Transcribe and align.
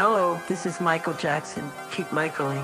Hello, 0.00 0.40
this 0.46 0.64
is 0.64 0.78
Michael 0.78 1.14
Jackson. 1.14 1.64
Keep 1.90 2.12
Michaeling. 2.12 2.62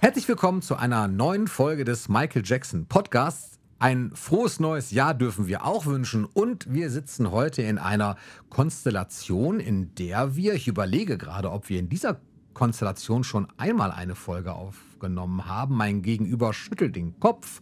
Herzlich 0.00 0.26
willkommen 0.26 0.62
zu 0.62 0.76
einer 0.76 1.06
neuen 1.06 1.48
Folge 1.48 1.84
des 1.84 2.08
Michael 2.08 2.40
Jackson 2.46 2.86
Podcasts. 2.86 3.55
Ein 3.78 4.12
frohes 4.14 4.58
neues 4.58 4.90
Jahr 4.90 5.12
dürfen 5.12 5.48
wir 5.48 5.66
auch 5.66 5.84
wünschen 5.84 6.24
und 6.24 6.72
wir 6.72 6.88
sitzen 6.88 7.30
heute 7.30 7.60
in 7.60 7.76
einer 7.76 8.16
Konstellation, 8.48 9.60
in 9.60 9.94
der 9.96 10.34
wir, 10.34 10.54
ich 10.54 10.66
überlege 10.66 11.18
gerade, 11.18 11.52
ob 11.52 11.68
wir 11.68 11.78
in 11.78 11.90
dieser 11.90 12.18
Konstellation 12.54 13.22
schon 13.22 13.48
einmal 13.58 13.90
eine 13.90 14.14
Folge 14.14 14.54
aufgenommen 14.54 15.44
haben. 15.44 15.76
Mein 15.76 16.00
Gegenüber 16.00 16.54
schüttelt 16.54 16.96
den 16.96 17.20
Kopf. 17.20 17.60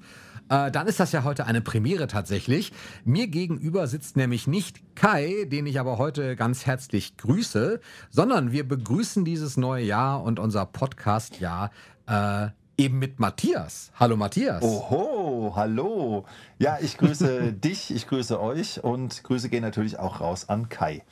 Äh, 0.48 0.70
dann 0.70 0.86
ist 0.86 1.00
das 1.00 1.10
ja 1.10 1.24
heute 1.24 1.46
eine 1.46 1.60
Premiere 1.60 2.06
tatsächlich. 2.06 2.72
Mir 3.04 3.26
gegenüber 3.26 3.88
sitzt 3.88 4.16
nämlich 4.16 4.46
nicht 4.46 4.94
Kai, 4.94 5.48
den 5.50 5.66
ich 5.66 5.80
aber 5.80 5.98
heute 5.98 6.36
ganz 6.36 6.64
herzlich 6.64 7.16
grüße, 7.16 7.80
sondern 8.10 8.52
wir 8.52 8.68
begrüßen 8.68 9.24
dieses 9.24 9.56
neue 9.56 9.84
Jahr 9.84 10.22
und 10.22 10.38
unser 10.38 10.64
Podcast-Jahr 10.64 11.72
äh, 12.06 12.50
eben 12.76 12.98
mit 12.98 13.20
Matthias. 13.20 13.92
Hallo 13.98 14.16
Matthias. 14.16 14.62
Oho, 14.62 15.52
hallo. 15.56 16.24
Ja, 16.58 16.78
ich 16.80 16.96
grüße 16.96 17.52
dich, 17.64 17.94
ich 17.94 18.06
grüße 18.06 18.40
euch 18.40 18.82
und 18.82 19.22
Grüße 19.24 19.48
gehen 19.48 19.62
natürlich 19.62 19.98
auch 19.98 20.20
raus 20.20 20.48
an 20.48 20.68
Kai. 20.68 21.02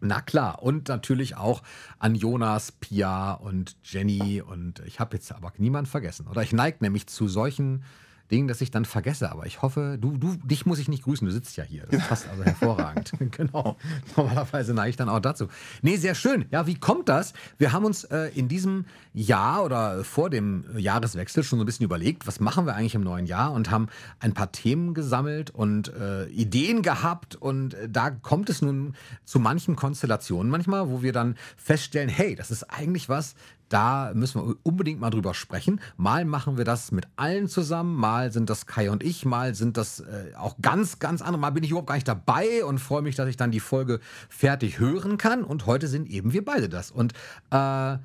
Na 0.00 0.20
klar, 0.20 0.62
und 0.62 0.88
natürlich 0.88 1.36
auch 1.36 1.62
an 1.98 2.14
Jonas, 2.14 2.72
Pia 2.72 3.32
und 3.32 3.76
Jenny 3.84 4.40
und 4.40 4.80
ich 4.86 4.98
habe 4.98 5.16
jetzt 5.16 5.30
aber 5.32 5.52
niemand 5.58 5.88
vergessen. 5.88 6.26
Oder 6.26 6.42
ich 6.42 6.52
neige 6.52 6.78
nämlich 6.80 7.06
zu 7.06 7.28
solchen 7.28 7.84
Ding, 8.30 8.48
das 8.48 8.60
ich 8.60 8.70
dann 8.70 8.84
vergesse. 8.84 9.30
Aber 9.30 9.46
ich 9.46 9.62
hoffe, 9.62 9.98
du, 10.00 10.16
du, 10.16 10.36
dich 10.36 10.66
muss 10.66 10.78
ich 10.78 10.88
nicht 10.88 11.02
grüßen, 11.02 11.26
du 11.26 11.32
sitzt 11.32 11.56
ja 11.56 11.64
hier. 11.64 11.86
Das 11.90 12.06
passt 12.08 12.28
also 12.28 12.44
hervorragend. 12.44 13.12
genau. 13.30 13.76
Normalerweise 14.16 14.74
neige 14.74 14.90
ich 14.90 14.96
dann 14.96 15.08
auch 15.08 15.20
dazu. 15.20 15.48
Nee, 15.82 15.96
sehr 15.96 16.14
schön. 16.14 16.46
Ja, 16.50 16.66
wie 16.66 16.76
kommt 16.76 17.08
das? 17.08 17.32
Wir 17.58 17.72
haben 17.72 17.84
uns 17.84 18.04
äh, 18.04 18.30
in 18.34 18.48
diesem 18.48 18.86
Jahr 19.12 19.64
oder 19.64 20.04
vor 20.04 20.30
dem 20.30 20.64
Jahreswechsel 20.76 21.42
schon 21.42 21.58
so 21.58 21.64
ein 21.64 21.66
bisschen 21.66 21.84
überlegt, 21.84 22.26
was 22.26 22.40
machen 22.40 22.66
wir 22.66 22.74
eigentlich 22.74 22.94
im 22.94 23.02
neuen 23.02 23.26
Jahr 23.26 23.52
und 23.52 23.70
haben 23.70 23.88
ein 24.20 24.34
paar 24.34 24.52
Themen 24.52 24.94
gesammelt 24.94 25.50
und 25.50 25.92
äh, 25.94 26.26
Ideen 26.26 26.82
gehabt. 26.82 27.36
Und 27.36 27.74
äh, 27.74 27.88
da 27.88 28.10
kommt 28.10 28.50
es 28.50 28.62
nun 28.62 28.94
zu 29.24 29.40
manchen 29.40 29.76
Konstellationen 29.76 30.50
manchmal, 30.50 30.88
wo 30.88 31.02
wir 31.02 31.12
dann 31.12 31.36
feststellen, 31.56 32.08
hey, 32.08 32.34
das 32.34 32.50
ist 32.50 32.64
eigentlich 32.64 33.08
was, 33.08 33.34
da 33.70 34.12
müssen 34.14 34.46
wir 34.46 34.56
unbedingt 34.62 35.00
mal 35.00 35.10
drüber 35.10 35.32
sprechen. 35.32 35.80
Mal 35.96 36.24
machen 36.24 36.58
wir 36.58 36.64
das 36.64 36.92
mit 36.92 37.06
allen 37.16 37.48
zusammen, 37.48 37.94
mal 37.94 38.32
sind 38.32 38.50
das 38.50 38.66
Kai 38.66 38.90
und 38.90 39.02
ich, 39.02 39.24
mal 39.24 39.54
sind 39.54 39.76
das 39.76 40.00
äh, 40.00 40.34
auch 40.36 40.56
ganz, 40.60 40.98
ganz 40.98 41.22
andere. 41.22 41.40
Mal 41.40 41.50
bin 41.50 41.64
ich 41.64 41.70
überhaupt 41.70 41.88
gar 41.88 41.94
nicht 41.94 42.08
dabei 42.08 42.64
und 42.64 42.78
freue 42.78 43.02
mich, 43.02 43.14
dass 43.14 43.28
ich 43.28 43.36
dann 43.36 43.52
die 43.52 43.60
Folge 43.60 44.00
fertig 44.28 44.78
hören 44.78 45.18
kann. 45.18 45.44
Und 45.44 45.66
heute 45.66 45.88
sind 45.88 46.10
eben 46.10 46.32
wir 46.32 46.44
beide 46.44 46.68
das. 46.68 46.90
Und 46.90 47.12
äh, 47.50 47.96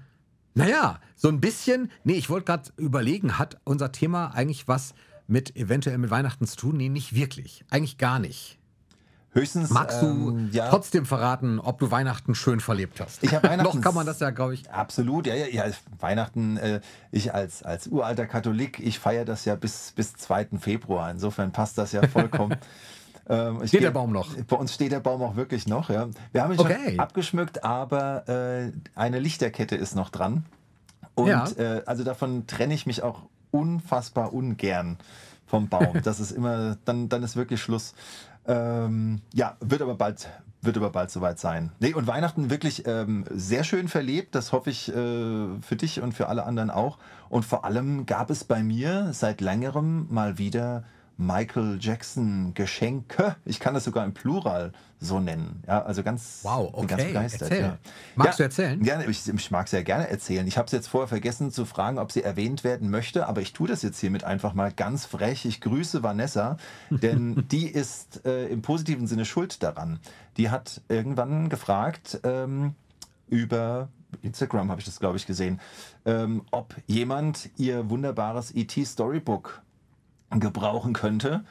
naja, 0.54 1.00
so 1.16 1.28
ein 1.28 1.42
bisschen, 1.42 1.92
nee, 2.04 2.14
ich 2.14 2.30
wollte 2.30 2.46
gerade 2.46 2.70
überlegen, 2.78 3.38
hat 3.38 3.60
unser 3.64 3.92
Thema 3.92 4.28
eigentlich 4.28 4.68
was 4.68 4.94
mit 5.28 5.56
eventuell 5.56 5.98
mit 5.98 6.12
Weihnachten 6.12 6.46
zu 6.46 6.58
tun? 6.58 6.78
Nee, 6.78 6.90
nicht 6.90 7.16
wirklich. 7.16 7.66
Eigentlich 7.70 7.98
gar 7.98 8.20
nicht. 8.20 8.60
Höchstens. 9.36 9.70
Magst 9.70 10.02
du 10.02 10.06
ähm, 10.06 10.50
ja. 10.54 10.70
trotzdem 10.70 11.06
verraten, 11.06 11.60
ob 11.60 11.78
du 11.78 11.92
Weihnachten 11.92 12.36
schön 12.36 12.62
verlebt 12.62 13.02
hast? 13.02 13.22
Ich 13.22 13.36
habe 13.36 13.48
Weihnachten. 13.50 13.78
Noch 13.78 13.84
kann 13.84 13.94
man 13.94 14.06
das 14.06 14.22
ja, 14.22 14.30
glaube 14.30 14.54
ich. 14.54 14.72
Absolut, 14.72 15.28
ja, 15.28 15.36
ja, 15.36 15.48
ja. 15.48 15.66
Weihnachten, 16.00 16.56
äh, 16.56 16.80
ich 17.12 17.34
als, 17.34 17.62
als 17.62 17.88
uralter 17.88 18.28
Katholik, 18.28 18.80
ich 18.80 18.98
feiere 18.98 19.26
das 19.26 19.44
ja 19.44 19.56
bis, 19.56 19.92
bis 19.92 20.14
2. 20.14 20.48
Februar. 20.60 21.12
Insofern 21.12 21.52
passt 21.52 21.78
das 21.78 21.92
ja 21.92 22.08
vollkommen. 22.08 22.56
ähm, 23.30 23.68
steht 23.68 23.84
der 23.84 23.92
Baum 23.92 24.14
noch? 24.14 24.34
Bei 24.48 24.56
uns 24.56 24.74
steht 24.74 24.94
der 24.94 25.02
Baum 25.02 25.22
auch 25.22 25.36
wirklich 25.36 25.68
noch, 25.68 25.90
ja. 25.90 26.08
Wir 26.32 26.42
haben 26.42 26.54
ihn 26.54 26.60
okay. 26.60 26.92
schon 26.92 27.00
abgeschmückt, 27.02 27.66
aber 27.66 28.30
äh, 28.30 28.72
eine 28.96 29.20
Lichterkette 29.20 29.76
ist 29.76 29.96
noch 29.96 30.12
dran. 30.12 30.46
Und 31.14 31.28
ja. 31.28 31.46
äh, 31.58 31.84
also 31.86 32.06
davon 32.06 32.48
trenne 32.48 32.74
ich 32.74 32.86
mich 32.86 33.04
auch 33.04 33.24
unfassbar 33.52 34.34
ungern 34.34 34.98
vom 35.46 35.68
Baum. 35.68 36.00
Das 36.04 36.22
ist 36.22 36.32
immer, 36.32 36.78
dann, 36.86 37.10
dann 37.10 37.22
ist 37.24 37.36
wirklich 37.36 37.62
Schluss. 37.62 37.94
Ähm, 38.48 39.22
ja, 39.34 39.58
wird 39.60 39.82
aber 39.82 39.96
bald, 39.96 40.30
wird 40.62 40.78
aber 40.78 40.90
bald 40.90 41.12
soweit 41.12 41.40
sein. 41.40 41.72
Nee, 41.80 41.94
und 41.94 42.08
Weihnachten 42.08 42.50
wirklich 42.50 42.86
ähm, 42.88 43.26
sehr 43.32 43.64
schön 43.64 43.88
verlebt. 43.88 44.36
Das 44.36 44.52
hoffe 44.52 44.70
ich 44.70 44.90
äh, 44.90 44.94
für 45.62 45.76
dich 45.76 46.02
und 46.02 46.14
für 46.14 46.28
alle 46.28 46.46
anderen 46.46 46.70
auch. 46.70 46.98
Und 47.30 47.46
vor 47.46 47.66
allem 47.66 48.06
gab 48.06 48.30
es 48.30 48.44
bei 48.44 48.64
mir 48.64 49.14
seit 49.14 49.42
längerem 49.42 50.08
mal 50.10 50.38
wieder 50.38 50.84
Michael 51.18 51.78
Jackson 51.80 52.54
Geschenke. 52.54 53.36
Ich 53.46 53.60
kann 53.60 53.74
das 53.74 53.86
sogar 53.86 54.04
im 54.06 54.14
Plural 54.14 54.74
so 55.00 55.20
nennen. 55.20 55.64
Ja, 55.68 55.84
also 55.84 56.04
ganz, 56.04 56.40
wow, 56.44 56.70
okay. 56.74 56.88
ganz 56.88 57.04
begeistert. 57.04 57.52
Erzähl. 57.52 57.62
Ja. 57.62 57.78
Magst 58.16 58.40
ja, 58.40 58.44
du 58.44 58.44
erzählen? 58.44 58.84
Gerne, 58.84 59.06
ich, 59.06 59.28
ich 59.28 59.52
mag 59.52 59.68
sehr 59.68 59.84
gerne 59.84 60.10
erzählen. 60.10 60.46
Ich 60.48 60.58
habe 60.58 60.66
es 60.66 60.72
jetzt 60.72 60.88
vorher 60.88 61.08
vergessen 61.08 61.52
zu 61.52 61.66
fragen, 61.66 62.00
ob 62.00 62.12
sie 62.12 62.24
erwähnt 62.24 62.64
werden 62.64 62.90
möchte, 62.90 63.28
aber 63.28 63.42
ich 63.42 63.54
tue 63.54 63.68
das 63.68 63.82
jetzt 63.82 64.00
hiermit 64.00 64.24
einfach 64.24 64.54
mal 64.54 64.72
ganz 64.72 65.06
frech. 65.06 65.46
Ich 65.46 65.62
grüße 65.62 66.04
Vanessa, 66.04 66.58
denn 66.90 67.46
die 67.50 67.68
ist 67.68 68.26
äh, 68.26 68.48
im 68.48 68.62
positiven 68.62 69.08
Sinne 69.08 69.26
schuld 69.26 69.64
daran. 69.64 70.00
Die 70.38 70.50
hat 70.50 70.82
irgendwann 70.90 71.50
gefragt 71.50 72.20
ähm, 72.24 72.76
über 73.28 73.90
Instagram 74.22 74.70
habe 74.70 74.80
ich 74.80 74.86
das, 74.86 75.00
glaube 75.00 75.18
ich, 75.18 75.26
gesehen, 75.26 75.60
ähm, 76.06 76.44
ob 76.52 76.76
jemand 76.88 77.50
ihr 77.58 77.90
wunderbares 77.90 78.52
ET 78.56 78.72
Storybook 78.72 79.62
gebrauchen 80.40 80.94
könnte. 80.94 81.44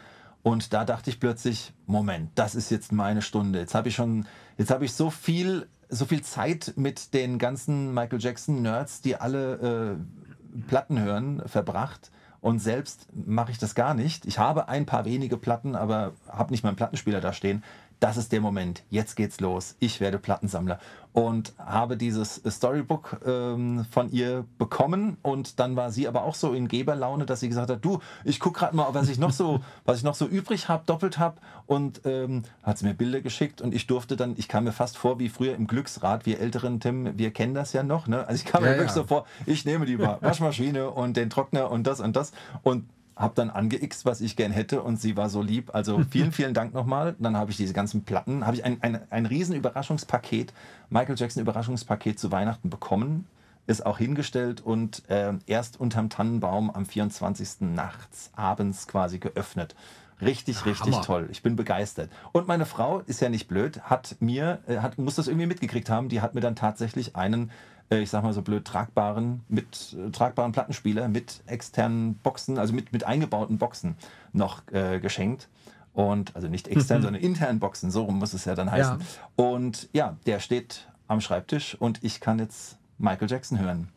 Und 0.43 0.72
da 0.72 0.84
dachte 0.84 1.11
ich 1.11 1.21
plötzlich, 1.21 1.72
Moment, 1.87 2.31
das 2.34 2.55
ist 2.55 2.71
jetzt 2.71 2.93
meine 2.93 3.22
Stunde. 3.22 3.61
Jetzt 3.61 3.75
habe 3.75 3.89
ich 3.89 3.95
schon, 3.95 4.27
jetzt 4.59 4.71
habe 4.71 4.84
ich 4.84 4.93
so 4.93 5.11
viel, 5.11 5.67
so 5.89 6.05
viel 6.05 6.22
Zeit 6.22 6.75
mit 6.77 7.15
den 7.15 7.39
ganzen 7.39 7.95
Michael 7.95 8.21
Jackson 8.21 8.62
Nerds, 8.62 9.00
die 9.00 9.17
alle 9.17 9.97
äh, 9.97 10.61
Platten 10.69 11.00
hören, 11.00 11.43
verbracht. 11.47 12.11
Und 12.41 12.59
selbst 12.59 13.09
mache 13.15 13.53
ich 13.53 13.59
das 13.59 13.75
gar 13.75 13.95
nicht. 13.95 14.27
Ich 14.27 14.39
habe 14.39 14.69
ein 14.69 14.84
paar 14.84 15.06
wenige 15.06 15.39
Platten, 15.39 15.75
aber 15.75 16.12
habe 16.28 16.53
nicht 16.53 16.62
meinen 16.62 16.77
Plattenspieler 16.77 17.22
da 17.22 17.33
stehen 17.33 17.62
das 18.05 18.19
ist 18.19 18.33
der 18.33 18.43
Moment, 18.43 18.83
jetzt 18.91 19.15
geht's 19.16 19.41
los, 19.41 19.77
ich 19.81 19.99
werde 19.99 20.19
Plattensammler. 20.19 20.78
Und 21.15 21.53
habe 21.59 21.97
dieses 21.97 22.43
Storybook 22.45 23.21
ähm, 23.25 23.87
von 23.89 24.11
ihr 24.11 24.45
bekommen 24.59 25.17
und 25.23 25.61
dann 25.61 25.77
war 25.77 25.93
sie 25.93 26.09
aber 26.09 26.25
auch 26.25 26.35
so 26.35 26.53
in 26.53 26.67
Geberlaune, 26.67 27.25
dass 27.25 27.39
sie 27.39 27.49
gesagt 27.49 27.71
hat, 27.71 27.85
du, 27.85 28.01
ich 28.25 28.41
gucke 28.41 28.59
gerade 28.59 28.75
mal, 28.75 28.89
was 28.95 29.09
ich 29.09 29.17
noch 29.17 29.31
so, 29.31 29.61
was 29.85 29.99
ich 29.99 30.03
noch 30.03 30.17
so 30.17 30.27
übrig 30.27 30.69
habe, 30.69 30.83
doppelt 30.87 31.19
habe 31.19 31.37
und 31.67 32.01
ähm, 32.05 32.43
hat 32.65 32.79
sie 32.79 32.85
mir 32.87 32.95
Bilder 32.95 33.21
geschickt 33.21 33.63
und 33.63 33.73
ich 33.73 33.87
durfte 33.87 34.17
dann, 34.17 34.35
ich 34.37 34.49
kam 34.49 34.65
mir 34.65 34.73
fast 34.73 34.99
vor 34.99 35.21
wie 35.21 35.29
früher 35.29 35.55
im 35.55 35.69
Glücksrad, 35.69 36.27
wir 36.27 36.41
älteren 36.41 36.81
Tim, 36.81 37.17
wir 37.17 37.31
kennen 37.31 37.55
das 37.55 37.73
ja 37.73 37.85
noch, 37.85 38.09
ne? 38.09 38.27
Also 38.27 38.45
ich 38.45 38.45
kam 38.45 38.65
ja, 38.65 38.71
mir 38.71 38.77
wirklich 38.79 38.97
ja. 38.97 39.03
so 39.03 39.05
vor, 39.05 39.25
ich 39.47 39.65
nehme 39.65 39.87
die 39.87 39.99
Waschmaschine 40.21 40.91
und 40.91 41.17
den 41.17 41.31
Trockner 41.31 41.71
und 41.71 41.87
das 41.87 42.01
und 42.01 42.17
das 42.17 42.33
und 42.65 42.87
habe 43.17 43.35
dann 43.35 43.51
angeixt, 43.51 44.05
was 44.05 44.21
ich 44.21 44.37
gern 44.37 44.53
hätte 44.53 44.83
und 44.83 45.01
sie 45.01 45.17
war 45.17 45.29
so 45.29 45.43
lieb. 45.43 45.75
Also 45.75 46.03
vielen, 46.11 46.33
vielen 46.33 46.55
Dank 46.55 46.75
nochmal. 46.75 47.15
Dann 47.19 47.37
habe 47.37 47.51
ich 47.51 47.57
diese 47.57 47.73
ganzen 47.73 48.05
Platten, 48.05 48.47
habe 48.47 48.57
ich 48.57 48.65
ein, 48.65 48.83
ein, 48.83 49.01
ein 49.11 49.27
riesen 49.27 49.55
Überraschungspaket, 49.55 50.53
Michael 50.91 51.17
Jackson 51.17 51.43
Überraschungspaket 51.43 52.19
zu 52.19 52.33
Weihnachten 52.33 52.71
bekommen, 52.71 53.27
ist 53.67 53.87
auch 53.87 53.99
hingestellt 53.99 54.61
und 54.61 55.09
äh, 55.09 55.33
erst 55.47 55.81
unterm 55.81 56.11
Tannenbaum 56.11 56.71
am 56.71 56.87
24. 56.87 57.61
nachts, 57.61 58.31
abends 58.35 58.87
quasi 58.87 59.19
geöffnet. 59.19 59.75
Richtig, 60.21 60.65
richtig 60.65 60.95
Hammer. 60.95 61.05
toll. 61.05 61.29
Ich 61.31 61.43
bin 61.43 61.57
begeistert. 61.57 62.11
Und 62.33 62.47
meine 62.47 62.67
Frau 62.67 63.01
ist 63.01 63.21
ja 63.21 63.29
nicht 63.29 63.49
blöd, 63.49 63.81
hat 63.83 64.17
mir, 64.21 64.60
äh, 64.67 64.78
hat, 64.78 64.99
muss 64.99 65.17
das 65.17 65.28
irgendwie 65.28 65.47
mitgekriegt 65.47 65.91
haben, 65.91 66.09
die 66.09 66.21
hat 66.21 66.34
mir 66.34 66.41
dann 66.41 66.57
tatsächlich 66.57 67.17
einen 67.17 67.51
ich 67.91 68.10
sag 68.10 68.22
mal 68.22 68.33
so 68.33 68.42
blöd, 68.42 68.65
tragbaren, 68.65 69.45
mit 69.48 69.97
äh, 69.98 70.10
tragbaren 70.10 70.53
Plattenspieler 70.53 71.09
mit 71.09 71.42
externen 71.47 72.15
Boxen, 72.16 72.59
also 72.59 72.72
mit, 72.72 72.92
mit 72.92 73.04
eingebauten 73.04 73.59
Boxen 73.59 73.97
noch 74.33 74.63
äh, 74.72 75.01
geschenkt. 75.01 75.48
Und 75.92 76.34
also 76.34 76.48
nicht 76.48 76.66
extern, 76.66 76.98
mhm. 76.98 77.03
sondern 77.04 77.22
internen 77.22 77.60
Boxen, 77.60 77.92
so 77.92 78.03
rum 78.03 78.19
muss 78.19 78.34
es 78.34 78.47
ja 78.47 78.57
dann 78.57 78.71
heißen. 78.71 78.98
Ja. 78.98 79.07
Und 79.36 79.89
ja, 79.92 80.16
der 80.27 80.41
steht 80.41 80.89
am 81.07 81.21
Schreibtisch 81.21 81.77
und 81.78 82.03
ich 82.03 82.21
kann 82.21 82.41
jetzt 82.41 82.78
Michael 82.98 83.31
Jackson 83.31 83.60
hören. 83.60 83.89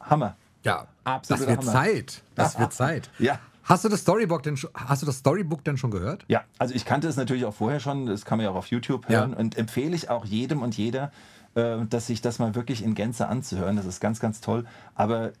Hammer. 0.00 0.36
Ja, 0.64 0.88
absolut. 1.04 1.42
Das 1.42 1.48
wird 1.48 1.60
Hammer. 1.60 1.72
Zeit. 1.72 2.22
Das 2.34 2.58
wird 2.58 2.72
Zeit. 2.72 3.10
Ja. 3.18 3.38
Hast 3.62 3.84
du 3.84 3.88
das 3.88 4.00
Storybook 4.00 4.42
denn 4.42 4.56
schon, 4.56 4.70
hast 4.74 5.02
du 5.02 5.06
das 5.06 5.18
Storybook 5.18 5.62
denn 5.62 5.76
schon 5.76 5.92
gehört? 5.92 6.24
Ja, 6.26 6.42
also 6.58 6.74
ich 6.74 6.84
kannte 6.84 7.06
es 7.06 7.16
natürlich 7.16 7.44
auch 7.44 7.54
vorher 7.54 7.78
schon, 7.78 8.06
das 8.06 8.24
kann 8.24 8.38
man 8.38 8.44
ja 8.44 8.50
auch 8.50 8.56
auf 8.56 8.66
YouTube 8.66 9.08
hören 9.08 9.30
ja. 9.30 9.36
und 9.36 9.56
empfehle 9.56 9.94
ich 9.94 10.10
auch 10.10 10.24
jedem 10.24 10.62
und 10.62 10.76
jeder, 10.76 11.04
äh, 11.04 11.10
dass 11.54 12.06
sich 12.06 12.20
das 12.20 12.38
mal 12.38 12.54
wirklich 12.54 12.82
in 12.82 12.94
Gänze 12.94 13.26
anzuhören. 13.26 13.76
Das 13.76 13.86
ist 13.86 14.00
ganz, 14.00 14.20
ganz 14.20 14.40
toll. 14.40 14.66
Aber 14.94 15.32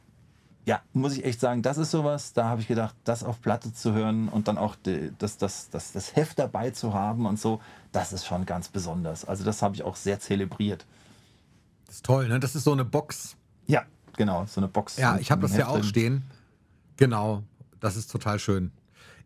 ja, 0.66 0.82
muss 0.92 1.16
ich 1.16 1.24
echt 1.24 1.40
sagen, 1.40 1.62
das 1.62 1.78
ist 1.78 1.90
sowas, 1.90 2.32
da 2.32 2.44
habe 2.44 2.60
ich 2.60 2.68
gedacht, 2.68 2.94
das 3.04 3.24
auf 3.24 3.40
Platte 3.40 3.72
zu 3.72 3.92
hören 3.92 4.28
und 4.28 4.46
dann 4.46 4.58
auch 4.58 4.76
die, 4.76 5.12
das, 5.18 5.38
das, 5.38 5.70
das, 5.70 5.92
das 5.92 6.14
Heft 6.16 6.38
dabei 6.38 6.70
zu 6.70 6.92
haben 6.94 7.26
und 7.26 7.40
so, 7.40 7.60
das 7.92 8.12
ist 8.12 8.26
schon 8.26 8.44
ganz 8.46 8.68
besonders. 8.68 9.24
Also 9.24 9.44
das 9.44 9.62
habe 9.62 9.74
ich 9.74 9.82
auch 9.82 9.96
sehr 9.96 10.20
zelebriert. 10.20 10.84
Das 11.86 11.96
ist 11.96 12.04
toll, 12.04 12.28
ne? 12.28 12.38
Das 12.38 12.54
ist 12.54 12.64
so 12.64 12.72
eine 12.72 12.84
Box. 12.84 13.36
Ja, 13.66 13.84
genau, 14.16 14.44
so 14.46 14.60
eine 14.60 14.68
Box. 14.68 14.96
Ja, 14.96 15.18
ich 15.18 15.30
habe 15.30 15.42
das 15.42 15.56
ja 15.56 15.68
auch 15.68 15.82
stehen. 15.82 16.24
Genau, 16.96 17.42
das 17.80 17.96
ist 17.96 18.10
total 18.10 18.38
schön. 18.38 18.70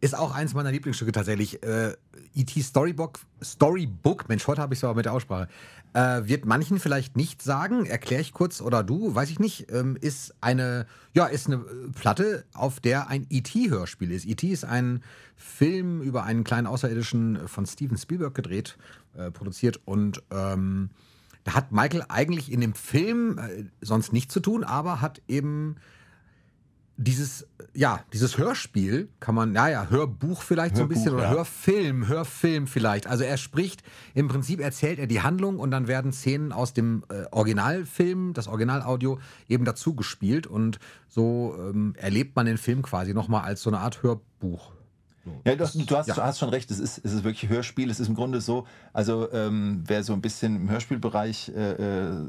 Ist 0.05 0.15
auch 0.15 0.35
eins 0.35 0.53
meiner 0.53 0.71
Lieblingsstücke 0.71 1.12
tatsächlich. 1.12 1.62
Äh, 1.62 1.95
E.T. 2.35 2.61
Storybook, 2.61 3.21
Storybook, 3.43 4.29
Mensch, 4.29 4.47
heute 4.47 4.61
habe 4.61 4.75
ich 4.75 4.81
es 4.81 4.85
aber 4.85 4.97
mit 4.97 5.06
der 5.06 5.15
Aussprache, 5.15 5.49
äh, 5.95 6.21
wird 6.27 6.45
manchen 6.45 6.79
vielleicht 6.79 7.17
nicht 7.17 7.41
sagen, 7.41 7.87
erkläre 7.87 8.21
ich 8.21 8.35
kurz 8.35 8.61
oder 8.61 8.83
du, 8.83 9.15
weiß 9.15 9.31
ich 9.31 9.39
nicht, 9.39 9.73
ähm, 9.73 9.97
ist 9.99 10.35
eine, 10.43 10.85
ja, 11.15 11.25
ist 11.25 11.47
eine 11.47 11.56
Platte, 11.95 12.45
auf 12.53 12.81
der 12.81 13.09
ein 13.09 13.27
E.T.-Hörspiel 13.31 14.11
ist. 14.11 14.27
E.T. 14.27 14.47
ist 14.47 14.67
ein 14.67 15.03
Film 15.37 16.03
über 16.03 16.25
einen 16.25 16.45
kleinen 16.45 16.67
Außerirdischen 16.67 17.49
von 17.49 17.65
Steven 17.65 17.97
Spielberg 17.97 18.35
gedreht, 18.35 18.77
äh, 19.17 19.31
produziert 19.31 19.81
und 19.87 20.23
ähm, 20.31 20.91
da 21.45 21.55
hat 21.55 21.73
Michael 21.73 22.05
eigentlich 22.11 22.53
in 22.53 22.61
dem 22.61 22.75
Film 22.75 23.39
äh, 23.39 23.65
sonst 23.81 24.12
nichts 24.12 24.35
zu 24.35 24.41
tun, 24.41 24.65
aber 24.65 25.01
hat 25.01 25.23
eben 25.29 25.77
dieses, 26.96 27.46
ja, 27.75 28.00
dieses 28.12 28.38
Hörspiel 28.38 29.08
kann 29.19 29.35
man, 29.35 29.52
naja, 29.52 29.88
Hörbuch 29.91 30.43
vielleicht 30.43 30.76
so 30.76 30.82
ein 30.82 30.88
bisschen 30.88 31.14
oder 31.14 31.25
ja. 31.25 31.31
Hörfilm, 31.31 32.06
Hörfilm 32.06 32.67
vielleicht. 32.67 33.06
Also 33.06 33.25
er 33.25 33.37
spricht, 33.37 33.82
im 34.14 34.29
Prinzip 34.29 34.61
erzählt 34.61 34.99
er 34.99 35.06
die 35.06 35.20
Handlung 35.20 35.58
und 35.58 35.73
dann 35.73 35.88
werden 35.88 36.12
Szenen 36.12 36.52
aus 36.52 36.73
dem 36.73 37.05
äh, 37.08 37.25
Originalfilm, 37.32 38.32
das 38.32 38.46
Originalaudio 38.46 39.19
eben 39.49 39.64
dazu 39.64 39.94
gespielt 39.94 40.46
und 40.46 40.79
so 41.08 41.56
ähm, 41.58 41.94
erlebt 41.96 42.37
man 42.37 42.46
den 42.46 42.58
Film 42.58 42.82
quasi 42.82 43.12
nochmal 43.12 43.43
als 43.43 43.62
so 43.62 43.70
eine 43.70 43.81
Art 43.81 44.02
Hörbuch. 44.02 44.73
Ja, 45.44 45.56
du 45.56 45.64
du, 45.64 45.96
hast, 45.96 46.06
ja. 46.06 46.17
hast 46.19 46.38
schon 46.38 46.50
recht, 46.50 46.70
es 46.70 46.79
ist, 46.79 47.00
es 47.02 47.12
ist 47.12 47.25
wirklich 47.25 47.50
Hörspiel. 47.50 47.91
Es 47.91 47.99
ist 47.99 48.08
im 48.08 48.14
Grunde 48.14 48.41
so, 48.41 48.67
also 48.93 49.32
ähm, 49.32 49.82
wer 49.87 50.02
so 50.02 50.12
ein 50.12 50.20
bisschen 50.20 50.56
im 50.56 50.70
Hörspielbereich 50.70 51.50
äh, 51.55 52.08
äh, 52.08 52.29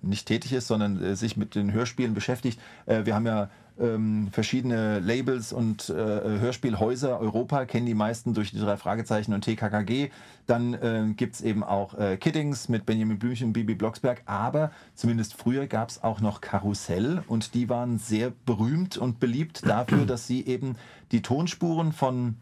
nicht 0.00 0.26
tätig 0.26 0.52
ist, 0.52 0.66
sondern 0.66 1.02
äh, 1.02 1.14
sich 1.14 1.36
mit 1.36 1.54
den 1.54 1.72
Hörspielen 1.72 2.14
beschäftigt, 2.14 2.58
äh, 2.86 3.04
wir 3.04 3.14
haben 3.14 3.26
ja 3.26 3.50
ähm, 3.80 4.28
verschiedene 4.32 5.00
Labels 5.00 5.52
und 5.52 5.88
äh, 5.88 5.94
Hörspielhäuser. 5.94 7.18
Europa 7.18 7.64
kennen 7.64 7.86
die 7.86 7.94
meisten 7.94 8.34
durch 8.34 8.50
die 8.50 8.58
drei 8.58 8.76
Fragezeichen 8.76 9.32
und 9.32 9.42
TKKG. 9.42 10.10
Dann 10.46 10.74
äh, 10.74 11.04
gibt 11.16 11.34
es 11.34 11.40
eben 11.40 11.64
auch 11.64 11.94
äh, 11.94 12.16
Kiddings 12.16 12.68
mit 12.68 12.86
Benjamin 12.86 13.18
Blümchen 13.18 13.48
und 13.48 13.52
Bibi 13.52 13.74
Blocksberg. 13.74 14.22
Aber 14.26 14.70
zumindest 14.94 15.34
früher 15.34 15.66
gab 15.66 15.88
es 15.88 16.02
auch 16.02 16.20
noch 16.20 16.40
Karussell 16.40 17.22
und 17.26 17.54
die 17.54 17.68
waren 17.68 17.98
sehr 17.98 18.32
berühmt 18.46 18.96
und 18.98 19.20
beliebt 19.20 19.66
dafür, 19.66 20.06
dass 20.06 20.26
sie 20.26 20.46
eben 20.46 20.76
die 21.10 21.22
Tonspuren 21.22 21.92
von 21.92 22.36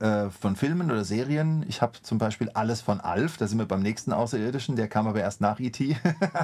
äh, 0.00 0.30
von 0.30 0.56
Filmen 0.56 0.90
oder 0.90 1.04
Serien. 1.04 1.64
Ich 1.68 1.80
habe 1.80 2.00
zum 2.02 2.18
Beispiel 2.18 2.50
alles 2.50 2.80
von 2.80 3.00
Alf, 3.00 3.36
da 3.36 3.46
sind 3.46 3.58
wir 3.58 3.66
beim 3.66 3.82
nächsten 3.82 4.12
Außerirdischen, 4.12 4.74
der 4.74 4.88
kam 4.88 5.06
aber 5.06 5.20
erst 5.20 5.40
nach 5.40 5.60
E.T., 5.60 5.96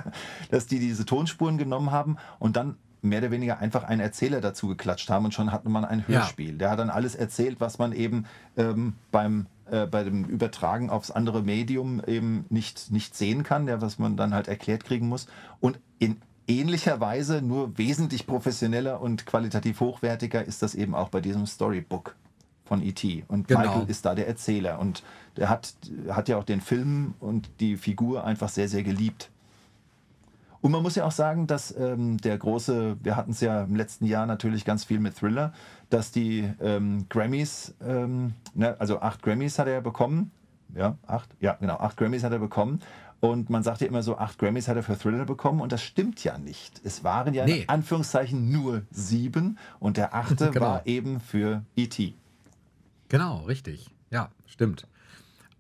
dass 0.50 0.67
die 0.67 0.79
diese 0.79 1.05
Tonspuren 1.05 1.59
genommen 1.59 1.91
haben 1.91 2.19
und 2.38 2.56
dann 2.56 2.76
mehr 3.02 3.19
oder 3.19 3.31
weniger 3.31 3.58
einfach 3.58 3.84
einen 3.84 4.00
Erzähler 4.00 4.40
dazu 4.40 4.69
geklatscht 4.69 5.10
haben 5.10 5.25
und 5.26 5.34
schon 5.34 5.52
hatte 5.52 5.69
man 5.69 5.84
ein 5.84 6.04
Ja. 6.08 6.20
Hörspiel. 6.20 6.56
Der 6.56 6.70
hat 6.70 6.78
dann 6.78 6.90
alles 6.90 7.14
erzählt, 7.14 7.60
was 7.60 7.78
man 7.78 7.93
eben 7.93 8.26
ähm, 8.56 8.94
beim, 9.10 9.46
äh, 9.70 9.87
bei 9.87 10.04
dem 10.04 10.25
Übertragen 10.25 10.88
aufs 10.88 11.10
andere 11.10 11.43
Medium 11.43 12.00
eben 12.06 12.44
nicht, 12.49 12.90
nicht 12.93 13.14
sehen 13.16 13.43
kann, 13.43 13.66
ja, 13.69 13.81
was 13.82 13.99
man 13.99 14.16
dann 14.16 14.32
halt 14.32 14.46
erklärt 14.49 14.84
kriegen 14.84 15.08
muss. 15.08 15.26
Und 15.60 15.78
in 15.99 16.16
ähnlicher 16.46 17.00
Weise, 17.00 17.43
nur 17.43 17.76
wesentlich 17.76 18.26
professioneller 18.26 19.00
und 19.00 19.26
qualitativ 19.26 19.81
hochwertiger, 19.81 20.44
ist 20.44 20.62
das 20.62 20.75
eben 20.75 20.94
auch 20.94 21.08
bei 21.08 21.20
diesem 21.20 21.46
Storybook 21.46 22.14
von 22.64 22.82
E.T. 22.82 23.25
Und 23.26 23.49
Genau. 23.49 23.60
Michael 23.60 23.90
ist 23.90 24.06
da 24.06 24.14
der 24.14 24.28
Erzähler. 24.28 24.78
Und 24.78 25.02
der 25.37 25.49
hat, 25.49 25.75
hat 26.08 26.28
ja 26.28 26.37
auch 26.38 26.44
den 26.44 26.60
Film 26.60 27.14
und 27.19 27.50
die 27.58 27.76
Figur 27.76 28.25
einfach 28.25 28.49
sehr, 28.49 28.69
sehr 28.69 28.84
geliebt. 28.84 29.31
Und 30.62 30.70
man 30.73 30.82
muss 30.82 30.94
ja 30.94 31.05
auch 31.05 31.12
sagen, 31.12 31.47
dass 31.49 31.76
ähm, 31.76 32.19
der 32.19 32.38
große, 32.38 32.97
wir 33.03 33.17
hatten 33.17 33.32
es 33.32 33.41
ja 33.41 33.64
im 33.64 33.75
letzten 33.75 34.06
Jahr 34.06 34.26
natürlich 34.26 34.64
ganz 34.64 34.85
viel 34.85 35.00
mit 35.00 35.17
Thriller, 35.17 35.53
dass 35.91 36.12
die 36.12 36.49
ähm, 36.61 37.06
Grammys, 37.11 37.75
ähm, 37.85 38.32
ne, 38.55 38.76
also 38.79 39.00
acht 39.00 39.23
Grammys 39.23 39.59
hat 39.59 39.67
er 39.67 39.81
bekommen. 39.81 40.31
Ja, 40.75 40.97
acht? 41.06 41.29
Ja, 41.41 41.55
genau, 41.61 41.76
acht 41.79 41.97
Grammys 41.97 42.23
hat 42.23 42.32
er 42.32 42.38
bekommen. 42.38 42.81
Und 43.19 43.50
man 43.50 43.62
sagt 43.62 43.81
ja 43.82 43.87
immer 43.88 44.03
so, 44.03 44.17
acht 44.19 44.38
Grammys 44.38 44.69
hat 44.69 44.76
er 44.76 44.82
für 44.85 44.97
Thriller 44.97 45.25
bekommen 45.25 45.61
und 45.61 45.73
das 45.73 45.82
stimmt 45.82 46.23
ja 46.25 46.38
nicht. 46.38 46.81
Es 46.85 47.05
waren 47.05 47.35
ja 47.35 47.44
Nee. 47.44 47.62
in 47.62 47.69
Anführungszeichen 47.69 48.50
nur 48.50 48.82
sieben 48.91 49.59
und 49.81 49.97
der 49.97 50.14
achte 50.14 50.50
Genau. 50.53 50.64
war 50.64 50.87
eben 50.87 51.20
für 51.20 51.62
E.T. 51.76 52.14
Genau, 53.09 53.38
richtig. 53.43 53.91
Ja, 54.11 54.31
stimmt. 54.47 54.87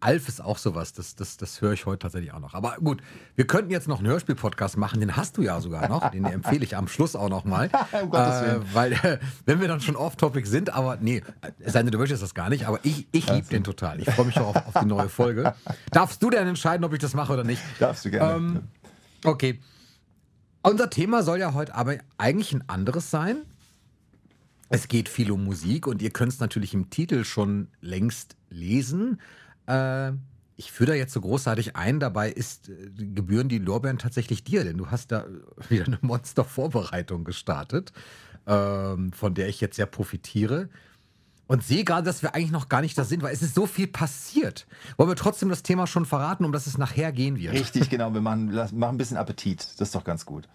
Alf 0.02 0.28
ist 0.28 0.42
auch 0.42 0.58
sowas, 0.58 0.92
das, 0.92 1.14
das, 1.14 1.36
das 1.36 1.60
höre 1.60 1.72
ich 1.72 1.86
heute 1.86 2.00
tatsächlich 2.00 2.32
auch 2.32 2.40
noch. 2.40 2.54
Aber 2.54 2.76
gut, 2.82 3.02
wir 3.36 3.46
könnten 3.46 3.70
jetzt 3.70 3.88
noch 3.88 3.98
einen 3.98 4.08
Hörspiel-Podcast 4.08 4.76
machen, 4.76 5.00
den 5.00 5.16
hast 5.16 5.36
du 5.36 5.42
ja 5.42 5.60
sogar 5.60 5.88
noch, 5.88 6.10
den 6.10 6.24
empfehle 6.24 6.64
ich 6.64 6.76
am 6.76 6.88
Schluss 6.88 7.16
auch 7.16 7.28
nochmal. 7.28 7.70
Um 7.92 8.12
äh, 8.12 8.58
weil, 8.72 8.92
äh, 8.92 9.18
wenn 9.44 9.60
wir 9.60 9.68
dann 9.68 9.80
schon 9.80 9.96
off-topic 9.96 10.46
sind, 10.46 10.72
aber 10.72 10.96
nee, 10.96 11.22
es 11.58 11.74
sei 11.74 11.82
denn, 11.82 11.92
du 11.92 11.98
möchtest 11.98 12.22
das 12.22 12.34
gar 12.34 12.48
nicht, 12.48 12.66
aber 12.66 12.80
ich, 12.84 13.06
ich 13.12 13.28
liebe 13.28 13.46
den 13.48 13.64
total. 13.64 14.00
Ich 14.00 14.10
freue 14.10 14.26
mich 14.26 14.34
schon 14.34 14.44
auf, 14.44 14.56
auf 14.56 14.74
die 14.80 14.86
neue 14.86 15.08
Folge. 15.08 15.54
Darfst 15.90 16.22
du 16.22 16.30
denn 16.30 16.48
entscheiden, 16.48 16.84
ob 16.84 16.92
ich 16.92 16.98
das 16.98 17.14
mache 17.14 17.32
oder 17.32 17.44
nicht? 17.44 17.62
Darfst 17.78 18.04
du 18.04 18.10
gerne. 18.10 18.34
Ähm, 18.34 18.60
okay. 19.24 19.60
Unser 20.62 20.90
Thema 20.90 21.22
soll 21.22 21.38
ja 21.38 21.54
heute 21.54 21.74
aber 21.74 21.96
eigentlich 22.18 22.52
ein 22.52 22.64
anderes 22.68 23.10
sein. 23.10 23.42
Es 24.68 24.88
geht 24.88 25.10
viel 25.10 25.30
um 25.30 25.44
Musik 25.44 25.86
und 25.86 26.00
ihr 26.00 26.10
könnt 26.10 26.32
es 26.32 26.40
natürlich 26.40 26.72
im 26.72 26.88
Titel 26.88 27.24
schon 27.24 27.68
längst 27.82 28.36
lesen. 28.48 29.20
Äh, 29.66 30.12
ich 30.56 30.70
führe 30.70 30.90
da 30.92 30.96
jetzt 30.96 31.12
so 31.12 31.20
großartig 31.20 31.76
ein, 31.76 31.98
dabei 32.00 32.30
ist, 32.30 32.68
äh, 32.68 32.74
gebühren 32.96 33.48
die 33.48 33.58
Lorbeeren 33.58 33.98
tatsächlich 33.98 34.44
dir, 34.44 34.64
denn 34.64 34.76
du 34.78 34.90
hast 34.90 35.12
da 35.12 35.26
wieder 35.68 35.86
eine 35.86 35.98
Monster-Vorbereitung 36.02 37.24
gestartet, 37.24 37.92
ähm, 38.46 39.12
von 39.12 39.34
der 39.34 39.48
ich 39.48 39.60
jetzt 39.60 39.76
sehr 39.76 39.86
profitiere. 39.86 40.68
Und 41.48 41.62
sehe 41.62 41.84
gerade, 41.84 42.04
dass 42.04 42.22
wir 42.22 42.34
eigentlich 42.34 42.52
noch 42.52 42.68
gar 42.70 42.80
nicht 42.80 42.96
da 42.96 43.04
sind, 43.04 43.22
weil 43.22 43.34
es 43.34 43.42
ist 43.42 43.54
so 43.54 43.66
viel 43.66 43.86
passiert. 43.86 44.66
Wollen 44.96 45.10
wir 45.10 45.16
trotzdem 45.16 45.48
das 45.50 45.62
Thema 45.62 45.86
schon 45.86 46.06
verraten, 46.06 46.44
um 46.46 46.52
dass 46.52 46.66
es 46.66 46.78
nachher 46.78 47.12
gehen 47.12 47.36
wird? 47.38 47.52
Richtig, 47.52 47.90
genau. 47.90 48.14
Wir 48.14 48.22
machen, 48.22 48.54
machen 48.54 48.82
ein 48.82 48.96
bisschen 48.96 49.18
Appetit. 49.18 49.60
Das 49.78 49.88
ist 49.88 49.94
doch 49.94 50.04
ganz 50.04 50.24
gut. 50.24 50.48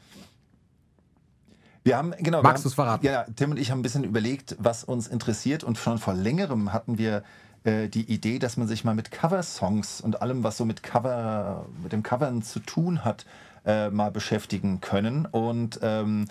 Wir 1.84 1.98
haben, 1.98 2.12
genau. 2.20 2.42
Magst 2.42 2.60
haben- 2.60 2.64
du's 2.64 2.74
verraten? 2.74 3.06
Ja, 3.06 3.26
Tim 3.36 3.52
und 3.52 3.58
ich 3.58 3.70
haben 3.70 3.80
ein 3.80 3.84
bisschen 3.84 4.04
überlegt, 4.06 4.56
was 4.60 4.84
uns 4.84 5.08
interessiert. 5.08 5.64
Und 5.64 5.78
schon 5.78 6.00
vor 6.00 6.14
längerem 6.16 6.74
hatten 6.74 6.98
wir 6.98 7.24
äh, 7.68 7.90
die 7.90 8.12
Idee, 8.12 8.40
dass 8.40 8.56
man 8.56 8.68
sich 8.68 8.86
mal 8.86 8.96
mit 8.96 9.12
Cover-Songs 9.12 10.00
und 10.00 10.22
allem, 10.22 10.44
was 10.44 10.58
so 10.58 10.66
mit 10.66 10.84
Cover, 10.84 11.66
mit 11.84 11.92
dem 11.92 12.02
Covern 12.02 12.42
zu 12.42 12.60
tun 12.60 13.04
hat, 13.04 13.26
äh, 13.66 13.90
mal 13.90 14.10
beschäftigen 14.10 14.80
können. 14.80 15.26
Und 15.26 15.80
ähm, 15.82 16.26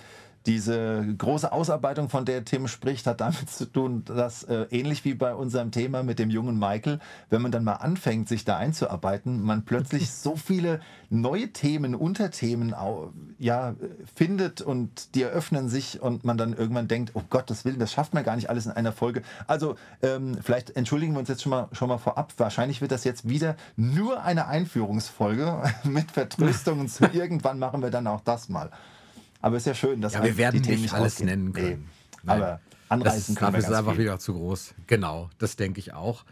diese 0.47 1.05
große 1.19 1.51
Ausarbeitung, 1.51 2.09
von 2.09 2.25
der 2.25 2.45
Tim 2.45 2.69
spricht, 2.69 3.07
hat 3.07 3.21
damit 3.21 3.51
zu 3.51 3.67
tun, 3.67 4.05
dass 4.05 4.45
äh, 4.45 4.67
ähnlich 4.71 5.05
wie 5.05 5.15
bei 5.15 5.35
unserem 5.35 5.71
Thema 5.71 6.03
mit 6.03 6.19
dem 6.19 6.31
jungen 6.31 6.59
Michael, 6.59 7.01
wenn 7.31 7.43
man 7.43 7.53
dann 7.53 7.65
mal 7.65 7.75
anfängt, 7.75 8.29
sich 8.29 8.45
da 8.45 8.57
einzuarbeiten, 8.57 9.43
man 9.43 9.65
plötzlich 9.65 10.11
so 10.13 10.37
viele 10.37 10.81
neue 11.11 11.53
Themen, 11.53 11.95
Unterthemen 11.95 12.75
ja, 13.39 13.75
findet 14.15 14.61
und 14.61 15.15
die 15.15 15.23
eröffnen 15.23 15.69
sich 15.69 16.01
und 16.01 16.25
man 16.25 16.37
dann 16.37 16.53
irgendwann 16.53 16.89
denkt, 16.89 17.13
oh 17.15 17.23
Gottes 17.29 17.65
Willen, 17.65 17.79
das 17.79 17.93
schafft 17.93 18.15
man 18.15 18.25
gar 18.25 18.37
nicht 18.37 18.51
alles 18.51 18.67
in 18.67 18.73
einer 18.73 18.93
Folge. 18.93 19.23
Also 19.47 19.77
ähm, 20.03 20.37
vielleicht 20.43 20.77
entschuldigen 20.77 21.13
wir 21.13 21.21
uns 21.21 21.29
jetzt 21.29 21.43
schon 21.43 21.51
mal, 21.51 21.69
schon 21.73 21.89
mal 21.89 21.99
vorab. 21.99 22.33
Wahrscheinlich 22.37 22.81
wird 22.81 22.93
das 22.93 23.05
jetzt 23.05 23.29
wieder 23.29 23.57
nur 23.77 24.23
eine 24.23 24.47
Einführungsfolge 24.47 25.63
mit 25.85 26.11
Vertröstungen 26.11 26.89
zu 26.89 27.07
irgendwann 27.13 27.59
machen 27.59 27.83
wir 27.83 27.91
dann 27.91 28.07
auch 28.07 28.21
das 28.21 28.49
mal. 28.49 28.71
Aber 29.43 29.57
ist 29.57 29.67
ja 29.67 29.75
schön, 29.75 30.01
dass 30.01 30.15
Ja, 30.15 30.21
wir 30.21 30.25
einfach 30.27 30.39
werden 30.39 30.63
die 30.63 30.69
Themen 30.69 30.83
nicht 30.83 30.95
alles 30.95 31.15
rausgehen. 31.15 31.29
nennen 31.29 31.47
Nee. 31.55 31.61
können. 31.61 31.89
Nein. 32.23 32.43
Aber 32.43 32.61
anreißen 32.89 33.35
das, 33.35 33.39
können 33.39 33.53
wir 33.55 33.61
dafür 33.61 33.73
ist 33.75 33.79
einfach 33.79 33.93
viel. 33.95 34.01
wieder 34.05 34.19
zu 34.19 34.35
groß. 34.35 34.75
Genau, 34.87 35.31
das 35.39 35.57
denke 35.57 35.79
ich 35.81 35.93
auch. 35.95 36.25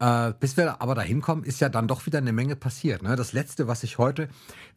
Äh, 0.00 0.32
bis 0.38 0.56
wir 0.56 0.80
aber 0.80 0.94
dahin 0.94 1.20
kommen, 1.20 1.42
ist 1.42 1.60
ja 1.60 1.68
dann 1.68 1.88
doch 1.88 2.06
wieder 2.06 2.18
eine 2.18 2.32
Menge 2.32 2.54
passiert. 2.54 3.02
Ne? 3.02 3.16
Das 3.16 3.32
letzte, 3.32 3.66
was 3.66 3.82
ich 3.82 3.98
heute, 3.98 4.28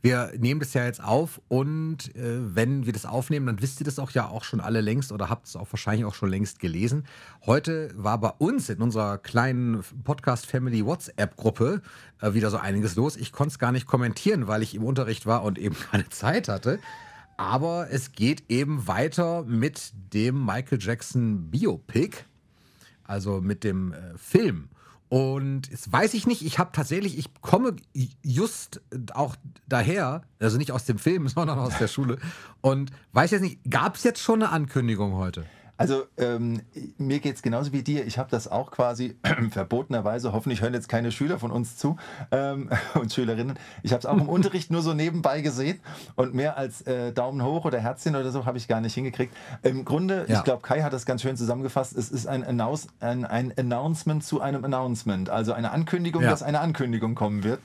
wir 0.01 0.31
nehmen 0.39 0.59
das 0.59 0.73
ja 0.73 0.83
jetzt 0.83 1.03
auf 1.03 1.39
und 1.47 2.15
äh, 2.15 2.55
wenn 2.55 2.88
wir 2.88 2.93
das 2.93 3.05
aufnehmen, 3.05 3.45
dann 3.45 3.61
wisst 3.61 3.79
ihr 3.79 3.85
das 3.85 4.00
auch 4.00 4.09
ja 4.11 4.27
auch 4.29 4.43
schon 4.43 4.59
alle 4.59 4.81
längst 4.81 5.11
oder 5.11 5.29
habt 5.29 5.45
es 5.45 5.55
auch 5.55 5.67
wahrscheinlich 5.71 6.05
auch 6.05 6.15
schon 6.15 6.31
längst 6.31 6.59
gelesen. 6.59 7.05
Heute 7.45 7.91
war 7.95 8.17
bei 8.19 8.29
uns 8.39 8.67
in 8.69 8.81
unserer 8.81 9.19
kleinen 9.19 9.83
Podcast-Family 10.03 10.83
WhatsApp-Gruppe 10.88 11.83
äh, 12.19 12.33
wieder 12.33 12.50
so 12.50 12.57
einiges 12.57 12.95
los. 12.95 13.15
Ich 13.15 13.31
konnte 13.31 13.51
es 13.51 13.59
gar 13.59 13.71
nicht 13.71 13.85
kommentieren, 13.85 14.47
weil 14.47 14.63
ich 14.63 14.73
im 14.73 14.83
Unterricht 14.83 15.27
war 15.27 15.43
und 15.43 15.59
eben 15.59 15.75
keine 15.91 16.09
Zeit 16.09 16.47
hatte. 16.47 16.79
Aber 17.41 17.88
es 17.89 18.12
geht 18.12 18.43
eben 18.50 18.88
weiter 18.88 19.43
mit 19.45 19.93
dem 20.13 20.45
Michael 20.45 20.77
Jackson 20.79 21.50
Biopic, 21.50 22.17
also 23.03 23.41
mit 23.41 23.63
dem 23.63 23.93
äh, 23.93 24.15
Film. 24.15 24.69
Und 25.10 25.67
jetzt 25.71 25.91
weiß 25.91 26.13
ich 26.13 26.27
nicht, 26.27 26.45
ich 26.45 26.60
habe 26.60 26.69
tatsächlich, 26.71 27.17
ich 27.17 27.33
komme 27.41 27.77
just 28.21 28.79
auch 29.15 29.36
daher, 29.67 30.21
also 30.39 30.60
nicht 30.60 30.71
aus 30.71 30.86
dem 30.86 31.00
Film, 31.00 31.27
sondern 31.29 31.57
aus 31.57 31.79
der 31.79 31.88
Schule. 31.88 32.19
Und 32.62 32.91
weiß 33.13 33.31
jetzt 33.31 33.41
nicht, 33.41 33.57
gab 33.67 33.95
es 33.95 34.03
jetzt 34.03 34.21
schon 34.21 34.43
eine 34.43 34.51
Ankündigung 34.51 35.13
heute? 35.13 35.48
Also 35.81 36.03
ähm, 36.17 36.61
mir 36.97 37.19
geht 37.19 37.35
es 37.35 37.41
genauso 37.41 37.73
wie 37.73 37.81
dir. 37.81 38.05
Ich 38.05 38.17
habe 38.17 38.29
das 38.29 38.47
auch 38.47 38.71
quasi 38.71 39.15
verbotenerweise, 39.51 40.31
hoffentlich 40.31 40.61
hören 40.61 40.73
jetzt 40.73 40.89
keine 40.89 41.11
Schüler 41.11 41.39
von 41.39 41.51
uns 41.51 41.77
zu 41.77 41.97
ähm, 42.31 42.69
und 42.93 43.11
Schülerinnen. 43.11 43.57
Ich 43.83 43.91
habe 43.91 44.00
es 44.00 44.05
auch 44.05 44.17
im 44.17 44.29
Unterricht 44.29 44.71
nur 44.71 44.81
so 44.81 44.93
nebenbei 44.93 45.41
gesehen 45.41 45.79
und 46.15 46.33
mehr 46.33 46.57
als 46.57 46.81
äh, 46.83 47.11
Daumen 47.11 47.43
hoch 47.43 47.65
oder 47.65 47.79
Herzchen 47.79 48.15
oder 48.15 48.31
so 48.31 48.45
habe 48.45 48.57
ich 48.57 48.67
gar 48.67 48.81
nicht 48.81 48.93
hingekriegt. 48.93 49.35
Im 49.63 49.85
Grunde, 49.85 50.25
ja. 50.27 50.38
ich 50.38 50.43
glaube, 50.43 50.61
Kai 50.61 50.81
hat 50.81 50.93
das 50.93 51.05
ganz 51.05 51.21
schön 51.21 51.35
zusammengefasst, 51.35 51.97
es 51.97 52.09
ist 52.09 52.27
ein, 52.27 52.43
Announce, 52.43 52.88
ein, 53.00 53.25
ein 53.25 53.53
Announcement 53.57 54.23
zu 54.23 54.41
einem 54.41 54.63
Announcement, 54.63 55.29
also 55.29 55.53
eine 55.53 55.71
Ankündigung, 55.71 56.23
ja. 56.23 56.29
dass 56.29 56.43
eine 56.43 56.59
Ankündigung 56.59 57.15
kommen 57.15 57.43
wird. 57.43 57.59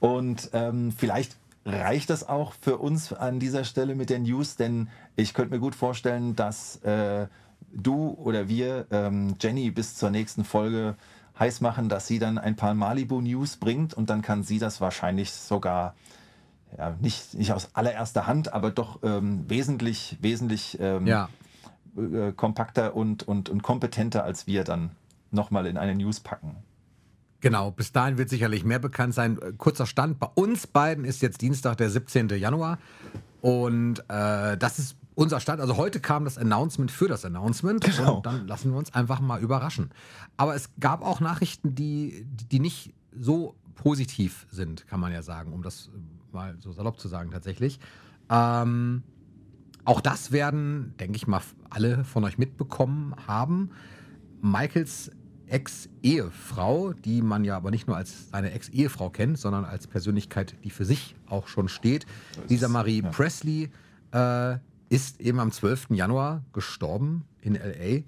Und 0.00 0.50
ähm, 0.52 0.92
vielleicht 0.96 1.36
reicht 1.64 2.10
das 2.10 2.28
auch 2.28 2.52
für 2.60 2.78
uns 2.78 3.12
an 3.12 3.38
dieser 3.38 3.64
Stelle 3.64 3.94
mit 3.94 4.10
den 4.10 4.24
News, 4.24 4.56
denn 4.56 4.88
ich 5.16 5.34
könnte 5.34 5.54
mir 5.54 5.60
gut 5.60 5.74
vorstellen, 5.74 6.34
dass 6.34 6.76
äh, 6.82 7.26
du 7.72 8.10
oder 8.10 8.48
wir 8.48 8.86
ähm, 8.90 9.36
Jenny 9.40 9.70
bis 9.70 9.96
zur 9.96 10.10
nächsten 10.10 10.44
Folge 10.44 10.96
heiß 11.38 11.60
machen, 11.60 11.88
dass 11.88 12.06
sie 12.06 12.18
dann 12.18 12.38
ein 12.38 12.56
paar 12.56 12.74
Malibu-News 12.74 13.56
bringt 13.56 13.94
und 13.94 14.10
dann 14.10 14.22
kann 14.22 14.42
sie 14.42 14.58
das 14.58 14.80
wahrscheinlich 14.80 15.32
sogar 15.32 15.94
ja, 16.76 16.96
nicht, 17.00 17.34
nicht 17.34 17.52
aus 17.52 17.70
allererster 17.74 18.26
Hand, 18.26 18.52
aber 18.52 18.70
doch 18.70 19.00
ähm, 19.02 19.48
wesentlich, 19.48 20.18
wesentlich 20.20 20.78
ähm, 20.80 21.06
ja. 21.06 21.28
äh, 21.96 22.32
kompakter 22.32 22.94
und, 22.94 23.26
und, 23.26 23.48
und 23.48 23.62
kompetenter 23.62 24.24
als 24.24 24.46
wir 24.46 24.64
dann 24.64 24.90
nochmal 25.30 25.66
in 25.66 25.76
eine 25.76 25.94
News 25.94 26.20
packen. 26.20 26.56
Genau, 27.40 27.72
bis 27.72 27.90
dahin 27.90 28.18
wird 28.18 28.30
sicherlich 28.30 28.64
mehr 28.64 28.78
bekannt 28.78 29.14
sein. 29.14 29.38
Äh, 29.42 29.52
kurzer 29.58 29.86
Stand, 29.86 30.18
bei 30.18 30.28
uns 30.34 30.66
beiden 30.66 31.04
ist 31.04 31.22
jetzt 31.22 31.40
Dienstag, 31.40 31.76
der 31.76 31.90
17. 31.90 32.28
Januar. 32.28 32.78
Und 33.40 33.98
äh, 34.08 34.56
das 34.56 34.78
ist 34.78 34.96
unser 35.14 35.40
Stand. 35.40 35.60
Also 35.60 35.76
heute 35.76 36.00
kam 36.00 36.24
das 36.24 36.38
Announcement 36.38 36.90
für 36.90 37.08
das 37.08 37.24
Announcement. 37.24 37.84
Genau. 37.84 38.16
Und 38.16 38.26
dann 38.26 38.46
lassen 38.46 38.70
wir 38.70 38.78
uns 38.78 38.94
einfach 38.94 39.20
mal 39.20 39.40
überraschen. 39.40 39.90
Aber 40.36 40.54
es 40.54 40.70
gab 40.80 41.02
auch 41.02 41.20
Nachrichten, 41.20 41.74
die, 41.74 42.26
die 42.50 42.60
nicht 42.60 42.94
so 43.18 43.54
positiv 43.74 44.46
sind, 44.50 44.86
kann 44.86 45.00
man 45.00 45.12
ja 45.12 45.22
sagen, 45.22 45.52
um 45.52 45.62
das 45.62 45.90
mal 46.32 46.56
so 46.60 46.72
salopp 46.72 46.98
zu 46.98 47.08
sagen 47.08 47.30
tatsächlich. 47.30 47.78
Ähm, 48.30 49.02
auch 49.84 50.00
das 50.00 50.32
werden, 50.32 50.94
denke 51.00 51.16
ich 51.16 51.26
mal, 51.26 51.40
alle 51.68 52.04
von 52.04 52.24
euch 52.24 52.38
mitbekommen 52.38 53.14
haben. 53.26 53.70
Michaels 54.40 55.10
Ex-Ehefrau, 55.46 56.94
die 56.94 57.20
man 57.20 57.44
ja 57.44 57.56
aber 57.56 57.70
nicht 57.70 57.86
nur 57.86 57.96
als 57.96 58.30
seine 58.30 58.52
Ex-Ehefrau 58.52 59.10
kennt, 59.10 59.38
sondern 59.38 59.64
als 59.64 59.86
Persönlichkeit, 59.86 60.56
die 60.64 60.70
für 60.70 60.86
sich 60.86 61.14
auch 61.26 61.48
schon 61.48 61.68
steht. 61.68 62.06
Lisa 62.48 62.68
Marie 62.68 63.02
ja. 63.02 63.10
Presley 63.10 63.70
äh, 64.12 64.56
ist 64.92 65.22
eben 65.22 65.40
am 65.40 65.50
12. 65.50 65.86
Januar 65.90 66.42
gestorben 66.52 67.24
in 67.40 67.54
LA. 67.54 68.02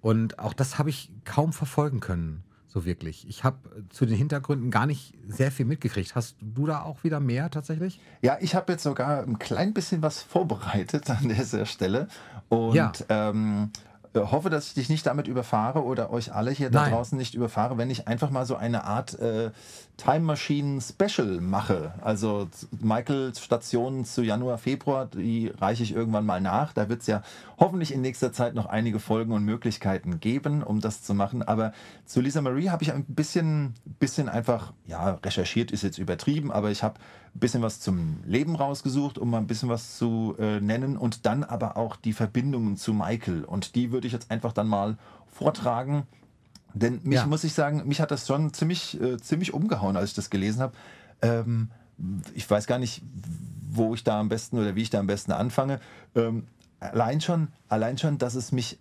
Und 0.00 0.38
auch 0.38 0.54
das 0.54 0.78
habe 0.78 0.88
ich 0.88 1.12
kaum 1.26 1.52
verfolgen 1.52 2.00
können, 2.00 2.42
so 2.66 2.86
wirklich. 2.86 3.28
Ich 3.28 3.44
habe 3.44 3.58
zu 3.90 4.06
den 4.06 4.16
Hintergründen 4.16 4.70
gar 4.70 4.86
nicht 4.86 5.12
sehr 5.28 5.52
viel 5.52 5.66
mitgekriegt. 5.66 6.14
Hast 6.14 6.36
du 6.40 6.64
da 6.66 6.80
auch 6.80 7.04
wieder 7.04 7.20
mehr 7.20 7.50
tatsächlich? 7.50 8.00
Ja, 8.22 8.38
ich 8.40 8.54
habe 8.54 8.72
jetzt 8.72 8.84
sogar 8.84 9.22
ein 9.22 9.38
klein 9.38 9.74
bisschen 9.74 10.00
was 10.00 10.22
vorbereitet 10.22 11.10
an 11.10 11.28
dieser 11.28 11.66
Stelle. 11.66 12.08
Und 12.48 12.74
ja. 12.74 12.90
ähm, 13.10 13.70
äh, 13.74 13.93
hoffe, 14.14 14.50
dass 14.50 14.68
ich 14.68 14.74
dich 14.74 14.88
nicht 14.88 15.06
damit 15.06 15.26
überfahre 15.26 15.82
oder 15.82 16.10
euch 16.10 16.32
alle 16.32 16.50
hier 16.50 16.70
Nein. 16.70 16.90
da 16.90 16.96
draußen 16.96 17.18
nicht 17.18 17.34
überfahre, 17.34 17.78
wenn 17.78 17.90
ich 17.90 18.06
einfach 18.06 18.30
mal 18.30 18.46
so 18.46 18.56
eine 18.56 18.84
Art 18.84 19.18
äh, 19.18 19.50
Time 19.96 20.20
Machine 20.20 20.80
Special 20.80 21.40
mache. 21.40 21.94
Also 22.00 22.48
Michaels 22.80 23.40
Stationen 23.40 24.04
zu 24.04 24.22
Januar, 24.22 24.58
Februar, 24.58 25.06
die 25.06 25.48
reiche 25.48 25.82
ich 25.82 25.94
irgendwann 25.94 26.26
mal 26.26 26.40
nach. 26.40 26.72
Da 26.72 26.88
wird 26.88 27.00
es 27.00 27.06
ja 27.06 27.22
hoffentlich 27.58 27.92
in 27.92 28.00
nächster 28.00 28.32
Zeit 28.32 28.54
noch 28.54 28.66
einige 28.66 28.98
Folgen 28.98 29.32
und 29.32 29.44
Möglichkeiten 29.44 30.20
geben, 30.20 30.62
um 30.62 30.80
das 30.80 31.02
zu 31.02 31.14
machen. 31.14 31.42
Aber 31.42 31.72
zu 32.06 32.20
Lisa 32.20 32.40
Marie 32.40 32.70
habe 32.70 32.82
ich 32.82 32.92
ein 32.92 33.04
bisschen, 33.04 33.74
bisschen 33.98 34.28
einfach, 34.28 34.72
ja, 34.86 35.18
recherchiert 35.24 35.70
ist 35.70 35.82
jetzt 35.82 35.98
übertrieben, 35.98 36.52
aber 36.52 36.70
ich 36.70 36.82
habe 36.82 37.00
ein 37.34 37.40
bisschen 37.40 37.62
was 37.62 37.80
zum 37.80 38.18
Leben 38.24 38.54
rausgesucht, 38.54 39.18
um 39.18 39.30
mal 39.30 39.38
ein 39.38 39.46
bisschen 39.46 39.68
was 39.68 39.96
zu 39.98 40.36
äh, 40.38 40.60
nennen 40.60 40.96
und 40.96 41.26
dann 41.26 41.42
aber 41.42 41.76
auch 41.76 41.96
die 41.96 42.12
Verbindungen 42.12 42.76
zu 42.76 42.92
Michael. 42.92 43.44
Und 43.44 43.74
die 43.74 43.90
würde 43.90 44.06
ich 44.06 44.12
jetzt 44.12 44.30
einfach 44.30 44.52
dann 44.52 44.68
mal 44.68 44.96
vortragen. 45.26 46.06
Denn 46.74 47.00
mich, 47.02 47.16
ja. 47.16 47.26
muss 47.26 47.44
ich 47.44 47.52
sagen, 47.52 47.82
mich 47.86 48.00
hat 48.00 48.10
das 48.10 48.26
schon 48.26 48.52
ziemlich, 48.52 49.00
äh, 49.00 49.16
ziemlich 49.18 49.52
umgehauen, 49.52 49.96
als 49.96 50.10
ich 50.10 50.14
das 50.14 50.30
gelesen 50.30 50.60
habe. 50.60 50.74
Ähm, 51.22 51.70
ich 52.34 52.48
weiß 52.48 52.66
gar 52.66 52.78
nicht, 52.78 53.02
wo 53.70 53.94
ich 53.94 54.04
da 54.04 54.20
am 54.20 54.28
besten 54.28 54.58
oder 54.58 54.76
wie 54.76 54.82
ich 54.82 54.90
da 54.90 55.00
am 55.00 55.06
besten 55.06 55.32
anfange. 55.32 55.80
Ähm, 56.14 56.46
allein 56.80 57.20
schon, 57.20 57.48
allein 57.68 57.98
schon, 57.98 58.18
dass 58.18 58.34
es 58.34 58.52
mich 58.52 58.78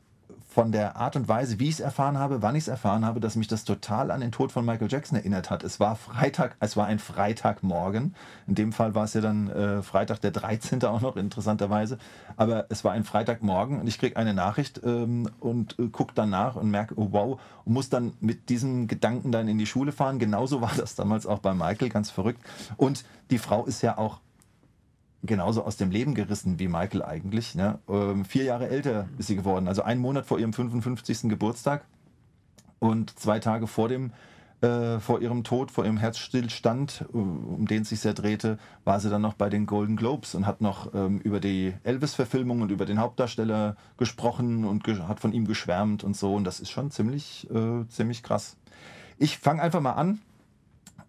von 0.54 0.72
der 0.72 0.98
Art 0.98 1.16
und 1.16 1.28
Weise, 1.28 1.60
wie 1.60 1.68
ich 1.68 1.76
es 1.76 1.80
erfahren 1.80 2.20
habe, 2.20 2.44
wann 2.44 2.56
ich 2.56 2.66
es 2.66 2.68
erfahren 2.68 3.04
habe, 3.04 3.20
dass 3.20 3.36
mich 3.36 3.48
das 3.48 3.64
total 3.64 4.12
an 4.12 4.22
den 4.22 4.32
Tod 4.32 4.52
von 4.52 4.64
Michael 4.64 4.88
Jackson 4.88 5.18
erinnert 5.18 5.50
hat. 5.50 5.64
Es 5.64 5.80
war 5.80 5.96
Freitag, 5.96 6.56
es 6.60 6.78
war 6.78 6.86
ein 6.86 7.00
Freitagmorgen. 7.00 8.14
In 8.46 8.54
dem 8.54 8.72
Fall 8.72 8.94
war 8.94 9.06
es 9.06 9.16
ja 9.16 9.22
dann 9.22 9.50
äh, 9.50 9.82
Freitag 9.82 10.22
der 10.22 10.30
13. 10.30 10.84
auch 10.86 11.02
noch, 11.02 11.16
interessanterweise. 11.16 11.98
Aber 12.38 12.68
es 12.70 12.84
war 12.84 12.92
ein 12.92 13.04
Freitagmorgen 13.04 13.80
und 13.80 13.88
ich 13.88 13.98
kriege 13.98 14.16
eine 14.16 14.36
Nachricht 14.36 14.80
ähm, 14.84 15.28
und 15.40 15.80
äh, 15.80 15.88
gucke 15.88 16.14
dann 16.14 16.30
nach 16.30 16.56
und 16.56 16.70
merke, 16.70 16.94
oh 17.00 17.08
wow, 17.10 17.42
und 17.66 17.74
muss 17.74 17.90
dann 17.90 18.14
mit 18.20 18.50
diesem 18.50 18.88
Gedanken 18.88 19.32
dann 19.32 19.48
in 19.48 19.58
die 19.58 19.66
Schule 19.66 19.92
fahren. 19.92 20.20
Genauso 20.20 20.62
war 20.62 20.74
das 20.78 20.94
damals 20.94 21.26
auch 21.26 21.40
bei 21.40 21.56
Michael, 21.56 21.90
ganz 21.90 22.12
verrückt. 22.12 22.42
Und 22.78 23.06
die 23.32 23.40
Frau 23.40 23.66
ist 23.66 23.82
ja 23.82 23.98
auch 23.98 24.20
genauso 25.24 25.64
aus 25.64 25.78
dem 25.78 25.92
Leben 25.92 26.14
gerissen 26.14 26.60
wie 26.60 26.68
Michael 26.68 27.02
eigentlich. 27.02 27.56
Ne? 27.56 27.80
Ähm, 27.90 28.26
vier 28.26 28.44
Jahre 28.44 28.70
älter 28.70 29.08
ist 29.18 29.28
sie 29.28 29.36
geworden, 29.36 29.68
also 29.68 29.82
einen 29.82 30.02
Monat 30.02 30.26
vor 30.26 30.40
ihrem 30.40 30.54
55. 30.54 31.30
Geburtstag 31.30 31.86
und 32.80 33.18
zwei 33.18 33.40
Tage 33.40 33.68
vor 33.68 33.90
dem 33.90 34.12
äh, 34.64 35.02
vor 35.02 35.22
ihrem 35.22 35.44
Tod, 35.44 35.72
vor 35.72 35.84
ihrem 35.84 35.98
Herzstillstand, 35.98 37.06
äh, 37.14 37.18
um 37.18 37.68
den 37.68 37.82
es 37.82 37.90
sich 37.90 38.00
sehr 38.00 38.14
drehte, 38.14 38.58
war 38.86 39.00
sie 39.00 39.10
dann 39.10 39.22
noch 39.22 39.34
bei 39.34 39.50
den 39.50 39.66
Golden 39.66 39.98
Globes 39.98 40.36
und 40.36 40.48
hat 40.48 40.62
noch 40.62 40.94
ähm, 40.94 41.20
über 41.20 41.42
die 41.42 41.74
Elvis-Verfilmung 41.84 42.62
und 42.62 42.72
über 42.72 42.86
den 42.86 43.00
Hauptdarsteller 43.00 43.76
gesprochen 43.98 44.64
und 44.64 44.84
ge 44.86 45.02
hat 45.02 45.20
von 45.20 45.34
ihm 45.34 45.48
geschwärmt 45.48 46.06
und 46.06 46.16
so. 46.16 46.34
Und 46.34 46.46
das 46.46 46.62
ist 46.62 46.70
schon 46.70 46.92
ziemlich, 46.92 47.50
äh, 47.52 47.86
ziemlich 47.90 48.24
krass. 48.24 48.56
Ich 49.18 49.38
fange 49.38 49.62
einfach 49.62 49.82
mal 49.82 49.94
an 49.94 50.20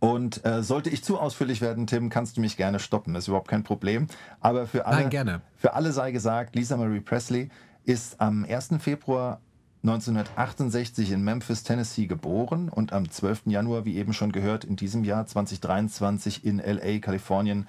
und 0.04 0.44
äh, 0.44 0.62
sollte 0.62 0.90
ich 0.90 1.02
zu 1.02 1.18
ausführlich 1.18 1.62
werden, 1.62 1.86
Tim, 1.86 2.10
kannst 2.10 2.36
du 2.36 2.42
mich 2.42 2.58
gerne 2.58 2.78
stoppen. 2.78 3.14
Das 3.14 3.24
ist 3.24 3.28
überhaupt 3.28 3.48
kein 3.48 3.62
Problem. 3.62 4.06
Aber 4.40 4.66
für 4.66 4.84
alle, 4.84 5.08
Nein, 5.08 5.40
für 5.56 5.72
alle 5.72 5.92
sei 5.92 6.12
gesagt, 6.12 6.54
Lisa 6.54 6.76
Marie 6.76 7.00
Presley 7.00 7.48
ist 7.84 8.20
am 8.20 8.44
1. 8.44 8.74
Februar 8.80 9.40
1968 9.82 11.10
in 11.10 11.24
Memphis, 11.24 11.62
Tennessee 11.62 12.06
geboren 12.06 12.68
und 12.68 12.92
am 12.92 13.10
12. 13.10 13.46
Januar, 13.46 13.86
wie 13.86 13.96
eben 13.96 14.12
schon 14.12 14.30
gehört, 14.30 14.64
in 14.64 14.76
diesem 14.76 15.04
Jahr 15.04 15.24
2023 15.24 16.44
in 16.44 16.58
LA, 16.58 16.98
Kalifornien, 16.98 17.66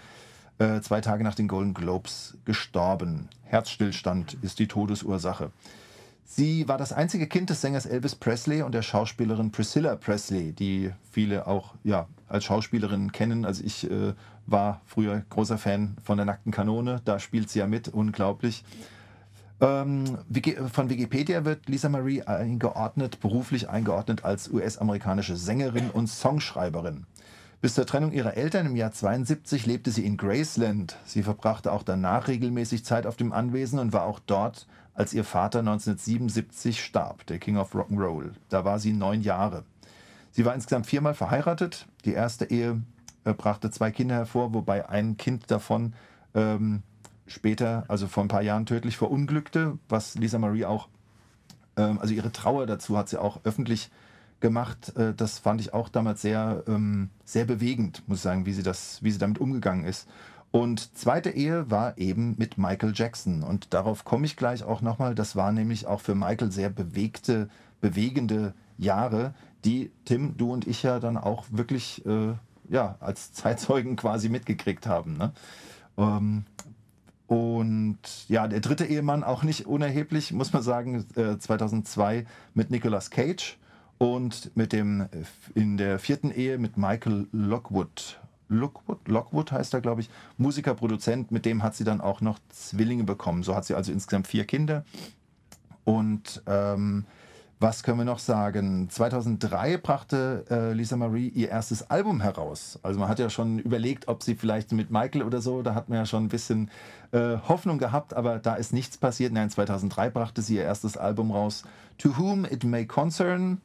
äh, 0.58 0.82
zwei 0.82 1.00
Tage 1.00 1.24
nach 1.24 1.36
den 1.36 1.48
Golden 1.48 1.74
Globes 1.74 2.38
gestorben. 2.44 3.30
Herzstillstand 3.44 4.36
ist 4.42 4.60
die 4.60 4.68
Todesursache. 4.68 5.52
Sie 6.28 6.68
war 6.68 6.80
das 6.80 6.92
einzige 6.92 7.28
Kind 7.28 7.52
des 7.52 7.62
Sängers 7.62 7.86
Elvis 7.86 8.16
Presley 8.16 8.64
und 8.64 8.74
der 8.74 8.82
Schauspielerin 8.82 9.52
Priscilla 9.52 9.96
Presley, 9.96 10.54
die 10.54 10.92
viele 11.12 11.46
auch 11.46 11.76
ja, 11.84 12.08
als 12.28 12.46
Schauspielerin 12.46 13.12
kennen. 13.12 13.46
Also 13.46 13.64
ich 13.64 13.90
äh, 13.90 14.14
war 14.48 14.82
früher 14.86 15.24
großer 15.30 15.60
Fan 15.60 15.96
von 16.04 16.18
der 16.18 16.26
Nackten 16.26 16.52
Kanone, 16.52 17.00
da 17.06 17.20
spielt 17.20 17.50
sie 17.50 17.60
ja 17.60 17.68
mit, 17.68 17.90
unglaublich. 17.90 18.64
Ähm, 19.62 20.18
von 20.74 20.90
Wikipedia 20.90 21.46
wird 21.46 21.70
Lisa 21.70 21.90
Marie 21.90 22.24
eingeordnet, 22.24 23.20
beruflich 23.22 23.70
eingeordnet 23.70 24.26
als 24.26 24.50
US-amerikanische 24.50 25.36
Sängerin 25.38 25.92
und 25.92 26.08
Songschreiberin. 26.08 27.06
Bis 27.62 27.76
zur 27.76 27.86
Trennung 27.86 28.12
ihrer 28.12 28.36
Eltern 28.36 28.66
im 28.66 28.76
Jahr 28.76 28.92
72 28.92 29.66
lebte 29.66 29.92
sie 29.92 30.06
in 30.06 30.18
Graceland. 30.18 30.98
Sie 31.06 31.24
verbrachte 31.24 31.72
auch 31.72 31.84
danach 31.84 32.28
regelmäßig 32.28 32.84
Zeit 32.84 33.06
auf 33.06 33.16
dem 33.16 33.32
Anwesen 33.32 33.80
und 33.80 33.94
war 33.94 34.04
auch 34.04 34.20
dort 34.20 34.68
als 34.96 35.14
ihr 35.14 35.24
Vater 35.24 35.60
1977 35.60 36.84
starb, 36.84 37.26
der 37.28 37.38
King 37.38 37.58
of 37.58 37.76
Rock'n'Roll. 37.76 38.32
Da 38.50 38.66
war 38.66 38.80
sie 38.80 38.94
neun 38.94 39.22
Jahre. 39.22 39.64
Sie 40.32 40.46
war 40.46 40.56
insgesamt 40.56 40.88
viermal 40.88 41.14
verheiratet. 41.14 41.86
Die 42.06 42.14
erste 42.14 42.46
Ehe 42.46 42.82
äh, 43.26 43.34
brachte 43.34 43.70
zwei 43.70 43.92
Kinder 43.92 44.16
hervor, 44.16 44.54
wobei 44.54 44.90
ein 44.90 45.18
Kind 45.18 45.52
davon 45.52 45.94
ähm, 46.34 46.82
später, 47.28 47.86
also 47.88 48.08
vor 48.08 48.24
ein 48.24 48.30
paar 48.30 48.42
Jahren, 48.42 48.66
tödlich 48.66 48.98
verunglückte, 48.98 49.78
was 49.90 50.16
Lisa 50.16 50.40
Marie 50.40 50.66
auch, 50.66 50.88
ähm, 51.78 52.00
also 52.00 52.14
ihre 52.14 52.32
Trauer 52.32 52.66
dazu 52.66 52.98
hat 52.98 53.10
sie 53.10 53.22
auch 53.22 53.42
öffentlich 53.44 53.92
gemacht. 54.40 54.96
Äh, 54.96 55.14
das 55.14 55.40
fand 55.40 55.62
ich 55.62 55.74
auch 55.74 55.90
damals 55.90 56.22
sehr, 56.22 56.64
ähm, 56.68 57.10
sehr 57.26 57.46
bewegend, 57.46 58.04
muss 58.08 58.20
ich 58.20 58.24
sagen, 58.24 58.46
wie 58.46 58.54
sie, 58.54 58.64
das, 58.64 59.04
wie 59.04 59.12
sie 59.12 59.20
damit 59.20 59.40
umgegangen 59.40 59.86
ist. 59.86 60.08
Und 60.56 60.96
zweite 60.96 61.32
Ehe 61.32 61.70
war 61.70 61.98
eben 61.98 62.36
mit 62.38 62.58
Michael 62.58 62.94
Jackson. 62.96 63.44
Und 63.44 63.74
darauf 63.74 64.06
komme 64.06 64.26
ich 64.26 64.38
gleich 64.38 64.64
auch 64.64 64.80
nochmal. 64.80 65.14
Das 65.14 65.36
war 65.36 65.52
nämlich 65.52 65.86
auch 65.86 66.00
für 66.00 66.16
Michael 66.16 66.50
sehr 66.50 66.70
bewegte, 66.70 67.50
bewegende 67.82 68.54
Jahre, 68.78 69.34
die 69.66 69.92
Tim, 70.06 70.38
du 70.38 70.54
und 70.54 70.66
ich 70.66 70.82
ja 70.82 71.02
dann 71.02 71.18
auch 71.18 71.44
wirklich 71.52 72.06
äh, 72.06 72.36
ja, 72.70 72.96
als 73.02 73.34
Zeitzeugen 73.34 73.96
quasi 73.98 74.30
mitgekriegt 74.30 74.88
haben. 74.88 75.18
Ne? 75.18 75.34
Ähm, 75.98 76.46
und 77.28 78.00
ja, 78.30 78.48
der 78.48 78.62
dritte 78.62 78.86
Ehemann 78.86 79.26
auch 79.26 79.44
nicht 79.44 79.66
unerheblich, 79.66 80.32
muss 80.32 80.54
man 80.54 80.62
sagen, 80.62 81.06
äh, 81.18 81.38
2002 81.38 82.26
mit 82.54 82.72
Nicolas 82.72 83.10
Cage 83.10 83.58
und 83.98 84.56
mit 84.56 84.72
dem 84.72 85.02
äh, 85.02 85.08
in 85.54 85.76
der 85.76 86.00
vierten 86.00 86.32
Ehe 86.32 86.58
mit 86.60 86.78
Michael 86.78 87.28
Lockwood. 87.34 88.22
Lockwood, 88.48 89.08
Lockwood 89.08 89.52
heißt 89.52 89.74
er, 89.74 89.82
glaube 89.82 90.02
ich, 90.02 90.10
Musiker, 90.38 90.74
Produzent, 90.76 91.32
mit 91.32 91.46
dem 91.46 91.64
hat 91.64 91.76
sie 91.76 91.84
dann 91.84 92.02
auch 92.02 92.22
noch 92.22 92.40
Zwillinge 92.50 93.04
bekommen. 93.04 93.44
So 93.44 93.56
hat 93.56 93.66
sie 93.66 93.76
also 93.76 93.92
insgesamt 93.92 94.28
vier 94.28 94.46
Kinder. 94.46 94.86
Und 95.84 96.44
ähm, 96.48 97.06
was 97.60 97.84
können 97.84 98.00
wir 98.00 98.06
noch 98.06 98.20
sagen? 98.20 98.90
2003 98.90 99.78
brachte 99.78 100.46
äh, 100.50 100.74
Lisa 100.74 100.98
Marie 100.98 101.30
ihr 101.30 101.50
erstes 101.50 101.90
Album 101.90 102.20
heraus. 102.20 102.78
Also 102.84 103.00
man 103.00 103.08
hat 103.08 103.18
ja 103.18 103.30
schon 103.30 103.60
überlegt, 103.60 104.10
ob 104.10 104.24
sie 104.24 104.36
vielleicht 104.36 104.74
mit 104.74 104.92
Michael 104.92 105.24
oder 105.24 105.40
so, 105.42 105.62
da 105.62 105.74
hat 105.74 105.88
man 105.88 106.00
ja 106.00 106.06
schon 106.06 106.26
ein 106.26 106.30
bisschen 106.30 106.70
äh, 107.12 107.38
Hoffnung 107.48 107.78
gehabt, 107.78 108.14
aber 108.14 108.40
da 108.40 108.56
ist 108.56 108.74
nichts 108.74 108.98
passiert. 108.98 109.32
Nein, 109.32 109.50
2003 109.50 110.10
brachte 110.10 110.42
sie 110.42 110.56
ihr 110.58 110.64
erstes 110.64 110.98
Album 110.98 111.32
raus, 111.32 111.64
To 111.98 112.18
Whom 112.18 112.44
It 112.44 112.66
May 112.66 112.86
Concern 112.86 113.62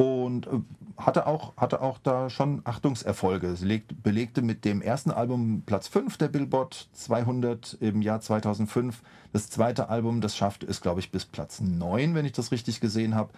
und 0.00 0.46
äh, 0.46 0.50
hatte 0.96 1.26
auch, 1.26 1.54
hatte 1.58 1.82
auch 1.82 1.98
da 1.98 2.30
schon 2.30 2.62
Achtungserfolge. 2.64 3.54
Sie 3.54 3.66
legt, 3.66 4.02
belegte 4.02 4.40
mit 4.40 4.64
dem 4.64 4.80
ersten 4.80 5.10
Album 5.10 5.62
Platz 5.66 5.88
5 5.88 6.16
der 6.16 6.28
Billboard 6.28 6.88
200 6.94 7.76
im 7.80 8.00
Jahr 8.00 8.22
2005. 8.22 9.02
Das 9.34 9.50
zweite 9.50 9.90
Album, 9.90 10.22
das 10.22 10.38
schaffte 10.38 10.66
es, 10.66 10.80
glaube 10.80 11.00
ich, 11.00 11.10
bis 11.10 11.26
Platz 11.26 11.60
9, 11.60 12.14
wenn 12.14 12.24
ich 12.24 12.32
das 12.32 12.50
richtig 12.50 12.80
gesehen 12.80 13.14
habe. 13.14 13.30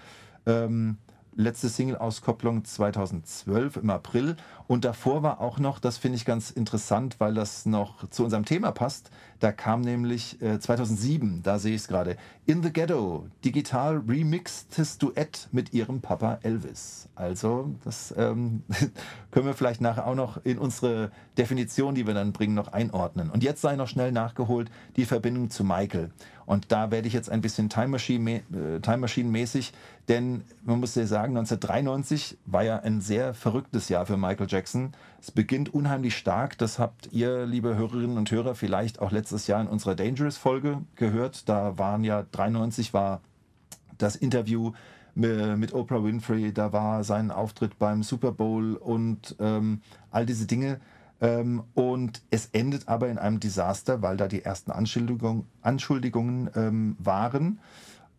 Ähm, 0.46 0.98
letzte 1.34 1.68
Single-Auskopplung 1.68 2.64
2012 2.64 3.78
im 3.78 3.90
April. 3.90 4.36
Und 4.66 4.84
davor 4.84 5.22
war 5.22 5.40
auch 5.40 5.58
noch, 5.58 5.78
das 5.78 5.98
finde 5.98 6.16
ich 6.16 6.24
ganz 6.24 6.50
interessant, 6.50 7.16
weil 7.18 7.34
das 7.34 7.66
noch 7.66 8.08
zu 8.10 8.24
unserem 8.24 8.44
Thema 8.44 8.72
passt, 8.72 9.10
da 9.40 9.50
kam 9.50 9.80
nämlich 9.80 10.40
äh, 10.40 10.60
2007, 10.60 11.42
da 11.42 11.58
sehe 11.58 11.74
ich 11.74 11.82
es 11.82 11.88
gerade, 11.88 12.16
In 12.46 12.62
the 12.62 12.72
Ghetto, 12.72 13.26
digital 13.44 14.00
remixtes 14.06 14.98
Duett 14.98 15.48
mit 15.50 15.72
ihrem 15.72 16.00
Papa 16.00 16.38
Elvis. 16.42 17.08
Also 17.16 17.74
das 17.84 18.14
ähm, 18.16 18.62
können 19.32 19.46
wir 19.46 19.54
vielleicht 19.54 19.80
nachher 19.80 20.06
auch 20.06 20.14
noch 20.14 20.44
in 20.44 20.58
unsere 20.58 21.10
Definition, 21.36 21.94
die 21.94 22.06
wir 22.06 22.14
dann 22.14 22.32
bringen, 22.32 22.54
noch 22.54 22.68
einordnen. 22.68 23.30
Und 23.30 23.42
jetzt 23.42 23.62
sei 23.62 23.74
noch 23.74 23.88
schnell 23.88 24.12
nachgeholt 24.12 24.70
die 24.96 25.06
Verbindung 25.06 25.50
zu 25.50 25.64
Michael. 25.64 26.10
Und 26.46 26.70
da 26.70 26.90
werde 26.90 27.08
ich 27.08 27.14
jetzt 27.14 27.30
ein 27.30 27.40
bisschen 27.40 27.68
Time 27.68 27.88
Machine, 27.88 28.42
äh, 28.52 28.80
Time 28.80 28.98
Machine 28.98 29.28
mäßig, 29.28 29.72
denn 30.08 30.42
man 30.64 30.80
muss 30.80 30.94
ja 30.94 31.06
sagen, 31.06 31.36
1993 31.36 32.38
war 32.46 32.62
ja 32.64 32.80
ein 32.80 33.00
sehr 33.00 33.34
verrücktes 33.34 33.88
Jahr 33.88 34.06
für 34.06 34.16
Michael 34.16 34.46
Jackson. 34.48 34.61
Es 35.20 35.30
beginnt 35.30 35.72
unheimlich 35.72 36.16
stark. 36.16 36.58
Das 36.58 36.78
habt 36.78 37.08
ihr, 37.12 37.46
liebe 37.46 37.76
Hörerinnen 37.76 38.16
und 38.16 38.30
Hörer, 38.30 38.54
vielleicht 38.54 39.00
auch 39.00 39.10
letztes 39.10 39.46
Jahr 39.46 39.60
in 39.60 39.68
unserer 39.68 39.94
Dangerous-Folge 39.94 40.82
gehört. 40.96 41.48
Da 41.48 41.78
waren 41.78 42.04
ja 42.04 42.24
93 42.30 42.94
war 42.94 43.20
das 43.98 44.16
Interview 44.16 44.72
mit 45.14 45.74
Oprah 45.74 46.02
Winfrey, 46.02 46.52
da 46.52 46.72
war 46.72 47.04
sein 47.04 47.30
Auftritt 47.30 47.78
beim 47.78 48.02
Super 48.02 48.32
Bowl 48.32 48.76
und 48.76 49.36
ähm, 49.40 49.82
all 50.10 50.24
diese 50.24 50.46
Dinge. 50.46 50.80
Ähm, 51.20 51.64
und 51.74 52.22
es 52.30 52.46
endet 52.52 52.88
aber 52.88 53.08
in 53.08 53.18
einem 53.18 53.38
Desaster, 53.38 54.02
weil 54.02 54.16
da 54.16 54.26
die 54.26 54.42
ersten 54.42 54.70
Anschuldigung, 54.70 55.46
Anschuldigungen 55.60 56.50
ähm, 56.56 56.96
waren 56.98 57.60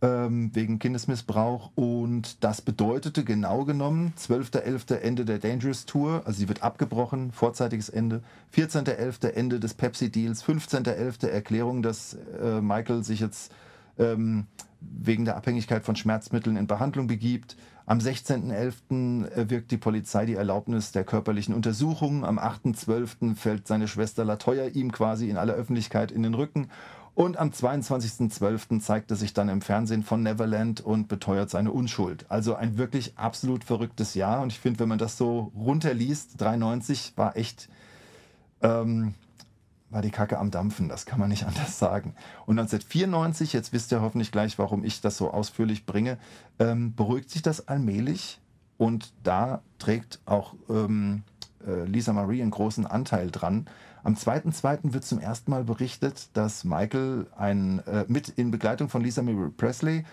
wegen 0.03 0.79
Kindesmissbrauch. 0.79 1.71
Und 1.75 2.43
das 2.43 2.61
bedeutete 2.61 3.23
genau 3.23 3.63
genommen 3.63 4.13
12.11. 4.19 4.95
Ende 4.95 5.23
der 5.23 5.39
Dangerous 5.39 5.85
Tour, 5.85 6.23
also 6.25 6.39
sie 6.39 6.49
wird 6.49 6.61
abgebrochen, 6.61 7.31
vorzeitiges 7.31 7.87
Ende. 7.87 8.21
14.11. 8.53 9.27
Ende 9.29 9.61
des 9.61 9.73
Pepsi-Deals. 9.73 10.43
15.11. 10.43 11.27
Erklärung, 11.27 11.83
dass 11.83 12.17
äh, 12.41 12.59
Michael 12.59 13.03
sich 13.03 13.21
jetzt 13.21 13.53
ähm, 13.97 14.47
wegen 14.81 15.23
der 15.23 15.37
Abhängigkeit 15.37 15.85
von 15.85 15.95
Schmerzmitteln 15.95 16.57
in 16.57 16.67
Behandlung 16.67 17.07
begibt. 17.07 17.55
Am 17.85 17.99
16.11. 17.99 19.49
wirkt 19.49 19.71
die 19.71 19.77
Polizei 19.77 20.25
die 20.25 20.35
Erlaubnis 20.35 20.91
der 20.91 21.03
körperlichen 21.03 21.53
Untersuchung. 21.53 22.25
Am 22.25 22.39
8.12. 22.39 23.35
fällt 23.35 23.67
seine 23.67 23.87
Schwester 23.87 24.23
Latoya 24.23 24.67
ihm 24.67 24.91
quasi 24.91 25.29
in 25.29 25.37
aller 25.37 25.53
Öffentlichkeit 25.53 26.11
in 26.11 26.23
den 26.23 26.33
Rücken. 26.33 26.69
Und 27.15 27.37
am 27.37 27.49
22.12. 27.49 28.79
zeigt 28.79 29.11
er 29.11 29.17
sich 29.17 29.33
dann 29.33 29.49
im 29.49 29.61
Fernsehen 29.61 30.03
von 30.03 30.23
Neverland 30.23 30.81
und 30.81 31.07
beteuert 31.07 31.49
seine 31.49 31.71
Unschuld. 31.71 32.25
Also 32.29 32.55
ein 32.55 32.77
wirklich 32.77 33.17
absolut 33.17 33.63
verrücktes 33.63 34.15
Jahr. 34.15 34.41
Und 34.41 34.51
ich 34.51 34.59
finde, 34.59 34.79
wenn 34.79 34.89
man 34.89 34.97
das 34.97 35.17
so 35.17 35.51
runterliest, 35.55 36.41
93 36.41 37.13
war 37.15 37.37
echt 37.37 37.69
ähm, 38.61 39.13
war 39.93 40.01
die 40.01 40.11
Kacke 40.11 40.39
am 40.39 40.51
Dampfen, 40.51 40.89
das 40.89 41.05
kann 41.05 41.19
man 41.19 41.29
nicht 41.29 41.43
anders 41.47 41.77
sagen. 41.77 42.15
Und 42.45 42.59
1994, 42.59 43.53
jetzt 43.53 43.71
wisst 43.71 43.91
ihr 43.91 44.01
hoffentlich 44.01 44.31
gleich, 44.31 44.57
warum 44.57 44.83
ich 44.83 44.99
das 44.99 45.17
so 45.17 45.31
ausführlich 45.31 45.85
bringe, 45.85 46.17
ähm, 46.59 46.95
beruhigt 46.95 47.29
sich 47.29 47.41
das 47.41 47.67
allmählich 47.67 48.41
und 48.77 49.13
da 49.23 49.61
trägt 49.77 50.19
auch 50.25 50.55
ähm, 50.69 51.23
äh, 51.65 51.85
Lisa 51.85 52.11
Marie 52.11 52.41
einen 52.41 52.51
großen 52.51 52.87
Anteil 52.87 53.29
dran. 53.31 53.67
Am 54.05 54.15
2.2. 54.15 54.93
wird 54.93 55.05
zum 55.05 55.19
ersten 55.19 55.49
Mal 55.49 55.63
berichtet, 55.63 56.27
dass 56.33 56.65
Michael 56.65 57.25
ein, 57.37 57.79
äh, 57.87 58.03
mit 58.09 58.27
in 58.27 58.51
Begleitung 58.51 58.89
von 58.89 59.01
Lisa 59.01 59.21
Marie 59.21 59.49
Presley 59.55 60.03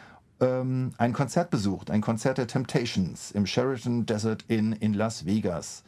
ähm, 0.40 0.92
ein 0.96 1.12
Konzert 1.12 1.50
besucht, 1.50 1.90
ein 1.90 2.00
Konzert 2.00 2.38
der 2.38 2.46
Temptations 2.46 3.32
im 3.32 3.46
Sheraton 3.46 4.06
Desert 4.06 4.44
Inn 4.46 4.70
in 4.72 4.94
Las 4.94 5.26
Vegas. 5.26 5.82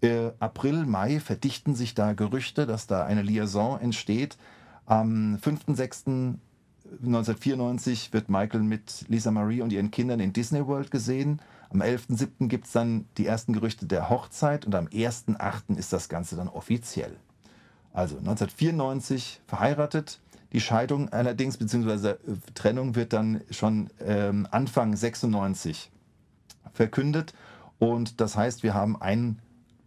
Äh, 0.00 0.30
April, 0.40 0.86
Mai 0.86 1.20
verdichten 1.20 1.74
sich 1.74 1.94
da 1.94 2.14
Gerüchte, 2.14 2.64
dass 2.64 2.86
da 2.86 3.04
eine 3.04 3.20
Liaison 3.20 3.78
entsteht. 3.78 4.38
Am 4.86 5.36
5.6.1994 5.36 8.14
wird 8.14 8.30
Michael 8.30 8.62
mit 8.62 9.04
Lisa 9.08 9.30
Marie 9.30 9.60
und 9.60 9.74
ihren 9.74 9.90
Kindern 9.90 10.20
in 10.20 10.32
Disney 10.32 10.66
World 10.66 10.90
gesehen. 10.90 11.42
Am 11.68 11.82
11.7. 11.82 12.48
gibt 12.48 12.64
es 12.64 12.72
dann 12.72 13.04
die 13.18 13.26
ersten 13.26 13.52
Gerüchte 13.52 13.84
der 13.84 14.08
Hochzeit 14.08 14.64
und 14.64 14.74
am 14.74 14.86
1.8. 14.86 15.76
ist 15.76 15.92
das 15.92 16.08
Ganze 16.08 16.36
dann 16.36 16.48
offiziell. 16.48 17.18
Also 17.92 18.16
1994 18.16 19.40
verheiratet. 19.46 20.20
Die 20.52 20.60
Scheidung 20.60 21.08
allerdings, 21.10 21.56
beziehungsweise 21.56 22.12
äh, 22.26 22.52
Trennung 22.54 22.94
wird 22.94 23.12
dann 23.12 23.40
schon 23.50 23.90
ähm, 24.00 24.46
Anfang 24.50 24.94
96 24.94 25.90
verkündet. 26.72 27.34
Und 27.78 28.20
das 28.20 28.36
heißt, 28.36 28.62
wir 28.62 28.74
haben 28.74 29.00
einen 29.00 29.40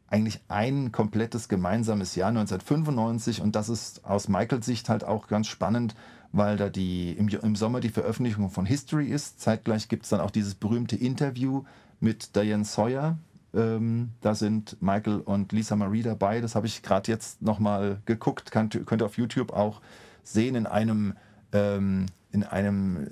eigentlich 0.08 0.40
ein 0.48 0.92
komplettes 0.92 1.50
gemeinsames 1.50 2.16
Jahr 2.16 2.30
1995 2.30 3.42
und 3.42 3.56
das 3.56 3.70
ist 3.70 4.06
aus 4.06 4.28
Michaels 4.28 4.66
Sicht 4.66 4.88
halt 4.88 5.04
auch 5.04 5.28
ganz 5.28 5.48
spannend, 5.48 5.96
weil 6.32 6.58
da 6.58 6.70
die 6.70 7.14
im, 7.14 7.28
im 7.28 7.56
Sommer 7.56 7.80
die 7.80 7.90
Veröffentlichung 7.90 8.50
von 8.50 8.66
History 8.66 9.08
ist. 9.08 9.40
Zeitgleich 9.40 9.88
gibt 9.88 10.04
es 10.04 10.10
dann 10.10 10.22
auch 10.22 10.32
dieses 10.32 10.56
berühmte 10.56 10.96
Interview 10.96 11.64
mit 12.00 12.36
Diane 12.36 12.66
Sawyer. 12.66 13.18
Ähm, 13.56 14.12
da 14.22 14.36
sind 14.36 14.82
Michael 14.82 15.20
und 15.20 15.52
Lisa 15.52 15.76
Marie 15.76 16.04
dabei. 16.04 16.42
Das 16.42 16.56
habe 16.56 16.68
ich 16.68 16.82
gerade 16.84 17.12
jetzt 17.12 17.42
nochmal 17.42 18.02
geguckt. 18.06 18.52
Könnt, 18.52 18.86
könnt 18.86 19.02
ihr 19.02 19.06
auf 19.06 19.18
YouTube 19.18 19.54
auch 19.54 19.82
sehen 20.24 20.56
in 20.56 20.66
einem 20.66 21.14
ähm, 21.54 22.08
in 22.36 22.44
einem, 22.44 22.98
äh, 22.98 23.08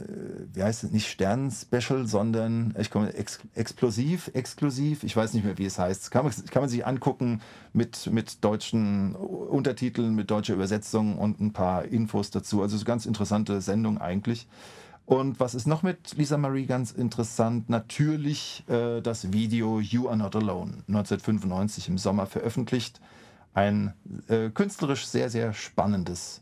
wie 0.54 0.64
heißt 0.64 0.84
es, 0.84 0.92
nicht 0.92 1.08
Stern-Special, 1.08 2.06
sondern 2.06 2.76
ich 2.78 2.92
komme 2.92 3.14
ex 3.14 3.40
explosiv, 3.56 4.30
exklusiv, 4.34 5.04
ich 5.04 5.16
weiß 5.16 5.34
nicht 5.34 5.46
mehr, 5.46 5.58
wie 5.58 5.66
es 5.66 5.80
heißt. 5.80 6.12
Kann 6.12 6.26
man, 6.26 6.34
kann 6.52 6.62
man 6.62 6.70
sich 6.70 6.86
angucken 6.86 7.42
mit, 7.72 8.08
mit 8.12 8.44
deutschen 8.44 9.16
Untertiteln, 9.16 10.14
mit 10.14 10.30
deutscher 10.30 10.54
Übersetzung 10.54 11.18
und 11.18 11.40
ein 11.40 11.54
paar 11.54 11.86
Infos 11.86 12.32
dazu. 12.32 12.62
Also 12.62 12.76
eine 12.76 12.86
ganz 12.86 13.06
interessante 13.06 13.62
Sendung 13.62 13.98
eigentlich. 13.98 14.46
Und 15.06 15.40
was 15.40 15.54
ist 15.54 15.68
noch 15.68 15.84
mit 15.84 16.16
Lisa 16.18 16.38
Marie 16.38 16.66
ganz 16.66 16.92
interessant? 16.92 17.70
Natürlich 17.70 18.64
äh, 18.70 19.02
das 19.02 19.34
Video 19.34 19.80
You 19.80 20.08
Are 20.08 20.16
Not 20.16 20.36
Alone, 20.36 20.84
1995 20.88 21.90
im 21.90 21.98
Sommer 21.98 22.26
veröffentlicht. 22.26 23.02
Ein 23.54 23.94
äh, 24.30 24.50
künstlerisch 24.50 25.06
sehr, 25.06 25.30
sehr 25.30 25.54
spannendes 25.54 26.42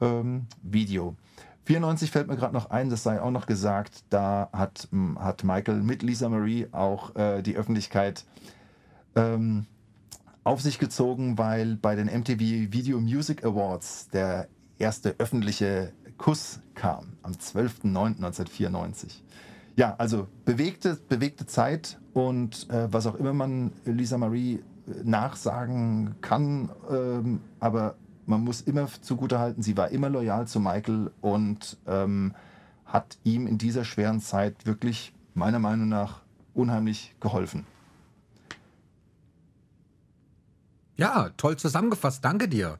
ähm, 0.00 0.46
Video. 0.62 1.16
94 1.64 2.10
fällt 2.10 2.28
mir 2.28 2.36
gerade 2.36 2.54
noch 2.54 2.70
ein, 2.70 2.88
das 2.88 3.02
sei 3.02 3.20
auch 3.20 3.30
noch 3.30 3.46
gesagt, 3.46 4.04
da 4.08 4.48
hat, 4.52 4.88
hat 5.18 5.44
Michael 5.44 5.82
mit 5.82 6.02
Lisa 6.02 6.28
Marie 6.28 6.66
auch 6.72 7.14
äh, 7.16 7.42
die 7.42 7.56
Öffentlichkeit 7.56 8.24
ähm, 9.16 9.66
auf 10.44 10.62
sich 10.62 10.78
gezogen, 10.78 11.36
weil 11.36 11.76
bei 11.76 11.94
den 11.94 12.06
MTV 12.06 12.38
Video 12.72 13.00
Music 13.00 13.44
Awards 13.44 14.08
der 14.08 14.48
erste 14.78 15.16
öffentliche 15.18 15.92
Kuss 16.16 16.60
kam 16.78 17.12
am 17.22 17.32
12.09.1994. 17.32 19.20
Ja, 19.76 19.94
also 19.98 20.28
bewegte, 20.44 20.98
bewegte 21.08 21.46
Zeit 21.46 21.98
und 22.14 22.70
äh, 22.70 22.92
was 22.92 23.06
auch 23.06 23.16
immer 23.16 23.32
man 23.32 23.72
Lisa 23.84 24.16
Marie 24.16 24.54
äh, 24.54 24.60
nachsagen 25.04 26.14
kann, 26.20 26.70
ähm, 26.90 27.40
aber 27.60 27.96
man 28.26 28.42
muss 28.42 28.60
immer 28.60 28.88
zugutehalten, 29.00 29.62
sie 29.62 29.76
war 29.76 29.88
immer 29.90 30.08
loyal 30.08 30.46
zu 30.46 30.60
Michael 30.60 31.10
und 31.20 31.76
ähm, 31.86 32.34
hat 32.86 33.18
ihm 33.24 33.46
in 33.46 33.58
dieser 33.58 33.84
schweren 33.84 34.20
Zeit 34.20 34.66
wirklich 34.66 35.12
meiner 35.34 35.58
Meinung 35.58 35.88
nach 35.88 36.22
unheimlich 36.54 37.14
geholfen. 37.20 37.66
Ja, 40.96 41.30
toll 41.36 41.56
zusammengefasst. 41.56 42.24
Danke 42.24 42.48
dir. 42.48 42.78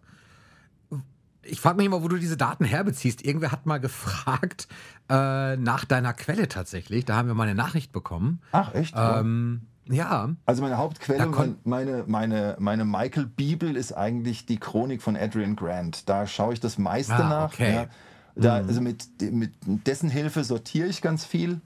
Ich 1.49 1.61
frage 1.61 1.77
mich 1.79 1.87
immer, 1.87 2.03
wo 2.03 2.09
du 2.09 2.17
diese 2.19 2.37
Daten 2.37 2.65
herbeziehst. 2.65 3.25
Irgendwer 3.25 3.53
hat 3.53 3.67
mal 3.67 3.79
gefragt 3.79 4.69
äh, 5.09 5.57
nach 5.57 5.85
deiner 5.85 6.13
Quelle 6.13 6.49
tatsächlich. 6.49 7.05
Da 7.05 7.17
haben 7.17 7.29
wir 7.29 7.35
mal 7.35 7.45
eine 7.45 7.55
Nachricht 7.55 7.93
bekommen. 7.93 8.41
Ach, 8.53 8.75
echt? 8.75 8.95
Ähm, 8.97 9.63
ja. 9.91 10.31
Also 10.45 10.63
meine 10.63 10.77
Hauptquelle, 10.77 11.27
kon- 11.29 11.57
meine, 11.65 12.05
meine, 12.07 12.57
meine 12.59 12.85
Michael-Bibel 12.85 13.77
ist 13.77 13.93
eigentlich 13.93 14.45
die 14.47 14.59
Chronik 14.59 15.01
von 15.03 15.17
Adrian 15.17 15.57
Grant. 15.57 16.09
Da 16.09 16.27
schaue 16.27 16.53
ich 16.53 16.61
das 16.61 16.77
meiste 16.79 17.15
Ah, 17.15 17.29
nach. 17.29 17.53
okay. 17.53 17.75
Ja. 17.75 17.87
Da, 18.35 18.55
also 18.57 18.81
mit, 18.81 19.07
mit 19.33 19.55
dessen 19.87 20.11
Hilfe 20.11 20.45
sortiere 20.45 20.87
ich 20.89 21.01
ganz 21.03 21.25
viel. 21.25 21.61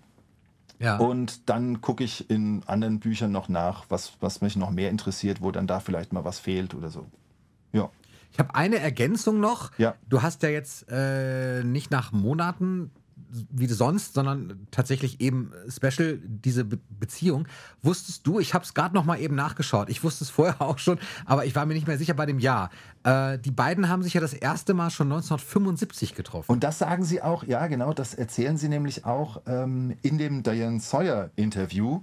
ja. 0.78 0.96
Und 0.96 1.50
dann 1.50 1.80
gucke 1.80 2.02
ich 2.04 2.30
in 2.30 2.62
anderen 2.66 2.98
Büchern 3.00 3.30
noch 3.32 3.48
nach, 3.50 3.84
was, 3.90 4.12
was 4.20 4.40
mich 4.40 4.56
noch 4.56 4.70
mehr 4.70 4.88
interessiert, 4.90 5.42
wo 5.42 5.50
dann 5.50 5.66
da 5.66 5.80
vielleicht 5.80 6.12
mal 6.14 6.24
was 6.24 6.38
fehlt 6.38 6.74
oder 6.74 6.88
so. 6.88 7.06
Ich 8.32 8.38
habe 8.38 8.54
eine 8.54 8.78
Ergänzung 8.78 9.40
noch. 9.40 9.70
Ja. 9.78 9.94
Du 10.08 10.22
hast 10.22 10.42
ja 10.42 10.48
jetzt 10.48 10.86
äh, 10.90 11.62
nicht 11.64 11.90
nach 11.90 12.12
Monaten 12.12 12.90
wie 13.50 13.66
sonst, 13.66 14.14
sondern 14.14 14.66
tatsächlich 14.70 15.20
eben 15.20 15.52
special 15.68 16.18
diese 16.22 16.64
Be 16.64 16.78
Beziehung. 16.88 17.48
Wusstest 17.82 18.26
du, 18.26 18.38
ich 18.38 18.54
habe 18.54 18.64
es 18.64 18.74
gerade 18.74 18.94
noch 18.94 19.04
mal 19.04 19.18
eben 19.18 19.34
nachgeschaut, 19.34 19.88
ich 19.88 20.04
wusste 20.04 20.24
es 20.24 20.30
vorher 20.30 20.60
auch 20.60 20.78
schon, 20.78 20.98
aber 21.24 21.46
ich 21.46 21.54
war 21.56 21.66
mir 21.66 21.74
nicht 21.74 21.86
mehr 21.86 21.98
sicher 21.98 22.14
bei 22.14 22.26
dem 22.26 22.38
Jahr. 22.38 22.70
Äh, 23.04 23.38
die 23.38 23.50
beiden 23.50 23.88
haben 23.88 24.02
sich 24.02 24.14
ja 24.14 24.20
das 24.20 24.34
erste 24.34 24.74
Mal 24.74 24.90
schon 24.90 25.06
1975 25.08 26.14
getroffen. 26.14 26.52
Und 26.52 26.62
das 26.62 26.78
sagen 26.78 27.04
sie 27.04 27.22
auch, 27.22 27.44
ja 27.44 27.66
genau, 27.66 27.92
das 27.92 28.14
erzählen 28.14 28.56
sie 28.56 28.68
nämlich 28.68 29.04
auch 29.04 29.40
ähm, 29.46 29.96
in 30.02 30.18
dem 30.18 30.42
Diane 30.42 30.80
Sawyer-Interview. 30.80 32.00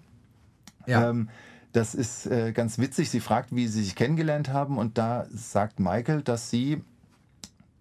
ja. 0.85 1.09
Ähm, 1.09 1.29
das 1.71 1.93
ist 1.95 2.25
äh, 2.25 2.51
ganz 2.51 2.77
witzig. 2.79 3.09
Sie 3.09 3.19
fragt, 3.19 3.55
wie 3.55 3.67
sie 3.67 3.83
sich 3.83 3.95
kennengelernt 3.95 4.49
haben 4.49 4.77
und 4.77 4.97
da 4.97 5.27
sagt 5.33 5.79
Michael, 5.79 6.21
dass 6.21 6.49
sie 6.49 6.81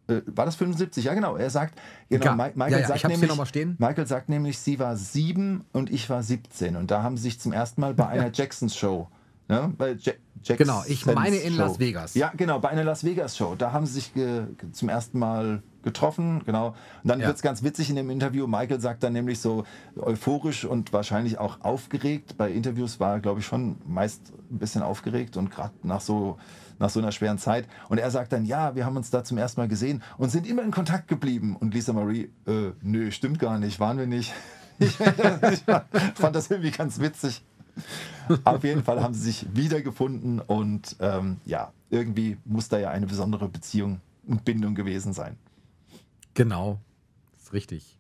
äh, 0.09 0.23
war 0.27 0.47
das 0.47 0.57
75? 0.57 1.05
Ja, 1.05 1.15
genau. 1.15 1.37
Er 1.37 1.51
sagt, 1.51 1.79
genau, 2.09 2.25
Ja, 2.27 2.33
Mi- 2.33 2.53
Michael 2.55 2.73
ja, 2.73 2.79
ja, 2.81 2.87
sagt 2.89 3.09
nämlich. 3.09 3.79
Michael 3.79 4.07
sagt 4.07 4.29
nämlich, 4.29 4.59
sie 4.59 4.79
war 4.79 4.97
sieben 4.97 5.65
und 5.73 5.91
ich 5.91 6.09
war 6.09 6.23
17 6.23 6.77
und 6.77 6.91
da 6.91 7.03
haben 7.03 7.17
sie 7.17 7.25
sich 7.25 7.41
zum 7.41 7.53
ersten 7.53 7.81
Mal 7.81 7.95
bei 7.95 8.07
einer 8.09 8.31
Jacksons 8.33 8.77
Show, 8.77 9.09
ne, 9.49 9.73
bei 9.77 9.91
ja 9.93 10.13
Jacksons 10.43 10.59
Genau, 10.59 10.83
ich 10.87 11.05
meine 11.05 11.37
in 11.37 11.55
Show. 11.55 11.59
Las 11.59 11.79
Vegas. 11.79 12.15
Ja, 12.15 12.33
genau, 12.37 12.59
bei 12.59 12.69
einer 12.71 12.85
Las 12.85 13.05
Vegas 13.05 13.37
Show. 13.37 13.55
Da 13.57 13.73
haben 13.73 13.85
sie 13.87 13.95
sich 13.95 14.15
ge 14.15 14.45
zum 14.73 14.89
ersten 14.89 15.19
Mal 15.19 15.63
getroffen, 15.83 16.43
genau. 16.45 16.69
Und 17.03 17.09
dann 17.11 17.21
Ja. 17.21 17.27
wird 17.27 17.37
es 17.37 17.43
ganz 17.43 17.63
witzig 17.63 17.91
in 17.91 17.97
dem 17.97 18.11
Interview. 18.11 18.47
Michael 18.47 18.81
sagt 18.81 19.03
dann 19.03 19.13
nämlich 19.13 19.39
so 19.41 19.65
euphorisch 19.97 20.65
und 20.65 20.93
wahrscheinlich 20.93 21.39
auch 21.39 21.61
aufgeregt. 21.63 22.37
Bei 22.37 22.51
Interviews 22.51 23.01
war 23.01 23.15
er, 23.15 23.21
glaube 23.21 23.41
ich, 23.41 23.47
schon 23.47 23.77
meist 23.87 24.33
ein 24.51 24.59
bisschen 24.59 24.83
aufgeregt 24.83 25.37
und 25.37 25.51
gerade 25.51 25.73
nach 25.83 26.01
so, 26.01 26.37
nach 26.79 26.91
so 26.91 27.01
einer 27.01 27.13
schweren 27.13 27.39
Zeit. 27.39 27.67
Und 27.89 27.99
er 27.99 28.11
sagt 28.11 28.33
dann, 28.33 28.45
ja, 28.45 28.75
wir 28.75 28.85
haben 28.85 28.97
uns 28.97 29.11
da 29.11 29.25
zum 29.25 29.39
ersten 29.39 29.61
Mal 29.61 29.69
gesehen 29.69 30.03
und 30.19 30.31
sind 30.31 30.47
immer 30.47 30.63
in 30.63 30.71
Kontakt 30.71 31.09
geblieben. 31.09 31.57
Und 31.59 31.75
Lisa 31.75 31.93
Marie, 31.93 32.31
äh, 32.47 32.73
nö, 32.83 33.11
stimmt 33.11 33.39
gar 33.39 33.59
nicht, 33.59 33.81
waren 33.81 33.99
wir 33.99 34.07
nicht. 34.07 34.33
Ich, 34.81 34.93
fand 34.95 36.37
das 36.37 36.51
irgendwie 36.53 36.71
ganz 36.71 37.01
witzig. 37.01 37.43
Auf 38.45 38.63
jeden 38.63 38.85
Fall 38.85 39.03
haben 39.03 39.13
sie 39.13 39.23
sich 39.23 39.47
wiedergefunden 39.53 40.41
und 40.41 40.95
ähm, 41.01 41.39
ja, 41.47 41.73
irgendwie 41.91 42.37
muss 42.45 42.69
da 42.69 42.79
ja 42.79 42.91
eine 42.91 43.07
besondere 43.07 43.49
Beziehung 43.49 44.01
und 44.27 44.45
Bindung 44.45 44.77
gewesen 44.77 45.13
sein. 45.13 45.37
Genau, 46.39 46.81
ist 47.37 47.53
richtig. 47.53 47.99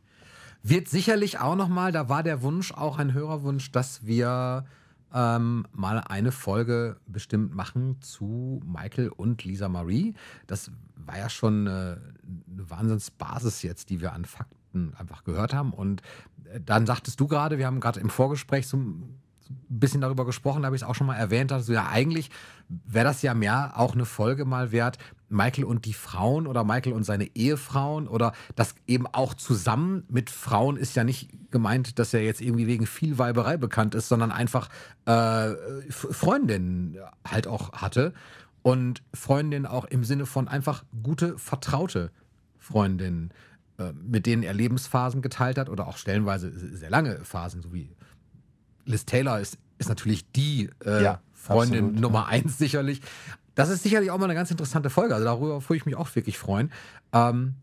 Wird 0.63 0.89
sicherlich 0.89 1.41
auch 1.41 1.57
noch 1.57 1.67
mal, 1.67 1.91
da 1.91 2.09
war 2.09 2.23
der 2.23 2.41
Wunsch 2.41 2.71
auch 2.71 2.99
ein 2.99 3.13
Hörerwunsch, 3.13 3.73
dass 3.73 4.07
wir 4.07 4.65
ähm, 5.13 5.67
mal 5.73 5.99
eine 5.99 6.31
Folge 6.31 7.01
bestimmt 7.09 7.53
machen 7.53 8.01
zu 8.01 8.61
Michael 8.65 9.09
und 9.09 9.43
Lisa 9.43 9.69
Marie. 9.69 10.15
Das 10.47 10.71
war 10.95 11.19
ja 11.19 11.29
schon 11.29 11.67
äh, 11.67 11.71
eine 11.71 12.71
Wahnsinnsbasis 12.71 13.63
jetzt, 13.63 13.91
die 13.91 14.01
wir 14.01 14.13
an 14.13 14.25
Fakten 14.25 14.95
einfach 14.97 15.25
gehört 15.25 15.53
haben. 15.53 15.73
Und 15.73 16.03
äh, 16.45 16.61
dann 16.65 16.87
sagtest 16.87 17.19
du 17.19 17.27
gerade, 17.27 17.59
wir 17.59 17.67
haben 17.67 17.81
gerade 17.81 17.99
im 17.99 18.09
Vorgespräch 18.09 18.69
so 18.69 18.77
ein 18.77 19.19
bisschen 19.69 20.01
darüber 20.01 20.25
gesprochen, 20.25 20.63
da 20.63 20.67
habe 20.67 20.77
ich 20.77 20.83
es 20.83 20.89
auch 20.89 20.95
schon 20.95 21.09
mal 21.09 21.17
erwähnt, 21.17 21.51
dass 21.51 21.67
du 21.67 21.73
ja 21.73 21.89
eigentlich 21.89 22.31
wäre 22.69 23.07
das 23.07 23.23
ja 23.23 23.35
mehr 23.35 23.73
auch 23.77 23.95
eine 23.95 24.05
Folge 24.05 24.45
mal 24.45 24.73
wert, 24.73 24.99
Michael 25.29 25.65
und 25.65 25.85
die 25.85 25.93
Frauen 25.93 26.47
oder 26.47 26.65
Michael 26.65 26.93
und 26.93 27.05
seine 27.05 27.35
Ehefrauen 27.37 28.09
oder 28.09 28.33
das 28.57 28.75
eben 28.87 29.07
auch 29.07 29.35
zusammen 29.35 30.05
mit 30.09 30.31
Frauen 30.31 30.77
ist 30.77 30.97
ja 30.97 31.05
nicht 31.05 31.29
gemeint, 31.51 31.99
dass 31.99 32.15
er 32.15 32.23
jetzt 32.23 32.41
irgendwie 32.41 32.67
wegen 32.67 32.87
viel 32.87 33.19
Weiberei 33.19 33.57
bekannt 33.57 33.95
ist, 33.95 34.09
sondern 34.09 34.33
einfach 34.33 34.69
äh, 35.05 35.55
Freundinnen 35.91 36.97
halt 37.27 37.47
auch 37.47 37.73
hatte 37.73 38.15
und 38.63 39.03
Freundinnen 39.15 39.67
auch 39.67 39.85
im 39.85 40.05
Sinne 40.05 40.27
von 40.27 40.49
einfach 40.49 40.85
gute, 41.03 41.39
vertraute 41.39 42.11
Freundinnen, 42.59 43.31
äh, 43.79 43.93
mit 43.93 44.27
denen 44.27 44.43
er 44.43 44.55
Lebensphasen 44.55 45.23
geteilt 45.23 45.59
hat 45.59 45.69
oder 45.69 45.89
auch 45.89 45.97
stellenweise 45.97 46.53
sehr 46.77 46.91
lange 46.91 47.25
Phasen, 47.25 47.63
so 47.63 47.73
wie 47.73 47.91
Liz 48.85 49.05
Taylor 49.05 49.41
ist, 49.41 49.59
ist 49.79 49.89
natürlich 49.89 50.31
die 50.33 50.71
äh, 50.85 51.05
Ja, 51.05 51.21
Freundin 51.33 51.85
absolut, 51.85 52.01
Nummer 52.01 52.27
eins 52.27 52.59
sicherlich. 52.59 53.01
Das 53.59 53.71
ist 53.71 53.83
sicherlich 53.83 54.13
auch 54.13 54.19
mal 54.19 54.27
eine 54.27 54.37
ganz 54.37 54.53
interessante 54.53 54.89
Folge. 54.89 55.17
Also 55.17 55.25
darüber 55.25 55.61
würde 55.61 55.75
ich 55.77 55.85
mich 55.85 55.97
auch 55.97 56.15
wirklich 56.15 56.39
freuen. 56.39 56.71
Ähm, 57.13 57.55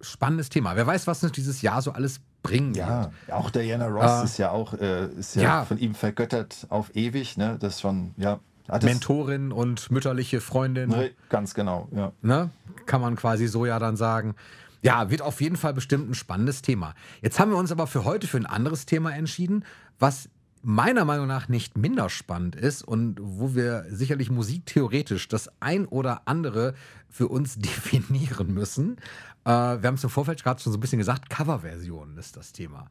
spannendes 0.00 0.48
Thema. 0.48 0.76
Wer 0.76 0.86
weiß, 0.86 1.06
was 1.06 1.22
uns 1.22 1.32
dieses 1.32 1.60
Jahr 1.60 1.82
so 1.82 1.92
alles 1.92 2.22
bringen 2.42 2.72
Ja, 2.72 3.10
wird. 3.26 3.36
auch 3.36 3.50
Diana 3.50 3.86
Ross 3.88 4.22
Äh, 4.22 4.24
ist 4.24 4.38
ja 4.38 4.50
auch 4.50 4.72
äh, 4.72 5.08
ist 5.08 5.36
ja, 5.36 5.42
ja. 5.42 5.64
von 5.66 5.76
ihm 5.76 5.94
vergöttert 5.94 6.66
auf 6.70 6.96
ewig. 6.96 7.36
Ne? 7.36 7.58
Das 7.60 7.74
ist 7.74 7.80
schon, 7.82 8.14
ja. 8.16 8.40
Mentorin 8.82 9.52
und 9.52 9.90
mütterliche 9.90 10.40
Freundin. 10.40 10.88
Ne, 10.88 11.10
ganz 11.28 11.52
genau, 11.52 11.88
ja. 11.94 12.12
ne? 12.22 12.48
Kann 12.86 13.02
man 13.02 13.16
quasi 13.16 13.46
so 13.46 13.66
ja 13.66 13.78
dann 13.78 13.98
sagen. 13.98 14.34
Ja, 14.80 15.10
wird 15.10 15.20
auf 15.20 15.42
jeden 15.42 15.56
Fall 15.56 15.74
bestimmt 15.74 16.08
ein 16.08 16.14
spannendes 16.14 16.62
Thema. 16.62 16.94
Jetzt 17.20 17.38
haben 17.38 17.50
wir 17.50 17.58
uns 17.58 17.70
aber 17.70 17.86
für 17.86 18.04
heute 18.06 18.26
für 18.26 18.38
ein 18.38 18.46
anderes 18.46 18.86
Thema 18.86 19.10
entschieden, 19.14 19.66
was 19.98 20.30
meiner 20.62 21.04
Meinung 21.04 21.26
nach 21.26 21.48
nicht 21.48 21.76
minder 21.76 22.08
spannend 22.08 22.54
ist 22.56 22.82
und 22.82 23.18
wo 23.20 23.54
wir 23.54 23.84
sicherlich 23.90 24.30
musiktheoretisch 24.30 25.28
das 25.28 25.50
ein 25.60 25.86
oder 25.86 26.22
andere 26.26 26.74
für 27.08 27.28
uns 27.28 27.56
definieren 27.58 28.54
müssen. 28.54 28.96
Äh, 29.44 29.50
wir 29.50 29.82
haben 29.84 29.94
es 29.94 30.04
im 30.04 30.10
Vorfeld 30.10 30.42
gerade 30.42 30.60
schon 30.60 30.72
so 30.72 30.78
ein 30.78 30.80
bisschen 30.80 30.98
gesagt, 30.98 31.28
Coverversionen 31.30 32.16
ist 32.16 32.36
das 32.36 32.52
Thema. 32.52 32.88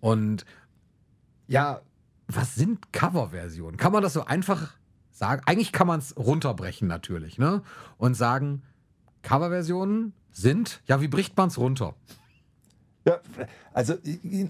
Und 0.00 0.44
ja, 1.46 1.82
was 2.26 2.54
sind 2.54 2.92
Coverversionen? 2.92 3.76
Kann 3.76 3.92
man 3.92 4.02
das 4.02 4.14
so 4.14 4.24
einfach 4.24 4.74
sagen? 5.10 5.42
Eigentlich 5.46 5.72
kann 5.72 5.86
man 5.86 5.98
es 5.98 6.16
runterbrechen 6.16 6.88
natürlich, 6.88 7.38
ne? 7.38 7.62
Und 7.98 8.14
sagen, 8.14 8.62
Coverversionen 9.22 10.14
sind, 10.30 10.80
ja, 10.86 11.00
wie 11.00 11.08
bricht 11.08 11.36
man 11.36 11.48
es 11.48 11.58
runter? 11.58 11.94
Ja, 13.04 13.18
also 13.72 13.94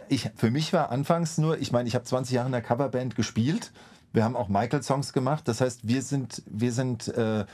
ich, 0.09 0.31
für 0.35 0.51
mich 0.51 0.73
war 0.73 0.91
anfangs 0.91 1.39
nur, 1.39 1.59
ich 1.59 1.73
meine, 1.73 1.89
ich 1.89 1.95
habe 1.95 2.05
20 2.05 2.35
Jahre 2.35 2.47
in 2.47 2.53
der 2.53 2.63
Coverband 2.63 3.15
gespielt. 3.15 3.73
Wir 4.13 4.25
haben 4.25 4.35
auch 4.35 4.49
Michael-Songs 4.49 5.13
gemacht. 5.13 5.47
Das 5.47 5.61
heißt, 5.61 5.87
wir 5.87 6.03
sind, 6.03 6.43
wir 6.47 6.73
sind 6.73 7.09
äh, 7.09 7.45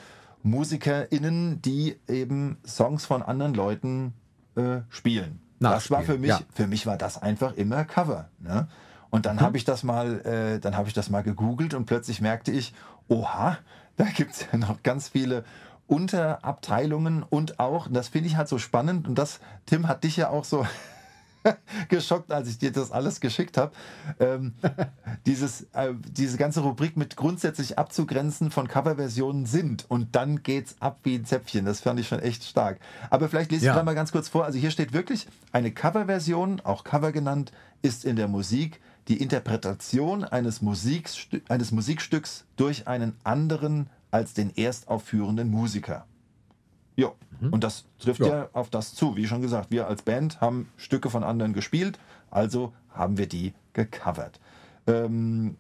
MusikerInnen, 0.42 1.61
die 1.61 1.96
eben 2.09 2.59
Songs 2.66 3.04
von 3.04 3.22
anderen 3.22 3.52
Leuten 3.52 4.14
äh, 4.56 4.80
spielen. 4.88 5.40
Das 5.61 5.90
war 5.90 6.02
für 6.02 6.18
mich, 6.18 6.30
ja. 6.30 6.40
für 6.54 6.66
mich 6.66 6.87
war 6.87 6.96
das 6.96 7.20
einfach 7.20 7.54
immer 7.54 7.85
Cover. 7.85 8.28
Ne? 8.38 8.68
Und 9.11 9.26
dann 9.26 9.40
habe 9.40 9.56
ich 9.56 9.64
das 9.64 9.82
mal, 9.82 10.20
äh, 10.26 10.61
dann 10.61 10.76
habe 10.76 10.88
ich 10.88 10.94
das 10.94 11.11
mal 11.11 11.22
gegoogelt 11.22 11.74
und 11.74 11.87
plötzlich 11.87 12.20
merkte 12.20 12.52
ich, 12.52 12.74
oha, 13.09 13.59
da 13.96 14.04
gibt 14.04 14.32
es 14.32 14.46
ja 14.52 14.59
noch 14.59 14.82
ganz 14.82 15.09
viele 15.09 15.44
Unterabteilungen 15.87 17.22
und 17.22 17.59
auch, 17.61 17.88
das 17.90 18.09
finde 18.09 18.29
ich 18.29 18.37
halt 18.37 18.49
so 18.49 18.59
spannend, 18.59 19.07
und 19.09 19.16
das, 19.16 19.40
Tim, 19.66 19.88
hat 19.88 20.05
dich 20.05 20.16
ja 20.16 20.31
auch 20.31 20.44
so 20.44 20.66
geschockt, 21.88 22.33
als 22.33 22.49
ich 22.49 22.59
dir 22.59 22.72
das 22.72 22.90
alles 22.90 23.20
geschickt 23.20 23.57
habe. 23.57 23.72
Ähm, 24.18 24.55
dieses, 25.27 25.62
äh, 25.75 25.94
diese 26.11 26.37
ganze 26.38 26.61
Rubrik 26.61 26.96
mit 26.96 27.16
grundsätzlich 27.16 27.79
abzugrenzen 27.79 28.51
von 28.51 28.66
Coverversionen 28.68 29.46
sind 29.46 29.85
und 29.88 30.16
dann 30.16 30.42
geht's 30.42 30.77
ab 30.81 30.99
wie 31.05 31.14
ein 31.14 31.25
Zäpfchen. 31.25 31.64
Das 31.64 31.81
fand 31.81 32.01
ich 32.01 32.09
schon 32.09 32.20
echt 32.20 32.42
stark. 32.44 32.81
Aber 33.11 33.29
vielleicht 33.29 33.51
lese 33.53 33.62
ich 33.62 33.66
Ja. 33.68 33.75
da 33.75 33.83
mal 33.85 33.94
ganz 33.94 34.12
kurz 34.12 34.29
vor. 34.29 34.44
Also 34.44 34.59
hier 34.59 34.70
steht 34.72 34.92
wirklich, 34.92 35.29
eine 35.53 35.70
Coverversion, 35.70 36.61
auch 36.61 36.83
Cover 36.85 37.12
genannt, 37.12 37.53
ist 37.83 38.05
in 38.05 38.16
der 38.16 38.29
Musik 38.29 38.81
die 39.09 39.22
Interpretation 39.22 40.25
eines, 40.25 40.62
Musikstü 40.62 41.40
eines 41.49 41.70
Musikstücks 41.70 42.44
durch 42.57 42.88
einen 42.88 43.14
anderen 43.22 43.88
als 44.16 44.33
den 44.33 44.57
erstaufführenden 44.57 45.50
Musiker. 45.50 46.07
Ja, 46.96 47.12
und 47.50 47.62
das 47.62 47.85
trifft 47.98 48.20
ja. 48.20 48.26
Ja. 48.29 48.48
auf 48.55 48.70
das 48.70 48.94
zu. 48.94 49.14
Wie 49.14 49.26
schon 49.26 49.42
gesagt, 49.42 49.70
wir 49.70 49.87
als 49.87 50.00
Band 50.00 50.40
haben 50.40 50.70
Stücke 50.79 51.11
von 51.11 51.22
anderen 51.22 51.52
gespielt, 51.52 51.98
also 52.31 52.72
haben 52.88 53.18
wir 53.18 53.26
die 53.29 53.52
gecovert. 53.74 54.40
Ähm, 54.87 55.59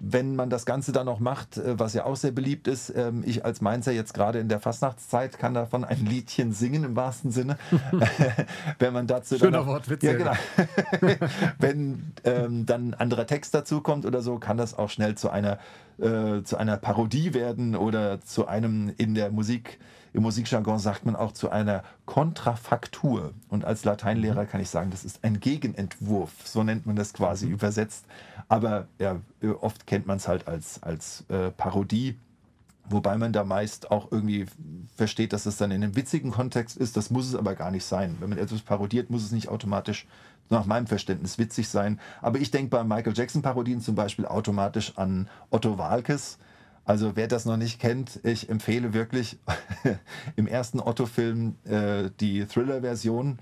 wenn 0.00 0.34
man 0.34 0.48
das 0.48 0.64
Ganze 0.64 0.92
dann 0.92 1.06
noch 1.06 1.20
macht, 1.20 1.58
äh, 1.58 1.78
was 1.78 1.92
ja 1.92 2.04
auch 2.04 2.16
sehr 2.16 2.32
beliebt 2.32 2.66
ist, 2.66 2.92
ähm, 2.96 3.22
ich 3.24 3.44
als 3.44 3.60
Mainzer 3.60 3.92
jetzt 3.92 4.14
gerade 4.14 4.38
in 4.38 4.48
der 4.48 4.58
Fastnachtszeit 4.58 5.38
kann 5.38 5.54
davon 5.54 5.84
ein 5.84 6.04
Liedchen 6.06 6.52
singen 6.52 6.84
im 6.84 6.96
wahrsten 6.96 7.30
Sinne. 7.30 7.58
wenn 8.78 8.94
man 8.94 9.06
dazu 9.06 9.38
Schöner 9.38 9.50
dann 9.50 9.60
noch, 9.60 9.66
Wortwitz, 9.66 10.02
ja, 10.02 10.12
ja. 10.12 10.18
genau. 10.18 11.12
wenn 11.58 12.12
ähm, 12.24 12.66
dann 12.66 12.88
ein 12.88 12.94
anderer 12.94 13.26
Text 13.26 13.54
dazu 13.54 13.82
kommt 13.82 14.06
oder 14.06 14.22
so, 14.22 14.38
kann 14.38 14.56
das 14.56 14.76
auch 14.76 14.88
schnell 14.88 15.14
zu 15.16 15.30
einer 15.30 15.58
äh, 15.98 16.42
zu 16.42 16.56
einer 16.56 16.78
Parodie 16.78 17.34
werden 17.34 17.76
oder 17.76 18.22
zu 18.22 18.48
einem 18.48 18.92
in 18.96 19.14
der 19.14 19.30
Musik 19.30 19.78
im 20.12 20.22
Musikjargon 20.22 20.78
sagt 20.78 21.06
man 21.06 21.14
auch 21.14 21.32
zu 21.32 21.50
einer 21.50 21.84
Kontrafaktur. 22.04 23.32
Und 23.48 23.64
als 23.64 23.84
Lateinlehrer 23.84 24.44
kann 24.44 24.60
ich 24.60 24.68
sagen, 24.68 24.90
das 24.90 25.04
ist 25.04 25.22
ein 25.22 25.38
Gegenentwurf. 25.38 26.32
So 26.44 26.64
nennt 26.64 26.84
man 26.84 26.96
das 26.96 27.12
quasi 27.12 27.46
übersetzt. 27.46 28.06
Aber 28.50 28.88
ja, 28.98 29.20
oft 29.60 29.86
kennt 29.86 30.08
man 30.08 30.16
es 30.16 30.26
halt 30.26 30.48
als, 30.48 30.82
als 30.82 31.24
äh, 31.28 31.52
Parodie. 31.52 32.18
Wobei 32.88 33.16
man 33.16 33.32
da 33.32 33.44
meist 33.44 33.92
auch 33.92 34.10
irgendwie 34.10 34.46
versteht, 34.96 35.32
dass 35.32 35.46
es 35.46 35.56
dann 35.56 35.70
in 35.70 35.84
einem 35.84 35.94
witzigen 35.94 36.32
Kontext 36.32 36.76
ist. 36.76 36.96
Das 36.96 37.10
muss 37.10 37.28
es 37.28 37.36
aber 37.36 37.54
gar 37.54 37.70
nicht 37.70 37.84
sein. 37.84 38.16
Wenn 38.18 38.28
man 38.28 38.38
etwas 38.38 38.62
parodiert, 38.62 39.08
muss 39.08 39.22
es 39.22 39.30
nicht 39.30 39.48
automatisch, 39.48 40.08
nach 40.48 40.66
meinem 40.66 40.88
Verständnis, 40.88 41.38
witzig 41.38 41.68
sein. 41.68 42.00
Aber 42.20 42.40
ich 42.40 42.50
denke 42.50 42.70
bei 42.70 42.82
Michael 42.82 43.16
Jackson-Parodien 43.16 43.80
zum 43.80 43.94
Beispiel 43.94 44.26
automatisch 44.26 44.98
an 44.98 45.28
Otto 45.50 45.78
Walkes. 45.78 46.38
Also 46.84 47.14
wer 47.14 47.28
das 47.28 47.44
noch 47.44 47.56
nicht 47.56 47.78
kennt, 47.78 48.18
ich 48.24 48.48
empfehle 48.48 48.92
wirklich 48.92 49.38
im 50.34 50.48
ersten 50.48 50.80
Otto-Film 50.80 51.54
äh, 51.66 52.10
die 52.18 52.44
Thriller-Version. 52.46 53.38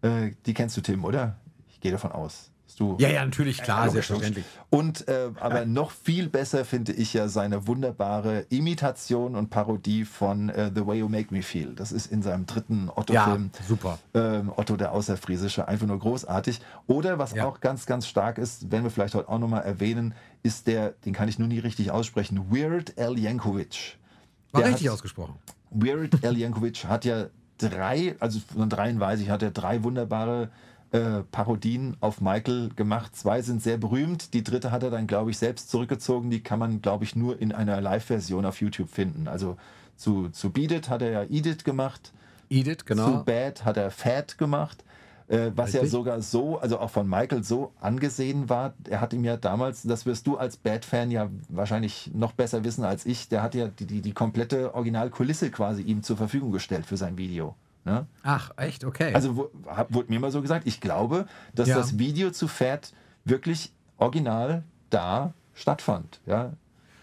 Äh, 0.00 0.30
die 0.46 0.54
kennst 0.54 0.78
du, 0.78 0.80
Tim, 0.80 1.04
oder? 1.04 1.36
Ich 1.68 1.80
gehe 1.80 1.92
davon 1.92 2.12
aus. 2.12 2.50
Du 2.80 2.96
Ja, 2.98 3.10
ja, 3.10 3.22
natürlich, 3.26 3.62
klar, 3.62 3.84
Logisch, 3.86 4.06
selbstverständlich. 4.06 4.44
und 4.70 5.06
äh, 5.06 5.28
aber 5.38 5.66
noch 5.66 5.90
viel 5.90 6.30
besser 6.30 6.64
finde 6.64 6.92
ich 6.92 7.12
ja 7.12 7.28
seine 7.28 7.66
wunderbare 7.66 8.46
Imitation 8.48 9.36
und 9.36 9.50
Parodie 9.50 10.06
von 10.06 10.48
äh, 10.48 10.70
The 10.74 10.86
Way 10.86 11.00
You 11.00 11.08
Make 11.10 11.26
Me 11.34 11.42
Feel. 11.42 11.74
Das 11.74 11.92
ist 11.92 12.06
in 12.10 12.22
seinem 12.22 12.46
dritten 12.46 12.86
Ja, 12.86 12.92
Otto-Film. 12.96 13.50
super. 13.68 13.98
Ähm, 14.14 14.50
Otto 14.56 14.78
der 14.78 14.92
Außerfriesische, 14.92 15.68
einfach 15.68 15.86
nur 15.86 15.98
großartig. 15.98 16.62
Oder 16.86 17.18
was 17.18 17.34
Ja. 17.34 17.44
auch 17.46 17.60
ganz, 17.60 17.84
ganz 17.84 18.06
stark 18.06 18.38
ist, 18.38 18.70
wenn 18.72 18.82
wir 18.82 18.90
vielleicht 18.90 19.14
heute 19.14 19.28
auch 19.28 19.38
nochmal 19.38 19.62
erwähnen, 19.64 20.14
ist 20.42 20.66
der, 20.66 20.94
den 21.04 21.12
kann 21.12 21.28
ich 21.28 21.38
nur 21.38 21.48
nie 21.48 21.58
richtig 21.58 21.90
aussprechen, 21.90 22.46
Weird 22.50 22.98
Al 22.98 23.18
Yankovic. 23.18 23.98
War 24.52 24.62
Der 24.62 24.70
richtig 24.70 24.86
hat- 24.88 24.94
ausgesprochen. 24.94 25.34
Weird 25.70 26.24
Al 26.24 26.34
Yankovic 26.38 26.86
hat 26.86 27.04
ja 27.04 27.26
drei, 27.58 28.16
also 28.20 28.40
von 28.56 28.70
dreien 28.70 28.98
weiß 28.98 29.20
ich, 29.20 29.28
hat 29.28 29.42
er 29.42 29.50
drei 29.50 29.82
wunderbare 29.84 30.48
äh, 30.92 31.22
Parodien 31.30 31.96
auf 32.00 32.20
Michael 32.20 32.70
gemacht. 32.74 33.14
Zwei 33.16 33.42
sind 33.42 33.62
sehr 33.62 33.78
berühmt. 33.78 34.34
Die 34.34 34.42
dritte 34.42 34.70
hat 34.70 34.82
er 34.82 34.90
dann, 34.90 35.06
glaube 35.06 35.30
ich, 35.30 35.38
selbst 35.38 35.70
zurückgezogen. 35.70 36.30
Die 36.30 36.42
kann 36.42 36.58
man, 36.58 36.82
glaube 36.82 37.04
ich, 37.04 37.14
nur 37.14 37.40
in 37.40 37.52
einer 37.52 37.80
Live-Version 37.80 38.44
auf 38.44 38.60
YouTube 38.60 38.90
finden. 38.90 39.28
Also 39.28 39.56
zu, 39.96 40.30
zu 40.30 40.50
Beat 40.50 40.72
It 40.72 40.88
hat 40.88 41.02
er 41.02 41.10
ja 41.10 41.22
Edit 41.24 41.64
gemacht. 41.64 42.12
Edith, 42.48 42.78
Zu 42.78 42.84
genau. 42.86 43.22
Bad 43.22 43.64
hat 43.64 43.76
er 43.76 43.90
Fat 43.90 44.36
gemacht. 44.36 44.84
Äh, 45.28 45.52
was 45.54 45.72
ja 45.72 45.80
Richtig. 45.80 45.92
sogar 45.92 46.22
so, 46.22 46.58
also 46.58 46.80
auch 46.80 46.90
von 46.90 47.08
Michael 47.08 47.44
so 47.44 47.72
angesehen 47.80 48.48
war. 48.48 48.74
Er 48.88 49.00
hat 49.00 49.12
ihm 49.12 49.22
ja 49.22 49.36
damals, 49.36 49.82
das 49.82 50.04
wirst 50.04 50.26
du 50.26 50.36
als 50.36 50.56
Bad-Fan 50.56 51.12
ja 51.12 51.30
wahrscheinlich 51.48 52.10
noch 52.12 52.32
besser 52.32 52.64
wissen 52.64 52.82
als 52.82 53.06
ich, 53.06 53.28
der 53.28 53.40
hat 53.40 53.54
ja 53.54 53.68
die, 53.68 53.86
die, 53.86 54.00
die 54.00 54.12
komplette 54.12 54.74
Originalkulisse 54.74 55.52
quasi 55.52 55.82
ihm 55.82 56.02
zur 56.02 56.16
Verfügung 56.16 56.50
gestellt 56.50 56.84
für 56.84 56.96
sein 56.96 57.16
Video. 57.16 57.54
Ne? 57.84 58.06
Ach, 58.22 58.50
echt? 58.56 58.84
Okay. 58.84 59.14
Also 59.14 59.50
wurde 59.88 60.10
mir 60.12 60.20
mal 60.20 60.30
so 60.30 60.42
gesagt, 60.42 60.66
ich 60.66 60.80
glaube, 60.80 61.26
dass 61.54 61.68
Ja. 61.68 61.76
das 61.78 61.98
Video 61.98 62.30
zu 62.30 62.46
Fat 62.48 62.92
wirklich 63.24 63.72
original 63.98 64.64
da 64.90 65.32
stattfand. 65.54 66.20
Ja? 66.26 66.52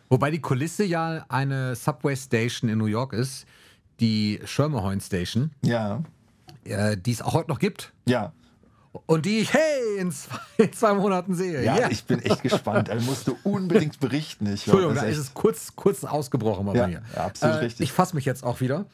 Wobei 0.10 0.32
die 0.32 0.40
Kulisse 0.42 0.84
ja 0.86 1.26
eine 1.30 1.76
Subway 1.76 2.16
Station 2.16 2.70
in 2.70 2.78
New 2.78 2.86
York 2.86 3.14
ist, 3.14 3.46
die 4.00 4.40
Schermerhorn 4.46 5.02
Station, 5.02 5.52
Ja, 5.64 6.04
äh, 6.64 6.96
die 6.96 7.12
es 7.12 7.22
auch 7.22 7.34
heute 7.34 7.50
noch 7.50 7.60
gibt. 7.60 7.94
ja. 8.06 8.32
Und 9.06 9.26
die 9.26 9.40
ich, 9.40 9.54
hey, 9.54 9.98
in 10.00 10.12
zwei, 10.12 10.38
in 10.58 10.74
zwei 10.74 10.94
Monaten 10.94 11.36
sehe. 11.36 11.64
Ja, 11.64 11.78
Ja. 11.80 11.90
ich 11.92 12.04
bin 12.06 12.20
echt 12.22 12.44
gespannt. 12.44 12.90
Also 12.90 13.06
musst 13.06 13.28
du 13.28 13.38
unbedingt 13.44 14.00
berichten. 14.00 14.46
Ich 14.48 14.66
Entschuldigung, 14.66 14.96
das 14.96 15.04
da 15.04 15.10
ist 15.10 15.18
es 15.18 15.34
kurz, 15.34 15.76
kurz 15.76 16.04
ausgebrochen 16.04 16.66
mal 16.66 16.76
Ja, 16.76 16.82
bei 16.84 16.88
mir. 16.90 17.02
ja, 17.16 17.26
absolut 17.26 17.56
äh, 17.56 17.60
richtig. 17.60 17.84
Ich 17.86 17.92
fasse 17.94 18.16
mich 18.16 18.26
jetzt 18.26 18.44
auch 18.44 18.60
wieder. 18.62 18.86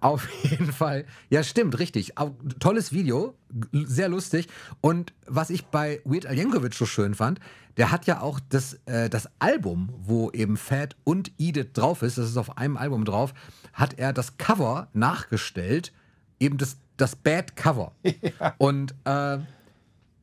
Auf 0.00 0.28
jeden 0.42 0.72
Fall. 0.72 1.04
Ja, 1.30 1.42
stimmt, 1.42 1.78
richtig. 1.78 2.12
Tolles 2.60 2.92
Video, 2.92 3.34
sehr 3.72 4.08
lustig. 4.08 4.48
Und 4.80 5.12
was 5.26 5.50
ich 5.50 5.66
bei 5.66 6.00
Weird 6.04 6.26
Al 6.26 6.36
Yankovic 6.36 6.74
so 6.74 6.86
schön 6.86 7.14
fand, 7.14 7.40
der 7.76 7.90
hat 7.90 8.06
ja 8.06 8.20
auch 8.20 8.40
das, 8.48 8.78
äh, 8.86 9.10
das 9.10 9.28
Album, 9.38 9.92
wo 9.98 10.30
eben 10.30 10.56
Fat 10.56 10.96
und 11.04 11.32
Edith 11.38 11.72
drauf 11.74 12.02
ist, 12.02 12.16
das 12.18 12.26
ist 12.28 12.36
auf 12.38 12.56
einem 12.56 12.76
Album 12.76 13.04
drauf, 13.04 13.34
hat 13.72 13.98
er 13.98 14.12
das 14.14 14.38
Cover 14.38 14.88
nachgestellt, 14.94 15.92
eben 16.40 16.56
das, 16.56 16.78
das 16.96 17.16
Bad 17.16 17.56
Cover. 17.56 17.92
Und 18.58 18.94
äh, 19.04 19.38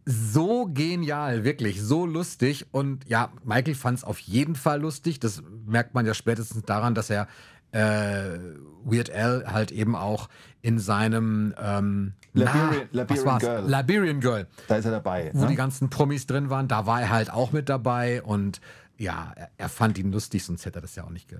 so 0.05 0.65
genial, 0.65 1.43
wirklich, 1.43 1.81
so 1.81 2.05
lustig. 2.05 2.65
Und 2.71 3.07
ja, 3.07 3.31
Michael 3.43 3.75
fand 3.75 3.99
es 3.99 4.03
auf 4.03 4.19
jeden 4.19 4.55
Fall 4.55 4.81
lustig. 4.81 5.19
Das 5.19 5.41
merkt 5.65 5.93
man 5.93 6.05
ja 6.05 6.13
spätestens 6.13 6.63
daran, 6.63 6.93
dass 6.95 7.09
er 7.09 7.27
äh, 7.71 8.37
Weird 8.83 9.09
Al 9.11 9.45
halt 9.51 9.71
eben 9.71 9.95
auch 9.95 10.29
in 10.61 10.77
seinem 10.79 11.53
ähm, 11.57 12.13
Liberian- 12.33 12.87
na, 12.91 13.01
Liberian? 13.01 13.39
Girl. 13.39 13.63
Liberian 13.67 14.19
Girl, 14.19 14.47
Da 14.67 14.75
ist 14.75 14.85
er 14.85 14.91
dabei. 14.91 15.31
wo 15.33 15.41
ne? 15.43 15.47
die 15.47 15.55
ganzen 15.55 15.89
Promis 15.89 16.27
drin 16.27 16.49
waren, 16.49 16.67
da 16.67 16.85
war 16.85 17.01
er 17.01 17.09
halt 17.09 17.31
auch 17.31 17.51
mit 17.51 17.69
dabei 17.69 18.21
und 18.21 18.61
ja, 18.97 19.31
er, 19.35 19.49
er 19.57 19.69
fand 19.69 19.97
ihn 19.97 20.11
lustig, 20.11 20.43
sonst 20.45 20.65
hätte 20.65 20.79
er 20.79 20.81
das 20.83 20.95
ja 20.95 21.03
auch 21.03 21.09
nicht 21.09 21.29
ge 21.29 21.39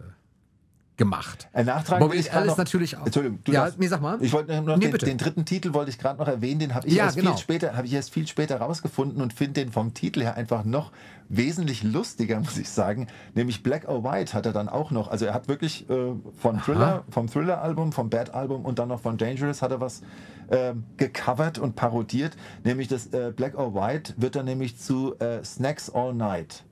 gemacht. 0.96 1.48
Ein 1.54 1.66
Nachtrag 1.66 2.00
will 2.02 2.14
ich 2.20 2.28
ist 2.28 2.34
noch- 2.46 2.58
natürlich 2.58 2.96
auch. 2.98 3.06
Entschuldigung, 3.06 3.40
du 3.44 3.52
ja, 3.52 3.64
darfst- 3.66 3.80
nee, 3.80 3.88
sag 3.88 4.02
mal. 4.02 4.18
Ich 4.22 4.32
wollte 4.32 4.54
noch 4.62 4.78
Nee, 4.78 4.90
den, 4.90 4.98
den 5.00 5.18
dritten 5.18 5.44
Titel 5.46 5.74
wollte 5.74 5.90
ich 5.90 5.98
gerade 5.98 6.20
noch 6.20 6.28
erwähnen, 6.28 6.60
den 6.60 6.76
habe 6.76 6.88
ich 6.88 6.94
Ja, 6.94 7.06
erst 7.06 7.18
genau. 7.18 7.32
viel 7.32 7.40
später, 7.42 7.76
habe 7.76 7.88
ich 7.88 7.94
erst 7.94 8.12
viel 8.12 8.28
später 8.28 8.58
rausgefunden 8.58 9.22
und 9.22 9.34
finde 9.34 9.62
den 9.64 9.72
vom 9.72 9.94
Titel 9.96 10.22
her 10.22 10.36
einfach 10.36 10.64
noch 10.66 10.92
wesentlich 11.30 11.82
lustiger, 11.84 12.40
muss 12.42 12.58
ich 12.58 12.70
sagen. 12.70 13.08
Nämlich 13.34 13.64
Black 13.64 13.88
or 13.88 14.04
White 14.04 14.34
hat 14.34 14.46
er 14.46 14.54
dann 14.54 14.70
auch 14.70 14.92
noch. 14.92 15.10
Also 15.10 15.26
er 15.26 15.34
hat 15.34 15.48
wirklich 15.48 15.90
äh, 15.90 16.14
von 16.38 16.60
Thriller, 16.62 17.04
vom 17.10 17.28
Thriller-Album, 17.28 17.92
vom 17.92 18.10
Bad-Album 18.12 18.64
und 18.64 18.78
dann 18.78 18.90
noch 18.90 19.00
von 19.02 19.18
Dangerous 19.18 19.62
hat 19.64 19.72
er 19.72 19.82
was 19.82 20.04
ähm, 20.52 20.84
gecovert 20.98 21.58
und 21.58 21.76
parodiert. 21.76 22.34
Nämlich 22.64 22.88
das 22.88 23.08
äh, 23.08 23.32
Black 23.36 23.58
or 23.58 23.74
White 23.74 24.14
wird 24.18 24.36
dann 24.36 24.46
nämlich 24.46 24.78
zu 24.78 25.18
äh, 25.20 25.44
Snacks 25.44 25.90
All 25.90 26.14
Night. 26.14 26.64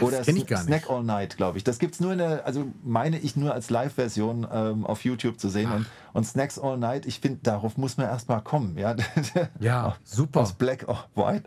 Oder. 0.00 0.22
Snack 0.24 0.88
All 0.88 1.02
Night, 1.02 1.36
glaube 1.36 1.58
ich. 1.58 1.64
Das 1.64 1.78
gibt 1.78 1.94
es 1.94 2.00
nur 2.00 2.12
in 2.12 2.18
der, 2.18 2.46
also 2.46 2.66
meine 2.84 3.18
ich 3.18 3.36
nur 3.36 3.52
als 3.52 3.70
Live-Version 3.70 4.46
ähm, 4.52 4.86
auf 4.86 5.04
YouTube 5.04 5.40
zu 5.40 5.48
sehen. 5.48 5.70
Und, 5.72 5.86
und 6.12 6.24
Snacks 6.24 6.58
All 6.58 6.78
Night, 6.78 7.06
ich 7.06 7.20
finde, 7.20 7.40
darauf 7.42 7.76
muss 7.76 7.96
man 7.96 8.06
erstmal 8.06 8.42
kommen. 8.42 8.78
Ja, 8.78 8.94
Ja, 9.60 9.96
super. 10.04 10.40
Aus 10.40 10.52
Black 10.52 10.86
or 10.88 11.06
White. 11.14 11.44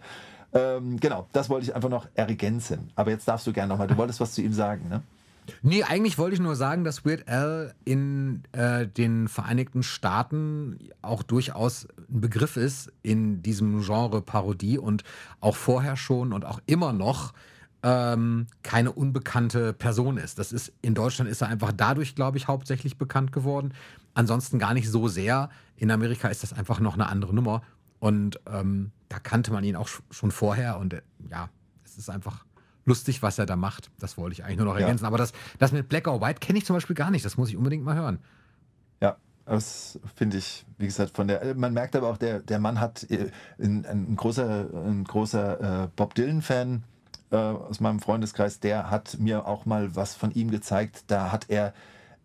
Ähm, 0.53 0.99
genau, 0.99 1.27
das 1.31 1.49
wollte 1.49 1.65
ich 1.65 1.75
einfach 1.75 1.89
noch 1.89 2.07
ergänzen. 2.15 2.91
Aber 2.95 3.11
jetzt 3.11 3.27
darfst 3.27 3.47
du 3.47 3.53
gerne 3.53 3.69
nochmal, 3.69 3.87
du 3.87 3.97
wolltest 3.97 4.19
was 4.19 4.33
zu 4.33 4.41
ihm 4.41 4.53
sagen, 4.53 4.87
ne? 4.87 5.01
Nee, 5.61 5.83
eigentlich 5.83 6.17
wollte 6.17 6.35
ich 6.35 6.39
nur 6.39 6.55
sagen, 6.55 6.83
dass 6.85 7.05
Weird 7.05 7.27
Al 7.27 7.73
in 7.83 8.43
äh, 8.53 8.87
den 8.87 9.27
Vereinigten 9.27 9.83
Staaten 9.83 10.79
auch 11.01 11.21
durchaus 11.21 11.87
ein 12.09 12.21
Begriff 12.21 12.55
ist 12.55 12.93
in 13.01 13.41
diesem 13.41 13.81
Genre 13.81 14.21
Parodie 14.21 14.77
und 14.77 15.03
auch 15.41 15.55
vorher 15.55 15.97
schon 15.97 16.31
und 16.31 16.45
auch 16.45 16.61
immer 16.65 16.93
noch 16.93 17.33
ähm, 17.83 18.47
keine 18.63 18.91
unbekannte 18.91 19.73
Person 19.73 20.17
ist. 20.17 20.39
Das 20.39 20.51
ist 20.51 20.71
in 20.81 20.95
Deutschland 20.95 21.29
ist 21.29 21.41
er 21.41 21.49
einfach 21.49 21.71
dadurch, 21.75 22.15
glaube 22.15 22.37
ich, 22.37 22.47
hauptsächlich 22.47 22.97
bekannt 22.97 23.31
geworden. 23.31 23.73
Ansonsten 24.13 24.57
gar 24.59 24.73
nicht 24.73 24.89
so 24.89 25.07
sehr. 25.07 25.49
In 25.75 25.91
Amerika 25.91 26.29
ist 26.29 26.43
das 26.43 26.53
einfach 26.53 26.79
noch 26.79 26.93
eine 26.93 27.07
andere 27.07 27.33
Nummer. 27.35 27.61
Und 27.99 28.39
ähm, 28.47 28.91
da 29.09 29.19
kannte 29.19 29.51
man 29.51 29.63
ihn 29.63 29.75
auch 29.75 29.87
sch- 29.87 30.01
schon 30.11 30.31
vorher. 30.31 30.77
Und 30.79 30.93
äh, 30.93 31.01
ja, 31.29 31.49
es 31.83 31.97
ist 31.97 32.09
einfach 32.09 32.45
lustig, 32.85 33.21
was 33.21 33.37
er 33.39 33.45
da 33.45 33.55
macht. 33.55 33.91
Das 33.99 34.17
wollte 34.17 34.33
ich 34.33 34.43
eigentlich 34.43 34.57
nur 34.57 34.65
noch 34.67 34.75
Ja. 34.75 34.81
ergänzen. 34.81 35.05
Aber 35.05 35.17
das, 35.17 35.33
das 35.59 35.71
mit 35.71 35.89
Black 35.89 36.07
or 36.07 36.21
White 36.21 36.39
kenne 36.39 36.59
ich 36.59 36.65
zum 36.65 36.75
Beispiel 36.75 36.95
gar 36.95 37.11
nicht. 37.11 37.23
Das 37.25 37.37
muss 37.37 37.49
ich 37.49 37.57
unbedingt 37.57 37.83
mal 37.83 37.95
hören. 37.95 38.19
Ja, 39.01 39.17
das 39.45 39.99
finde 40.15 40.37
ich, 40.37 40.65
wie 40.77 40.85
gesagt, 40.85 41.15
von 41.15 41.27
der. 41.27 41.55
Man 41.55 41.73
merkt 41.73 41.95
aber 41.95 42.07
auch, 42.09 42.17
der, 42.17 42.39
der 42.41 42.59
Mann 42.59 42.79
hat 42.79 43.09
äh, 43.09 43.29
ein, 43.59 43.85
ein 43.85 44.15
großer, 44.15 44.67
ein 44.85 45.03
großer 45.05 45.83
äh, 45.83 45.87
Bob 45.95 46.13
Dylan-Fan 46.15 46.83
äh, 47.33 47.37
aus 47.37 47.79
meinem 47.79 47.99
Freundeskreis, 47.99 48.59
der 48.59 48.89
hat 48.91 49.17
mir 49.19 49.47
auch 49.47 49.65
mal 49.65 49.95
was 49.95 50.13
von 50.15 50.31
ihm 50.31 50.51
gezeigt. 50.51 51.05
Da 51.07 51.31
hat 51.31 51.45
er, 51.49 51.73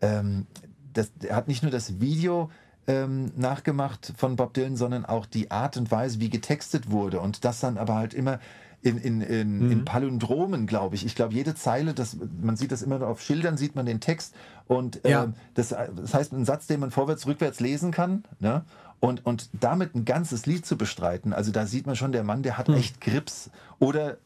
ähm, 0.00 0.46
das, 0.92 1.10
er 1.26 1.34
hat 1.36 1.48
nicht 1.48 1.62
nur 1.62 1.72
das 1.72 1.98
Video 2.00 2.50
ähm, 2.86 3.32
nachgemacht 3.36 4.12
von 4.16 4.36
Bob 4.36 4.54
Dylan, 4.54 4.76
sondern 4.76 5.04
auch 5.04 5.26
die 5.26 5.50
Art 5.50 5.76
und 5.76 5.90
Weise, 5.90 6.20
wie 6.20 6.30
getextet 6.30 6.90
wurde. 6.90 7.20
Und 7.20 7.44
das 7.44 7.60
dann 7.60 7.78
aber 7.78 7.94
halt 7.94 8.14
immer 8.14 8.38
in, 8.80 8.96
in, 8.98 9.20
in, 9.20 9.70
in 9.70 9.84
Palindromen, 9.84 10.66
glaube 10.66 10.94
ich. 10.94 11.04
Ich 11.04 11.16
glaube, 11.16 11.34
jede 11.34 11.54
Zeile, 11.56 11.94
das, 11.94 12.16
man 12.40 12.56
sieht 12.56 12.70
das 12.70 12.82
immer 12.82 13.02
auf 13.06 13.20
Schildern, 13.20 13.56
sieht 13.56 13.74
man 13.74 13.86
den 13.86 14.00
Text. 14.00 14.34
Und 14.68 15.00
Ja. 15.04 15.24
ähm, 15.24 15.34
das, 15.54 15.70
das 15.70 16.14
heißt, 16.14 16.32
ein 16.32 16.44
Satz, 16.44 16.66
den 16.68 16.80
man 16.80 16.90
vorwärts, 16.90 17.26
rückwärts 17.26 17.60
lesen 17.60 17.90
kann. 17.90 18.24
Ne? 18.38 18.62
Und, 19.00 19.26
und 19.26 19.48
damit 19.52 19.94
ein 19.94 20.04
ganzes 20.04 20.46
Lied 20.46 20.64
zu 20.66 20.76
bestreiten, 20.76 21.32
also 21.32 21.50
da 21.52 21.66
sieht 21.66 21.86
man 21.86 21.96
schon, 21.96 22.12
der 22.12 22.24
Mann, 22.24 22.42
der 22.42 22.58
hat 22.58 22.68
echt 22.68 23.00
Grips. 23.00 23.50
Oder 23.78 24.18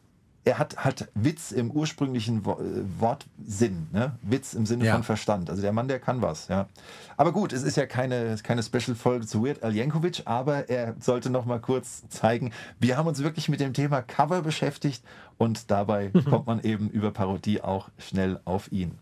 er 0.45 0.59
hat, 0.59 0.77
hat 0.77 1.07
Witz 1.13 1.51
im 1.51 1.71
ursprünglichen 1.71 2.39
äh, 2.39 2.99
Wortsinn, 2.99 3.87
ne? 3.91 4.17
Witz 4.21 4.53
im 4.53 4.65
Sinne 4.65 4.85
Ja. 4.85 4.93
von 4.95 5.03
Verstand. 5.03 5.49
Also 5.49 5.61
der 5.61 5.71
Mann, 5.71 5.87
der 5.87 5.99
kann 5.99 6.21
was, 6.21 6.47
ja. 6.49 6.67
Aber 7.15 7.31
gut, 7.31 7.53
es 7.53 7.63
ist 7.63 7.77
ja 7.77 7.85
keine, 7.85 8.35
keine 8.43 8.61
Special-Folge 8.61 9.25
zu 9.25 9.43
Weird 9.45 9.63
Al 9.63 9.73
Yankovic, 9.75 10.23
aber 10.25 10.69
er 10.69 10.95
sollte 10.99 11.29
noch 11.29 11.45
mal 11.45 11.59
kurz 11.61 12.07
zeigen, 12.09 12.51
wir 12.79 12.97
haben 12.97 13.07
uns 13.07 13.23
wirklich 13.23 13.47
mit 13.47 13.59
dem 13.61 13.73
Thema 13.73 14.01
Cover 14.01 14.41
beschäftigt 14.41 15.03
und 15.37 15.71
dabei 15.71 16.09
kommt 16.29 16.47
man 16.47 16.61
eben 16.61 16.89
über 16.89 17.11
Parodie 17.11 17.61
auch 17.61 17.89
schnell 17.97 18.39
auf 18.43 18.71
ihn. 18.71 18.97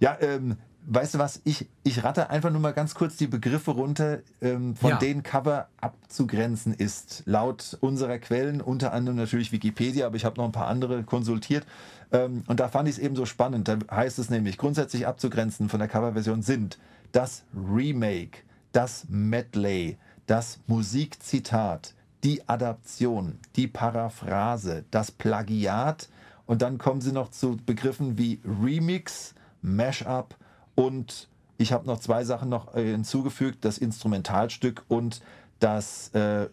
Ja, 0.00 0.16
ähm, 0.20 0.56
weißt 0.86 1.14
du 1.14 1.18
was? 1.18 1.40
Ich, 1.44 1.66
ich 1.82 2.04
ratte 2.04 2.30
einfach 2.30 2.50
nur 2.50 2.60
mal 2.60 2.72
ganz 2.72 2.94
kurz 2.94 3.16
die 3.16 3.26
Begriffe 3.26 3.70
runter, 3.72 4.18
ähm, 4.40 4.76
von 4.76 4.90
Ja. 4.90 4.96
denen 4.98 5.22
Cover 5.22 5.68
abzugrenzen 5.80 6.74
ist. 6.74 7.22
Laut 7.26 7.76
unserer 7.80 8.18
Quellen, 8.18 8.60
unter 8.60 8.92
anderem 8.92 9.16
natürlich 9.16 9.52
Wikipedia, 9.52 10.06
aber 10.06 10.16
ich 10.16 10.24
habe 10.24 10.36
noch 10.36 10.44
ein 10.44 10.52
paar 10.52 10.68
andere 10.68 11.02
konsultiert. 11.04 11.66
Ähm, 12.12 12.42
und 12.46 12.60
da 12.60 12.68
fand 12.68 12.88
ich 12.88 12.96
es 12.96 13.00
eben 13.00 13.16
so 13.16 13.26
spannend. 13.26 13.68
Da 13.68 13.78
heißt 13.90 14.18
es 14.18 14.30
nämlich, 14.30 14.58
grundsätzlich 14.58 15.06
abzugrenzen 15.06 15.68
von 15.68 15.78
der 15.80 15.88
Coverversion 15.88 16.42
sind 16.42 16.78
das 17.12 17.44
Remake, 17.54 18.38
das 18.72 19.06
Medley, 19.08 19.96
das 20.26 20.58
Musikzitat, 20.66 21.94
die 22.24 22.48
Adaption, 22.48 23.38
die 23.56 23.66
Paraphrase, 23.68 24.84
das 24.90 25.10
Plagiat 25.10 26.08
und 26.46 26.62
dann 26.62 26.78
kommen 26.78 27.00
sie 27.00 27.12
noch 27.12 27.30
zu 27.30 27.56
Begriffen 27.64 28.18
wie 28.18 28.40
Remix, 28.44 29.34
Mashup 29.62 30.34
und 30.74 31.28
ich 31.56 31.72
habe 31.72 31.86
noch 31.86 32.00
zwei 32.00 32.24
Sachen 32.24 32.48
noch 32.48 32.74
äh, 32.74 32.92
hinzugefügt, 32.92 33.64
das 33.64 33.78
Instrumentalstück 33.78 34.84
und 34.88 35.22
das, 35.60 36.08
äh, 36.14 36.48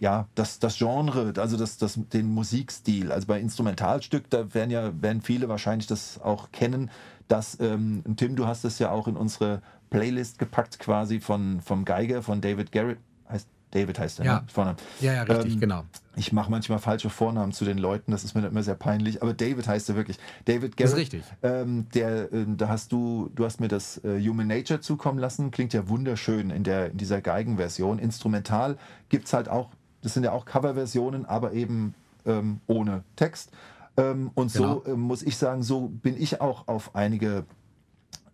ja, 0.00 0.26
das, 0.34 0.58
das 0.58 0.76
Genre, 0.76 1.32
also 1.36 1.56
das, 1.56 1.78
das, 1.78 1.98
den 2.12 2.26
Musikstil. 2.26 3.12
Also 3.12 3.26
bei 3.26 3.40
Instrumentalstück, 3.40 4.28
da 4.28 4.52
werden 4.52 4.70
ja 4.70 4.90
werden 5.00 5.22
viele 5.22 5.48
wahrscheinlich 5.48 5.86
das 5.86 6.20
auch 6.20 6.50
kennen, 6.52 6.90
dass, 7.28 7.58
ähm, 7.60 8.02
Tim, 8.16 8.36
du 8.36 8.46
hast 8.46 8.64
es 8.64 8.78
ja 8.78 8.90
auch 8.90 9.06
in 9.06 9.16
unsere 9.16 9.62
Playlist 9.90 10.38
gepackt 10.38 10.78
quasi 10.78 11.20
von, 11.20 11.60
vom 11.60 11.84
Geiger, 11.84 12.22
von 12.22 12.40
David 12.40 12.72
Garrett. 12.72 12.98
David 13.72 13.98
heißt 13.98 14.18
er, 14.20 14.24
Ja. 14.24 14.34
ne? 14.40 14.44
Vorname. 14.52 14.76
Ja, 15.00 15.12
ja, 15.14 15.22
richtig, 15.22 15.54
Ähm, 15.54 15.60
genau. 15.60 15.84
Ich 16.16 16.32
mache 16.32 16.50
manchmal 16.50 16.78
falsche 16.80 17.08
Vornamen 17.08 17.52
zu 17.52 17.64
den 17.64 17.78
Leuten, 17.78 18.10
das 18.12 18.24
ist 18.24 18.34
mir 18.34 18.44
immer 18.46 18.62
sehr 18.62 18.74
peinlich, 18.74 19.22
aber 19.22 19.32
David 19.32 19.66
heißt 19.68 19.88
er 19.90 19.96
wirklich. 19.96 20.18
David 20.44 20.70
Ist 20.72 20.76
Garrett. 20.76 20.96
richtig. 20.96 21.22
Ähm, 21.42 21.86
der, 21.94 22.32
äh, 22.32 22.44
da 22.56 22.68
hast 22.68 22.90
du, 22.92 23.30
du 23.34 23.44
hast 23.44 23.60
mir 23.60 23.68
das 23.68 24.02
äh, 24.04 24.20
Human 24.20 24.48
Nature 24.48 24.80
zukommen 24.80 25.18
lassen, 25.18 25.50
klingt 25.50 25.72
ja 25.72 25.88
wunderschön 25.88 26.50
in, 26.50 26.64
der, 26.64 26.90
in 26.90 26.98
dieser 26.98 27.20
Geigenversion. 27.20 27.98
Instrumental 27.98 28.76
gibt 29.08 29.26
es 29.26 29.32
halt 29.32 29.48
auch, 29.48 29.70
das 30.02 30.14
sind 30.14 30.24
ja 30.24 30.32
auch 30.32 30.44
Coverversionen, 30.46 31.24
aber 31.26 31.52
eben 31.52 31.94
ähm, 32.26 32.60
ohne 32.66 33.04
Text. 33.16 33.50
Ähm, 33.96 34.30
und 34.34 34.50
so 34.50 34.80
Genau. 34.80 34.94
äh, 34.94 34.96
muss 34.96 35.22
ich 35.22 35.36
sagen, 35.36 35.62
so 35.62 35.88
bin 35.88 36.20
ich 36.20 36.40
auch 36.40 36.66
auf 36.68 36.94
einige 36.94 37.44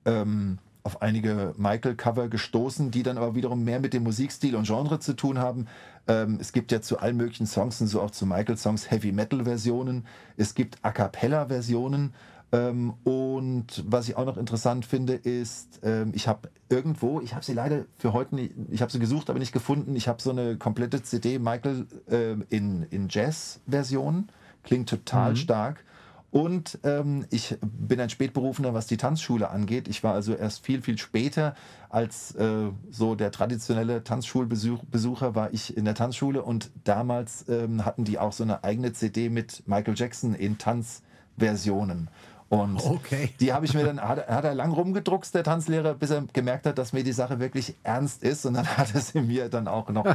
ähm, 0.05 0.59
auf 0.87 1.03
einige 1.03 1.53
Michael-Cover 1.59 2.29
gestoßen, 2.29 2.91
die 2.91 3.03
dann 3.03 3.19
aber 3.19 3.35
wiederum 3.35 3.65
mehr 3.65 3.81
mit 3.81 3.93
dem 3.93 4.05
Musikstil 4.05 4.55
und 4.55 4.67
Genre 4.67 5.01
zu 5.01 5.15
tun 5.15 5.39
haben. 5.39 5.67
Ähm, 6.07 6.39
es 6.41 6.53
gibt 6.53 6.73
ja 6.73 6.81
zu 6.81 6.99
allen 6.99 7.17
möglichen 7.17 7.47
Songs 7.47 7.81
und 7.81 7.89
so 7.89 8.01
auch 8.01 8.13
zu 8.13 8.25
Michael-Songs 8.25 8.91
Heavy-Metal-Versionen. 8.91 10.07
Es 10.37 10.55
gibt 10.55 10.79
A 10.83 10.93
Cappella-Versionen. 10.93 12.15
Ähm, 12.53 12.95
und 13.03 13.85
was 13.89 14.09
ich 14.09 14.17
auch 14.17 14.25
noch 14.25 14.37
interessant 14.37 14.87
finde, 14.87 15.15
ist, 15.15 15.81
ähm, 15.83 16.13
ich 16.15 16.29
habe 16.29 16.49
irgendwo, 16.69 17.21
ich 17.21 17.35
habe 17.35 17.45
sie 17.45 17.53
leider 17.53 17.87
für 17.99 18.13
heute 18.13 18.37
nicht, 18.37 18.55
ich 18.71 18.81
habe 18.81 18.93
sie 18.93 19.01
gesucht, 19.01 19.29
aber 19.29 19.41
nicht 19.41 19.53
gefunden. 19.53 19.97
Ich 19.97 20.07
habe 20.07 20.23
so 20.23 20.31
eine 20.31 20.57
komplette 20.57 21.03
CD 21.03 21.41
Michael 21.41 21.87
ähm, 22.09 22.47
in, 22.49 22.85
in 22.85 23.09
Jazz-Version. 23.11 24.29
Klingt 24.63 24.89
total 24.89 25.35
stark. 25.35 25.85
Und 26.31 26.79
ähm, 26.85 27.25
ich 27.31 27.57
bin 27.63 28.01
ein 28.01 28.11
Spätberufener, 28.11 28.75
was 28.75 28.87
die 28.87 28.97
Tanzschule 28.97 29.49
angeht. 29.49 29.89
Ich 29.89 30.03
war 30.03 30.15
also 30.15 30.35
erst 30.35 30.65
viel, 30.65 30.83
viel 30.83 30.99
später 30.99 31.55
als 31.89 32.35
äh, 32.35 32.71
so 32.91 33.15
der 33.15 33.31
traditionelle 33.31 34.03
Tanzschulbesucher 34.03 35.35
war 35.35 35.53
ich 35.55 35.77
in 35.77 35.85
der 35.85 35.95
Tanzschule 35.95 36.43
und 36.43 36.71
damals 36.85 37.49
ähm, 37.49 37.85
hatten 37.85 38.05
die 38.05 38.19
auch 38.19 38.33
so 38.33 38.43
eine 38.43 38.65
eigene 38.65 38.93
CD 38.93 39.29
mit 39.29 39.63
Michael 39.67 39.95
Jackson 39.97 40.35
in 40.35 40.59
Tanzversionen. 40.59 42.09
Und 42.49 42.77
Okay. 42.81 43.31
die 43.41 43.53
habe 43.53 43.67
ich 43.67 43.75
mir 43.75 43.85
dann, 43.85 44.01
hat, 44.01 44.29
hat 44.29 44.45
er 44.45 44.55
lang 44.55 44.71
rumgedruckst, 44.71 45.35
der 45.35 45.43
Tanzlehrer, 45.43 45.95
bis 45.95 46.11
er 46.11 46.23
gemerkt 46.33 46.67
hat, 46.67 46.79
dass 46.79 46.93
mir 46.93 47.03
die 47.03 47.13
Sache 47.13 47.41
wirklich 47.41 47.75
ernst 47.83 48.23
ist. 48.23 48.47
Und 48.47 48.55
dann 48.55 48.67
hat 48.77 48.95
er 48.95 49.01
sie 49.01 49.21
mir 49.21 49.49
dann 49.49 49.67
auch 49.67 49.89
noch 49.91 50.07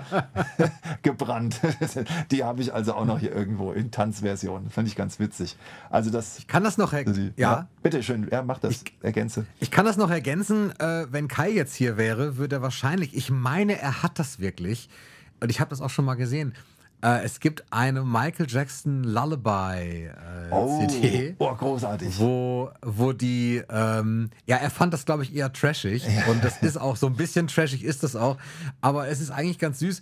gebrannt. 1.02 1.60
die 2.32 2.44
habe 2.44 2.62
ich 2.62 2.74
also 2.74 2.94
auch 2.94 3.06
noch 3.06 3.20
hier 3.20 3.34
irgendwo 3.36 3.72
in 3.72 3.92
Tanzversion. 3.92 4.70
Fand 4.70 4.88
ich 4.88 4.96
ganz 4.96 5.20
witzig. 5.20 5.58
Also 5.90 6.10
das. 6.10 6.42
Kann 6.48 6.64
das 6.64 6.78
noch, 6.78 6.94
er 6.94 7.04
die- 7.04 7.34
ja, 7.38 7.68
Bitte 7.84 8.04
schön, 8.04 8.28
ja, 8.32 8.42
mach 8.44 8.60
das. 8.60 8.84
Ergänze. 9.02 9.46
Ich 9.60 9.72
kann 9.72 9.86
das 9.86 9.98
noch 9.98 10.10
ergänzen, 10.10 10.72
äh, 10.80 11.08
wenn 11.12 11.28
Kai 11.28 11.50
jetzt 11.52 11.76
hier 11.76 11.98
wäre, 11.98 12.38
würde 12.38 12.58
er 12.58 12.62
wahrscheinlich, 12.62 13.16
ich 13.16 13.30
meine, 13.32 13.80
er 13.80 14.04
hat 14.04 14.20
das 14.20 14.40
wirklich, 14.40 14.90
und 15.40 15.50
ich 15.50 15.60
habe 15.60 15.70
das 15.72 15.82
auch 15.82 15.90
schon 15.90 16.06
mal 16.06 16.16
gesehen. 16.16 16.54
Äh, 17.04 17.24
es 17.24 17.40
gibt 17.40 17.64
eine 17.72 18.04
Michael 18.04 18.46
Jackson 18.48 19.04
Lullaby 19.04 20.06
äh, 20.08 20.88
CD, 20.88 21.36
oh, 21.40 21.52
großartig. 21.56 22.20
wo, 22.20 22.70
wo 22.84 23.12
die, 23.14 23.62
ähm, 23.70 24.30
ja, 24.46 24.58
er 24.58 24.70
fand 24.70 24.94
das, 24.94 25.06
glaube 25.06 25.24
ich, 25.24 25.36
eher 25.36 25.52
trashig. 25.52 26.06
Und 26.30 26.44
das 26.44 26.62
ist 26.62 26.78
auch 26.80 26.96
so 26.96 27.08
ein 27.08 27.16
bisschen 27.16 27.48
trashig, 27.48 27.84
ist 27.84 28.04
das 28.04 28.16
auch. 28.16 28.38
Aber 28.82 29.08
es 29.08 29.20
ist 29.20 29.32
eigentlich 29.32 29.58
ganz 29.60 29.80
süß. 29.80 30.02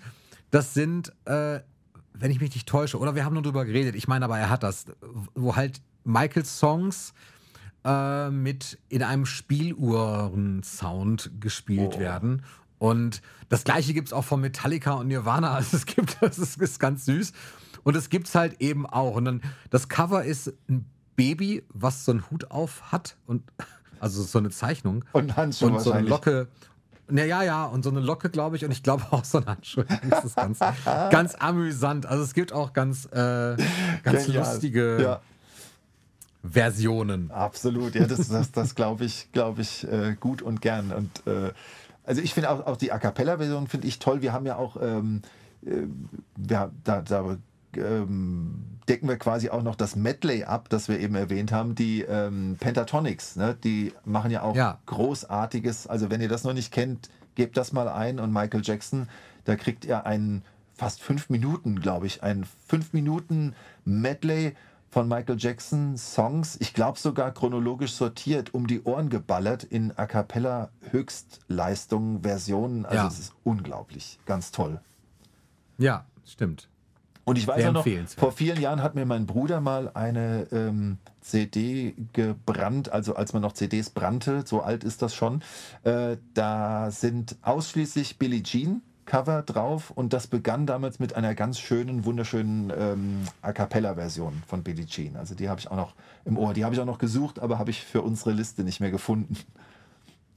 Das 0.52 0.74
sind, 0.74 1.14
äh, 1.26 1.62
wenn 2.14 2.32
ich 2.32 2.42
mich 2.42 2.54
nicht 2.54 2.68
täusche, 2.68 3.00
oder 3.00 3.16
wir 3.16 3.24
haben 3.24 3.34
nur 3.34 3.44
drüber 3.44 3.64
geredet, 3.66 3.96
ich 3.96 4.08
meine 4.10 4.26
aber, 4.26 4.38
er 4.38 4.50
hat 4.50 4.64
das, 4.64 4.86
wo 5.36 5.56
halt 5.56 5.82
Michaels 6.04 6.60
Songs 6.60 7.14
äh, 7.86 8.30
mit 8.30 8.78
in 8.90 9.04
einem 9.04 9.26
Spieluhren-Sound 9.26 11.32
gespielt 11.40 11.94
Oh. 11.96 12.00
werden. 12.00 12.44
Und 12.80 13.22
das 13.50 13.64
gleiche 13.64 13.94
gibt 13.94 14.08
es 14.08 14.14
auch 14.14 14.24
von 14.24 14.42
Metallica 14.42 14.94
und 14.94 15.08
Nirvana. 15.08 15.54
Also 15.56 15.78
es 15.78 15.86
gibt, 15.86 16.18
das 16.22 16.40
ist, 16.40 16.60
ist 16.60 16.80
ganz 16.80 17.06
süß. 17.06 17.34
Und 17.84 17.96
es 17.96 18.10
gibt 18.10 18.28
es 18.28 18.36
halt 18.36 18.60
eben 18.62 18.86
auch. 18.86 19.16
Und 19.16 19.26
dann, 19.26 19.42
das 19.70 19.88
Cover 19.90 20.24
ist 20.24 20.54
ein 20.70 20.86
Baby, 21.16 21.64
was 21.70 22.06
so 22.06 22.12
einen 22.12 22.30
Hut 22.32 22.50
auf 22.50 22.92
hat. 22.92 23.18
Und, 23.28 23.44
also 24.00 24.24
so 24.24 24.40
eine 24.40 24.50
Zeichnung. 24.50 25.06
Und 25.12 25.36
Handschuhe 25.36 25.72
Und 25.72 25.82
so 25.82 25.92
eine. 25.92 26.08
Locke. 26.08 26.48
Ja, 27.12 27.26
ja, 27.26 27.42
ja, 27.44 27.66
und 27.66 27.84
so 27.84 27.90
eine 27.90 28.02
Locke, 28.02 28.30
glaube 28.30 28.56
ich, 28.56 28.64
und 28.64 28.70
ich 28.72 28.84
glaube 28.84 29.04
auch 29.10 29.26
so 29.26 29.40
ein 29.40 29.46
Handschuh. 29.48 29.84
Das 30.10 30.26
ist 30.26 30.36
ganz, 30.36 30.60
ganz 30.86 31.34
amüsant. 31.36 32.06
Also 32.06 32.24
es 32.24 32.34
gibt 32.36 32.54
auch 32.54 32.72
ganz, 32.72 33.06
äh, 33.06 33.58
ganz 34.04 34.26
Genial. 34.26 34.46
lustige 34.46 35.02
Ja. 35.02 35.22
Versionen. 36.44 37.32
Absolut, 37.32 37.96
ja, 37.96 38.06
das, 38.06 38.28
das, 38.30 38.52
das 38.52 38.76
glaube 38.76 39.06
ich, 39.06 39.32
glaube 39.32 39.62
ich, 39.62 39.86
äh, 39.86 40.16
gut 40.20 40.42
und 40.42 40.62
gern. 40.62 40.92
Und 40.92 41.28
äh, 41.28 41.52
also 42.10 42.24
ich 42.24 42.34
finde 42.34 42.50
auch, 42.50 42.66
auch 42.66 42.76
die 42.76 42.92
A 42.92 42.98
cappella-Version 42.98 43.68
finde 43.68 43.86
ich 43.88 44.00
toll. 44.00 44.24
Wir 44.24 44.34
haben 44.34 44.48
ja 44.48 44.56
auch, 44.56 44.78
ähm, 44.82 45.22
äh, 45.64 45.84
ja, 46.50 46.72
da, 46.84 47.02
da 47.04 47.38
ähm, 47.78 48.66
decken 48.88 49.08
wir 49.08 49.18
quasi 49.18 49.52
auch 49.52 49.62
noch 49.62 49.76
das 49.76 49.96
Medley 49.96 50.44
ab, 50.44 50.70
das 50.70 50.90
wir 50.90 51.00
eben 51.00 51.14
erwähnt 51.14 51.52
haben, 51.52 51.76
die 51.76 52.02
ähm, 52.02 52.58
Pentatonics, 52.60 53.36
ne? 53.36 53.56
die 53.64 53.94
machen 54.06 54.32
ja 54.32 54.42
auch 54.42 54.56
Ja. 54.56 54.80
großartiges, 54.88 55.86
also 55.86 56.10
wenn 56.10 56.20
ihr 56.20 56.30
das 56.30 56.44
noch 56.44 56.54
nicht 56.54 56.74
kennt, 56.74 57.10
gebt 57.36 57.58
das 57.58 57.74
mal 57.74 57.88
ein 57.88 58.20
und 58.20 58.34
Michael 58.34 58.62
Jackson, 58.64 59.08
da 59.46 59.56
kriegt 59.56 59.86
ihr 59.86 60.08
einen 60.08 60.42
fast 60.74 61.04
fünf 61.04 61.30
Minuten, 61.30 61.80
glaube 61.80 62.08
ich, 62.08 62.24
ein 62.24 62.44
fünf 62.68 62.92
Minuten 62.92 63.54
Medley 63.86 64.56
von 64.90 65.08
Michael 65.08 65.38
Jackson 65.38 65.98
Songs, 65.98 66.58
ich 66.60 66.74
glaube 66.74 66.98
sogar 66.98 67.32
chronologisch 67.32 67.94
sortiert, 67.94 68.54
um 68.54 68.66
die 68.68 68.82
Ohren 68.84 69.10
geballert 69.10 69.64
in 69.64 69.94
A 69.98 70.06
cappella 70.08 70.70
Höchstleistungen, 70.92 72.22
Versionen. 72.24 72.86
Also 72.86 72.96
Ja. 73.04 73.08
es 73.08 73.20
ist 73.20 73.34
unglaublich, 73.44 74.20
ganz 74.26 74.52
toll. 74.52 74.82
Ja, 75.78 76.06
stimmt. 76.26 76.68
Und 77.26 77.38
ich 77.38 77.46
weiß 77.46 77.64
auch 77.68 77.74
noch, 77.74 77.86
vor 78.18 78.32
vielen 78.32 78.60
Jahren 78.60 78.82
hat 78.82 78.96
mir 78.96 79.06
mein 79.06 79.28
Bruder 79.28 79.62
mal 79.62 79.92
eine 79.94 80.48
ähm, 80.52 80.98
CD 81.22 81.94
gebrannt, 82.14 82.92
also 82.92 83.16
als 83.16 83.34
man 83.34 83.44
noch 83.44 83.54
CDs 83.54 83.92
brannte, 83.92 84.44
so 84.48 84.62
alt 84.62 84.84
ist 84.84 85.04
das 85.04 85.14
schon. 85.14 85.44
Äh, 85.84 86.18
da 86.34 86.90
sind 86.90 87.36
ausschließlich 87.44 88.18
Billie 88.18 88.42
Jean 88.42 88.82
Cover 89.10 89.42
drauf 89.42 89.90
und 89.90 90.14
das 90.14 90.28
begann 90.28 90.68
damals 90.68 91.00
mit 91.00 91.16
einer 91.16 91.34
ganz 91.34 91.60
schönen, 91.60 92.06
wunderschönen 92.06 92.72
ähm, 92.78 93.24
A 93.42 93.54
Cappella-Version 93.54 94.44
von 94.46 94.62
Billie 94.62 94.86
Jean. 94.86 95.16
Also 95.16 95.34
die 95.34 95.50
habe 95.50 95.60
ich 95.60 95.70
auch 95.72 95.76
noch 95.76 95.96
im 96.26 96.38
Ohr. 96.38 96.54
Die 96.54 96.64
habe 96.64 96.76
ich 96.76 96.80
auch 96.80 96.86
noch 96.86 97.00
gesucht, 97.00 97.40
aber 97.40 97.58
habe 97.58 97.72
ich 97.72 97.84
für 97.84 98.04
unsere 98.04 98.32
Liste 98.32 98.64
nicht 98.64 98.80
mehr 98.80 98.92
gefunden. 98.92 99.36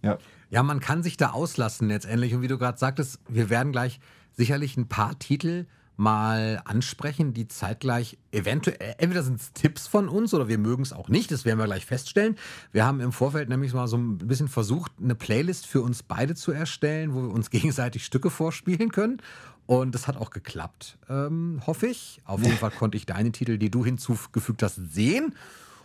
Ja. 0.04 0.18
Ja, 0.50 0.64
man 0.64 0.80
kann 0.80 1.04
sich 1.04 1.16
da 1.16 1.30
auslassen 1.30 1.86
letztendlich. 1.86 2.34
Und 2.34 2.42
wie 2.42 2.48
du 2.48 2.58
gerade 2.58 2.76
sagtest, 2.76 3.20
wir 3.28 3.50
werden 3.50 3.70
gleich 3.70 4.00
sicherlich 4.32 4.76
ein 4.76 4.88
paar 4.88 5.16
Titel 5.20 5.66
mal 5.96 6.62
ansprechen, 6.64 7.34
die 7.34 7.48
zeitgleich 7.48 8.18
eventuell, 8.32 8.94
entweder 8.98 9.22
sind 9.22 9.40
es 9.40 9.52
Tipps 9.52 9.86
von 9.86 10.08
uns 10.08 10.32
oder 10.34 10.48
wir 10.48 10.58
mögen 10.58 10.82
es 10.82 10.92
auch 10.92 11.08
nicht, 11.08 11.30
das 11.30 11.44
werden 11.44 11.58
wir 11.58 11.66
gleich 11.66 11.86
feststellen. 11.86 12.36
Wir 12.72 12.86
haben 12.86 13.00
im 13.00 13.12
Vorfeld 13.12 13.48
nämlich 13.48 13.72
mal 13.74 13.86
so 13.86 13.96
ein 13.98 14.18
bisschen 14.18 14.48
versucht, 14.48 14.92
eine 15.02 15.14
Playlist 15.14 15.66
für 15.66 15.82
uns 15.82 16.02
beide 16.02 16.34
zu 16.34 16.52
erstellen, 16.52 17.14
wo 17.14 17.22
wir 17.22 17.30
uns 17.30 17.50
gegenseitig 17.50 18.04
Stücke 18.04 18.30
vorspielen 18.30 18.90
können. 18.90 19.20
Und 19.66 19.94
es 19.94 20.08
hat 20.08 20.16
auch 20.16 20.30
geklappt, 20.30 20.98
ähm, 21.08 21.60
hoffe 21.66 21.86
ich. 21.86 22.20
Auf 22.24 22.42
jeden 22.42 22.56
Fall 22.56 22.72
konnte 22.72 22.96
ich 22.96 23.06
deine 23.06 23.30
Titel, 23.30 23.58
die 23.58 23.70
du 23.70 23.84
hinzugefügt 23.84 24.62
hast, 24.62 24.76
sehen. 24.92 25.36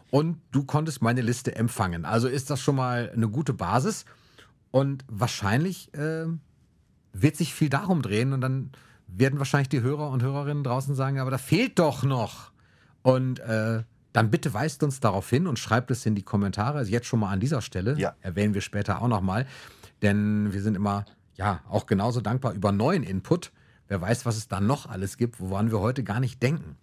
Und 0.09 0.39
du 0.51 0.63
konntest 0.63 1.01
meine 1.01 1.21
Liste 1.21 1.55
empfangen. 1.55 2.05
Also 2.05 2.27
ist 2.27 2.49
das 2.49 2.59
schon 2.59 2.75
mal 2.75 3.11
eine 3.13 3.29
gute 3.29 3.53
Basis. 3.53 4.05
Und 4.71 5.05
wahrscheinlich 5.07 5.93
äh, 5.93 6.25
wird 7.13 7.35
sich 7.35 7.53
viel 7.53 7.69
darum 7.69 8.01
drehen. 8.01 8.33
Und 8.33 8.41
dann 8.41 8.71
werden 9.07 9.39
wahrscheinlich 9.39 9.69
die 9.69 9.81
Hörer 9.81 10.09
und 10.09 10.21
Hörerinnen 10.21 10.63
draußen 10.63 10.95
sagen, 10.95 11.19
aber 11.19 11.31
da 11.31 11.37
fehlt 11.37 11.79
doch 11.79 12.03
noch. 12.03 12.51
Und 13.01 13.39
äh, 13.39 13.83
dann 14.13 14.31
bitte 14.31 14.53
weist 14.53 14.83
uns 14.83 14.99
darauf 14.99 15.29
hin 15.29 15.47
und 15.47 15.59
schreibt 15.59 15.91
es 15.91 16.05
in 16.05 16.15
die 16.15 16.23
Kommentare. 16.23 16.79
Also 16.79 16.91
jetzt 16.91 17.07
schon 17.07 17.19
mal 17.19 17.31
an 17.31 17.39
dieser 17.39 17.61
Stelle. 17.61 17.97
Ja. 17.97 18.15
Erwähnen 18.21 18.53
wir 18.53 18.61
später 18.61 19.01
auch 19.01 19.07
nochmal. 19.07 19.45
Denn 20.01 20.51
wir 20.53 20.61
sind 20.61 20.75
immer, 20.75 21.05
ja, 21.35 21.61
auch 21.69 21.85
genauso 21.85 22.21
dankbar 22.21 22.53
über 22.53 22.71
neuen 22.71 23.03
Input. 23.03 23.51
Wer 23.87 24.01
weiß, 24.01 24.25
was 24.25 24.37
es 24.37 24.47
da 24.47 24.59
noch 24.59 24.87
alles 24.87 25.17
gibt, 25.17 25.39
woran 25.39 25.71
wir 25.71 25.79
heute 25.79 26.03
gar 26.03 26.19
nicht 26.19 26.41
denken. 26.43 26.75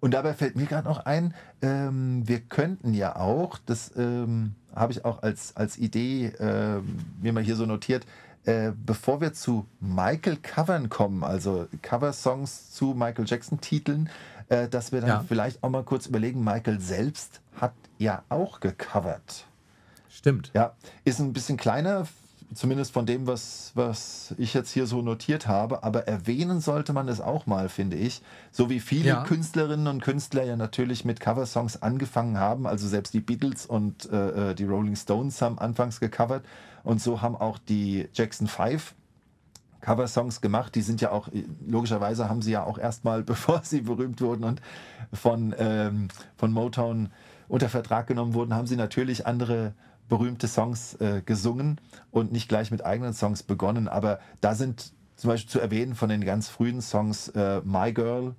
Und 0.00 0.12
dabei 0.12 0.34
fällt 0.34 0.56
mir 0.56 0.66
gerade 0.66 0.86
noch 0.86 1.06
ein, 1.06 1.34
ähm, 1.62 2.28
wir 2.28 2.40
könnten 2.40 2.92
ja 2.92 3.16
auch, 3.16 3.58
das 3.64 3.92
ähm, 3.96 4.54
habe 4.74 4.92
ich 4.92 5.04
auch 5.04 5.22
als, 5.22 5.56
als 5.56 5.78
Idee 5.78 6.26
äh, 6.26 6.80
mir 7.20 7.32
mal 7.32 7.42
hier 7.42 7.56
so 7.56 7.66
notiert, 7.66 8.06
äh, 8.46 8.72
bevor 8.86 9.20
wir 9.20 9.32
zu 9.32 9.66
Michael 9.80 10.36
Covern 10.36 10.88
kommen, 10.88 11.22
also 11.24 11.66
Cover-Songs 11.82 12.70
zu 12.72 12.94
Michael 12.94 13.26
Jackson-Titeln, 13.26 14.08
äh, 14.48 14.68
dass 14.68 14.92
wir 14.92 15.00
dann 15.00 15.08
Ja. 15.10 15.24
vielleicht 15.26 15.62
auch 15.62 15.70
mal 15.70 15.82
kurz 15.84 16.06
überlegen, 16.06 16.42
Michael 16.42 16.80
selbst 16.80 17.40
hat 17.60 17.74
ja 17.98 18.22
auch 18.28 18.60
gecovert. 18.60 19.46
Stimmt. 20.08 20.50
Ja, 20.54 20.74
ist 21.04 21.18
ein 21.18 21.32
bisschen 21.32 21.56
kleiner, 21.56 22.06
zumindest 22.54 22.92
von 22.92 23.04
dem, 23.06 23.26
was, 23.26 23.72
was 23.74 24.34
ich 24.38 24.54
jetzt 24.54 24.70
hier 24.70 24.86
so 24.86 25.02
notiert 25.02 25.48
habe, 25.48 25.82
aber 25.82 26.06
erwähnen 26.06 26.60
sollte 26.60 26.92
man 26.92 27.08
es 27.08 27.20
auch 27.20 27.46
mal, 27.46 27.68
finde 27.68 27.96
ich. 27.96 28.22
So 28.52 28.70
wie 28.70 28.78
viele 28.80 29.08
Ja. 29.08 29.24
Künstlerinnen 29.24 29.88
und 29.88 30.02
Künstler 30.02 30.44
ja 30.44 30.54
natürlich 30.56 31.04
mit 31.04 31.18
Coversongs 31.18 31.82
angefangen 31.82 32.38
haben, 32.38 32.66
also 32.66 32.86
selbst 32.86 33.12
die 33.14 33.20
Beatles 33.20 33.66
und 33.66 34.08
äh, 34.12 34.50
äh, 34.50 34.54
die 34.54 34.64
Rolling 34.64 34.94
Stones 34.96 35.42
haben 35.42 35.58
anfangs 35.58 35.98
gecovert 35.98 36.44
und 36.86 37.02
so 37.02 37.20
haben 37.20 37.34
auch 37.34 37.58
die 37.58 38.08
Jackson 38.14 38.46
5 38.46 38.94
Coversongs 39.80 40.40
gemacht. 40.40 40.72
Die 40.76 40.82
sind 40.82 41.00
ja 41.00 41.10
auch, 41.10 41.28
logischerweise 41.66 42.28
haben 42.28 42.42
sie 42.42 42.52
ja 42.52 42.62
auch 42.62 42.78
erstmal, 42.78 43.22
bevor 43.24 43.62
sie 43.64 43.80
berühmt 43.80 44.20
wurden 44.20 44.44
und 44.44 44.62
von, 45.12 45.52
ähm, 45.58 46.06
von 46.36 46.52
Motown 46.52 47.10
unter 47.48 47.68
Vertrag 47.68 48.06
genommen 48.06 48.34
wurden, 48.34 48.54
haben 48.54 48.68
sie 48.68 48.76
natürlich 48.76 49.26
andere 49.26 49.74
berühmte 50.08 50.46
Songs 50.46 50.94
äh, 51.00 51.22
gesungen 51.26 51.80
und 52.12 52.30
nicht 52.30 52.48
gleich 52.48 52.70
mit 52.70 52.86
eigenen 52.86 53.14
Songs 53.14 53.42
begonnen. 53.42 53.88
Aber 53.88 54.20
da 54.40 54.54
sind 54.54 54.92
zum 55.16 55.30
Beispiel 55.30 55.50
zu 55.50 55.58
erwähnen 55.58 55.96
von 55.96 56.08
den 56.08 56.24
ganz 56.24 56.48
frühen 56.48 56.80
Songs 56.80 57.30
äh, 57.30 57.62
My 57.64 57.92
Girl 57.92 58.36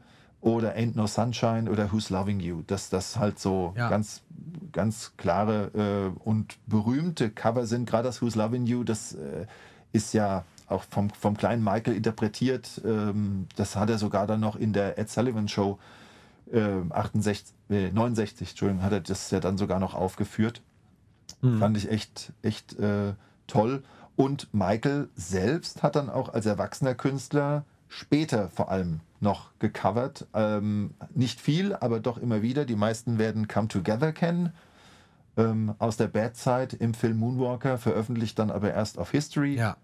oder 0.55 0.75
Ain't 0.75 0.95
No 0.95 1.07
Sunshine 1.07 1.69
oder 1.69 1.91
Who's 1.91 2.09
Loving 2.09 2.39
You. 2.39 2.61
Dass 2.67 2.89
das 2.89 3.17
halt 3.17 3.39
so 3.39 3.73
Ja. 3.77 3.89
ganz, 3.89 4.21
ganz 4.71 5.13
klare 5.17 6.13
äh, 6.15 6.19
und 6.27 6.57
berühmte 6.67 7.29
Cover 7.29 7.65
sind. 7.65 7.89
Gerade 7.89 8.03
das 8.07 8.21
Who's 8.21 8.35
Loving 8.35 8.65
You, 8.65 8.83
das 8.83 9.13
äh, 9.13 9.45
ist 9.93 10.13
ja 10.13 10.43
auch 10.67 10.83
vom, 10.89 11.09
vom 11.09 11.37
kleinen 11.37 11.63
Michael 11.63 11.95
interpretiert. 11.95 12.81
Ähm, 12.85 13.47
das 13.55 13.75
hat 13.75 13.89
er 13.89 13.97
sogar 13.97 14.27
dann 14.27 14.39
noch 14.41 14.55
in 14.55 14.73
der 14.73 14.97
Ed 14.99 15.09
Sullivan 15.09 15.47
Show 15.47 15.79
äh, 16.51 16.81
68, 16.89 17.53
äh, 17.69 17.91
69, 17.91 18.49
Entschuldigung, 18.49 18.83
hat 18.83 18.91
er 18.93 19.01
das 19.01 19.31
ja 19.31 19.39
dann 19.39 19.57
sogar 19.57 19.79
noch 19.79 19.93
aufgeführt. 19.95 20.61
Fand 21.59 21.77
ich 21.77 21.91
echt, 21.91 22.31
echt 22.41 22.79
äh, 22.79 23.13
toll. 23.47 23.83
Und 24.15 24.51
Michael 24.53 25.09
selbst 25.15 25.83
hat 25.83 25.95
dann 25.95 26.09
auch 26.09 26.29
als 26.33 26.45
erwachsener 26.47 26.95
Künstler 26.95 27.63
später 27.87 28.49
vor 28.49 28.69
allem 28.69 29.01
noch 29.19 29.51
gecovert. 29.59 30.27
Ähm, 30.33 30.91
nicht 31.13 31.39
viel, 31.41 31.75
aber 31.75 31.99
doch 31.99 32.17
immer 32.17 32.41
wieder. 32.41 32.65
Die 32.65 32.75
meisten 32.75 33.17
werden 33.17 33.47
Come 33.47 33.67
Together 33.67 34.11
kennen. 34.11 34.53
Ähm, 35.35 35.75
aus 35.79 35.97
der 35.97 36.07
Bad 36.07 36.35
Side 36.35 36.75
im 36.79 36.93
Film 36.93 37.17
Moonwalker, 37.17 37.77
veröffentlicht 37.77 38.39
dann 38.39 38.51
aber 38.51 38.73
erst 38.73 38.97
auf 38.97 39.11
History. 39.11 39.55
Ja. 39.55 39.77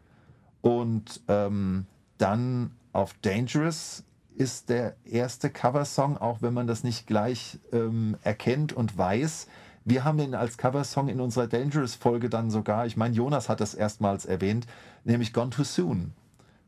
Und 0.62 1.22
ähm, 1.28 1.86
dann 2.18 2.72
auf 2.92 3.14
Dangerous 3.22 4.04
ist 4.36 4.70
der 4.70 4.96
erste 5.06 5.50
Coversong, 5.50 6.18
auch 6.18 6.42
wenn 6.42 6.54
man 6.54 6.68
das 6.68 6.84
nicht 6.84 7.06
gleich 7.06 7.60
ähm, 7.72 8.18
erkennt 8.24 8.74
und 8.74 8.98
weiß. 8.98 9.48
Wir 9.86 10.04
haben 10.06 10.20
ihn 10.20 10.34
als 10.34 10.58
Coversong 10.58 11.10
in 11.10 11.20
unserer 11.20 11.48
Dangerous-Folge 11.48 12.30
dann 12.30 12.50
sogar, 12.50 12.86
ich 12.86 12.98
meine, 12.98 13.14
Jonas 13.14 13.50
hat 13.50 13.60
das 13.60 13.74
erstmals 13.74 14.26
erwähnt, 14.26 14.66
nämlich 15.04 15.34
Gone 15.34 15.50
Too 15.50 15.66
Soon. 15.66 16.14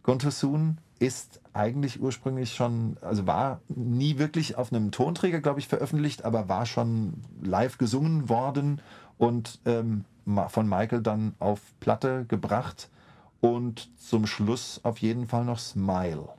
Gone 0.04 0.18
Too 0.18 0.30
Soon 0.32 0.78
ist 1.00 1.42
eigentlich 1.54 2.02
ursprünglich 2.02 2.56
schon, 2.56 2.98
also 3.02 3.28
war 3.28 3.62
nie 3.68 4.18
wirklich 4.18 4.58
auf 4.58 4.72
einem 4.72 4.92
Tonträger, 4.92 5.42
glaube 5.42 5.60
ich, 5.60 5.68
veröffentlicht, 5.68 6.26
aber 6.26 6.48
war 6.48 6.66
schon 6.66 7.22
live 7.42 7.78
gesungen 7.78 8.30
worden 8.30 8.82
und 9.18 9.60
ähm, 9.66 10.06
von 10.48 10.68
Michael 10.68 11.02
dann 11.02 11.36
auf 11.40 11.60
Platte 11.80 12.26
gebracht 12.28 12.90
und 13.42 13.90
zum 14.00 14.26
Schluss 14.26 14.80
auf 14.84 14.98
jeden 15.00 15.28
Fall 15.28 15.46
noch 15.46 15.60
Smile 15.60 16.30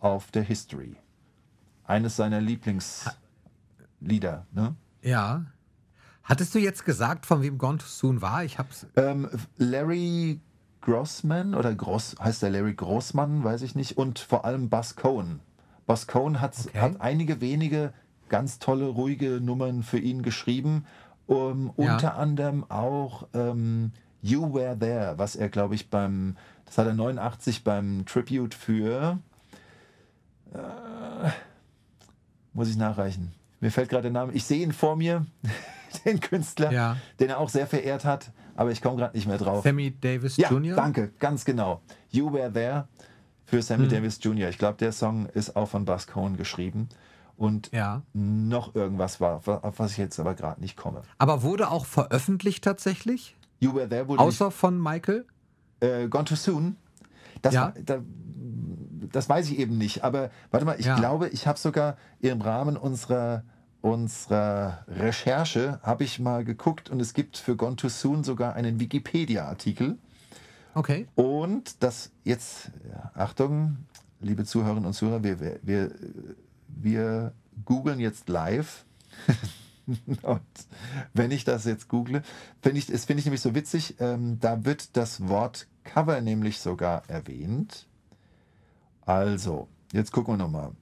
auf 0.00 0.30
der 0.30 0.42
History. 0.42 0.96
Eines 1.84 2.16
seiner 2.16 2.40
Lieblingslieder. 2.40 4.46
Ne? 4.52 4.74
Ja. 5.02 5.46
Hattest 6.24 6.54
du 6.54 6.58
jetzt 6.58 6.84
gesagt, 6.84 7.24
von 7.24 7.42
wem 7.42 7.56
Gone 7.56 7.78
Too 7.78 7.86
Soon 7.86 8.20
war? 8.20 8.42
Ich 8.42 8.58
hab's. 8.58 8.86
Ähm, 8.96 9.28
Larry 9.58 10.40
Grossman 10.86 11.54
oder 11.56 11.74
Gross, 11.74 12.14
heißt 12.22 12.42
der 12.42 12.50
Larry 12.50 12.74
Grossmann, 12.74 13.42
weiß 13.42 13.62
ich 13.62 13.74
nicht. 13.74 13.98
Und 13.98 14.20
vor 14.20 14.44
allem 14.44 14.68
Buzz 14.70 14.94
Cohen. 14.94 15.40
Buzz 15.86 16.06
Cohen 16.06 16.40
hat, 16.40 16.54
Okay. 16.68 16.78
hat 16.78 17.00
einige 17.00 17.40
wenige 17.40 17.92
ganz 18.28 18.58
tolle, 18.60 18.86
ruhige 18.86 19.40
Nummern 19.40 19.82
für 19.82 19.98
ihn 19.98 20.22
geschrieben. 20.22 20.86
Um, 21.26 21.72
Ja. 21.76 21.94
Unter 21.94 22.16
anderem 22.16 22.64
auch 22.70 23.26
ähm, 23.34 23.90
You 24.22 24.54
Were 24.54 24.78
There, 24.78 25.14
was 25.16 25.34
er, 25.34 25.48
glaube 25.48 25.74
ich, 25.74 25.90
beim, 25.90 26.36
das 26.66 26.78
hat 26.78 26.86
er 26.86 26.94
89 26.94 27.64
beim 27.64 28.04
Tribute 28.06 28.54
für, 28.54 29.18
äh, 30.54 31.30
muss 32.52 32.68
ich 32.68 32.76
nachreichen. 32.76 33.32
Mir 33.60 33.70
fällt 33.72 33.88
gerade 33.88 34.02
der 34.02 34.12
Name, 34.12 34.32
ich 34.34 34.44
sehe 34.44 34.62
ihn 34.62 34.72
vor 34.72 34.94
mir, 34.96 35.26
den 36.04 36.20
Künstler, 36.20 36.70
Ja. 36.72 36.96
den 37.20 37.30
er 37.30 37.38
auch 37.38 37.48
sehr 37.48 37.66
verehrt 37.66 38.04
hat, 38.04 38.30
aber 38.56 38.70
ich 38.70 38.82
komme 38.82 38.96
gerade 38.96 39.16
nicht 39.16 39.26
mehr 39.26 39.38
drauf. 39.38 39.64
Sammy 39.64 39.94
Davis 40.00 40.36
Ja, 40.36 40.50
Jr.? 40.50 40.76
danke, 40.76 41.12
ganz 41.18 41.44
genau. 41.44 41.82
You 42.10 42.32
Were 42.32 42.52
There 42.52 42.88
für 43.44 43.62
Sammy 43.62 43.84
Hm. 43.84 43.90
Davis 43.90 44.18
Jr. 44.22 44.48
Ich 44.48 44.58
glaube, 44.58 44.78
der 44.78 44.92
Song 44.92 45.26
ist 45.26 45.54
auch 45.56 45.68
von 45.68 45.84
Buzz 45.84 46.06
Cohen 46.06 46.36
geschrieben. 46.36 46.88
Und 47.36 47.70
Ja. 47.72 48.02
noch 48.14 48.74
irgendwas 48.74 49.20
war, 49.20 49.42
auf 49.46 49.78
was 49.78 49.92
ich 49.92 49.98
jetzt 49.98 50.18
aber 50.18 50.34
gerade 50.34 50.60
nicht 50.60 50.76
komme. 50.76 51.02
Aber 51.18 51.42
wurde 51.42 51.70
auch 51.70 51.84
veröffentlicht 51.84 52.64
tatsächlich? 52.64 53.36
You 53.60 53.74
Were 53.74 53.88
There 53.88 54.08
wurde 54.08 54.22
Außer 54.22 54.50
von 54.50 54.80
Michael? 54.82 55.26
nicht, 55.82 55.90
äh, 55.90 56.08
Gone 56.08 56.24
Too 56.24 56.34
Soon. 56.34 56.76
Das, 57.42 57.52
Ja. 57.54 57.74
da, 57.84 57.98
das 59.12 59.28
weiß 59.28 59.50
ich 59.50 59.58
eben 59.58 59.76
nicht. 59.78 60.02
Aber 60.02 60.30
warte 60.50 60.64
mal, 60.64 60.80
ich 60.80 60.86
Ja. 60.86 60.96
glaube, 60.96 61.28
ich 61.28 61.46
habe 61.46 61.58
sogar 61.58 61.96
im 62.20 62.40
Rahmen 62.40 62.76
unserer, 62.78 63.44
unserer 63.86 64.84
Recherche 64.88 65.78
habe 65.84 66.02
ich 66.02 66.18
mal 66.18 66.44
geguckt 66.44 66.90
und 66.90 67.00
es 67.00 67.14
gibt 67.14 67.36
für 67.36 67.54
Gone 67.54 67.76
Too 67.76 67.88
Soon 67.88 68.24
sogar 68.24 68.54
einen 68.54 68.80
Wikipedia-Artikel. 68.80 69.96
Okay. 70.74 71.06
Und 71.14 71.82
das 71.84 72.10
jetzt, 72.24 72.72
Achtung, 73.14 73.76
liebe 74.20 74.44
Zuhörerinnen 74.44 74.86
und 74.86 74.92
Zuhörer, 74.92 75.22
wir, 75.22 75.60
wir, 75.62 75.92
wir, 76.66 77.32
googeln 77.64 78.00
jetzt 78.00 78.28
live. 78.28 78.84
und 80.22 80.42
wenn 81.14 81.30
ich 81.30 81.44
das 81.44 81.64
jetzt 81.64 81.88
google, 81.88 82.22
finde 82.60 82.78
ich, 82.78 82.86
das 82.86 83.04
finde 83.04 83.20
ich 83.20 83.26
nämlich 83.26 83.40
so 83.40 83.54
witzig, 83.54 84.00
ähm, 84.00 84.38
da 84.40 84.64
wird 84.64 84.96
das 84.96 85.28
Wort 85.28 85.68
Cover 85.84 86.20
nämlich 86.20 86.58
sogar 86.58 87.04
erwähnt. 87.08 87.86
Also, 89.02 89.68
jetzt 89.92 90.10
gucken 90.10 90.34
wir 90.34 90.38
nochmal. 90.38 90.72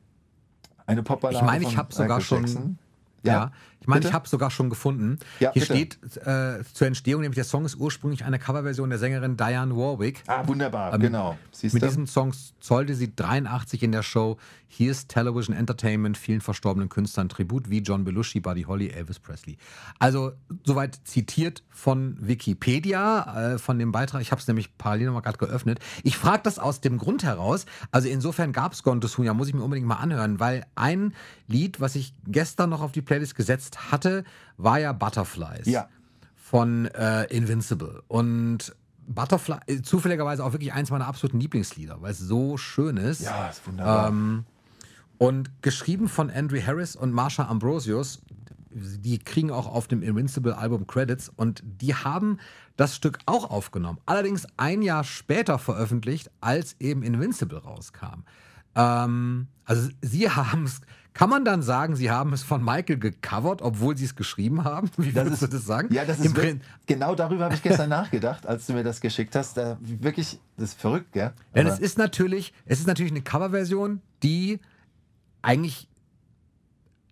Eine 0.86 1.02
Popballade 1.02 1.44
Ich 1.44 1.46
meine, 1.46 1.64
ich 1.64 1.76
habe 1.76 1.94
sogar 1.94 2.18
Michael 2.18 2.48
schon. 2.48 2.78
Jackson. 3.24 3.50
Ja, 3.50 3.50
ich 3.84 3.88
meine, 3.88 4.00
bitte? 4.00 4.08
ich 4.08 4.14
habe 4.14 4.26
sogar 4.26 4.50
schon 4.50 4.70
gefunden. 4.70 5.18
Ja, 5.40 5.52
Hier 5.52 5.60
bitte. 5.60 5.74
steht 5.74 5.98
äh, 6.26 6.64
zur 6.72 6.86
Entstehung, 6.86 7.20
nämlich 7.20 7.34
der 7.34 7.44
Song 7.44 7.66
ist 7.66 7.76
ursprünglich 7.76 8.24
eine 8.24 8.38
Coverversion 8.38 8.88
der 8.88 8.98
Sängerin 8.98 9.36
Diane 9.36 9.76
Warwick. 9.76 10.22
Ah, 10.26 10.46
wunderbar, 10.48 10.94
Ähm, 10.94 11.00
genau. 11.00 11.36
Siehst 11.52 11.74
Mit 11.74 11.82
du? 11.82 11.86
diesem 11.86 12.06
Song 12.06 12.32
zollte 12.60 12.94
sie 12.94 13.14
83 13.14 13.82
in 13.82 13.92
der 13.92 14.02
Show 14.02 14.38
Here's 14.76 15.06
Television 15.06 15.54
Entertainment 15.54 16.16
vielen 16.18 16.40
verstorbenen 16.40 16.88
Künstlern 16.88 17.28
Tribut 17.28 17.70
wie 17.70 17.78
John 17.78 18.02
Belushi, 18.04 18.40
Buddy 18.40 18.62
Holly, 18.62 18.88
Elvis 18.88 19.20
Presley. 19.20 19.56
Also 20.00 20.32
soweit 20.64 20.98
zitiert 21.04 21.62
von 21.70 22.16
Wikipedia, 22.20 23.52
äh, 23.54 23.58
von 23.58 23.78
dem 23.78 23.92
Beitrag. 23.92 24.20
Ich 24.22 24.32
habe 24.32 24.40
es 24.40 24.48
nämlich 24.48 24.76
parallel 24.76 25.06
nochmal 25.06 25.22
gerade 25.22 25.38
geöffnet. 25.38 25.78
Ich 26.02 26.16
frage 26.16 26.42
das 26.42 26.58
aus 26.58 26.80
dem 26.80 26.98
Grund 26.98 27.22
heraus. 27.22 27.66
Also 27.92 28.08
insofern 28.08 28.52
gab 28.52 28.72
es 28.72 28.82
Gone 28.82 28.98
to 29.00 29.06
Soon, 29.06 29.26
ja, 29.26 29.34
muss 29.34 29.46
ich 29.48 29.54
mir 29.54 29.62
unbedingt 29.62 29.86
mal 29.86 29.96
anhören, 29.96 30.40
weil 30.40 30.66
ein 30.74 31.14
Lied, 31.46 31.80
was 31.80 31.94
ich 31.94 32.14
gestern 32.26 32.70
noch 32.70 32.80
auf 32.80 32.90
die 32.90 33.02
Playlist 33.02 33.34
gesetzt 33.36 33.73
hatte, 33.92 34.24
war 34.56 34.78
ja 34.78 34.92
Butterflies 34.92 35.66
Ja. 35.66 35.88
von 36.34 36.86
äh, 36.86 37.24
Invincible. 37.24 38.02
Und 38.08 38.74
Butterfly, 39.06 39.58
äh, 39.66 39.82
zufälligerweise 39.82 40.44
auch 40.44 40.52
wirklich 40.52 40.72
eins 40.72 40.90
meiner 40.90 41.06
absoluten 41.06 41.40
Lieblingslieder, 41.40 42.00
weil 42.00 42.12
es 42.12 42.18
so 42.18 42.56
schön 42.56 42.96
ist. 42.96 43.20
Ja, 43.20 43.48
ist 43.48 43.66
wunderbar. 43.66 44.08
Ähm, 44.08 44.44
und 45.18 45.62
geschrieben 45.62 46.08
von 46.08 46.30
Andrew 46.30 46.60
Harris 46.60 46.96
und 46.96 47.12
Marsha 47.12 47.44
Ambrosius. 47.46 48.20
Die 48.76 49.18
kriegen 49.20 49.52
auch 49.52 49.68
auf 49.68 49.86
dem 49.86 50.02
Invincible 50.02 50.56
Album 50.56 50.88
Credits 50.88 51.28
und 51.28 51.62
die 51.64 51.94
haben 51.94 52.38
das 52.76 52.96
Stück 52.96 53.18
auch 53.26 53.48
aufgenommen. 53.48 54.00
Allerdings 54.04 54.46
ein 54.56 54.82
Jahr 54.82 55.04
später 55.04 55.60
veröffentlicht, 55.60 56.28
als 56.40 56.74
eben 56.80 57.04
Invincible 57.04 57.58
rauskam. 57.58 58.24
Ähm, 58.74 59.46
also 59.64 59.88
sie 60.02 60.28
haben 60.30 60.64
es, 60.64 60.80
kann 61.14 61.30
man 61.30 61.44
dann 61.44 61.62
sagen, 61.62 61.96
sie 61.96 62.10
haben 62.10 62.32
es 62.32 62.42
von 62.42 62.62
Michael 62.64 62.98
gecovert, 62.98 63.62
obwohl 63.62 63.96
sie 63.96 64.04
es 64.04 64.14
geschrieben 64.16 64.64
haben? 64.64 64.90
Wie 64.98 65.12
Das 65.12 65.24
würdest 65.24 65.42
ist- 65.44 65.52
du 65.52 65.56
das 65.56 65.64
sagen? 65.66 65.94
Ja, 65.94 66.04
das 66.04 66.18
ist 66.18 66.34
wirklich, 66.36 66.60
genau 66.86 67.14
darüber 67.14 67.44
habe 67.44 67.54
ich 67.54 67.62
gestern 67.62 67.88
nachgedacht, 68.00 68.46
als 68.46 68.66
du 68.66 68.72
mir 68.74 68.82
das 68.84 69.00
geschickt 69.00 69.34
hast. 69.36 69.56
Da, 69.56 69.78
wirklich, 69.80 70.38
das 70.56 70.70
ist 70.70 70.80
verrückt, 70.80 71.12
gell? 71.12 71.32
Denn 71.54 71.66
Aber- 71.66 71.74
es 71.74 71.80
ist 71.80 71.96
natürlich, 71.98 72.52
es 72.66 72.80
ist 72.80 72.86
natürlich 72.86 73.12
eine 73.12 73.22
Coverversion, 73.22 74.00
die 74.22 74.58
eigentlich 75.40 75.88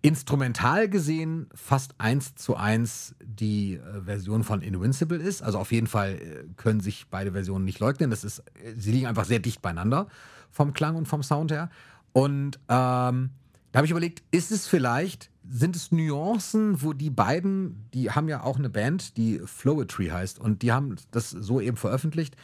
instrumental 0.01 0.89
gesehen 0.89 1.47
fast 1.55 1.95
eins 1.97 2.35
zu 2.35 2.57
eins 2.57 3.15
die 3.23 3.75
äh, 3.75 4.01
Version 4.03 4.43
von 4.43 4.61
Invincible 4.61 5.17
ist. 5.17 5.41
Also 5.41 5.59
auf 5.59 5.71
jeden 5.71 5.87
Fall 5.87 6.15
äh, 6.15 6.43
können 6.57 6.81
sich 6.81 7.05
beide 7.09 7.31
Versionen 7.31 7.63
nicht 7.63 7.79
leugnen. 7.79 8.09
Das 8.09 8.25
ist, 8.25 8.39
äh, 8.39 8.73
sie 8.77 8.91
liegen 8.91 9.07
einfach 9.07 9.23
sehr 9.23 9.39
dicht 9.39 9.61
beieinander 9.61 10.07
vom 10.51 10.73
Klang 10.73 10.95
und 10.97 11.07
vom 11.07 11.23
Sound 11.23 11.51
her. 11.51 11.69
Und 12.11 12.59
ähm, 12.67 13.29
da 13.73 13.79
habe 13.79 13.85
ich 13.85 13.91
überlegt, 13.91 14.21
ist 14.29 14.51
es 14.51 14.67
vielleicht, 14.67 15.31
sind 15.49 15.75
es 15.75 15.91
Nuancen, 15.91 16.83
wo 16.83 16.93
die 16.93 17.09
beiden, 17.09 17.89
die 17.91 18.11
haben 18.11 18.29
ja 18.29 18.43
auch 18.43 18.59
eine 18.59 18.69
Band, 18.69 19.17
die 19.17 19.41
Flowetry 19.43 20.09
heißt 20.09 20.39
und 20.39 20.61
die 20.61 20.71
haben 20.71 20.95
das 21.09 21.31
so 21.31 21.59
eben 21.59 21.75
veröffentlicht 21.75 22.37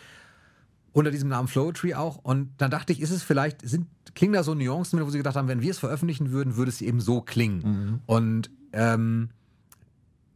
unter 0.92 1.12
diesem 1.12 1.30
Namen 1.30 1.48
Flowetry 1.48 1.94
auch. 1.94 2.18
Und 2.18 2.50
dann 2.58 2.72
dachte 2.72 2.94
ich, 2.94 3.00
ist 3.00 3.12
es 3.12 3.22
vielleicht, 3.22 3.62
sind, 3.62 3.86
klingen 4.16 4.34
da 4.34 4.42
so 4.42 4.56
Nuancen, 4.56 4.98
mit, 4.98 5.06
wo 5.06 5.12
sie 5.12 5.20
gedacht 5.20 5.36
haben, 5.36 5.48
wenn 5.48 5.62
wir 5.62 5.70
es 5.70 5.78
veröffentlichen 5.78 6.32
würden, 6.32 6.56
würde 6.56 6.70
es 6.70 6.82
eben 6.82 7.00
so 7.00 7.22
klingen. 7.22 7.60
Mhm. 7.60 8.00
Und 8.08 8.50
ähm, 8.74 9.30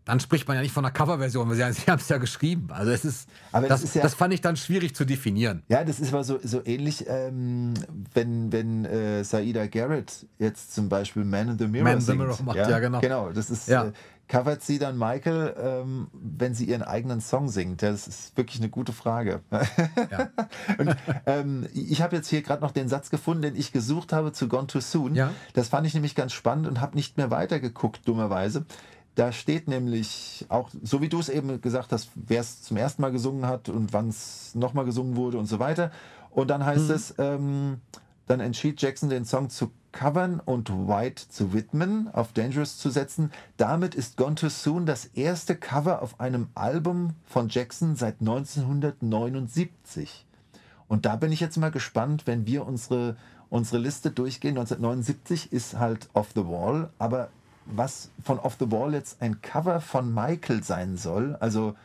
dann 0.06 0.20
spricht 0.20 0.48
man 0.48 0.56
ja 0.58 0.62
nicht 0.64 0.74
von 0.74 0.84
einer 0.86 0.94
Coverversion, 0.94 1.50
weil 1.50 1.56
sie, 1.56 1.74
sie 1.82 1.90
haben 1.92 2.00
es 2.00 2.10
ja 2.10 2.18
geschrieben. 2.18 2.68
Also 2.72 2.92
es 2.92 3.06
ist, 3.06 3.30
Aber 3.52 3.68
das, 3.68 3.84
ist 3.84 3.96
ja- 3.96 4.02
das 4.02 4.14
fand 4.16 4.34
ich 4.34 4.42
dann 4.42 4.56
schwierig 4.58 4.96
zu 4.96 5.06
definieren. 5.06 5.64
Ja, 5.70 5.84
das 5.84 6.00
ist 6.00 6.14
aber 6.14 6.24
so, 6.24 6.40
so 6.44 6.62
ähnlich, 6.66 7.06
ähm, 7.08 7.74
wenn, 8.14 8.52
wenn 8.52 8.86
äh, 8.86 9.24
Saida 9.24 9.68
Garrett 9.68 10.26
jetzt 10.40 10.74
zum 10.74 10.90
Beispiel 10.90 11.24
Man 11.24 11.50
in 11.50 11.58
the 11.60 11.68
Mirror 11.68 11.84
Man 11.84 11.94
in 11.96 12.00
the 12.02 12.06
singt. 12.08 12.18
Mirror 12.20 12.38
macht, 12.44 12.56
ja, 12.58 12.80
genau. 12.80 13.00
Genau, 13.00 13.30
das 13.32 13.50
ist, 13.50 13.68
Ja. 13.68 13.86
äh, 13.86 13.92
covert 14.30 14.64
sie 14.64 14.80
dann 14.80 14.98
Michael, 14.98 15.54
ähm, 15.62 16.08
wenn 16.14 16.56
sie 16.56 16.66
ihren 16.66 16.82
eigenen 16.82 17.20
Song 17.22 17.50
singt? 17.50 17.82
Das 17.84 18.08
ist 18.08 18.36
wirklich 18.38 18.60
eine 18.62 18.70
gute 18.70 18.94
Frage. 18.94 19.42
Ja. 19.52 20.30
Und, 20.78 20.96
ähm, 21.26 21.68
ich 21.74 22.02
habe 22.02 22.16
jetzt 22.16 22.30
hier 22.30 22.42
gerade 22.42 22.62
noch 22.62 22.72
den 22.72 22.88
Satz 22.88 23.10
gefunden, 23.10 23.42
den 23.44 23.56
ich 23.56 23.72
gesucht 23.74 24.14
habe 24.14 24.32
zu 24.32 24.48
Gone 24.48 24.68
Too 24.68 24.80
Soon. 24.80 25.14
Ja. 25.16 25.32
Das 25.54 25.68
fand 25.68 25.86
ich 25.88 25.94
nämlich 25.94 26.16
ganz 26.16 26.34
spannend 26.34 26.68
und 26.68 26.80
habe 26.82 26.96
nicht 26.96 27.18
mehr 27.18 27.32
weitergeguckt, 27.32 28.08
dummerweise. 28.08 28.66
Da 29.16 29.32
steht 29.32 29.68
nämlich 29.68 30.46
auch, 30.50 30.70
so 30.82 31.02
wie 31.02 31.10
du 31.10 31.20
es 31.20 31.30
eben 31.30 31.62
gesagt 31.62 31.92
hast, 31.92 32.10
wer 32.16 32.42
es 32.42 32.64
zum 32.64 32.78
ersten 32.78 33.02
Mal 33.02 33.12
gesungen 33.12 33.46
hat 33.46 33.70
und 33.70 33.94
wann 33.94 34.10
es 34.10 34.56
nochmal 34.56 34.86
gesungen 34.86 35.16
wurde 35.16 35.38
und 35.38 35.46
so 35.46 35.60
weiter. 35.60 35.92
Und 36.32 36.50
dann 36.50 36.66
heißt 36.66 36.90
es, 36.90 37.14
ähm, 37.20 37.80
dann 38.26 38.40
entschied 38.40 38.82
Jackson 38.82 39.10
den 39.10 39.26
Song 39.26 39.50
zu 39.50 39.72
covern 39.92 40.40
und 40.40 40.72
White 40.72 41.28
zu 41.30 41.54
widmen, 41.54 42.10
auf 42.14 42.34
Dangerous 42.34 42.80
zu 42.80 42.90
setzen. 42.90 43.32
Damit 43.58 43.96
ist 43.96 44.18
Gone 44.18 44.36
Too 44.36 44.50
Soon 44.50 44.88
das 44.88 45.06
erste 45.06 45.56
Cover 45.56 46.02
auf 46.02 46.20
einem 46.20 46.48
Album 46.56 47.12
von 47.26 47.50
Jackson 47.50 47.96
seit 47.96 48.20
1979. 48.20 50.26
Und 50.88 51.06
da 51.06 51.16
bin 51.16 51.32
ich 51.32 51.40
jetzt 51.40 51.58
mal 51.58 51.72
gespannt, 51.72 52.24
wenn 52.26 52.48
wir 52.48 52.66
unsere, 52.66 53.16
unsere 53.50 53.78
Liste 53.78 54.12
durchgehen. 54.12 54.58
1979 54.58 55.54
ist 55.54 55.78
halt 55.78 56.10
Off 56.14 56.32
the 56.34 56.46
Wall, 56.46 56.90
aber 56.98 57.30
was 57.66 58.10
von 58.24 58.40
Off 58.40 58.58
the 58.60 58.72
Wall 58.72 58.94
jetzt 58.94 59.22
ein 59.22 59.42
Cover 59.42 59.82
von 59.82 60.14
Michael 60.14 60.64
sein 60.64 60.98
soll, 60.98 61.36
also 61.40 61.76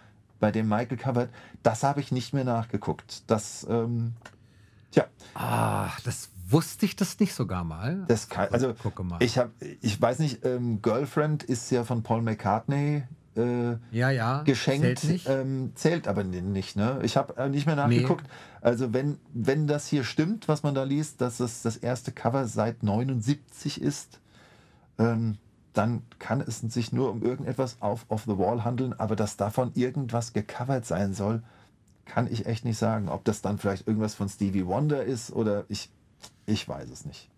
bei 0.41 0.51
dem 0.53 0.69
Michael 0.69 0.97
covert, 0.99 1.31
das 1.63 1.83
habe 1.83 2.01
ich 2.01 2.13
nicht 2.13 2.33
mehr 2.33 2.45
nachgeguckt. 2.45 3.23
Das, 3.27 3.67
ähm, 3.69 4.13
tja, 4.93 5.07
Ah, 5.35 5.91
das 6.05 6.31
wusste 6.49 6.87
ich 6.87 6.97
das 6.97 7.19
nicht 7.21 7.35
sogar 7.35 7.65
mal. 7.65 8.05
das 8.09 8.29
kann, 8.29 8.49
also 8.53 8.73
Gucke 8.75 9.03
mal. 9.05 9.23
ich 9.23 9.37
habe, 9.39 9.51
ich 9.81 10.01
weiß 10.01 10.19
nicht, 10.21 10.45
ähm, 10.45 10.81
Girlfriend 10.81 11.43
ist 11.43 11.71
ja 11.71 11.85
von 11.85 12.03
Paul 12.03 12.23
McCartney 12.23 13.03
äh, 13.37 13.77
ja, 13.93 14.11
ja. 14.11 14.43
geschenkt, 14.43 15.01
Zählt 15.01 15.05
nicht. 15.05 15.29
Ähm, 15.29 15.73
zählt 15.75 16.09
aber 16.09 16.25
nicht. 16.25 16.77
Ne? 16.77 17.01
Ich 17.03 17.17
habe 17.17 17.37
äh, 17.37 17.49
nicht 17.49 17.67
mehr 17.67 17.77
nachgeguckt. 17.77 18.25
Also 18.61 18.93
wenn, 18.93 19.19
wenn 19.33 19.67
das 19.67 19.87
hier 19.87 20.03
stimmt, 20.05 20.49
was 20.49 20.63
man 20.63 20.75
da 20.75 20.83
liest, 20.85 21.21
dass 21.21 21.39
es 21.41 21.63
das 21.63 21.77
erste 21.77 22.11
Cover 22.13 22.47
seit 22.49 22.83
79 22.83 23.81
ist, 23.81 24.21
ähm, 24.99 25.39
dann 25.79 26.03
kann 26.19 26.41
es 26.41 26.59
sich 26.59 26.93
nur 26.93 27.11
um 27.11 27.23
irgendetwas 27.23 27.77
auf 27.81 28.05
Off 28.09 28.25
the 28.27 28.37
Wall 28.37 28.65
handeln, 28.65 28.93
aber 28.93 29.15
dass 29.15 29.37
davon 29.37 29.71
irgendwas 29.75 30.33
gecovert 30.33 30.85
sein 30.85 31.15
soll, 31.15 31.43
kann 32.05 32.31
ich 32.31 32.47
echt 32.47 32.65
nicht 32.65 32.79
sagen. 32.79 33.09
Ob 33.09 33.25
das 33.25 33.43
dann 33.43 33.59
vielleicht 33.59 33.87
irgendwas 33.87 34.17
von 34.17 34.29
Stevie 34.29 34.67
Wonder 34.67 35.05
ist 35.05 35.33
oder 35.33 35.65
ich, 35.69 35.91
ich 36.47 36.69
weiß 36.69 36.91
es 36.91 37.05
nicht. 37.05 37.29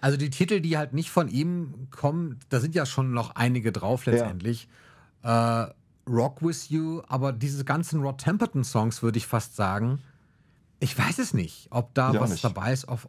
Also 0.00 0.16
die 0.16 0.30
Titel, 0.30 0.60
die 0.60 0.78
halt 0.78 0.94
nicht 0.94 1.10
von 1.10 1.28
ihm 1.28 1.88
kommen, 1.90 2.38
da 2.48 2.60
sind 2.60 2.74
ja 2.74 2.86
schon 2.86 3.12
noch 3.12 3.36
einige 3.36 3.70
drauf 3.70 4.06
letztendlich. 4.06 4.68
Äh, 5.22 5.66
Rock 6.06 6.42
With 6.42 6.68
You, 6.70 7.02
aber 7.08 7.32
diese 7.32 7.64
ganzen 7.64 8.00
Rod 8.00 8.18
Temperton 8.18 8.64
Songs 8.64 9.02
würde 9.02 9.18
ich 9.18 9.26
fast 9.26 9.56
sagen, 9.56 10.00
ich 10.80 10.98
weiß 10.98 11.18
es 11.18 11.34
nicht, 11.34 11.68
ob 11.70 11.94
da 11.94 12.10
auch 12.10 12.20
was 12.20 12.30
nicht. 12.30 12.44
dabei 12.44 12.72
ist 12.72 12.88
auf 12.88 13.08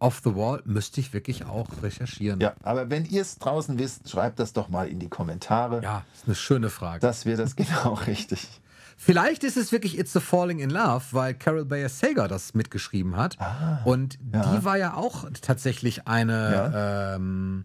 Off 0.00 0.20
the 0.24 0.34
Wall, 0.34 0.62
müsste 0.64 1.00
ich 1.00 1.12
wirklich 1.12 1.44
auch 1.44 1.68
recherchieren. 1.82 2.40
Ja, 2.40 2.54
aber 2.62 2.90
wenn 2.90 3.04
ihr 3.04 3.22
es 3.22 3.38
draußen 3.38 3.78
wisst, 3.78 4.10
schreibt 4.10 4.38
das 4.38 4.52
doch 4.52 4.68
mal 4.68 4.88
in 4.88 4.98
die 4.98 5.08
Kommentare. 5.08 5.82
Ja, 5.82 6.04
ist 6.14 6.26
eine 6.26 6.34
schöne 6.34 6.70
Frage. 6.70 7.00
dass 7.00 7.26
wir 7.26 7.36
das 7.36 7.54
genau 7.56 7.94
richtig. 7.94 8.48
Vielleicht 8.96 9.44
ist 9.44 9.56
es 9.56 9.72
wirklich 9.72 9.98
It's 9.98 10.14
a 10.16 10.20
Falling 10.20 10.58
in 10.58 10.68
Love, 10.68 11.04
weil 11.12 11.32
Carol 11.34 11.64
Bayer 11.64 11.88
Sager 11.88 12.28
das 12.28 12.52
mitgeschrieben 12.52 13.16
hat. 13.16 13.38
Und 13.84 14.18
ja. 14.30 14.54
die 14.54 14.64
war 14.64 14.76
ja 14.76 14.94
auch 14.94 15.24
tatsächlich 15.40 16.06
eine, 16.06 17.14
ähm, 17.16 17.64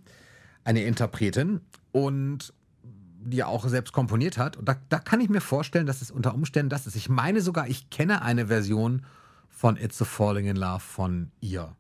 eine 0.64 0.84
Interpretin 0.84 1.60
und 1.92 2.54
die 3.26 3.38
ja 3.38 3.48
auch 3.48 3.68
selbst 3.68 3.92
komponiert 3.92 4.38
hat. 4.38 4.56
Und 4.56 4.70
da, 4.70 4.76
da 4.88 5.00
kann 5.00 5.20
ich 5.20 5.28
mir 5.28 5.42
vorstellen, 5.42 5.86
dass 5.86 6.02
es 6.02 6.10
unter 6.10 6.34
Umständen 6.34 6.70
das 6.70 6.88
ist. 6.88 6.96
Ich 6.96 7.10
meine 7.10 7.42
sogar, 7.42 7.68
ich 7.68 7.90
kenne 7.90 8.22
eine 8.22 8.48
Version 8.48 9.06
von 9.50 9.78
It's 9.78 10.02
a 10.02 10.06
Falling 10.06 10.46
in 10.46 10.56
Love 10.56 10.80
von 10.80 11.32
ihr. 11.42 11.76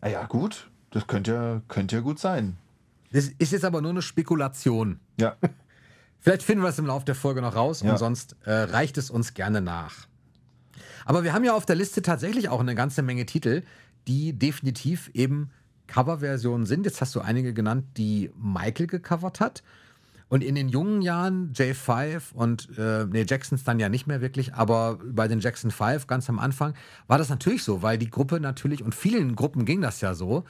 Ah 0.00 0.08
ja, 0.08 0.24
gut. 0.26 0.70
Das 0.90 1.06
könnte 1.06 1.32
ja, 1.32 1.62
könnte 1.68 1.96
ja 1.96 2.02
gut 2.02 2.18
sein. 2.18 2.56
Das 3.12 3.28
ist 3.38 3.52
jetzt 3.52 3.64
aber 3.64 3.80
nur 3.80 3.90
eine 3.90 4.02
Spekulation. 4.02 5.00
Ja. 5.18 5.36
Vielleicht 6.20 6.42
finden 6.42 6.62
wir 6.64 6.68
es 6.70 6.78
im 6.78 6.86
Laufe 6.86 7.04
der 7.04 7.14
Folge 7.14 7.40
noch 7.40 7.54
raus 7.54 7.82
Ja. 7.82 7.92
und 7.92 7.98
sonst 7.98 8.36
äh, 8.44 8.52
reicht 8.52 8.98
es 8.98 9.10
uns 9.10 9.34
gerne 9.34 9.60
nach. 9.60 10.06
Aber 11.04 11.22
wir 11.22 11.32
haben 11.32 11.44
ja 11.44 11.54
auf 11.54 11.66
der 11.66 11.76
Liste 11.76 12.02
tatsächlich 12.02 12.48
auch 12.48 12.60
eine 12.60 12.74
ganze 12.74 13.02
Menge 13.02 13.26
Titel, 13.26 13.62
die 14.08 14.32
definitiv 14.32 15.10
eben 15.14 15.50
Coverversionen 15.86 16.66
sind. 16.66 16.84
Jetzt 16.84 17.00
hast 17.00 17.14
du 17.14 17.20
einige 17.20 17.54
genannt, 17.54 17.84
die 17.96 18.30
Michael 18.36 18.88
gecovert 18.88 19.38
hat. 19.40 19.62
Und 20.28 20.42
in 20.42 20.56
den 20.56 20.68
jungen 20.68 21.02
Jahren 21.02 21.52
J5 21.52 22.32
und 22.32 22.76
äh, 22.78 23.06
nee, 23.06 23.24
Jacksons 23.28 23.62
dann 23.62 23.78
ja 23.78 23.88
nicht 23.88 24.08
mehr 24.08 24.20
wirklich, 24.20 24.54
aber 24.54 24.98
bei 25.04 25.28
den 25.28 25.38
Jackson 25.38 25.70
5 25.70 26.08
ganz 26.08 26.28
am 26.28 26.40
Anfang 26.40 26.74
war 27.06 27.16
das 27.16 27.28
natürlich 27.28 27.62
so, 27.62 27.82
weil 27.82 27.96
die 27.96 28.10
Gruppe 28.10 28.40
natürlich, 28.40 28.82
und 28.82 28.94
vielen 28.94 29.36
Gruppen 29.36 29.64
ging 29.64 29.80
das 29.80 30.00
ja 30.00 30.14
so, 30.14 30.44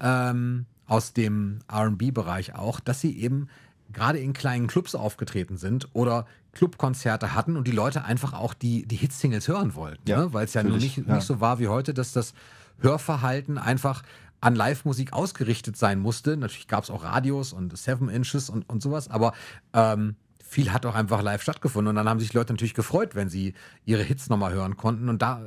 ähm, 0.00 0.66
aus 0.86 1.12
dem 1.12 1.60
RB-Bereich 1.72 2.56
auch, 2.56 2.80
dass 2.80 3.00
sie 3.00 3.16
eben 3.16 3.48
gerade 3.92 4.18
in 4.18 4.32
kleinen 4.32 4.66
Clubs 4.66 4.94
aufgetreten 4.94 5.56
sind 5.56 5.88
oder 5.92 6.26
Clubkonzerte 6.52 7.34
hatten 7.34 7.56
und 7.56 7.66
die 7.66 7.72
Leute 7.72 8.04
einfach 8.04 8.32
auch 8.32 8.54
die, 8.54 8.86
die 8.86 8.96
Hitsingles 8.96 9.48
hören 9.48 9.74
wollten. 9.74 10.02
Ja, 10.08 10.18
ne? 10.18 10.32
Weil 10.32 10.46
es 10.46 10.54
ja 10.54 10.62
nur 10.62 10.72
natürlich, 10.72 10.96
nicht, 10.98 11.08
ja. 11.08 11.14
nicht 11.14 11.26
so 11.26 11.40
war 11.40 11.58
wie 11.58 11.68
heute, 11.68 11.94
dass 11.94 12.12
das 12.12 12.34
Hörverhalten 12.80 13.58
einfach 13.58 14.02
an 14.42 14.56
Live-Musik 14.56 15.12
ausgerichtet 15.12 15.76
sein 15.76 16.00
musste. 16.00 16.36
Natürlich 16.36 16.66
gab 16.66 16.84
es 16.84 16.90
auch 16.90 17.04
Radios 17.04 17.52
und 17.52 17.76
Seven 17.78 18.08
Inches 18.08 18.50
und, 18.50 18.68
und 18.68 18.82
sowas, 18.82 19.08
aber 19.08 19.32
ähm, 19.72 20.16
viel 20.42 20.72
hat 20.72 20.84
auch 20.84 20.96
einfach 20.96 21.22
live 21.22 21.40
stattgefunden. 21.40 21.90
Und 21.90 21.94
dann 21.94 22.08
haben 22.08 22.18
sich 22.18 22.32
Leute 22.32 22.52
natürlich 22.52 22.74
gefreut, 22.74 23.14
wenn 23.14 23.30
sie 23.30 23.54
ihre 23.84 24.02
Hits 24.02 24.28
nochmal 24.28 24.52
hören 24.52 24.76
konnten. 24.76 25.08
Und 25.08 25.22
da, 25.22 25.40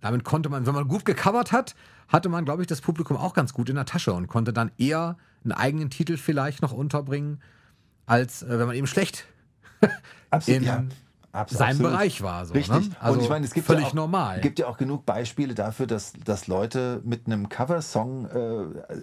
damit 0.00 0.24
konnte 0.24 0.48
man, 0.48 0.66
wenn 0.66 0.74
man 0.74 0.88
gut 0.88 1.04
gecovert 1.04 1.52
hat, 1.52 1.74
hatte 2.08 2.30
man, 2.30 2.46
glaube 2.46 2.62
ich, 2.62 2.66
das 2.66 2.80
Publikum 2.80 3.18
auch 3.18 3.34
ganz 3.34 3.52
gut 3.52 3.68
in 3.68 3.76
der 3.76 3.84
Tasche 3.84 4.14
und 4.14 4.28
konnte 4.28 4.54
dann 4.54 4.72
eher 4.78 5.18
einen 5.44 5.52
eigenen 5.52 5.90
Titel 5.90 6.16
vielleicht 6.16 6.62
noch 6.62 6.72
unterbringen, 6.72 7.38
als 8.06 8.42
äh, 8.42 8.58
wenn 8.58 8.66
man 8.66 8.76
eben 8.76 8.86
schlecht 8.86 9.26
Absolut. 10.30 10.60
in 10.60 10.66
ja, 10.66 10.84
abs- 11.32 11.56
absolut. 11.60 11.92
Bereich 11.92 12.22
war. 12.22 12.46
So, 12.46 12.54
Richtig. 12.54 12.90
Ne? 12.90 12.96
Also 13.00 13.18
und 13.18 13.24
ich 13.24 13.30
meine, 13.30 13.44
es 13.44 13.52
gibt 13.54 13.66
völlig 13.66 13.84
ja 13.84 13.88
auch, 13.90 13.94
normal. 13.94 14.40
gibt 14.40 14.58
ja 14.58 14.66
auch 14.66 14.76
genug 14.78 15.04
Beispiele 15.06 15.54
dafür, 15.54 15.86
dass, 15.86 16.12
dass 16.24 16.46
Leute 16.46 17.00
mit 17.04 17.26
einem 17.26 17.48
Coversong 17.48 18.26
äh, 18.26 19.02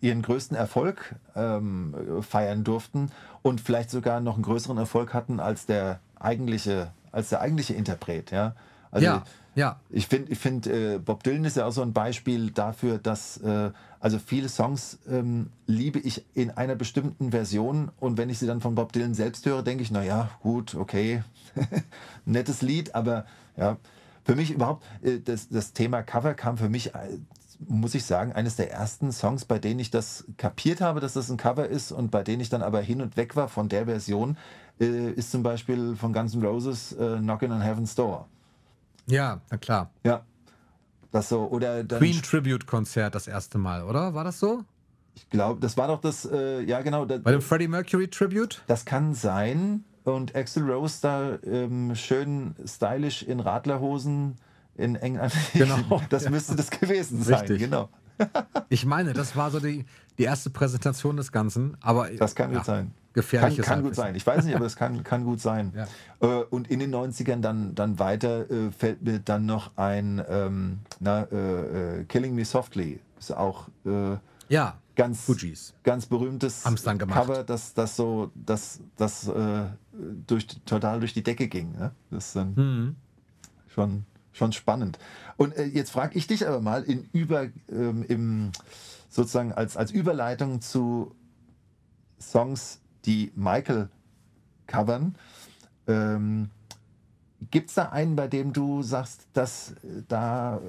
ihren 0.00 0.22
größten 0.22 0.56
Erfolg 0.56 1.14
ähm, 1.34 1.94
feiern 2.20 2.62
durften 2.64 3.10
und 3.42 3.60
vielleicht 3.60 3.90
sogar 3.90 4.20
noch 4.20 4.34
einen 4.34 4.42
größeren 4.42 4.76
Erfolg 4.76 5.14
hatten 5.14 5.40
als 5.40 5.66
der 5.66 6.00
eigentliche 6.20 6.90
als 7.12 7.28
der 7.28 7.40
eigentliche 7.40 7.74
Interpret. 7.74 8.30
Ja, 8.32 8.54
also 8.90 9.06
ja, 9.06 9.22
ja. 9.54 9.80
Ich 9.90 10.06
finde, 10.06 10.32
ich 10.32 10.38
find, 10.38 10.66
äh, 10.66 10.98
Bob 10.98 11.22
Dylan 11.22 11.44
ist 11.44 11.56
ja 11.56 11.66
auch 11.66 11.72
so 11.72 11.82
ein 11.82 11.92
Beispiel 11.92 12.50
dafür, 12.50 12.98
dass 12.98 13.38
äh, 13.38 13.70
also 14.00 14.18
viele 14.18 14.48
Songs 14.48 14.98
ähm, 15.08 15.50
liebe 15.66 15.98
ich 15.98 16.24
in 16.34 16.50
einer 16.50 16.74
bestimmten 16.74 17.30
Version 17.30 17.90
und 18.00 18.18
wenn 18.18 18.28
ich 18.28 18.38
sie 18.38 18.46
dann 18.46 18.60
von 18.60 18.74
Bob 18.74 18.92
Dylan 18.92 19.14
selbst 19.14 19.46
höre, 19.46 19.62
denke 19.62 19.82
ich, 19.82 19.90
naja, 19.90 20.30
gut, 20.42 20.74
okay, 20.74 21.22
nettes 22.24 22.62
Lied, 22.62 22.94
aber 22.94 23.26
ja, 23.56 23.78
für 24.24 24.34
mich 24.34 24.50
überhaupt, 24.50 24.84
äh, 25.02 25.20
das, 25.20 25.48
das 25.48 25.72
Thema 25.72 26.02
Cover 26.02 26.34
kam 26.34 26.58
für 26.58 26.68
mich, 26.68 26.94
äh, 26.94 27.18
muss 27.68 27.94
ich 27.94 28.04
sagen, 28.04 28.32
eines 28.32 28.56
der 28.56 28.72
ersten 28.72 29.12
Songs, 29.12 29.44
bei 29.44 29.58
denen 29.58 29.80
ich 29.80 29.90
das 29.90 30.24
kapiert 30.36 30.80
habe, 30.80 31.00
dass 31.00 31.14
das 31.14 31.30
ein 31.30 31.36
Cover 31.36 31.68
ist 31.68 31.92
und 31.92 32.10
bei 32.10 32.22
denen 32.22 32.40
ich 32.40 32.48
dann 32.48 32.62
aber 32.62 32.80
hin 32.80 33.00
und 33.00 33.16
weg 33.16 33.36
war 33.36 33.48
von 33.48 33.68
der 33.68 33.86
Version, 33.86 34.36
äh, 34.80 35.10
ist 35.12 35.30
zum 35.30 35.42
Beispiel 35.42 35.96
von 35.96 36.12
Guns 36.12 36.34
N' 36.34 36.42
Roses 36.42 36.92
äh, 36.92 37.18
Knockin' 37.18 37.52
on 37.52 37.62
Heaven's 37.62 37.94
Door. 37.94 38.26
Ja, 39.06 39.40
na 39.50 39.56
klar. 39.56 39.90
Ja. 40.04 40.24
Das 41.12 41.28
so, 41.28 41.46
oder 41.48 41.84
dann. 41.84 42.00
Queen 42.00 42.20
Tribute 42.22 42.66
Konzert 42.66 43.14
das 43.14 43.28
erste 43.28 43.58
Mal, 43.58 43.84
oder? 43.84 44.14
War 44.14 44.24
das 44.24 44.40
so? 44.40 44.64
Ich 45.14 45.28
glaube, 45.30 45.60
das 45.60 45.76
war 45.76 45.86
doch 45.86 46.00
das, 46.00 46.24
äh, 46.24 46.62
ja 46.62 46.82
genau. 46.82 47.04
Das, 47.04 47.22
Bei 47.22 47.30
dem 47.30 47.40
Freddie 47.40 47.68
Mercury 47.68 48.08
Tribute? 48.08 48.62
Das 48.66 48.84
kann 48.84 49.14
sein. 49.14 49.84
Und 50.02 50.34
Axel 50.34 50.70
Rose 50.70 50.98
da 51.00 51.38
ähm, 51.46 51.94
schön 51.94 52.54
stylisch 52.66 53.22
in 53.22 53.40
Radlerhosen 53.40 54.36
in 54.76 54.96
eng 54.96 55.20
Genau. 55.54 56.02
Das 56.10 56.28
müsste 56.28 56.56
das 56.56 56.70
gewesen 56.70 57.22
sein, 57.22 57.40
Richtig. 57.40 57.60
genau. 57.60 57.88
Ich 58.68 58.84
meine, 58.84 59.12
das 59.12 59.34
war 59.36 59.50
so 59.50 59.60
die, 59.60 59.86
die 60.18 60.24
erste 60.24 60.50
Präsentation 60.50 61.16
des 61.16 61.32
Ganzen, 61.32 61.76
aber 61.80 62.10
Das 62.10 62.34
kann 62.34 62.52
ja, 62.52 62.62
sein. 62.62 62.92
Gefährliches 63.14 63.64
Kann, 63.64 63.76
kann 63.76 63.84
gut 63.84 63.94
sein. 63.94 64.14
Ich 64.16 64.26
weiß 64.26 64.44
nicht, 64.44 64.54
aber 64.56 64.66
es 64.66 64.76
kann, 64.76 65.02
kann 65.04 65.24
gut 65.24 65.40
sein. 65.40 65.72
Ja. 65.76 65.86
Äh, 66.20 66.44
und 66.44 66.68
in 66.68 66.80
den 66.80 66.94
90ern 66.94 67.40
dann, 67.40 67.74
dann 67.74 67.98
weiter 67.98 68.50
äh, 68.50 68.70
fällt 68.70 69.02
mir 69.02 69.20
dann 69.20 69.46
noch 69.46 69.70
ein 69.76 70.22
ähm, 70.28 70.80
na, 71.00 71.22
äh, 71.30 72.00
äh, 72.00 72.04
Killing 72.04 72.34
Me 72.34 72.44
Softly. 72.44 73.00
Ist 73.18 73.32
auch 73.32 73.68
äh, 73.86 74.16
Ja, 74.48 74.78
ganz, 74.96 75.26
ganz 75.84 76.06
berühmtes. 76.06 76.66
Cover, 77.28 77.44
das, 77.44 77.72
das 77.74 77.96
so, 77.96 78.30
das, 78.34 78.80
das 78.96 79.28
äh, 79.28 79.64
durch, 80.26 80.46
total 80.66 80.98
durch 80.98 81.14
die 81.14 81.22
Decke 81.22 81.46
ging. 81.48 81.72
Ne? 81.72 81.92
Das 82.10 82.26
ist 82.26 82.36
dann 82.36 82.54
Mhm. 82.54 82.96
schon, 83.68 84.04
schon 84.32 84.52
spannend. 84.52 84.98
Und 85.36 85.54
jetzt 85.56 85.90
frage 85.92 86.18
ich 86.18 86.26
dich 86.26 86.46
aber 86.46 86.60
mal 86.60 86.82
in 86.82 87.08
über, 87.12 87.46
ähm, 87.70 88.04
im, 88.08 88.50
sozusagen 89.08 89.52
als, 89.52 89.76
als 89.76 89.90
Überleitung 89.92 90.60
zu 90.60 91.14
Songs, 92.20 92.80
die 93.04 93.32
Michael 93.34 93.88
covern. 94.66 95.14
Ähm, 95.86 96.50
Gibt 97.50 97.68
es 97.68 97.74
da 97.74 97.90
einen, 97.90 98.16
bei 98.16 98.28
dem 98.28 98.52
du 98.52 98.82
sagst, 98.82 99.26
dass 99.32 99.72
äh, 99.72 100.02
da 100.08 100.56
äh, 100.56 100.60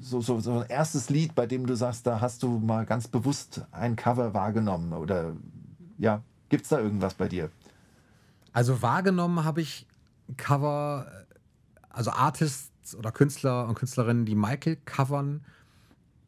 so, 0.00 0.20
so, 0.20 0.40
so 0.40 0.60
ein 0.60 0.68
erstes 0.68 1.10
Lied, 1.10 1.34
bei 1.34 1.46
dem 1.46 1.66
du 1.66 1.74
sagst, 1.74 2.06
da 2.06 2.20
hast 2.20 2.42
du 2.42 2.58
mal 2.58 2.86
ganz 2.86 3.08
bewusst 3.08 3.62
ein 3.72 3.96
Cover 3.96 4.32
wahrgenommen? 4.34 4.92
Oder 4.92 5.34
ja, 5.98 6.22
gibt 6.48 6.64
es 6.64 6.70
da 6.70 6.78
irgendwas 6.78 7.14
bei 7.14 7.28
dir? 7.28 7.50
Also 8.52 8.80
wahrgenommen 8.80 9.44
habe 9.44 9.60
ich 9.60 9.86
Cover, 10.36 11.06
also 11.90 12.10
Artists 12.10 12.94
oder 12.94 13.12
Künstler 13.12 13.68
und 13.68 13.74
Künstlerinnen, 13.74 14.24
die 14.24 14.34
Michael 14.34 14.76
covern. 14.84 15.44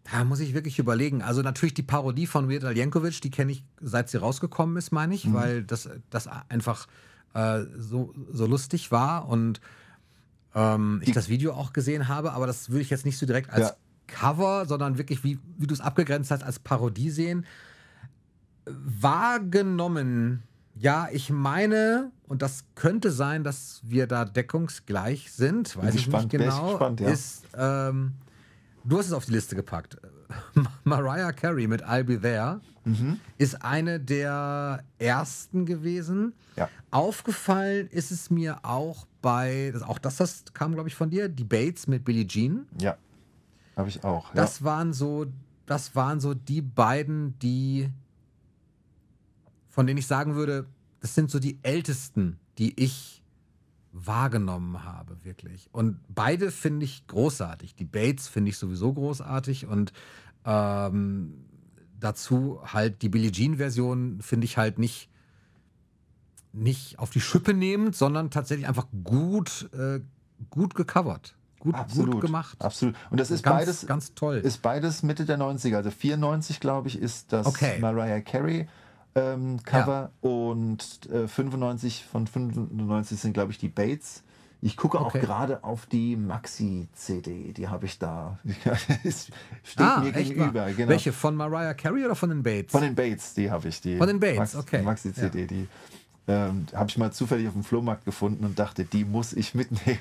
Da 0.05 0.25
muss 0.25 0.41
ich 0.41 0.55
wirklich 0.55 0.79
überlegen. 0.79 1.23
Also 1.23 1.43
natürlich 1.43 1.75
die 1.75 1.83
Parodie 1.83 2.27
von 2.27 2.51
Weird 2.51 2.65
Al 2.65 2.77
Yankovic, 2.77 3.21
die 3.21 3.31
kenne 3.31 3.53
ich, 3.53 3.65
seit 3.81 4.09
sie 4.09 4.17
rausgekommen 4.19 4.77
ist, 4.77 4.93
meine 4.93 5.15
ich, 5.15 5.33
weil 5.33 5.63
das, 5.63 5.89
das 6.09 6.29
einfach 6.49 6.87
äh, 7.35 7.61
so, 7.77 8.15
so 8.33 8.47
lustig 8.47 8.91
war 8.91 9.29
und 9.29 9.61
ähm, 10.55 11.01
ich 11.05 11.13
das 11.13 11.29
Video 11.29 11.53
auch 11.53 11.73
gesehen 11.73 12.09
habe, 12.09 12.33
aber 12.33 12.47
das 12.47 12.71
würde 12.71 12.83
ich 12.83 12.91
jetzt 12.91 13.05
nicht 13.05 13.19
so 13.19 13.27
direkt 13.27 13.51
als 13.51 13.69
Ja. 13.69 13.77
Cover, 14.09 14.67
sondern 14.67 14.99
wirklich, 14.99 15.23
wie, 15.23 15.39
wie 15.57 15.67
du 15.67 15.75
es 15.75 15.81
abgegrenzt 15.81 16.33
hast, 16.33 16.43
als 16.43 16.59
Parodie 16.59 17.11
sehen. 17.11 17.47
Wahrgenommen, 18.67 20.43
ja, 20.75 21.09
ich 21.13 21.31
meine, 21.31 22.11
und 22.27 22.43
das 22.43 22.65
könnte 22.75 23.11
sein, 23.13 23.45
dass 23.45 23.81
wir 23.85 24.07
da 24.07 24.25
deckungsgleich 24.25 25.31
sind, 25.31 25.77
weiß 25.77 25.95
ich 25.95 26.05
gespannt, 26.07 26.33
nicht 26.33 26.41
ich 26.41 26.47
genau, 26.49 26.71
gespannt, 26.71 27.01
ja. 27.01 27.09
ist, 27.11 27.45
ähm, 27.57 28.13
du 28.85 28.99
hast 28.99 29.07
es 29.07 29.13
auf 29.13 29.27
die 29.27 29.33
Liste 29.33 29.57
gepackt. 29.57 29.97
Mariah 30.85 31.33
Carey 31.33 31.67
mit 31.67 31.85
I'll 31.85 32.05
Be 32.05 32.21
There 32.21 32.61
Mhm. 32.85 33.21
ist 33.37 33.63
eine 33.63 34.01
der 34.01 34.83
ersten 34.99 35.67
gewesen. 35.67 36.33
Ja. 36.57 36.69
Aufgefallen 36.91 37.89
ist 37.89 38.11
es 38.11 38.31
mir 38.31 38.65
auch 38.65 39.07
bei, 39.21 39.75
auch 39.87 39.99
das, 39.99 40.17
das 40.17 40.45
kam, 40.55 40.73
glaube 40.73 40.89
ich, 40.89 40.95
von 40.95 41.11
dir, 41.11 41.29
Debates 41.29 41.87
mit 41.87 42.05
Billie 42.07 42.27
Jean. 42.27 42.67
Ja, 42.81 42.97
habe 43.77 43.91
ich 43.91 44.03
auch. 44.03 44.33
Das 44.33 44.65
waren 44.65 44.95
so, 44.95 45.27
das 45.67 45.95
waren 45.95 46.21
so 46.21 46.33
die 46.33 46.63
beiden, 46.63 47.39
die, 47.41 47.91
von 49.69 49.87
denen 49.87 49.99
ich 49.99 50.07
sagen 50.07 50.35
würde, 50.35 50.67
das 51.01 51.15
sind 51.15 51.31
so 51.31 51.39
die 51.39 51.59
ältesten, 51.63 52.39
die 52.57 52.83
ich 52.83 53.20
wahrgenommen 53.93 54.85
habe, 54.85 55.25
wirklich. 55.25 55.69
Und 55.73 55.99
beide 56.09 56.51
finde 56.51 56.85
ich 56.85 57.07
großartig. 57.07 57.75
Die 57.75 57.85
Bates 57.85 58.29
finde 58.29 58.51
ich 58.51 58.59
sowieso 58.59 58.93
großartig 58.93 59.67
und 59.67 59.93
ähm, 60.45 61.45
dazu 61.99 62.61
halt 62.65 63.03
die 63.03 63.09
Billie 63.09 63.33
Jean-Version 63.33 64.21
finde 64.23 64.45
ich 64.45 64.57
halt 64.57 64.79
nicht, 64.79 65.09
nicht 66.53 66.99
auf 66.99 67.11
die 67.11 67.21
Schippe 67.21 67.53
nehmend, 67.53 67.97
sondern 67.97 68.31
tatsächlich 68.31 68.69
einfach 68.69 68.87
gut, 69.05 69.69
äh, 69.73 70.01
gut 70.51 70.75
gecovert. 70.75 71.35
Gut, 71.59 71.75
Absolut. 71.75 72.13
gut 72.13 72.21
gemacht. 72.23 72.57
Absolut. 72.63 72.97
Und 73.11 73.21
das 73.21 73.31
ist 73.31 73.43
ganz, 73.43 73.57
beides, 73.59 73.87
ganz 73.87 74.15
toll. 74.15 74.37
ist 74.37 74.63
beides 74.63 75.03
Mitte 75.03 75.27
der 75.27 75.39
90er. 75.39 75.77
Also 75.77 75.91
94, 75.91 76.59
glaube 76.59 76.89
ich, 76.89 76.99
ist 76.99 77.33
das 77.35 77.47
Okay. 77.47 77.79
Mariah 77.81 78.23
Carey 78.23 78.67
ähm, 79.15 79.63
Cover 79.65 80.11
und 80.21 81.09
äh, 81.11 81.27
95 81.27 82.05
von 82.05 82.27
95 82.27 83.19
sind, 83.21 83.33
glaube 83.33 83.53
ich, 83.53 83.59
die 83.59 83.69
Bates. 83.69 84.23
Ich 84.63 84.77
gucke 84.77 85.01
Okay. 85.01 85.19
auch 85.19 85.21
gerade 85.23 85.65
auf 85.65 85.87
die 85.87 86.17
Maxi-CD, 86.17 87.53
die 87.55 87.69
habe 87.69 87.87
ich 87.87 87.99
da. 87.99 88.39
Steht 88.75 89.33
ah, 89.79 90.01
mir 90.01 90.15
echt 90.15 90.31
gegenüber. 90.35 90.71
Genau. 90.71 90.89
Welche? 90.91 91.13
Von 91.13 91.35
Mariah 91.35 91.73
Carey 91.75 92.05
oder 92.05 92.15
von 92.15 92.29
den 92.29 92.43
Bates? 92.43 92.73
Von 92.73 92.83
den 92.83 92.95
Bates, 92.95 93.33
die 93.35 93.51
habe 93.51 93.69
ich. 93.69 93.81
Die 93.81 93.97
Von 93.97 94.07
den 94.09 94.21
Bates, 94.21 94.39
Max, 94.39 94.57
okay. 94.57 94.83
Maxi-CD, 94.83 95.47
die 95.47 95.67
ähm, 96.29 96.67
habe 96.75 96.91
ich 96.91 96.99
mal 96.99 97.11
zufällig 97.11 97.49
auf 97.49 97.55
dem 97.55 97.65
Flohmarkt 97.65 98.05
gefunden 98.05 98.45
und 98.45 98.59
dachte, 98.59 98.85
die 98.85 99.05
muss 99.07 99.33
ich 99.33 99.55
mitnehmen. 99.55 99.99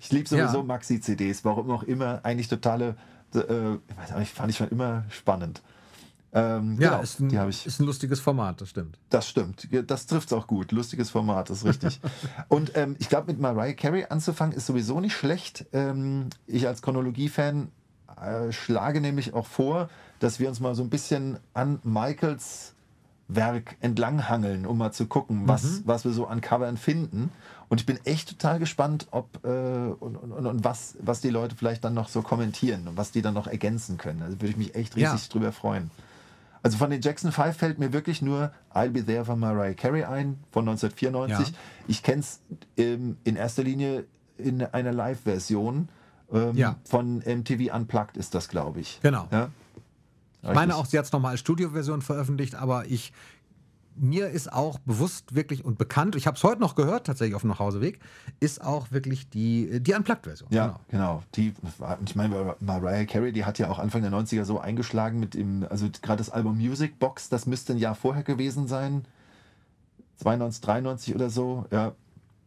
Ich 0.00 0.12
liebe 0.12 0.28
sowieso 0.28 0.58
Ja. 0.58 0.62
Maxi-CDs, 0.64 1.44
warum 1.44 1.70
auch 1.72 1.82
immer. 1.82 2.20
Eigentlich 2.22 2.48
totale, 2.48 2.94
äh, 3.34 3.40
ich 3.74 3.98
weiß 4.10 4.16
nicht, 4.18 4.32
fand 4.32 4.50
ich 4.50 4.56
schon 4.56 4.68
immer 4.68 5.04
spannend. 5.10 5.60
Ähm, 6.32 6.76
ja, 6.80 6.90
genau, 6.90 7.02
ist, 7.02 7.20
ein, 7.20 7.28
die 7.30 7.36
ich. 7.48 7.66
ist 7.66 7.80
ein 7.80 7.86
lustiges 7.86 8.20
Format, 8.20 8.60
das 8.60 8.68
stimmt. 8.70 8.98
Das 9.08 9.26
stimmt. 9.28 9.66
Das 9.90 10.06
trifft 10.06 10.28
es 10.28 10.32
auch 10.34 10.46
gut. 10.46 10.72
Lustiges 10.72 11.08
Format, 11.10 11.48
das 11.48 11.58
ist 11.58 11.64
richtig. 11.64 12.00
Und 12.48 12.72
ähm, 12.76 12.96
ich 12.98 13.08
glaube, 13.08 13.28
mit 13.32 13.40
Mariah 13.40 13.72
Carey 13.72 14.04
anzufangen 14.08 14.54
ist 14.56 14.66
sowieso 14.66 15.00
nicht 15.00 15.14
schlecht. 15.16 15.64
Ähm, 15.72 16.28
ich 16.46 16.66
als 16.66 16.82
Chronologie-Fan 16.82 17.68
äh, 18.20 18.52
schlage 18.52 19.00
nämlich 19.00 19.32
auch 19.32 19.46
vor, 19.46 19.88
dass 20.20 20.38
wir 20.38 20.48
uns 20.48 20.60
mal 20.60 20.74
so 20.74 20.82
ein 20.82 20.90
bisschen 20.90 21.38
an 21.54 21.78
Michaels 21.82 22.74
Werk 23.30 23.76
entlanghangeln, 23.80 24.64
um 24.66 24.78
mal 24.78 24.90
zu 24.92 25.06
gucken, 25.06 25.46
was, 25.46 25.82
was 25.86 26.04
wir 26.04 26.12
so 26.12 26.26
an 26.26 26.40
Covern 26.40 26.76
finden. 26.78 27.30
Und 27.68 27.78
ich 27.80 27.86
bin 27.86 27.98
echt 28.04 28.28
total 28.30 28.58
gespannt, 28.58 29.06
ob 29.10 29.44
äh, 29.44 29.48
und, 29.48 30.16
und, 30.16 30.32
und- 30.32 30.46
und 30.46 30.64
was, 30.64 30.96
was 31.00 31.20
die 31.20 31.28
Leute 31.28 31.54
vielleicht 31.54 31.84
dann 31.84 31.92
noch 31.94 32.08
so 32.08 32.22
kommentieren 32.22 32.88
und 32.88 32.96
was 32.96 33.10
die 33.12 33.20
dann 33.20 33.34
noch 33.34 33.46
ergänzen 33.46 33.98
können. 33.98 34.22
Also 34.22 34.36
würde 34.40 34.48
ich 34.48 34.56
mich 34.56 34.74
echt 34.74 34.96
riesig 34.96 35.22
Ja. 35.24 35.28
drüber 35.30 35.52
freuen. 35.52 35.90
Also 36.68 36.76
von 36.76 36.90
den 36.90 37.00
Jackson 37.00 37.32
5 37.32 37.56
fällt 37.56 37.78
mir 37.78 37.94
wirklich 37.94 38.20
nur 38.20 38.52
I'll 38.74 38.90
Be 38.90 39.02
There 39.02 39.24
von 39.24 39.38
Mariah 39.38 39.72
Carey 39.72 40.04
ein, 40.04 40.38
von 40.50 40.68
1994. 40.68 41.48
Ja. 41.48 41.54
Ich 41.86 42.02
kenne 42.02 42.20
es 42.20 42.40
ähm, 42.76 43.16
in 43.24 43.36
erster 43.36 43.62
Linie 43.62 44.04
in 44.36 44.60
einer 44.62 44.92
Live-Version. 44.92 45.88
Ähm, 46.30 46.56
Ja. 46.58 46.76
Von 46.84 47.20
MTV 47.20 47.74
Unplugged 47.74 48.18
ist 48.18 48.34
das, 48.34 48.50
glaube 48.50 48.80
ich. 48.80 49.00
Genau. 49.00 49.28
Ja? 49.30 49.48
Ich 50.42 50.52
meine 50.52 50.76
auch, 50.76 50.84
sie 50.84 50.98
hat 50.98 51.06
es 51.06 51.12
nochmal 51.12 51.30
als 51.30 51.40
Studioversion 51.40 52.02
veröffentlicht, 52.02 52.54
aber 52.54 52.84
ich 52.84 53.14
mir 54.00 54.28
ist 54.28 54.52
auch 54.52 54.78
bewusst 54.80 55.34
wirklich 55.34 55.64
und 55.64 55.78
bekannt, 55.78 56.16
ich 56.16 56.26
habe 56.26 56.36
es 56.36 56.44
heute 56.44 56.60
noch 56.60 56.74
gehört, 56.74 57.06
tatsächlich 57.06 57.34
auf 57.34 57.42
dem 57.42 57.50
Nachhauseweg, 57.50 57.98
ist 58.40 58.62
auch 58.64 58.90
wirklich 58.90 59.28
die, 59.28 59.80
die 59.80 59.94
Unplugged-Version. 59.94 60.48
Ja, 60.52 60.66
Genau. 60.66 60.80
genau. 60.88 61.22
Die, 61.34 61.54
ich 62.04 62.16
meine, 62.16 62.54
Mariah 62.60 63.04
Carey, 63.04 63.32
die 63.32 63.44
hat 63.44 63.58
ja 63.58 63.70
auch 63.70 63.78
Anfang 63.78 64.02
der 64.02 64.10
90er 64.12 64.44
so 64.44 64.58
eingeschlagen 64.60 65.18
mit 65.20 65.34
dem, 65.34 65.66
also 65.68 65.88
gerade 66.02 66.18
das 66.18 66.30
Album 66.30 66.56
Music 66.58 66.98
Box, 66.98 67.28
das 67.28 67.46
müsste 67.46 67.72
ein 67.74 67.78
Jahr 67.78 67.94
vorher 67.94 68.22
gewesen 68.22 68.66
sein. 68.68 69.04
92, 70.16 70.60
93 70.62 71.14
oder 71.14 71.30
so, 71.30 71.66
ja. 71.70 71.92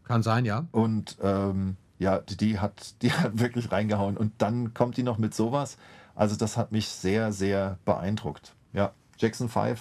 Kann 0.03 0.23
sein, 0.23 0.45
ja. 0.45 0.65
Und 0.71 1.17
ähm, 1.21 1.77
ja, 1.99 2.19
die, 2.19 2.35
die 2.35 2.59
hat, 2.59 3.01
die 3.01 3.13
hat 3.13 3.39
wirklich 3.39 3.71
reingehauen. 3.71 4.17
Und 4.17 4.33
dann 4.39 4.73
kommt 4.73 4.97
die 4.97 5.03
noch 5.03 5.17
mit 5.17 5.33
sowas. 5.33 5.77
Also 6.15 6.35
das 6.35 6.57
hat 6.57 6.71
mich 6.71 6.89
sehr, 6.89 7.31
sehr 7.31 7.77
beeindruckt. 7.85 8.53
Ja, 8.73 8.91
Jackson 9.17 9.47
5 9.49 9.79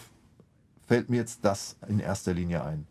fällt 0.91 1.09
mir 1.09 1.19
jetzt 1.19 1.45
das 1.45 1.77
in 1.87 2.01
erster 2.01 2.35
Linie 2.35 2.65
ein. 2.65 2.85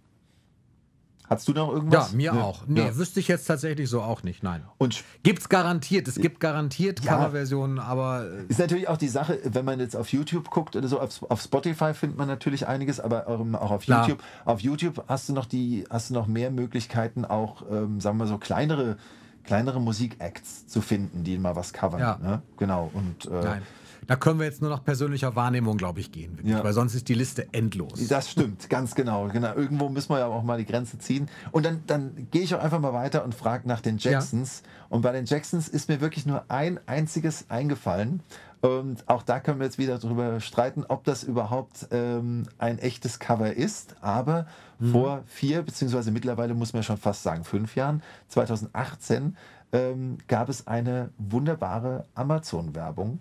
Hast 1.27 1.49
du 1.49 1.51
noch 1.51 1.69
irgendwas? 1.69 2.11
Ja, 2.11 2.15
mir 2.15 2.33
Ja. 2.33 2.41
auch. 2.43 2.63
Nee, 2.65 2.79
Ja. 2.79 2.95
wüsste 2.95 3.19
ich 3.19 3.27
jetzt 3.27 3.43
tatsächlich 3.45 3.89
so 3.89 4.01
auch 4.01 4.23
nicht, 4.23 4.41
nein. 4.41 4.63
Und 4.77 5.03
Gibt's 5.21 5.49
garantiert, 5.49 6.07
es 6.07 6.15
gibt 6.15 6.39
garantiert 6.39 7.01
Ja. 7.03 7.15
Coverversionen, 7.17 7.77
aber 7.77 8.23
äh, 8.25 8.45
Ist 8.47 8.57
natürlich 8.57 8.87
auch 8.87 8.95
die 8.95 9.09
Sache, 9.09 9.37
wenn 9.43 9.65
man 9.65 9.81
jetzt 9.81 9.97
auf 9.97 10.13
YouTube 10.13 10.49
guckt 10.49 10.77
oder 10.77 10.87
so, 10.87 10.97
auf, 11.01 11.29
auf 11.29 11.41
Spotify 11.41 11.93
findet 11.93 12.17
man 12.17 12.29
natürlich 12.29 12.69
einiges, 12.69 13.01
aber 13.01 13.27
auch 13.27 13.69
auf 13.71 13.83
Klar. 13.83 14.07
YouTube. 14.07 14.23
Auf 14.45 14.61
YouTube 14.61 15.03
hast 15.09 15.27
du 15.27 15.33
noch 15.33 15.45
die, 15.45 15.83
hast 15.89 16.09
du 16.09 16.13
noch 16.13 16.25
mehr 16.25 16.51
Möglichkeiten, 16.51 17.25
auch, 17.25 17.63
ähm, 17.69 17.99
sagen 17.99 18.17
wir 18.17 18.27
so, 18.27 18.37
kleinere, 18.37 18.95
kleinere 19.43 19.81
Musikacts 19.81 20.67
zu 20.67 20.79
finden, 20.79 21.25
die 21.25 21.37
mal 21.37 21.57
was 21.57 21.73
covern. 21.73 21.99
Ja. 21.99 22.17
Ne? 22.23 22.41
Genau. 22.55 22.89
Und 22.93 23.25
äh, 23.25 23.43
nein. 23.43 23.61
Da 24.09 24.15
können 24.15 24.39
wir 24.39 24.47
jetzt 24.47 24.59
nur 24.59 24.71
nach 24.71 24.83
persönlicher 24.83 25.35
Wahrnehmung, 25.35 25.77
glaube 25.77 25.99
ich, 25.99 26.11
gehen, 26.11 26.35
wirklich, 26.35 26.55
Ja. 26.55 26.63
weil 26.63 26.73
sonst 26.73 26.95
ist 26.95 27.09
die 27.09 27.13
Liste 27.13 27.47
endlos. 27.51 28.07
Das 28.07 28.31
stimmt, 28.31 28.67
ganz 28.67 28.95
genau. 28.95 29.27
genau. 29.27 29.53
Irgendwo 29.53 29.87
müssen 29.87 30.09
wir 30.09 30.17
ja 30.17 30.25
auch 30.25 30.41
mal 30.41 30.57
die 30.57 30.65
Grenze 30.65 30.97
ziehen. 30.97 31.29
Und 31.51 31.63
dann, 31.63 31.83
dann 31.85 32.27
gehe 32.31 32.41
ich 32.41 32.55
auch 32.55 32.59
einfach 32.63 32.79
mal 32.79 32.91
weiter 32.91 33.23
und 33.23 33.35
frage 33.35 33.67
nach 33.67 33.81
den 33.81 33.99
Jacksons. 33.99 34.63
Und 34.89 35.03
bei 35.03 35.11
den 35.11 35.25
Jacksons 35.25 35.67
ist 35.67 35.89
mir 35.89 36.01
wirklich 36.01 36.25
nur 36.25 36.43
ein 36.47 36.79
einziges 36.87 37.51
eingefallen. 37.51 38.23
Und 38.61 39.07
auch 39.07 39.21
da 39.21 39.39
können 39.39 39.59
wir 39.59 39.65
jetzt 39.67 39.77
wieder 39.77 39.99
darüber 39.99 40.39
streiten, 40.39 40.85
ob 40.87 41.03
das 41.03 41.23
überhaupt 41.23 41.87
ähm, 41.91 42.47
ein 42.57 42.79
echtes 42.79 43.19
Cover 43.19 43.53
ist. 43.53 43.95
Aber 44.01 44.47
vor 44.91 45.21
vier, 45.27 45.61
beziehungsweise 45.61 46.09
mittlerweile 46.09 46.55
muss 46.55 46.73
man 46.73 46.81
schon 46.81 46.97
fast 46.97 47.21
sagen, 47.21 47.43
fünf 47.43 47.75
Jahren, 47.75 48.01
2018, 48.29 49.37
ähm, 49.71 50.17
gab 50.27 50.49
es 50.49 50.65
eine 50.65 51.11
wunderbare 51.19 52.05
Amazon-Werbung 52.15 53.19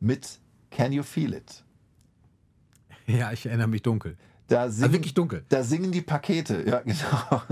mit 0.00 0.38
Can 0.70 0.92
You 0.92 1.02
Feel 1.02 1.34
It? 1.34 1.64
Ja, 3.06 3.32
ich 3.32 3.46
erinnere 3.46 3.68
mich 3.68 3.82
dunkel. 3.82 4.16
Da 4.48 4.62
Ah, 4.62 4.68
singen, 4.70 4.92
wirklich 4.92 5.12
dunkel. 5.12 5.44
Da 5.50 5.62
singen 5.62 5.92
die 5.92 6.00
Pakete, 6.00 6.62
ja, 6.66 6.80
genau. 6.84 7.42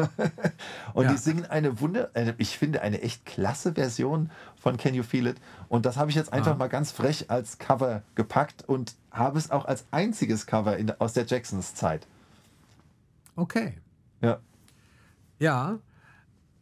Und 0.95 1.05
Ja. 1.05 1.13
die 1.13 1.19
singen 1.19 1.45
eine 1.45 1.79
Wunder, 1.81 2.11
ich 2.39 2.57
finde, 2.57 2.81
eine 2.81 3.03
echt 3.03 3.27
klasse 3.27 3.75
Version 3.75 4.31
von 4.59 4.79
Can 4.79 4.95
You 4.95 5.03
Feel 5.03 5.27
It? 5.27 5.37
Und 5.69 5.85
das 5.85 5.99
habe 5.99 6.09
ich 6.11 6.17
jetzt 6.17 6.33
einfach 6.33 6.53
Ah. 6.53 6.57
mal 6.57 6.69
ganz 6.69 6.93
frech 6.93 7.31
als 7.31 7.59
Cover 7.59 8.03
gepackt 8.15 8.65
und 8.67 8.95
habe 9.11 9.39
es 9.39 9.51
auch 9.51 9.67
als 9.67 9.85
einziges 9.91 10.47
Cover 10.47 10.77
in, 10.79 10.91
aus 10.93 11.13
der 11.13 11.27
Jacksons 11.27 11.75
Zeit. 11.75 12.07
Okay. 13.35 13.75
Ja. 14.23 14.41
Ja, 15.39 15.79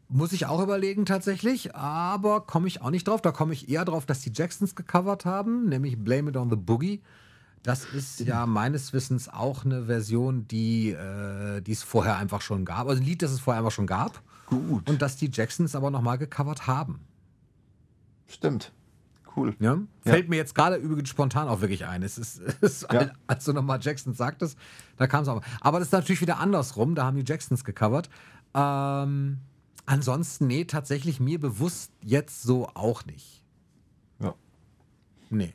muss 0.08 0.32
ich 0.32 0.46
auch 0.46 0.62
überlegen 0.62 1.06
tatsächlich, 1.06 1.74
aber 1.74 2.42
komme 2.42 2.68
ich 2.68 2.82
auch 2.82 2.90
nicht 2.90 3.08
drauf. 3.08 3.22
Da 3.22 3.32
komme 3.32 3.52
ich 3.52 3.68
eher 3.68 3.84
drauf, 3.84 4.06
dass 4.06 4.20
die 4.20 4.32
Jacksons 4.34 4.74
gecovert 4.74 5.24
haben, 5.24 5.68
nämlich 5.68 5.98
Blame 5.98 6.30
It 6.30 6.36
on 6.36 6.50
the 6.50 6.56
Boogie. 6.56 7.02
Das 7.62 7.86
ist 7.86 8.20
ja 8.20 8.44
meines 8.44 8.92
Wissens 8.92 9.28
auch 9.30 9.64
eine 9.64 9.86
Version, 9.86 10.46
die 10.46 10.90
äh, 10.90 11.62
es 11.70 11.82
vorher 11.82 12.18
einfach 12.18 12.42
schon 12.42 12.66
gab. 12.66 12.88
Also 12.88 13.00
ein 13.00 13.06
Lied, 13.06 13.22
das 13.22 13.32
es 13.32 13.40
vorher 13.40 13.60
einfach 13.60 13.72
schon 13.72 13.86
gab. 13.86 14.20
Gut. 14.46 14.88
Und 14.88 15.00
das 15.00 15.16
die 15.16 15.30
Jacksons 15.32 15.74
aber 15.74 15.90
nochmal 15.90 16.18
gecovert 16.18 16.66
haben. 16.66 17.00
Stimmt. 18.26 18.72
Cool. 19.34 19.56
Ja? 19.58 19.78
Ja. 20.04 20.12
Fällt 20.12 20.28
mir 20.28 20.36
jetzt 20.36 20.54
gerade 20.54 20.76
übrigens 20.76 21.08
spontan 21.08 21.48
auch 21.48 21.62
wirklich 21.62 21.86
ein. 21.86 22.02
Es 22.02 22.18
ist, 22.18 22.38
es 22.60 22.82
ist 22.82 22.92
Ja. 22.92 23.10
als 23.26 23.44
du 23.44 23.54
nochmal 23.54 23.78
Jacksons 23.80 24.18
sagtest, 24.18 24.58
da 24.98 25.06
kam 25.06 25.22
es 25.22 25.28
aber. 25.28 25.40
Aber 25.62 25.78
das 25.78 25.88
ist 25.88 25.92
natürlich 25.92 26.20
wieder 26.20 26.38
andersrum. 26.38 26.94
Da 26.94 27.04
haben 27.04 27.16
die 27.16 27.24
Jacksons 27.26 27.64
gecovert. 27.64 28.10
Ähm, 28.54 29.38
ansonsten, 29.86 30.46
nee, 30.46 30.64
tatsächlich 30.64 31.20
mir 31.20 31.40
bewusst 31.40 31.92
jetzt 32.02 32.42
so 32.42 32.68
auch 32.74 33.04
nicht. 33.06 33.44
Ja. 34.20 34.34
Nee. 35.30 35.52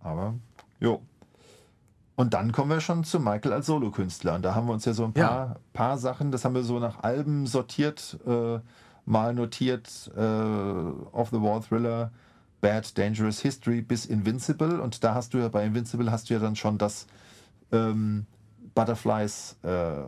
Aber, 0.00 0.34
jo. 0.80 1.02
Und 2.16 2.34
dann 2.34 2.52
kommen 2.52 2.70
wir 2.70 2.80
schon 2.80 3.04
zu 3.04 3.18
Michael 3.18 3.52
als 3.52 3.66
Solokünstler. 3.66 4.34
Und 4.34 4.42
da 4.42 4.54
haben 4.54 4.66
wir 4.66 4.74
uns 4.74 4.84
ja 4.84 4.92
so 4.92 5.04
ein 5.04 5.12
paar, 5.14 5.22
Ja. 5.46 5.56
paar 5.72 5.96
Sachen, 5.98 6.30
das 6.32 6.44
haben 6.44 6.54
wir 6.54 6.64
so 6.64 6.78
nach 6.78 7.02
Alben 7.02 7.46
sortiert, 7.46 8.18
äh, 8.26 8.58
mal 9.06 9.32
notiert, 9.34 10.10
äh, 10.16 10.20
Off 10.20 11.30
the 11.30 11.40
Wall 11.40 11.62
Thriller, 11.62 12.12
Bad, 12.60 12.98
Dangerous 12.98 13.40
History 13.40 13.80
bis 13.80 14.04
Invincible. 14.04 14.80
Und 14.82 15.02
da 15.02 15.14
hast 15.14 15.32
du 15.32 15.38
ja, 15.38 15.48
bei 15.48 15.64
Invincible 15.64 16.10
hast 16.10 16.28
du 16.28 16.34
ja 16.34 16.40
dann 16.40 16.56
schon 16.56 16.76
das 16.76 17.06
ähm, 17.72 18.26
Butterflies, 18.74 19.56
äh, 19.62 20.02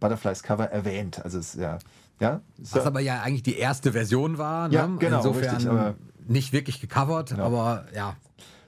Butterflies 0.00 0.42
Cover 0.42 0.70
erwähnt. 0.70 1.22
Also 1.22 1.38
es 1.38 1.54
ist 1.54 1.60
ja, 1.60 1.78
ja, 2.20 2.40
Was 2.58 2.86
aber 2.86 3.00
ja 3.00 3.22
eigentlich 3.22 3.42
die 3.42 3.56
erste 3.56 3.92
Version 3.92 4.38
war. 4.38 4.68
Ne? 4.68 4.74
Ja, 4.74 4.86
genau, 4.86 5.18
Insofern 5.18 5.56
richtig, 5.56 6.28
nicht 6.28 6.52
wirklich 6.52 6.80
gecovert, 6.80 7.30
Ja. 7.30 7.38
aber 7.38 7.86
ja. 7.94 8.16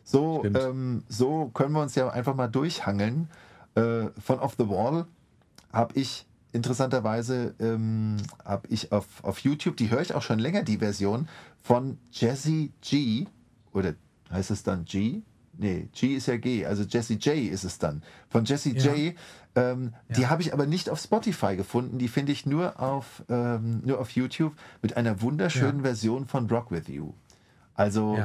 So, 0.05 0.45
ähm, 0.45 1.05
so 1.09 1.51
können 1.55 1.73
wir 1.73 1.83
uns 1.83 1.95
ja 1.95 2.09
einfach 2.09 2.35
mal 2.35 2.49
durchhangeln. 2.49 3.29
Äh, 3.75 4.07
von 4.21 4.41
Off 4.41 4.55
the 4.59 4.69
Wall 4.69 5.07
habe 5.73 5.99
ich 5.99 6.27
interessanterweise 6.53 7.55
ähm, 7.61 8.17
habe 8.45 8.67
ich 8.69 8.91
auf, 8.91 9.07
auf 9.23 9.39
YouTube, 9.41 9.77
die 9.77 9.91
höre 9.91 10.01
ich 10.01 10.15
auch 10.15 10.23
schon 10.23 10.39
länger, 10.41 10.63
die 10.65 10.79
Version 10.79 11.29
von 11.61 11.99
Jesse 12.11 12.71
G. 12.81 13.27
Oder 13.73 13.95
heißt 14.33 14.51
es 14.51 14.65
dann 14.65 14.85
G? 14.85 15.23
Nee, 15.61 15.89
G 15.93 16.15
ist 16.17 16.27
ja 16.27 16.39
G, 16.39 16.65
also 16.65 16.85
Jesse 16.85 17.15
J 17.15 17.37
ist 17.53 17.65
es 17.65 17.79
dann. 17.79 18.03
Von 18.31 18.47
Jesse 18.47 18.71
Ja. 18.71 18.95
J. 18.95 19.15
Ähm, 19.55 19.93
Die 20.17 20.23
Ja. 20.23 20.31
habe 20.31 20.41
ich 20.43 20.55
aber 20.55 20.65
nicht 20.65 20.89
auf 20.89 20.99
Spotify 21.01 21.55
gefunden. 21.57 21.99
Die 21.99 22.09
finde 22.09 22.33
ich 22.33 22.47
nur 22.47 22.81
auf, 22.81 23.23
ähm, 23.29 23.83
nur 23.85 24.01
auf 24.01 24.11
YouTube 24.13 24.55
mit 24.81 24.97
einer 24.97 25.21
wunderschönen 25.21 25.79
Ja. 25.79 25.85
Version 25.85 26.27
von 26.27 26.49
Rock 26.49 26.71
With 26.71 26.89
You. 26.89 27.13
Also 27.75 28.17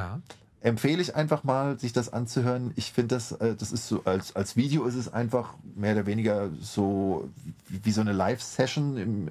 empfehle 0.62 1.02
ich 1.02 1.14
einfach 1.14 1.44
mal, 1.44 1.78
sich 1.78 1.92
das 1.92 2.12
anzuhören. 2.12 2.72
Ich 2.76 2.90
finde 2.92 3.14
das, 3.16 3.32
äh, 3.32 3.54
das 3.54 3.70
ist 3.70 3.86
so, 3.86 4.02
als, 4.04 4.34
als 4.34 4.56
Video 4.56 4.84
ist 4.84 4.94
es 4.94 5.12
einfach 5.12 5.54
mehr 5.74 5.92
oder 5.94 6.06
weniger 6.06 6.48
so 6.60 7.28
wie, 7.68 7.84
wie 7.84 7.92
so 7.92 8.00
eine 8.00 8.12
Live-Session 8.12 9.30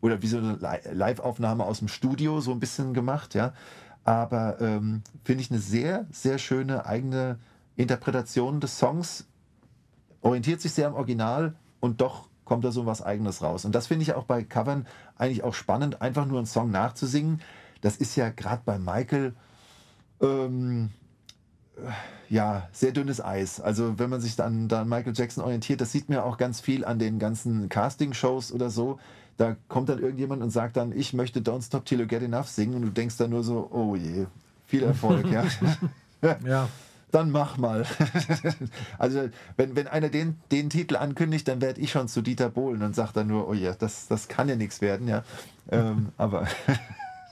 oder 0.00 0.22
wie 0.22 0.26
so 0.26 0.38
eine 0.38 0.54
Li- 0.56 0.92
Live-Aufnahme 0.92 1.64
aus 1.64 1.78
dem 1.78 1.88
Studio, 1.88 2.40
so 2.40 2.50
ein 2.52 2.60
bisschen 2.60 2.94
gemacht, 2.94 3.34
ja. 3.34 3.52
Aber 4.04 4.60
ähm, 4.60 5.02
finde 5.24 5.42
ich 5.42 5.50
eine 5.50 5.60
sehr, 5.60 6.06
sehr 6.12 6.38
schöne 6.38 6.86
eigene 6.86 7.38
Interpretation 7.76 8.60
des 8.60 8.78
Songs. 8.78 9.26
Orientiert 10.20 10.60
sich 10.60 10.72
sehr 10.72 10.88
am 10.88 10.94
Original 10.94 11.54
und 11.80 12.00
doch 12.00 12.28
kommt 12.44 12.64
da 12.64 12.70
so 12.70 12.86
was 12.86 13.02
Eigenes 13.02 13.42
raus. 13.42 13.64
Und 13.64 13.74
das 13.74 13.86
finde 13.86 14.02
ich 14.02 14.14
auch 14.14 14.24
bei 14.24 14.44
Covern 14.44 14.86
eigentlich 15.16 15.42
auch 15.42 15.54
spannend, 15.54 16.02
einfach 16.02 16.26
nur 16.26 16.38
einen 16.38 16.46
Song 16.46 16.70
nachzusingen. 16.70 17.40
Das 17.80 17.96
ist 17.96 18.16
ja 18.16 18.28
gerade 18.28 18.62
bei 18.64 18.78
Michael 18.78 19.34
ähm, 20.20 20.90
ja, 22.28 22.68
sehr 22.72 22.92
dünnes 22.92 23.22
Eis. 23.22 23.60
Also 23.60 23.98
wenn 23.98 24.10
man 24.10 24.20
sich 24.20 24.36
dann 24.36 24.70
an 24.70 24.88
Michael 24.88 25.14
Jackson 25.14 25.44
orientiert, 25.44 25.80
das 25.80 25.92
sieht 25.92 26.08
man 26.08 26.18
auch 26.18 26.36
ganz 26.36 26.60
viel 26.60 26.84
an 26.84 26.98
den 26.98 27.18
ganzen 27.18 27.68
Casting-Shows 27.68 28.52
oder 28.52 28.70
so. 28.70 28.98
Da 29.36 29.56
kommt 29.68 29.88
dann 29.88 29.98
irgendjemand 29.98 30.42
und 30.42 30.50
sagt 30.50 30.76
dann, 30.76 30.92
ich 30.92 31.12
möchte 31.12 31.40
Don't 31.40 31.64
Stop 31.64 31.84
Till 31.86 32.00
You 32.00 32.06
Get 32.06 32.22
Enough 32.22 32.48
singen 32.48 32.76
und 32.76 32.82
du 32.82 32.90
denkst 32.90 33.16
dann 33.16 33.30
nur 33.30 33.42
so, 33.42 33.68
oh 33.72 33.96
je, 33.96 34.26
viel 34.66 34.82
Erfolg, 34.82 35.26
ja. 35.30 35.44
Ja. 36.46 36.68
Dann 37.10 37.30
mach 37.30 37.58
mal. 37.58 37.86
also 38.98 39.28
wenn, 39.56 39.76
wenn 39.76 39.86
einer 39.86 40.08
den, 40.08 40.40
den 40.50 40.68
Titel 40.70 40.96
ankündigt, 40.96 41.46
dann 41.46 41.60
werde 41.60 41.80
ich 41.80 41.92
schon 41.92 42.08
zu 42.08 42.22
Dieter 42.22 42.48
Bohlen 42.48 42.82
und 42.82 42.96
sage 42.96 43.12
dann 43.14 43.28
nur, 43.28 43.46
oh 43.48 43.52
ja, 43.52 43.74
das, 43.74 44.08
das 44.08 44.26
kann 44.26 44.48
ja 44.48 44.56
nichts 44.56 44.80
werden, 44.80 45.06
ja. 45.06 45.22
ähm, 45.70 46.08
aber 46.16 46.48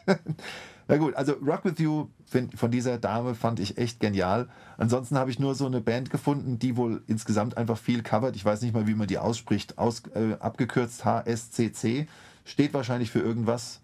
na 0.89 0.97
gut, 0.97 1.15
also 1.15 1.35
Rock 1.35 1.65
With 1.65 1.79
You 1.79 2.09
find, 2.25 2.59
von 2.59 2.71
dieser 2.71 2.99
Dame 2.99 3.35
fand 3.35 3.61
ich 3.61 3.79
echt 3.79 4.01
genial. 4.01 4.49
Ansonsten 4.77 5.17
habe 5.17 5.31
ich 5.31 5.39
nur 5.39 5.55
so 5.55 5.67
eine 5.67 5.81
Band 5.81 6.11
gefunden, 6.11 6.59
die 6.59 6.77
wohl 6.77 7.03
insgesamt 7.07 7.57
einfach 7.57 7.79
viel 7.79 8.03
covert. 8.03 8.37
Ich 8.37 8.45
weiß 8.45 8.63
nicht 8.63 8.75
mal, 8.75 8.87
wie 8.87 8.95
man 8.95 9.07
die 9.07 9.19
ausspricht. 9.19 9.79
Aus, 9.79 10.03
äh, 10.15 10.35
abgekürzt 10.41 11.05
HSCC. 11.05 12.09
Steht 12.45 12.75
wahrscheinlich 12.75 13.11
für 13.11 13.21
irgendwas 13.21 13.81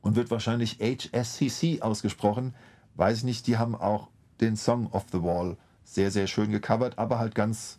und 0.00 0.16
wird 0.16 0.30
wahrscheinlich 0.30 0.78
HSCC 0.80 1.82
ausgesprochen. 1.82 2.54
Weiß 2.96 3.18
ich 3.18 3.24
nicht, 3.24 3.46
die 3.46 3.56
haben 3.56 3.74
auch 3.74 4.08
den 4.40 4.56
Song 4.56 4.88
Off 4.92 5.06
the 5.12 5.22
Wall 5.22 5.56
sehr, 5.84 6.10
sehr 6.10 6.26
schön 6.26 6.50
gecovert, 6.50 6.98
aber 6.98 7.18
halt 7.18 7.34
ganz 7.34 7.78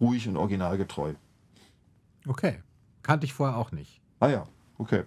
ruhig 0.00 0.28
und 0.28 0.36
originalgetreu. 0.36 1.14
Okay. 2.26 2.62
Kannte 3.02 3.26
ich 3.26 3.32
vorher 3.32 3.56
auch 3.56 3.72
nicht. 3.72 4.00
Ah 4.20 4.28
ja, 4.28 4.46
okay. 4.76 5.04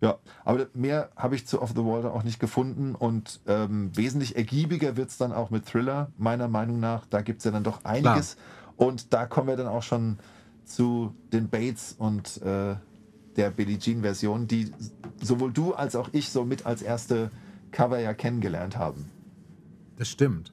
Ja, 0.00 0.18
aber 0.44 0.66
mehr 0.74 1.10
habe 1.16 1.34
ich 1.34 1.46
zu 1.46 1.62
Off 1.62 1.70
the 1.70 1.84
Wall 1.84 2.02
dann 2.02 2.12
auch 2.12 2.24
nicht 2.24 2.38
gefunden 2.38 2.94
und 2.94 3.40
ähm, 3.46 3.96
wesentlich 3.96 4.36
ergiebiger 4.36 4.96
wird 4.96 5.10
es 5.10 5.16
dann 5.16 5.32
auch 5.32 5.50
mit 5.50 5.66
Thriller, 5.66 6.10
meiner 6.18 6.48
Meinung 6.48 6.80
nach. 6.80 7.06
Da 7.06 7.22
gibt 7.22 7.38
es 7.38 7.44
ja 7.44 7.50
dann 7.50 7.64
doch 7.64 7.84
einiges 7.84 8.36
und 8.76 9.12
da 9.14 9.26
kommen 9.26 9.48
wir 9.48 9.56
dann 9.56 9.68
auch 9.68 9.82
schon 9.82 10.18
zu 10.64 11.14
den 11.32 11.48
Bates 11.48 11.94
und 11.98 12.42
äh, 12.42 12.76
der 13.36 13.50
Billie 13.50 13.78
Jean 13.78 14.02
Version, 14.02 14.46
die 14.46 14.72
sowohl 15.20 15.52
du 15.52 15.74
als 15.74 15.96
auch 15.96 16.08
ich 16.12 16.30
so 16.30 16.44
mit 16.44 16.66
als 16.66 16.82
erste 16.82 17.30
Cover 17.70 17.98
ja 17.98 18.14
kennengelernt 18.14 18.76
haben. 18.76 19.10
Das 19.96 20.08
stimmt. 20.08 20.52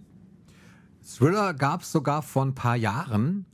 Thriller 1.03 1.53
gab 1.53 1.81
es 1.81 1.91
sogar 1.91 2.21
vor 2.21 2.45
ein 2.45 2.55
paar 2.55 2.75
Jahren. 2.75 3.45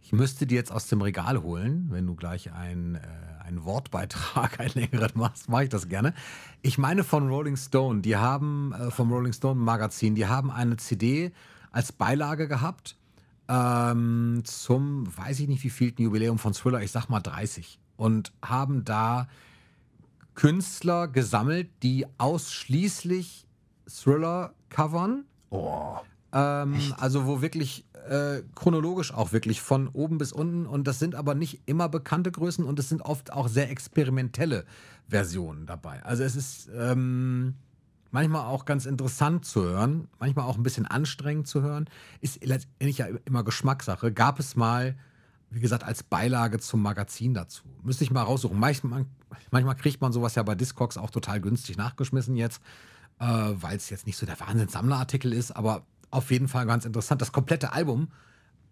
Ich 0.00 0.12
müsste 0.12 0.46
die 0.46 0.54
jetzt 0.54 0.72
aus 0.72 0.86
dem 0.88 1.02
Regal 1.02 1.42
holen, 1.42 1.88
wenn 1.90 2.06
du 2.06 2.14
gleich 2.14 2.52
ein, 2.52 2.94
äh, 2.94 3.00
einen 3.48 3.64
Wortbeitrag, 3.64 4.60
einen 4.60 4.74
längeren 4.74 5.10
machst, 5.14 5.48
mache 5.48 5.64
ich 5.64 5.70
das 5.70 5.88
gerne. 5.88 6.14
Ich 6.62 6.78
meine 6.78 7.02
von 7.02 7.28
Rolling 7.28 7.56
Stone, 7.56 8.02
die 8.02 8.16
haben, 8.16 8.72
äh, 8.72 8.90
vom 8.90 9.10
Rolling 9.10 9.32
Stone 9.32 9.60
Magazin, 9.60 10.14
die 10.14 10.26
haben 10.26 10.50
eine 10.50 10.76
CD 10.76 11.32
als 11.72 11.92
Beilage 11.92 12.46
gehabt 12.46 12.96
ähm, 13.48 14.42
zum, 14.44 15.06
weiß 15.16 15.40
ich 15.40 15.48
nicht 15.48 15.64
wie 15.64 15.70
vielten 15.70 16.02
Jubiläum 16.02 16.38
von 16.38 16.52
Thriller, 16.52 16.82
ich 16.82 16.92
sag 16.92 17.08
mal 17.08 17.20
30. 17.20 17.78
und 17.96 18.32
haben 18.42 18.84
da 18.84 19.26
Künstler 20.34 21.08
gesammelt, 21.08 21.68
die 21.82 22.06
ausschließlich 22.18 23.46
Thriller 23.88 24.52
covern. 24.68 25.24
Oh, 25.50 25.96
Ähm, 26.32 26.76
also 26.98 27.26
wo 27.26 27.40
wirklich 27.40 27.86
äh, 28.08 28.42
chronologisch 28.54 29.12
auch 29.12 29.32
wirklich 29.32 29.60
von 29.60 29.88
oben 29.88 30.18
bis 30.18 30.32
unten 30.32 30.66
und 30.66 30.86
das 30.86 30.98
sind 30.98 31.14
aber 31.14 31.34
nicht 31.34 31.62
immer 31.66 31.88
bekannte 31.88 32.30
Größen 32.30 32.64
und 32.64 32.78
es 32.78 32.88
sind 32.88 33.02
oft 33.02 33.32
auch 33.32 33.48
sehr 33.48 33.70
experimentelle 33.70 34.64
Versionen 35.08 35.66
dabei. 35.66 36.02
Also 36.04 36.22
es 36.22 36.36
ist 36.36 36.70
ähm, 36.74 37.54
manchmal 38.10 38.46
auch 38.46 38.64
ganz 38.64 38.86
interessant 38.86 39.44
zu 39.44 39.62
hören, 39.62 40.08
manchmal 40.18 40.46
auch 40.46 40.56
ein 40.56 40.62
bisschen 40.62 40.86
anstrengend 40.86 41.48
zu 41.48 41.62
hören. 41.62 41.88
Ist 42.20 42.44
letztendlich 42.44 42.98
ja 42.98 43.06
immer 43.24 43.44
Geschmackssache. 43.44 44.12
Gab 44.12 44.38
es 44.38 44.56
mal, 44.56 44.96
wie 45.50 45.60
gesagt, 45.60 45.84
als 45.84 46.02
Beilage 46.02 46.58
zum 46.58 46.82
Magazin 46.82 47.34
dazu. 47.34 47.64
Müsste 47.82 48.04
ich 48.04 48.10
mal 48.10 48.22
raussuchen. 48.22 48.58
Manchmal, 48.58 49.06
manchmal 49.50 49.76
kriegt 49.76 50.00
man 50.00 50.12
sowas 50.12 50.34
ja 50.34 50.42
bei 50.42 50.54
Discogs 50.54 50.96
auch 50.96 51.10
total 51.10 51.40
günstig 51.40 51.76
nachgeschmissen 51.76 52.36
jetzt, 52.36 52.62
äh, 53.18 53.24
weil 53.26 53.76
es 53.76 53.90
jetzt 53.90 54.06
nicht 54.06 54.16
so 54.16 54.26
der 54.26 54.38
Wahnsinn-Sammlerartikel 54.40 55.32
ist, 55.32 55.52
aber 55.52 55.84
auf 56.10 56.30
jeden 56.30 56.48
Fall 56.48 56.66
ganz 56.66 56.84
interessant, 56.84 57.20
das 57.20 57.32
komplette 57.32 57.72
Album 57.72 58.08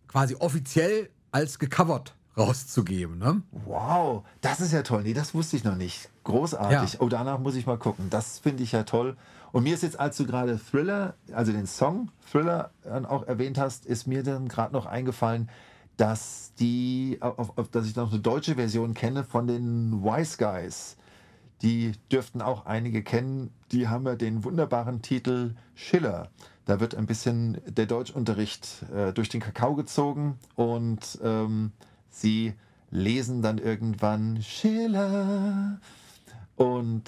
quasi 0.08 0.36
offiziell 0.36 1.10
als 1.32 1.58
gecovert 1.58 2.14
rauszugeben. 2.36 3.18
Ne? 3.18 3.42
wow, 3.64 4.24
das 4.40 4.60
ist 4.60 4.72
ja 4.72 4.82
toll. 4.82 5.02
Nee, 5.02 5.14
das 5.14 5.34
wusste 5.34 5.56
ich 5.56 5.64
noch 5.64 5.76
nicht. 5.76 6.10
Großartig. 6.24 6.94
Ja. 6.94 7.00
Oh, 7.00 7.08
danach 7.08 7.38
muss 7.38 7.54
ich 7.54 7.66
mal 7.66 7.78
gucken. 7.78 8.10
Das 8.10 8.38
finde 8.38 8.62
ich 8.62 8.72
ja 8.72 8.82
toll. 8.82 9.16
Und 9.52 9.62
mir 9.62 9.74
ist 9.74 9.82
jetzt, 9.82 9.98
als 9.98 10.18
du 10.18 10.26
gerade 10.26 10.58
Thriller, 10.58 11.14
also 11.32 11.52
den 11.52 11.66
Song 11.66 12.10
Thriller 12.30 12.70
auch 13.08 13.26
erwähnt 13.26 13.58
hast, 13.58 13.86
ist 13.86 14.06
mir 14.06 14.22
dann 14.22 14.48
gerade 14.48 14.72
noch 14.72 14.86
eingefallen, 14.86 15.48
dass 15.96 16.52
die, 16.58 17.18
auf, 17.20 17.56
auf, 17.56 17.70
dass 17.70 17.86
ich 17.86 17.96
noch 17.96 18.10
eine 18.10 18.20
deutsche 18.20 18.56
Version 18.56 18.92
kenne 18.92 19.24
von 19.24 19.46
den 19.46 20.02
Wise 20.02 20.36
Guys. 20.36 20.96
Die 21.62 21.92
dürften 22.12 22.42
auch 22.42 22.66
einige 22.66 23.02
kennen. 23.02 23.50
Die 23.72 23.88
haben 23.88 24.04
ja 24.04 24.14
den 24.14 24.44
wunderbaren 24.44 25.00
Titel 25.00 25.54
Schiller. 25.74 26.30
Da 26.66 26.80
wird 26.80 26.94
ein 26.94 27.06
bisschen 27.06 27.58
der 27.66 27.86
Deutschunterricht 27.86 28.84
äh, 28.94 29.12
durch 29.12 29.28
den 29.28 29.40
Kakao 29.40 29.74
gezogen 29.74 30.38
und 30.56 31.18
ähm, 31.22 31.72
sie 32.10 32.52
lesen 32.90 33.40
dann 33.40 33.58
irgendwann 33.58 34.42
Schiller. 34.42 35.78
Und 36.56 37.02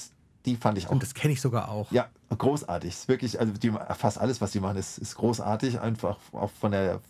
die 0.47 0.57
fand 0.57 0.79
ich 0.79 0.87
auch 0.87 0.93
Und 0.93 1.03
das 1.03 1.15
kenne 1.15 1.33
ich 1.33 1.41
sogar 1.41 1.71
auch. 1.71 1.91
ja, 1.93 2.07
großartig. 2.37 2.91
Ist 2.91 3.09
wirklich, 3.09 3.41
also 3.41 3.53
die, 3.53 3.71
fast 3.97 4.19
alles, 4.19 4.41
was 4.41 4.53
sie 4.53 4.61
machen, 4.61 4.77
ist, 4.79 4.99
ist 4.99 5.17
großartig. 5.17 5.81
Einfach 5.81 6.19
auch 6.33 6.51
von 6.51 6.71
der, 6.73 7.01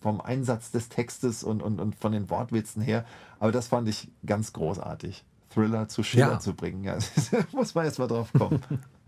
vom 0.00 0.20
Einsatz 0.20 0.70
des 0.70 0.88
Textes 0.90 1.42
und, 1.42 1.62
und, 1.62 1.80
und 1.80 1.94
von 1.96 2.12
den 2.12 2.28
Wortwitzen 2.30 2.82
her. 2.82 3.04
Aber 3.38 3.52
das 3.52 3.68
fand 3.68 3.88
ich 3.88 4.08
ganz 4.26 4.52
großartig. 4.52 5.24
Thriller 5.54 5.88
zu 5.88 6.02
Schiller 6.02 6.32
Ja. 6.32 6.38
zu 6.38 6.54
bringen. 6.54 6.84
Ja, 6.84 6.98
muss 7.52 7.74
man 7.74 7.84
erst 7.86 7.98
mal 7.98 8.06
drauf 8.08 8.30
kommen. 8.36 8.60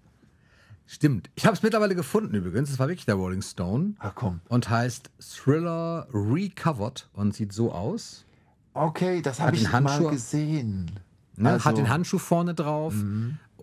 Stimmt. 0.87 1.31
Ich 1.35 1.47
habe 1.47 1.57
es 1.57 1.63
mittlerweile 1.63 1.95
gefunden 1.95 2.35
übrigens. 2.35 2.71
Es 2.71 2.79
war 2.79 2.89
wirklich 2.89 3.07
der 3.07 3.15
Rolling 3.15 3.43
Stone 3.43 3.95
Ach 3.99 4.15
komm. 4.15 4.41
und 4.49 4.69
heißt 4.69 5.11
Thriller 5.21 6.07
Recovered 6.13 7.09
und 7.15 7.35
sieht 7.35 7.53
so 7.53 7.73
aus. 7.73 8.25
Okay, 8.75 9.23
das 9.23 9.41
habe 9.41 9.57
ich 9.57 9.69
Handschuh- 9.69 10.03
mal 10.03 10.11
gesehen. 10.11 10.91
Ne? 11.37 11.51
Also- 11.51 11.65
Hat 11.65 11.79
den 11.79 11.89
Handschuh 11.89 12.19
vorne 12.19 12.55
drauf. 12.55 12.95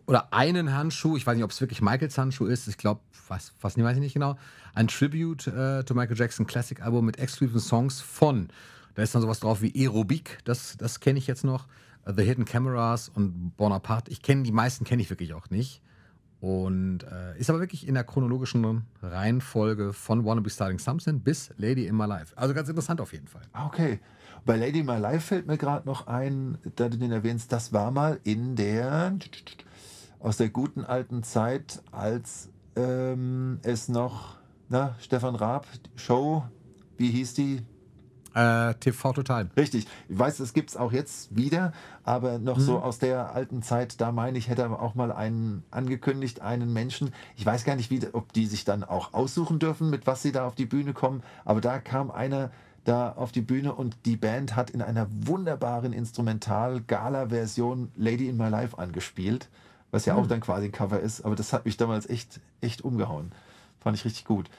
Oder 0.06 0.34
einen 0.34 0.74
Handschuh. 0.74 1.18
Ich 1.18 1.28
weiß 1.28 1.36
nicht, 1.36 1.44
ob 1.44 1.52
es 1.52 1.62
wirklich 1.62 1.82
Michaels 1.82 2.18
Handschuh 2.18 2.46
ist. 2.46 2.68
Ich 2.68 2.78
glaube, 2.78 3.02
was, 3.28 3.54
was 3.62 3.78
weiß 3.78 3.96
ich 3.96 4.02
nicht 4.02 4.14
genau. 4.14 4.38
Ein 4.74 4.88
Tribute 4.88 5.46
äh, 5.48 5.84
to 5.84 5.94
Michael 5.94 6.18
Jackson 6.18 6.48
Classic 6.48 6.82
Album 6.82 7.06
mit 7.06 7.20
exklusiven 7.20 7.60
Songs 7.60 8.02
von. 8.02 8.50
Da 8.96 9.04
ist 9.04 9.14
dann 9.14 9.22
sowas 9.22 9.40
drauf 9.40 9.62
wie 9.62 9.72
Aerobic. 9.76 10.40
Das, 10.46 10.78
das 10.78 11.00
kenne 11.00 11.20
ich 11.20 11.28
jetzt 11.28 11.44
noch. 11.44 11.68
Äh, 12.06 12.14
The 12.18 12.24
Hidden 12.24 12.46
Cameras 12.46 13.10
und 13.10 13.56
Bonaparte. 13.56 14.10
Ich 14.10 14.24
kenne 14.24 14.42
die 14.44 14.52
meisten, 14.52 14.84
kenne 14.84 15.02
ich 15.04 15.10
wirklich 15.12 15.34
auch 15.36 15.50
nicht. 15.52 15.82
Und 16.42 17.04
äh, 17.04 17.38
ist 17.38 17.50
aber 17.50 17.60
wirklich 17.60 17.86
in 17.88 17.96
der 17.96 18.06
chronologischen 18.06 18.86
Reihenfolge 19.02 19.92
von 19.92 20.24
Wanna 20.24 20.42
Be 20.42 20.50
Starting 20.50 20.80
Something 20.80 21.20
bis 21.20 21.52
Lady 21.58 21.86
in 21.86 21.98
My 21.98 22.06
Life. 22.06 22.38
Also 22.38 22.54
ganz 22.54 22.70
interessant 22.70 23.02
auf 23.02 23.12
jeden 23.12 23.28
Fall. 23.28 23.42
Ah, 23.52 23.66
Okay. 23.68 24.00
Bei 24.46 24.56
Lady 24.56 24.84
My 24.84 24.98
Life 24.98 25.28
fällt 25.28 25.48
mir 25.48 25.58
gerade 25.58 25.86
noch 25.86 26.08
ein, 26.08 26.58
da 26.78 26.88
du 26.88 26.98
den 26.98 27.12
erwähnst, 27.12 27.52
das 27.52 27.74
war 27.74 27.92
mal 27.92 28.22
in 28.24 28.56
der, 28.56 29.14
aus 30.20 30.38
der 30.38 30.50
guten 30.50 30.86
alten 30.86 31.24
Zeit, 31.24 31.82
als 31.92 32.50
ähm, 32.78 33.60
es 33.64 33.90
noch, 33.90 34.38
na, 34.70 34.96
Stefan 35.00 35.36
Raab, 35.36 35.68
Show, 35.96 36.46
wie 36.98 37.12
hieß 37.12 37.34
die? 37.34 37.62
Äh, 38.34 38.74
TV 38.76 39.14
Total. 39.14 39.50
Richtig. 39.58 39.88
Ich 40.08 40.20
weiß, 40.20 40.38
das 40.38 40.54
gibt 40.54 40.70
es 40.70 40.78
auch 40.78 40.92
jetzt 40.92 41.36
wieder, 41.36 41.74
aber 42.04 42.40
noch 42.40 42.60
so 42.60 42.80
aus 42.80 43.00
der 43.00 43.34
alten 43.34 43.62
Zeit, 43.62 44.00
da 44.02 44.12
meine 44.12 44.38
ich, 44.38 44.50
hätte 44.50 44.64
er 44.64 44.82
auch 44.82 44.96
mal 44.96 45.12
einen 45.12 45.64
angekündigt, 45.72 46.42
einen 46.42 46.72
Menschen. 46.74 47.14
Ich 47.36 47.46
weiß 47.46 47.64
gar 47.66 47.76
nicht, 47.76 47.90
wie, 47.92 48.02
ob 48.14 48.34
die 48.34 48.46
sich 48.46 48.66
dann 48.66 48.84
auch 48.84 49.14
aussuchen 49.14 49.60
dürfen, 49.60 49.90
mit 49.90 50.08
was 50.08 50.22
sie 50.22 50.32
da 50.32 50.46
auf 50.46 50.56
die 50.56 50.66
Bühne 50.66 50.94
kommen, 50.94 51.24
aber 51.46 51.62
da 51.62 51.80
kam 51.80 52.12
einer 52.12 52.52
da 52.86 53.12
auf 53.12 53.32
die 53.32 53.42
Bühne 53.42 53.74
und 53.74 53.98
die 54.06 54.16
Band 54.16 54.56
hat 54.56 54.70
in 54.70 54.82
einer 54.82 55.08
wunderbaren 55.10 55.94
Instrumental-Gala-Version 55.94 57.92
Lady 57.96 58.28
in 58.28 58.38
My 58.38 58.50
Life 58.50 58.78
angespielt, 58.78 59.50
was 59.92 60.06
ja 60.06 60.16
auch 60.16 60.28
dann 60.28 60.40
quasi 60.40 60.66
ein 60.66 60.72
Cover 60.72 61.00
ist, 61.00 61.22
aber 61.22 61.36
das 61.36 61.54
hat 61.54 61.66
mich 61.66 61.78
damals 61.78 62.10
echt, 62.10 62.40
echt 62.62 62.84
umgehauen. 62.84 63.32
Fand 63.80 63.98
ich 63.98 64.06
richtig 64.06 64.26
gut. 64.26 64.50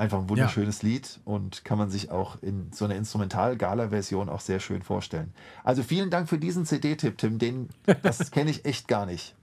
Einfach 0.00 0.18
ein 0.20 0.30
wunderschönes 0.30 0.82
Lied 0.82 1.20
und 1.26 1.62
kann 1.62 1.76
man 1.76 1.90
sich 1.90 2.10
auch 2.10 2.42
in 2.42 2.72
so 2.72 2.86
einer 2.86 2.94
Instrumental-Gala-Version 2.94 4.30
auch 4.30 4.40
sehr 4.40 4.58
schön 4.58 4.80
vorstellen. 4.80 5.34
Also 5.62 5.82
vielen 5.82 6.08
Dank 6.08 6.26
für 6.26 6.38
diesen 6.38 6.64
CD-Tipp, 6.64 7.18
Tim. 7.18 7.38
Den, 7.38 7.68
das 8.02 8.30
kenne 8.30 8.50
ich 8.50 8.64
echt 8.64 8.88
gar 8.88 9.04
nicht. 9.04 9.34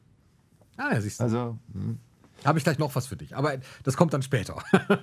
Ah, 0.76 0.94
ja, 0.94 1.00
siehst 1.00 1.20
du. 1.20 1.26
Also, 1.26 1.58
hm. 1.74 2.00
Habe 2.44 2.58
ich 2.58 2.64
gleich 2.64 2.80
noch 2.80 2.96
was 2.96 3.06
für 3.06 3.16
dich. 3.16 3.36
Aber 3.36 3.54
das 3.84 3.98
kommt 3.98 4.16
dann 4.16 4.24
später. 4.24 4.56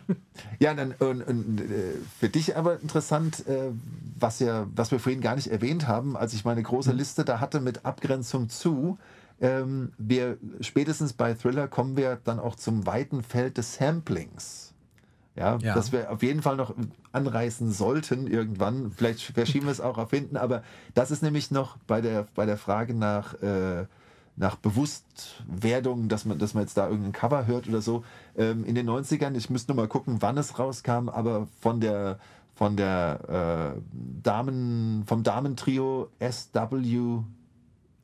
ja, 0.58 0.74
dann 0.74 0.90
und, 0.98 1.22
und, 1.22 1.60
äh, 1.60 1.98
für 2.18 2.28
dich 2.28 2.56
aber 2.56 2.80
interessant, 2.80 3.46
äh, 3.46 3.70
was, 4.18 4.40
ja, 4.40 4.66
was 4.74 4.90
wir 4.90 4.98
vorhin 4.98 5.20
gar 5.20 5.36
nicht 5.36 5.52
erwähnt 5.52 5.86
haben, 5.86 6.16
als 6.16 6.34
ich 6.34 6.44
meine 6.44 6.64
große 6.64 6.90
Liste 6.90 7.24
da 7.24 7.38
hatte 7.38 7.60
mit 7.60 7.84
Abgrenzung 7.84 8.48
zu. 8.48 8.98
Ähm, 9.40 9.92
wir 9.98 10.36
spätestens 10.62 11.12
bei 11.12 11.32
Thriller 11.34 11.68
kommen 11.68 11.96
wir 11.96 12.18
dann 12.24 12.40
auch 12.40 12.56
zum 12.56 12.86
weiten 12.86 13.22
Feld 13.22 13.56
des 13.56 13.74
Samplings. 13.74 14.73
Ja, 15.36 15.58
Ja. 15.60 15.74
das 15.74 15.90
wir 15.92 16.10
auf 16.10 16.22
jeden 16.22 16.42
Fall 16.42 16.56
noch 16.56 16.74
anreißen 17.12 17.72
sollten 17.72 18.26
irgendwann. 18.26 18.92
Vielleicht 18.92 19.22
verschieben 19.22 19.66
wir 19.66 19.72
es 19.72 19.80
auch 19.80 19.98
auf 19.98 20.10
hinten, 20.10 20.36
aber 20.36 20.62
das 20.94 21.10
ist 21.10 21.22
nämlich 21.22 21.50
noch 21.50 21.76
bei 21.86 22.00
der, 22.00 22.26
bei 22.34 22.46
der 22.46 22.56
Frage 22.56 22.94
nach, 22.94 23.34
äh, 23.42 23.86
nach 24.36 24.56
Bewusstwerdung, 24.56 26.08
dass 26.08 26.24
man, 26.24 26.38
dass 26.38 26.54
man 26.54 26.64
jetzt 26.64 26.76
da 26.76 26.88
irgendein 26.88 27.12
Cover 27.12 27.46
hört 27.46 27.68
oder 27.68 27.80
so. 27.80 28.04
Ähm, 28.36 28.64
in 28.64 28.74
den 28.74 28.88
90ern, 28.88 29.34
ich 29.36 29.50
müsste 29.50 29.72
noch 29.72 29.76
mal 29.76 29.88
gucken, 29.88 30.16
wann 30.20 30.38
es 30.38 30.58
rauskam, 30.58 31.08
aber 31.08 31.48
von 31.60 31.80
der 31.80 32.18
von 32.54 32.76
der 32.76 33.74
äh, 33.76 33.80
Damen, 34.22 35.02
vom 35.06 35.24
Damentrio 35.24 36.08
SW 36.20 37.24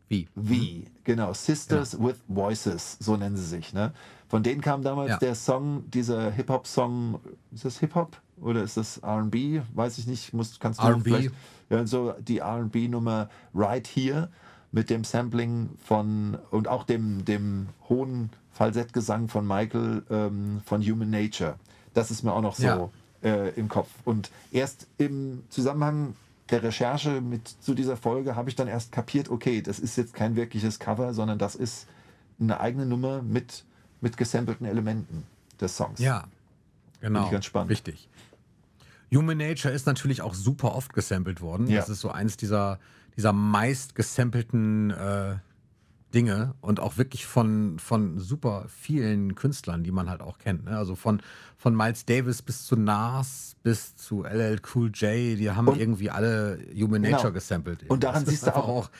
Wie? 0.08 0.26
V, 0.34 0.90
genau, 1.04 1.32
Sisters 1.32 1.96
with 2.00 2.16
Voices, 2.26 2.96
so 2.98 3.16
nennen 3.16 3.36
sie 3.36 3.46
sich. 3.46 3.72
Ne? 3.72 3.92
Von 4.30 4.42
denen 4.44 4.60
kam 4.60 4.82
damals 4.82 5.10
Ja. 5.10 5.16
der 5.18 5.34
Song, 5.34 5.90
dieser 5.90 6.30
Hip-Hop-Song, 6.30 7.18
ist 7.52 7.64
das 7.64 7.78
Hip-Hop 7.80 8.16
oder 8.40 8.62
ist 8.62 8.76
das 8.76 9.02
RB? 9.02 9.60
Weiß 9.74 9.98
ich 9.98 10.06
nicht, 10.06 10.32
muss, 10.32 10.58
kannst 10.60 10.80
du 10.80 10.86
R&B. 10.86 11.02
vielleicht- 11.10 11.34
Ja, 11.68 11.86
so 11.86 12.14
die 12.20 12.40
RB-Nummer 12.40 13.28
Right 13.54 13.86
Here 13.86 14.28
mit 14.72 14.88
dem 14.88 15.02
Sampling 15.04 15.70
von 15.84 16.38
und 16.52 16.68
auch 16.68 16.84
dem, 16.84 17.24
dem 17.24 17.66
hohen 17.88 18.30
Falsettgesang 18.52 19.28
von 19.28 19.46
Michael 19.46 20.02
ähm, 20.10 20.60
von 20.64 20.80
Human 20.82 21.10
Nature. 21.10 21.56
Das 21.94 22.10
ist 22.12 22.22
mir 22.22 22.32
auch 22.32 22.40
noch 22.42 22.54
so 22.54 22.62
Ja. 22.64 22.88
äh, 23.22 23.50
im 23.58 23.68
Kopf. 23.68 23.88
Und 24.04 24.30
erst 24.52 24.86
im 24.98 25.42
Zusammenhang 25.48 26.14
der 26.50 26.62
Recherche 26.62 27.20
mit 27.20 27.48
zu 27.48 27.74
dieser 27.74 27.96
Folge 27.96 28.34
habe 28.36 28.48
ich 28.48 28.54
dann 28.56 28.68
erst 28.68 28.92
kapiert, 28.92 29.28
okay, 29.28 29.60
das 29.62 29.78
ist 29.80 29.96
jetzt 29.96 30.14
kein 30.14 30.36
wirkliches 30.36 30.78
Cover, 30.78 31.14
sondern 31.14 31.38
das 31.38 31.54
ist 31.56 31.86
eine 32.40 32.58
eigene 32.60 32.86
Nummer 32.86 33.22
mit, 33.22 33.64
mit 34.00 34.16
gesampelten 34.16 34.66
Elementen 34.66 35.24
des 35.60 35.76
Songs. 35.76 35.98
Ja, 36.00 36.24
genau. 37.00 37.24
ich 37.26 37.30
ganz 37.32 37.44
spannend. 37.44 37.70
Richtig. 37.70 38.08
Human 39.12 39.38
Nature 39.38 39.74
ist 39.74 39.86
natürlich 39.86 40.22
auch 40.22 40.34
super 40.34 40.74
oft 40.74 40.92
gesampelt 40.92 41.40
worden. 41.40 41.66
Ja. 41.66 41.80
Das 41.80 41.88
ist 41.88 42.00
so 42.00 42.10
eins 42.10 42.36
dieser, 42.36 42.78
dieser 43.16 43.32
meist 43.32 43.94
gesampelten 43.96 44.90
äh, 44.90 45.36
Dinge 46.14 46.54
und 46.60 46.80
auch 46.80 46.96
wirklich 46.96 47.26
von, 47.26 47.78
von 47.78 48.18
super 48.18 48.66
vielen 48.68 49.34
Künstlern, 49.34 49.82
die 49.84 49.90
man 49.92 50.08
halt 50.08 50.20
auch 50.22 50.38
kennt. 50.38 50.64
Ne? 50.64 50.76
Also 50.76 50.94
von, 50.96 51.20
von 51.56 51.76
Miles 51.76 52.04
Davis 52.04 52.42
bis 52.42 52.64
zu 52.66 52.76
Nas 52.76 53.56
bis 53.62 53.96
zu 53.96 54.22
LL 54.24 54.60
Cool 54.74 54.90
J, 54.94 55.38
die 55.38 55.50
haben 55.50 55.68
Und- 55.68 55.80
irgendwie 55.80 56.10
alle 56.10 56.58
Human 56.74 57.02
Genau. 57.02 57.16
Nature 57.16 57.32
gesampelt. 57.32 57.84
Und 57.88 58.02
daran 58.04 58.24
siehst 58.26 58.44
du 58.44 58.46
einfach 58.48 58.64
auch, 58.68 58.90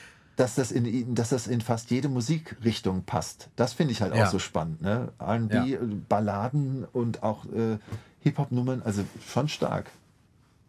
dass 0.41 0.55
das 0.55 0.71
in, 0.71 1.13
dass 1.15 1.29
das 1.29 1.47
in 1.47 1.61
fast 1.61 1.91
jede 1.91 2.09
Musikrichtung 2.09 3.03
passt. 3.03 3.49
Das 3.55 3.73
finde 3.73 3.93
ich 3.93 4.01
halt 4.01 4.15
Ja. 4.15 4.25
auch 4.25 4.31
so 4.31 4.39
spannend. 4.39 4.81
Ne? 4.81 5.11
R&B, 5.19 5.55
Ja. 5.73 5.79
Balladen 6.09 6.83
und 6.85 7.21
auch 7.23 7.45
äh, 7.45 7.77
Hip-Hop-Nummern, 8.21 8.81
also 8.81 9.03
schon 9.27 9.47
stark. 9.47 9.91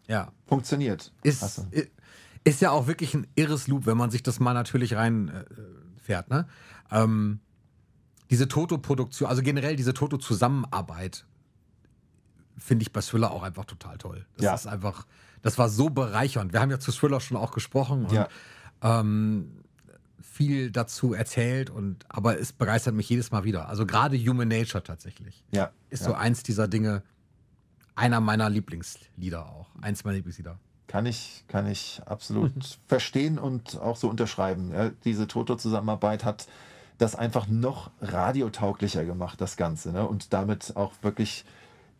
ja, 0.07 0.31
Funktioniert. 0.47 1.11
ist, 1.23 1.65
i- 1.73 1.89
Ist 2.43 2.61
ja 2.61 2.71
auch 2.71 2.87
wirklich 2.87 3.13
ein 3.13 3.25
irres 3.35 3.67
Loop, 3.67 3.85
wenn 3.85 3.97
man 3.97 4.11
sich 4.11 4.21
das 4.21 4.39
mal 4.39 4.53
natürlich 4.53 4.95
reinfährt. 4.95 6.29
Äh, 6.29 6.33
ne? 6.33 6.47
Ähm, 6.91 7.39
diese 8.29 8.47
Toto-Produktion, 8.47 9.29
also 9.29 9.41
generell 9.41 9.75
diese 9.75 9.93
Toto-Zusammenarbeit, 9.93 11.25
finde 12.57 12.83
ich 12.83 12.91
bei 12.93 13.01
Thriller 13.01 13.31
auch 13.31 13.43
einfach 13.43 13.65
total 13.65 13.97
toll. 13.97 14.25
Das 14.35 14.43
Ja. 14.45 14.53
ist 14.55 14.67
einfach, 14.67 15.07
das 15.41 15.57
war 15.57 15.69
so 15.69 15.89
bereichernd. 15.89 16.53
Wir 16.53 16.59
haben 16.61 16.69
ja 16.71 16.79
zu 16.79 16.91
Thriller 16.91 17.19
schon 17.19 17.37
auch 17.37 17.51
gesprochen 17.51 18.05
und 18.05 18.11
Ja. 18.11 18.27
ähm, 18.81 19.62
viel 20.23 20.71
dazu 20.71 21.13
erzählt 21.13 21.69
und 21.69 22.05
aber 22.09 22.39
es 22.39 22.53
begeistert 22.53 22.95
mich 22.95 23.07
jedes 23.09 23.31
Mal 23.31 23.43
wieder. 23.43 23.69
Also 23.69 23.85
gerade 23.85 24.17
Human 24.17 24.47
Nature 24.47 24.83
tatsächlich. 24.83 25.43
Ja. 25.51 25.71
Ist 25.89 26.01
ja. 26.01 26.07
so 26.07 26.13
eins 26.15 26.41
dieser 26.41 26.67
Dinge, 26.67 27.03
einer 27.93 28.19
meiner 28.19 28.49
Lieblingslieder 28.49 29.45
auch. 29.45 29.67
Eins 29.81 30.03
meiner 30.03 30.15
Lieblingslieder. 30.15 30.57
Kann 30.87 31.05
ich, 31.05 31.43
kann 31.47 31.67
ich 31.67 32.01
absolut 32.05 32.79
verstehen 32.87 33.37
und 33.37 33.79
auch 33.79 33.97
so 33.97 34.09
unterschreiben. 34.09 34.71
Ja, 34.71 34.89
diese 35.03 35.27
Toto-Zusammenarbeit 35.27 36.23
hat 36.23 36.47
das 36.97 37.15
einfach 37.15 37.47
noch 37.47 37.91
radiotauglicher 38.01 39.03
gemacht, 39.05 39.41
das 39.41 39.57
Ganze. 39.57 39.91
Ne? 39.91 40.07
Und 40.07 40.33
damit 40.33 40.75
auch 40.75 40.93
wirklich 41.01 41.45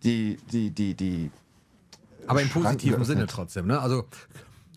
die, 0.03 0.37
die, 0.51 0.71
die, 0.71 0.95
die. 0.95 1.31
Aber 2.25 2.41
im 2.41 2.49
positiven 2.49 3.03
Sinne 3.03 3.27
trotzdem, 3.27 3.67
ne? 3.67 3.79
Also 3.79 4.05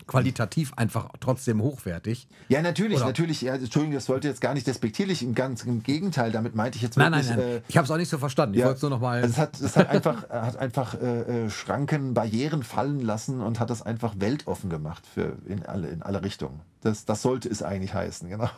qualitativ 0.07 0.73
einfach 0.75 1.09
trotzdem 1.19 1.61
hochwertig. 1.61 2.27
Ja, 2.49 2.61
natürlich, 2.61 2.97
Oder- 2.97 3.07
natürlich. 3.07 3.41
Ja, 3.41 3.55
Entschuldigung, 3.55 3.93
das 3.95 4.05
sollte 4.05 4.27
jetzt 4.27 4.41
gar 4.41 4.53
nicht 4.53 4.65
despektierlich, 4.65 5.21
im 5.21 5.35
ganz 5.35 5.63
im 5.63 5.83
Gegenteil. 5.83 6.31
Damit 6.31 6.55
meinte 6.55 6.77
ich 6.77 6.81
jetzt 6.81 6.97
Nein, 6.97 7.11
nein, 7.11 7.25
wirklich. 7.27 7.45
nein. 7.45 7.55
äh, 7.57 7.61
ich 7.67 7.77
habe 7.77 7.85
es 7.85 7.91
auch 7.91 7.97
nicht 7.97 8.09
so 8.09 8.17
verstanden. 8.17 8.55
Ich 8.55 8.61
Ja, 8.61 8.65
wollte 8.67 8.77
es 8.77 8.81
nur 8.81 8.91
noch 8.91 9.01
mal. 9.01 9.21
Also 9.21 9.27
es 9.33 9.37
hat, 9.37 9.59
es 9.59 9.75
hat 9.77 9.89
einfach, 9.89 10.29
hat 10.29 10.57
einfach 10.57 10.95
äh, 11.01 11.45
äh, 11.45 11.49
Schranken, 11.49 12.13
Barrieren 12.13 12.63
fallen 12.63 13.01
lassen 13.01 13.41
und 13.41 13.59
hat 13.59 13.69
das 13.69 13.81
einfach 13.81 14.15
weltoffen 14.17 14.69
gemacht 14.69 15.03
für 15.05 15.37
in 15.45 15.65
alle, 15.65 15.89
in 15.89 16.01
alle 16.01 16.23
Richtungen. 16.23 16.61
Das, 16.81 17.05
das 17.05 17.21
sollte 17.21 17.49
es 17.49 17.61
eigentlich 17.63 17.93
heißen, 17.93 18.29
genau. 18.29 18.49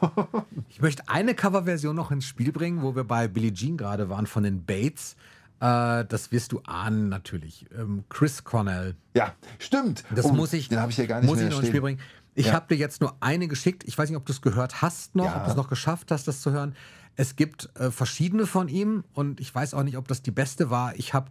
Ich 0.70 0.82
möchte 0.82 1.04
eine 1.08 1.34
Coverversion 1.34 1.96
noch 1.96 2.12
ins 2.12 2.26
Spiel 2.26 2.52
bringen, 2.52 2.84
wo 2.84 2.96
wir 2.96 3.04
bei 3.06 3.28
Billie 3.28 3.54
Jean 3.54 3.76
gerade 3.78 4.10
waren 4.10 4.28
von 4.28 4.44
den 4.44 4.66
Bates. 4.66 5.16
Äh, 5.60 6.06
das 6.06 6.32
wirst 6.32 6.52
du 6.52 6.62
ahnen 6.66 7.10
natürlich. 7.10 7.66
Ähm, 7.78 8.04
Chris 8.10 8.44
Cornell. 8.44 8.96
Ja, 9.16 9.34
stimmt. 9.60 10.04
Das 10.16 10.26
Oh, 10.26 10.34
muss 10.34 10.54
ich, 10.54 10.70
Den 10.70 10.80
habe 10.80 10.92
ich 10.92 10.98
ja 10.98 11.06
gar 11.06 11.20
nicht 11.20 11.30
muss 11.30 11.40
ich 11.42 11.50
noch 11.50 11.60
ins. 11.60 11.68
Spiel 11.68 11.82
bringen. 11.82 12.00
Ich 12.36 12.48
Ja. 12.48 12.54
habe 12.54 12.68
dir 12.70 12.76
jetzt 12.80 13.02
nur 13.02 13.16
eine 13.20 13.48
geschickt. 13.48 13.84
Ich 13.86 13.98
weiß 13.98 14.10
nicht, 14.10 14.18
ob 14.18 14.26
du 14.26 14.32
es 14.32 14.42
gehört 14.42 14.82
hast 14.82 15.16
noch, 15.16 15.26
Ja. 15.26 15.38
ob 15.38 15.44
du 15.46 15.50
es 15.52 15.56
noch 15.58 15.68
geschafft 15.70 16.12
hast, 16.12 16.28
das 16.28 16.42
zu 16.42 16.52
hören. 16.52 16.76
Es 17.18 17.36
gibt 17.36 17.70
äh, 17.78 17.92
verschiedene 17.92 18.46
von 18.46 18.70
ihm 18.70 19.04
und 19.14 19.42
ich 19.42 19.54
weiß 19.54 19.74
auch 19.74 19.84
nicht, 19.84 19.98
ob 19.98 20.08
das 20.08 20.22
die 20.22 20.32
beste 20.32 20.70
war. 20.70 20.96
Ich 20.96 21.14
habe 21.14 21.30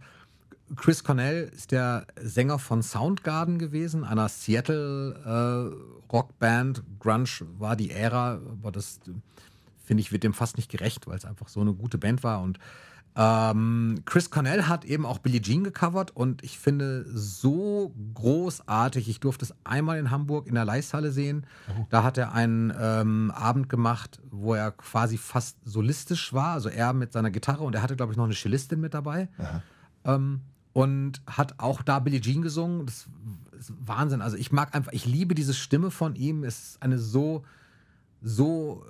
Chris 0.75 1.03
Cornell 1.03 1.49
ist 1.55 1.71
der 1.71 2.05
Sänger 2.21 2.59
von 2.59 2.83
Soundgarden 2.83 3.57
gewesen, 3.57 4.03
einer 4.03 4.29
Seattle 4.29 5.15
äh, 5.25 6.11
Rockband. 6.13 6.83
Grunge 6.99 7.27
war 7.57 7.75
die 7.75 7.89
Ära, 7.89 8.33
aber 8.33 8.71
das 8.71 8.99
äh, 9.07 9.11
finde 9.83 10.01
ich 10.01 10.11
wird 10.11 10.21
dem 10.23 10.35
fast 10.35 10.57
nicht 10.57 10.69
gerecht, 10.69 11.07
weil 11.07 11.17
es 11.17 11.25
einfach 11.25 11.47
so 11.47 11.61
eine 11.61 11.73
gute 11.73 11.97
Band 11.97 12.23
war 12.23 12.41
und 12.43 12.59
ähm, 13.15 14.01
Chris 14.05 14.29
Cornell 14.29 14.63
hat 14.63 14.85
eben 14.85 15.05
auch 15.05 15.17
Billie 15.19 15.41
Jean 15.41 15.63
gecovert 15.63 16.15
und 16.15 16.43
ich 16.43 16.59
finde 16.59 17.05
so 17.07 17.93
großartig. 18.13 19.09
Ich 19.09 19.19
durfte 19.19 19.45
es 19.45 19.53
einmal 19.63 19.97
in 19.97 20.11
Hamburg 20.11 20.47
in 20.47 20.55
der 20.55 20.65
Leisthalle 20.65 21.11
sehen. 21.11 21.45
Da 21.89 22.03
hat 22.03 22.17
er 22.17 22.33
einen 22.33 22.73
ähm, 22.79 23.31
Abend 23.31 23.67
gemacht, 23.67 24.21
wo 24.31 24.53
er 24.53 24.71
quasi 24.71 25.17
fast 25.17 25.57
solistisch 25.65 26.33
war. 26.33 26.53
Also 26.53 26.69
er 26.69 26.93
mit 26.93 27.11
seiner 27.11 27.31
Gitarre 27.31 27.63
und 27.63 27.75
er 27.75 27.81
hatte, 27.81 27.95
glaube 27.95 28.13
ich, 28.13 28.17
noch 28.17 28.25
eine 28.25 28.35
Cellistin 28.35 28.79
mit 28.79 28.93
dabei. 28.93 29.27
Ähm, 30.05 30.41
und 30.71 31.21
hat 31.25 31.55
auch 31.57 31.81
da 31.81 31.99
Billie 31.99 32.21
Jean 32.21 32.41
gesungen. 32.41 32.85
Das 32.85 33.07
ist 33.59 33.73
Wahnsinn. 33.85 34.21
Also 34.21 34.37
ich 34.37 34.51
mag 34.51 34.73
einfach, 34.75 34.93
ich 34.93 35.05
liebe 35.05 35.35
diese 35.35 35.53
Stimme 35.53 35.91
von 35.91 36.15
ihm. 36.15 36.43
Es 36.43 36.59
ist 36.59 36.83
eine 36.83 36.99
so, 36.99 37.43
so 38.21 38.85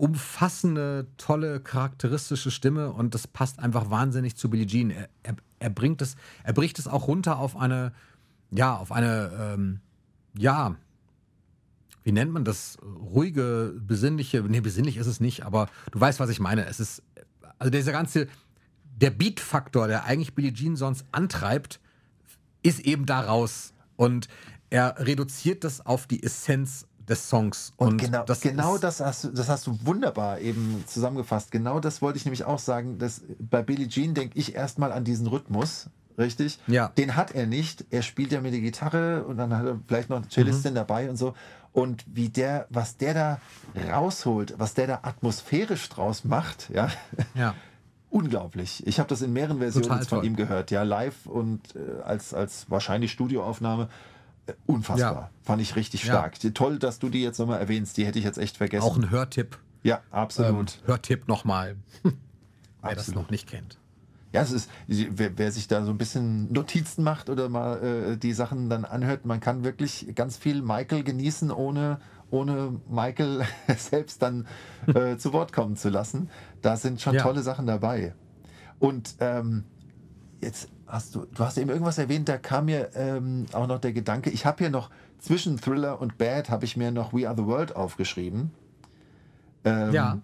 umfassende, 0.00 1.08
tolle, 1.18 1.60
charakteristische 1.60 2.50
Stimme 2.50 2.90
und 2.90 3.14
das 3.14 3.26
passt 3.26 3.58
einfach 3.58 3.90
wahnsinnig 3.90 4.34
zu 4.34 4.48
Billie 4.48 4.66
Jean. 4.66 4.90
Er, 4.90 5.10
er, 5.22 5.36
er 5.58 5.68
bringt 5.68 6.00
es, 6.00 6.16
er 6.42 6.54
bricht 6.54 6.78
es 6.78 6.88
auch 6.88 7.06
runter 7.06 7.38
auf 7.38 7.54
eine, 7.54 7.92
ja, 8.50 8.74
auf 8.74 8.92
eine, 8.92 9.30
ähm, 9.38 9.80
ja, 10.34 10.74
wie 12.02 12.12
nennt 12.12 12.32
man 12.32 12.46
das? 12.46 12.78
Ruhige, 12.82 13.74
besinnliche, 13.78 14.42
nee, 14.42 14.62
besinnlich 14.62 14.96
ist 14.96 15.06
es 15.06 15.20
nicht, 15.20 15.44
aber 15.44 15.68
du 15.92 16.00
weißt, 16.00 16.18
was 16.18 16.30
ich 16.30 16.40
meine. 16.40 16.64
Es 16.64 16.80
ist, 16.80 17.02
also 17.58 17.70
dieser 17.70 17.92
ganze, 17.92 18.26
der 18.96 19.10
Beat-Faktor, 19.10 19.86
der 19.86 20.04
eigentlich 20.04 20.34
Billie 20.34 20.54
Jean 20.54 20.76
sonst 20.76 21.04
antreibt, 21.12 21.78
ist 22.62 22.80
eben 22.80 23.04
daraus 23.04 23.74
und 23.96 24.28
er 24.70 24.94
reduziert 24.98 25.62
das 25.62 25.84
auf 25.84 26.06
die 26.06 26.22
Essenz 26.22 26.86
des 27.10 27.28
Songs. 27.28 27.72
Und, 27.76 27.98
genau, 28.00 28.24
das 28.24 28.40
genau 28.40 28.78
das, 28.78 29.00
hast, 29.00 29.24
du- 29.24 29.28
das 29.28 29.48
hast 29.50 29.66
du 29.66 29.78
wunderbar 29.84 30.38
eben 30.40 30.82
zusammengefasst. 30.86 31.50
Genau 31.50 31.80
das 31.80 32.00
wollte 32.00 32.16
ich 32.18 32.24
nämlich 32.24 32.44
auch 32.44 32.58
sagen. 32.60 32.98
Dass 32.98 33.20
bei 33.38 33.62
Billie 33.62 33.88
Jean 33.88 34.14
denke 34.14 34.38
ich 34.38 34.54
erstmal 34.54 34.92
an 34.92 35.04
diesen 35.04 35.26
Rhythmus, 35.26 35.88
richtig? 36.16 36.58
Ja. 36.68 36.88
Den 36.96 37.16
hat 37.16 37.32
er 37.32 37.46
nicht. 37.46 37.84
Er 37.90 38.02
spielt 38.02 38.32
ja 38.32 38.40
mit 38.40 38.52
der 38.54 38.60
Gitarre 38.60 39.24
und 39.24 39.36
dann 39.36 39.54
hat 39.54 39.66
er 39.66 39.78
vielleicht 39.86 40.08
noch 40.08 40.16
eine 40.18 40.26
Mhm. 40.26 40.30
Cellistin 40.30 40.74
dabei 40.74 41.10
und 41.10 41.16
so. 41.16 41.34
Und 41.72 42.04
wie 42.06 42.28
der, 42.30 42.66
was 42.70 42.96
der 42.96 43.14
da 43.14 43.40
rausholt, 43.92 44.54
was 44.58 44.74
der 44.74 44.86
da 44.86 44.98
atmosphärisch 45.02 45.88
draus 45.88 46.24
macht, 46.24 46.70
ja, 46.72 46.88
Ja. 47.34 47.54
unglaublich. 48.10 48.84
Ich 48.86 48.98
habe 48.98 49.08
das 49.08 49.22
in 49.22 49.32
mehreren 49.32 49.58
Versionen 49.58 50.02
von 50.04 50.24
ihm 50.24 50.34
gehört, 50.36 50.70
ja, 50.72 50.82
live 50.82 51.26
und 51.26 51.60
äh, 51.76 52.02
als, 52.02 52.34
als 52.34 52.68
wahrscheinlich 52.70 53.12
Studioaufnahme. 53.12 53.88
Äh, 54.46 54.52
unfassbar. 54.66 55.12
Ja. 55.14 55.30
Fand 55.42 55.62
ich 55.62 55.76
richtig 55.76 56.04
Ja. 56.04 56.12
stark. 56.14 56.38
Toll, 56.54 56.78
dass 56.78 56.98
du 56.98 57.08
die 57.08 57.22
jetzt 57.22 57.38
nochmal 57.38 57.60
erwähnst. 57.60 57.96
Die 57.96 58.06
hätte 58.06 58.18
ich 58.18 58.24
jetzt 58.24 58.38
echt 58.38 58.56
vergessen. 58.56 58.84
Auch 58.84 58.96
ein 58.96 59.10
Hörtipp. 59.10 59.58
ja, 59.82 59.96
Ähm, 59.96 60.02
absolut. 60.10 60.80
Hörtipp 60.86 61.28
nochmal. 61.28 61.76
Wer 62.02 62.14
das 62.94 62.98
Absolut. 63.08 63.24
noch 63.24 63.30
nicht 63.30 63.46
kennt. 63.48 63.76
Ja, 64.32 64.42
es 64.42 64.52
ist, 64.52 64.70
wer, 64.86 65.36
wer 65.36 65.50
sich 65.50 65.66
da 65.66 65.84
so 65.84 65.90
ein 65.90 65.98
bisschen 65.98 66.52
Notizen 66.52 67.02
macht 67.02 67.28
oder 67.28 67.48
mal 67.48 68.12
äh, 68.12 68.16
die 68.16 68.32
Sachen 68.32 68.70
dann 68.70 68.84
anhört, 68.84 69.26
man 69.26 69.40
kann 69.40 69.64
wirklich 69.64 70.12
ganz 70.14 70.36
viel 70.36 70.62
Michael 70.62 71.02
genießen, 71.02 71.50
ohne, 71.50 71.98
ohne 72.30 72.80
Michael 72.88 73.44
selbst 73.76 74.22
dann 74.22 74.46
äh, 74.86 75.16
zu 75.16 75.32
Wort 75.32 75.52
kommen 75.52 75.74
zu 75.76 75.88
lassen. 75.88 76.30
Da 76.62 76.76
sind 76.76 77.00
schon 77.00 77.16
Ja. 77.16 77.22
tolle 77.22 77.42
Sachen 77.42 77.66
dabei. 77.66 78.14
Und 78.78 79.16
ähm, 79.18 79.64
jetzt 80.40 80.68
hast 80.90 81.14
du, 81.14 81.26
du 81.34 81.44
hast 81.44 81.58
eben 81.58 81.70
irgendwas 81.70 81.98
erwähnt, 81.98 82.28
da 82.28 82.38
kam 82.38 82.66
mir 82.66 82.90
ähm, 82.94 83.46
auch 83.52 83.66
noch 83.66 83.78
der 83.78 83.92
Gedanke, 83.92 84.30
ich 84.30 84.46
habe 84.46 84.58
hier 84.58 84.70
noch 84.70 84.90
zwischen 85.18 85.58
Thriller 85.60 86.00
und 86.00 86.18
Bad 86.18 86.50
habe 86.50 86.64
ich 86.64 86.76
mir 86.76 86.90
noch 86.90 87.12
We 87.12 87.28
Are 87.28 87.36
the 87.36 87.44
World 87.46 87.76
aufgeschrieben. 87.76 88.50
Ähm, 89.64 89.92
Ja. 89.92 90.18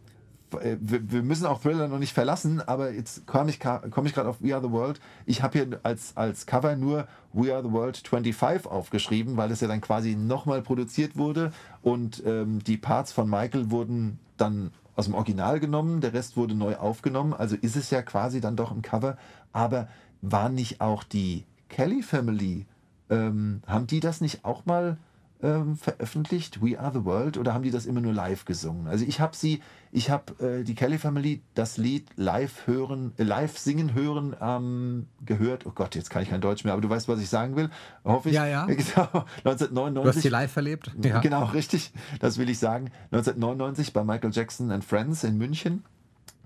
äh, 0.61 0.77
wir, 0.81 1.11
wir 1.11 1.23
müssen 1.23 1.47
auch 1.47 1.61
Thriller 1.61 1.89
noch 1.89 1.99
nicht 1.99 2.13
verlassen, 2.15 2.61
aber 2.67 2.93
jetzt 2.93 3.27
komme 3.27 3.51
ich, 3.51 3.61
komm 3.61 4.07
ich 4.07 4.15
gerade 4.15 4.29
auf 4.29 4.41
We 4.41 4.55
Are 4.55 4.63
the 4.63 4.71
World. 4.71 5.01
Ich 5.27 5.43
habe 5.43 5.59
hier 5.59 5.81
als, 5.83 6.17
als 6.17 6.47
Cover 6.47 6.77
nur 6.77 7.07
We 7.33 7.53
Are 7.55 7.63
the 7.63 7.73
World 7.73 7.97
25 7.99 8.67
aufgeschrieben, 8.67 9.37
weil 9.37 9.51
es 9.51 9.61
ja 9.61 9.69
dann 9.69 9.81
quasi 9.81 10.17
nochmal 10.17 10.63
produziert 10.63 11.17
wurde 11.17 11.53
und 11.83 12.23
ähm, 12.25 12.63
die 12.65 12.79
Parts 12.79 13.13
von 13.13 13.29
Michael 13.29 13.71
wurden 13.71 14.19
dann 14.39 14.71
aus 14.95 15.05
dem 15.05 15.15
Original 15.15 15.61
genommen, 15.61 16.01
der 16.01 16.15
Rest 16.15 16.39
wurde 16.39 16.55
neu 16.55 16.77
aufgenommen, 16.77 17.35
also 17.35 17.55
ist 17.55 17.77
es 17.77 17.91
ja 17.91 18.01
quasi 18.01 18.41
dann 18.41 18.57
doch 18.57 18.71
ein 18.71 18.81
Cover, 18.81 19.19
aber 19.53 19.89
war 20.23 20.49
nicht 20.49 20.81
auch 20.81 21.03
die 21.05 21.45
Kelly 21.69 22.03
Family, 22.03 22.67
ähm, 23.11 23.63
haben 23.67 23.87
die 23.87 24.01
das 24.01 24.21
nicht 24.21 24.45
auch 24.45 24.67
mal 24.67 24.97
ähm, 25.43 25.77
veröffentlicht, 25.77 26.63
We 26.63 26.81
Are 26.81 26.91
the 26.93 27.05
World, 27.05 27.37
oder 27.37 27.53
haben 27.53 27.63
die 27.63 27.71
das 27.71 27.85
immer 27.85 28.01
nur 28.01 28.15
live 28.15 28.47
gesungen? 28.47 28.87
Also 28.87 29.05
ich 29.05 29.21
habe 29.21 29.37
sie, 29.37 29.61
ich 29.93 30.09
habe 30.09 30.33
äh, 30.43 30.65
die 30.65 30.75
Kelly 30.75 30.97
Family 30.97 31.43
das 31.55 31.77
Lied 31.77 32.09
live 32.17 32.67
hören, 32.67 33.13
äh, 33.19 33.23
live 33.23 33.59
singen 33.59 33.93
hören 33.93 34.35
ähm, 34.41 35.07
gehört. 35.27 35.67
Oh 35.67 35.73
Gott, 35.75 35.95
jetzt 35.95 36.09
kann 36.09 36.23
ich 36.23 36.31
kein 36.31 36.41
Deutsch 36.41 36.65
mehr, 36.65 36.73
aber 36.73 36.81
du 36.81 36.89
weißt, 36.89 37.07
was 37.09 37.21
ich 37.21 37.29
sagen 37.29 37.55
will, 37.55 37.69
hoffe 38.03 38.31
ich. 38.31 38.35
Ja, 38.35 38.47
ja. 38.47 38.65
Genau, 38.67 38.79
Du 39.13 39.51
hast 39.51 39.63
1999. 39.63 40.23
sie 40.23 40.29
live 40.31 40.57
erlebt? 40.57 40.91
Ja. 41.03 41.21
Genau, 41.21 41.45
richtig. 41.45 41.93
Das 42.19 42.39
will 42.39 42.49
ich 42.49 42.59
sagen. 42.59 42.91
1999 43.13 43.93
bei 43.93 44.05
Michael 44.05 44.33
Jackson 44.33 44.71
and 44.71 44.83
Friends 44.85 45.23
in 45.23 45.37
München. 45.37 45.85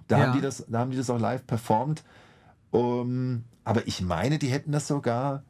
Da, 0.09 0.19
Ja. 0.19 0.27
haben, 0.27 0.33
die 0.33 0.41
das, 0.41 0.65
da 0.69 0.81
haben 0.81 0.91
die 0.91 0.97
das 0.97 1.09
auch 1.11 1.21
live 1.21 1.47
performt. 1.47 2.03
Um, 2.73 3.45
aber 3.65 3.87
ich 3.87 4.01
meine, 4.01 4.39
die 4.39 4.49
hätten 4.49 4.73
das 4.73 4.87
sogar 4.89 5.43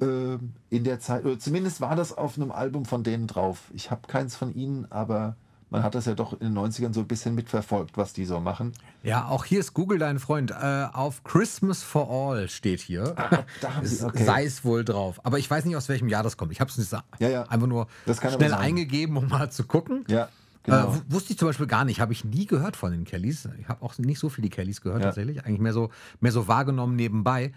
ähm, 0.00 0.52
in 0.70 0.84
der 0.84 1.00
Zeit, 1.00 1.24
oder 1.24 1.38
zumindest 1.38 1.80
war 1.80 1.96
das 1.96 2.16
auf 2.16 2.36
einem 2.36 2.50
Album 2.52 2.84
von 2.84 3.02
denen 3.04 3.26
drauf. 3.26 3.58
Ich 3.74 3.90
habe 3.90 4.06
keins 4.08 4.36
von 4.36 4.54
ihnen, 4.54 4.90
aber 4.90 5.36
man 5.70 5.82
hat 5.82 5.94
das 5.94 6.04
ja 6.04 6.14
doch 6.14 6.32
in 6.34 6.40
den 6.54 6.58
90ern 6.58 6.92
so 6.92 7.00
ein 7.00 7.06
bisschen 7.08 7.34
mitverfolgt, 7.34 7.96
was 7.96 8.12
die 8.12 8.26
so 8.26 8.40
machen. 8.40 8.72
Ja, 9.02 9.26
auch 9.28 9.44
hier 9.46 9.58
ist 9.60 9.72
Google 9.72 9.98
dein 9.98 10.18
Freund. 10.18 10.50
Äh, 10.50 10.86
auf 10.92 11.24
Christmas 11.24 11.82
for 11.82 12.10
All 12.10 12.48
steht 12.50 12.80
hier. 12.80 13.14
da 13.62 13.74
haben 13.76 13.86
sie- 13.86 13.94
Es 13.96 14.04
okay. 14.04 14.22
Sei 14.24 14.44
es 14.44 14.64
wohl 14.66 14.84
drauf. 14.84 15.20
Aber 15.24 15.38
ich 15.38 15.50
weiß 15.50 15.64
nicht, 15.64 15.76
aus 15.76 15.88
welchem 15.88 16.08
Jahr 16.08 16.22
das 16.22 16.36
kommt. 16.36 16.52
Ich 16.52 16.60
habe 16.60 16.70
es 16.70 16.76
nicht 16.76 16.92
Ja, 17.20 17.28
ja. 17.28 17.42
einfach 17.44 17.66
nur 17.68 17.86
Das 18.04 18.20
kann 18.20 18.34
aber 18.34 18.44
schnell 18.44 18.52
eingegeben, 18.54 19.16
um 19.16 19.28
mal 19.28 19.50
zu 19.50 19.64
gucken. 19.64 20.04
Ja, 20.08 20.24
Äh, 20.24 20.28
genau. 20.62 20.94
wu- 20.94 21.00
wusste 21.08 21.32
ich 21.32 21.38
zum 21.38 21.48
Beispiel 21.48 21.66
gar 21.66 21.84
nicht. 21.84 22.00
Habe 22.00 22.12
ich 22.12 22.24
nie 22.24 22.46
gehört 22.46 22.76
von 22.76 22.90
den 22.92 23.04
Kellys. 23.04 23.48
Ich 23.60 23.68
habe 23.68 23.82
auch 23.82 23.96
nicht 23.98 24.18
so 24.18 24.28
viele 24.28 24.48
Kellys 24.48 24.80
gehört 24.80 25.00
Ja. 25.00 25.06
tatsächlich. 25.08 25.44
Eigentlich 25.44 25.60
mehr 25.60 25.72
so, 25.72 25.90
mehr 26.20 26.32
so 26.32 26.48
wahrgenommen 26.48 26.96
nebenbei. 26.96 27.52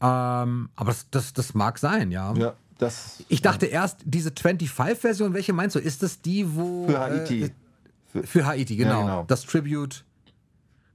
Ähm, 0.00 0.68
aber 0.76 0.90
das, 0.90 1.08
das, 1.10 1.32
das 1.32 1.54
mag 1.54 1.78
sein, 1.78 2.10
ja. 2.10 2.34
Ja, 2.34 2.54
das. 2.78 3.22
Ich 3.28 3.40
dachte 3.42 3.66
erst, 3.66 4.00
diese 4.04 4.30
25-Version, 4.30 5.32
welche 5.34 5.52
meinst 5.52 5.74
du? 5.76 5.80
Ist 5.80 6.02
das 6.02 6.20
die, 6.20 6.54
wo. 6.54 6.86
Für 6.86 6.98
Haiti. 7.00 7.42
Äh, 7.44 7.50
für 8.24 8.44
Haiti, 8.46 8.76
genau. 8.76 8.90
Ja, 9.00 9.00
genau. 9.00 9.24
Das 9.26 9.42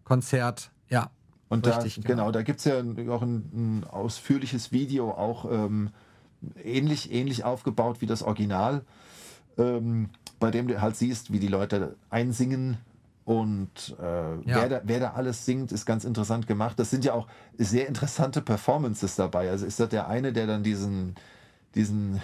Tribute-Konzert, 0.06 0.72
ja. 0.90 1.10
Und 1.50 1.66
da, 1.66 1.78
Richtig, 1.78 2.06
genau. 2.06 2.32
da 2.32 2.44
gibt 2.44 2.60
es 2.60 2.66
ja 2.66 2.76
auch 3.10 3.22
ein, 3.22 3.82
ein 3.82 3.84
ausführliches 3.84 4.72
Video, 4.72 5.12
auch 5.12 5.46
ähm, 5.52 5.90
ähnlich, 6.64 7.12
ähnlich 7.12 7.44
aufgebaut 7.44 7.98
wie 8.00 8.06
das 8.06 8.24
Original, 8.24 8.86
ähm, 9.58 10.10
bei 10.42 10.52
dem 10.52 10.68
du 10.68 10.82
halt 10.82 10.98
siehst, 10.98 11.32
wie 11.32 11.40
die 11.40 11.48
Leute 11.48 11.96
einsingen 12.10 12.78
und 13.24 13.96
äh, 14.02 14.04
Ja. 14.04 14.42
wer, 14.46 14.68
da, 14.70 14.82
wer 14.84 15.00
da 15.00 15.12
alles 15.14 15.46
singt, 15.46 15.72
ist 15.72 15.86
ganz 15.86 16.04
interessant 16.04 16.48
gemacht. 16.48 16.78
Das 16.80 16.90
sind 16.90 17.06
ja 17.06 17.14
auch 17.14 17.28
sehr 17.58 17.88
interessante 17.88 18.42
Performances 18.42 19.16
dabei. 19.16 19.50
Also 19.50 19.66
ist 19.66 19.80
das 19.80 19.88
der 19.90 20.08
eine, 20.10 20.34
der 20.34 20.48
dann 20.48 20.64
diesen, 20.64 21.16
diesen 21.76 22.20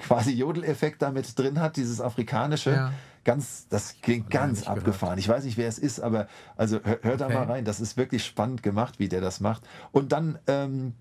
quasi 0.00 0.32
Jodeleffekt 0.32 1.02
damit 1.02 1.38
drin 1.38 1.60
hat, 1.60 1.76
dieses 1.76 2.00
afrikanische. 2.00 2.72
Ja. 2.72 2.92
Ganz, 3.24 3.66
das 3.68 3.96
klingt 4.00 4.30
ganz 4.30 4.60
nicht 4.60 4.62
gehört. 4.62 4.78
abgefahren. 4.78 5.18
Ich 5.18 5.28
weiß 5.28 5.44
nicht, 5.44 5.58
wer 5.58 5.68
es 5.68 5.78
ist, 5.78 6.00
aber 6.00 6.28
also 6.56 6.80
hör, 6.82 6.98
hör 7.02 7.16
da 7.18 7.26
Okay. 7.26 7.34
mal 7.34 7.44
rein. 7.44 7.64
Das 7.66 7.78
ist 7.78 7.98
wirklich 7.98 8.24
spannend 8.24 8.62
gemacht, 8.62 8.98
wie 8.98 9.08
der 9.08 9.20
das 9.20 9.40
macht. 9.40 9.62
Und 9.92 10.12
dann 10.12 10.38
ähm, 10.46 10.94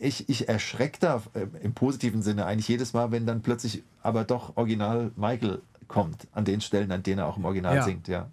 ich, 0.00 0.28
ich 0.28 0.48
erschrecke 0.48 0.98
da 1.00 1.22
äh, 1.34 1.46
im 1.62 1.74
positiven 1.74 2.22
Sinne 2.22 2.46
eigentlich 2.46 2.68
jedes 2.68 2.92
Mal, 2.92 3.10
wenn 3.12 3.26
dann 3.26 3.42
plötzlich 3.42 3.82
aber 4.02 4.24
doch 4.24 4.56
Original 4.56 5.12
Michael 5.16 5.62
kommt, 5.86 6.26
an 6.32 6.44
den 6.44 6.60
Stellen, 6.60 6.90
an 6.92 7.02
denen 7.02 7.18
er 7.20 7.26
auch 7.26 7.36
im 7.36 7.44
Original 7.44 7.76
Ja. 7.76 7.82
singt, 7.84 8.08
ja. 8.08 8.28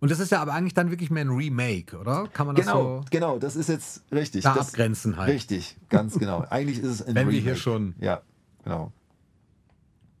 Und 0.00 0.10
das 0.12 0.20
ist 0.20 0.30
ja 0.30 0.40
aber 0.40 0.52
eigentlich 0.54 0.74
dann 0.74 0.90
wirklich 0.90 1.10
mehr 1.10 1.24
ein 1.24 1.30
Remake, 1.30 1.98
oder? 1.98 2.28
Kann 2.32 2.46
man 2.46 2.54
das 2.56 2.66
Genau, 2.66 3.00
so 3.00 3.04
genau, 3.10 3.38
das 3.38 3.56
ist 3.56 3.68
jetzt 3.68 4.02
richtig. 4.12 4.44
da 4.44 4.54
das, 4.54 4.68
abgrenzen 4.68 5.16
halt? 5.16 5.28
Richtig, 5.30 5.76
ganz 5.88 6.14
genau. 6.18 6.44
Eigentlich 6.48 6.78
ist 6.78 6.86
es 6.88 7.02
ein 7.02 7.14
Wenn 7.16 7.26
wir 7.28 7.34
hier 7.34 7.42
Remake. 7.52 7.60
schon- 7.60 7.94
Ja, 8.00 8.22
genau. 8.64 8.92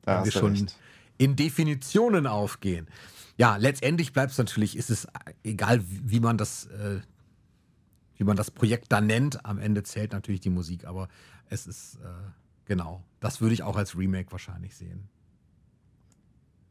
Da 0.02 0.18
wenn 0.18 0.24
wir 0.24 0.32
schon 0.32 0.52
recht. 0.52 0.76
in 1.16 1.36
Definitionen 1.36 2.26
aufgehen. 2.26 2.88
Ja, 3.36 3.56
letztendlich 3.56 4.12
bleibt 4.12 4.32
es 4.32 4.38
natürlich, 4.38 4.76
ist 4.76 4.90
es 4.90 5.06
egal, 5.44 5.80
wie 5.88 6.10
wie 6.10 6.20
man 6.20 6.36
das, 6.38 6.66
äh, 6.66 6.98
wie 8.18 8.24
man 8.24 8.36
das 8.36 8.50
Projekt 8.50 8.92
da 8.92 9.00
nennt. 9.00 9.44
Am 9.46 9.58
Ende 9.58 9.82
zählt 9.82 10.12
natürlich 10.12 10.40
die 10.40 10.50
Musik, 10.50 10.84
aber 10.84 11.08
es 11.48 11.66
ist 11.66 11.94
äh, 11.96 12.08
genau. 12.66 13.02
Das 13.20 13.40
würde 13.40 13.54
ich 13.54 13.62
auch 13.62 13.76
als 13.76 13.96
Remake 13.96 14.30
wahrscheinlich 14.30 14.76
sehen. 14.76 15.08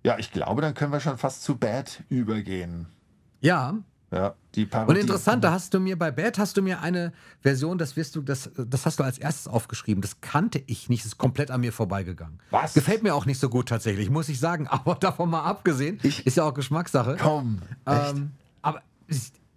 Ja, 0.03 0.17
ich 0.19 0.31
glaube, 0.31 0.61
dann 0.61 0.73
können 0.73 0.91
wir 0.93 0.99
schon 0.99 1.17
fast 1.17 1.43
zu 1.43 1.57
Bad 1.57 2.03
übergehen. 2.09 2.87
Ja, 3.41 3.75
Ja, 4.11 4.35
die 4.55 4.65
Parodie. 4.65 4.91
und 4.91 4.97
interessant, 5.01 5.43
da 5.43 5.51
hast 5.51 5.73
du 5.73 5.79
mir 5.81 5.97
bei 5.97 6.11
Bad 6.11 6.37
hast 6.39 6.55
du 6.55 6.61
mir 6.61 6.81
eine 6.81 7.11
Version, 7.41 7.77
das 7.77 7.97
wirst 7.97 8.15
du, 8.15 8.21
das, 8.21 8.49
das 8.55 8.85
hast 8.85 8.99
du 8.99 9.03
als 9.03 9.17
erstes 9.17 9.47
aufgeschrieben. 9.49 10.01
Das 10.01 10.21
kannte 10.21 10.63
ich 10.67 10.87
nicht, 10.87 11.03
das 11.03 11.13
ist 11.13 11.17
komplett 11.17 11.51
an 11.51 11.59
mir 11.61 11.73
vorbeigegangen. 11.73 12.39
Was? 12.51 12.73
Gefällt 12.73 13.03
mir 13.03 13.13
auch 13.15 13.25
nicht 13.25 13.39
so 13.39 13.49
gut 13.49 13.67
tatsächlich, 13.67 14.09
muss 14.09 14.29
ich 14.29 14.39
sagen. 14.39 14.67
Aber 14.69 14.95
davon 14.95 15.29
mal 15.29 15.43
abgesehen, 15.43 15.99
Ich- 16.03 16.25
ist 16.25 16.37
ja 16.37 16.43
auch 16.45 16.53
Geschmackssache. 16.53 17.17
Komm, 17.19 17.59
echt. 17.85 18.15
Ähm, 18.15 18.31
aber 18.61 18.81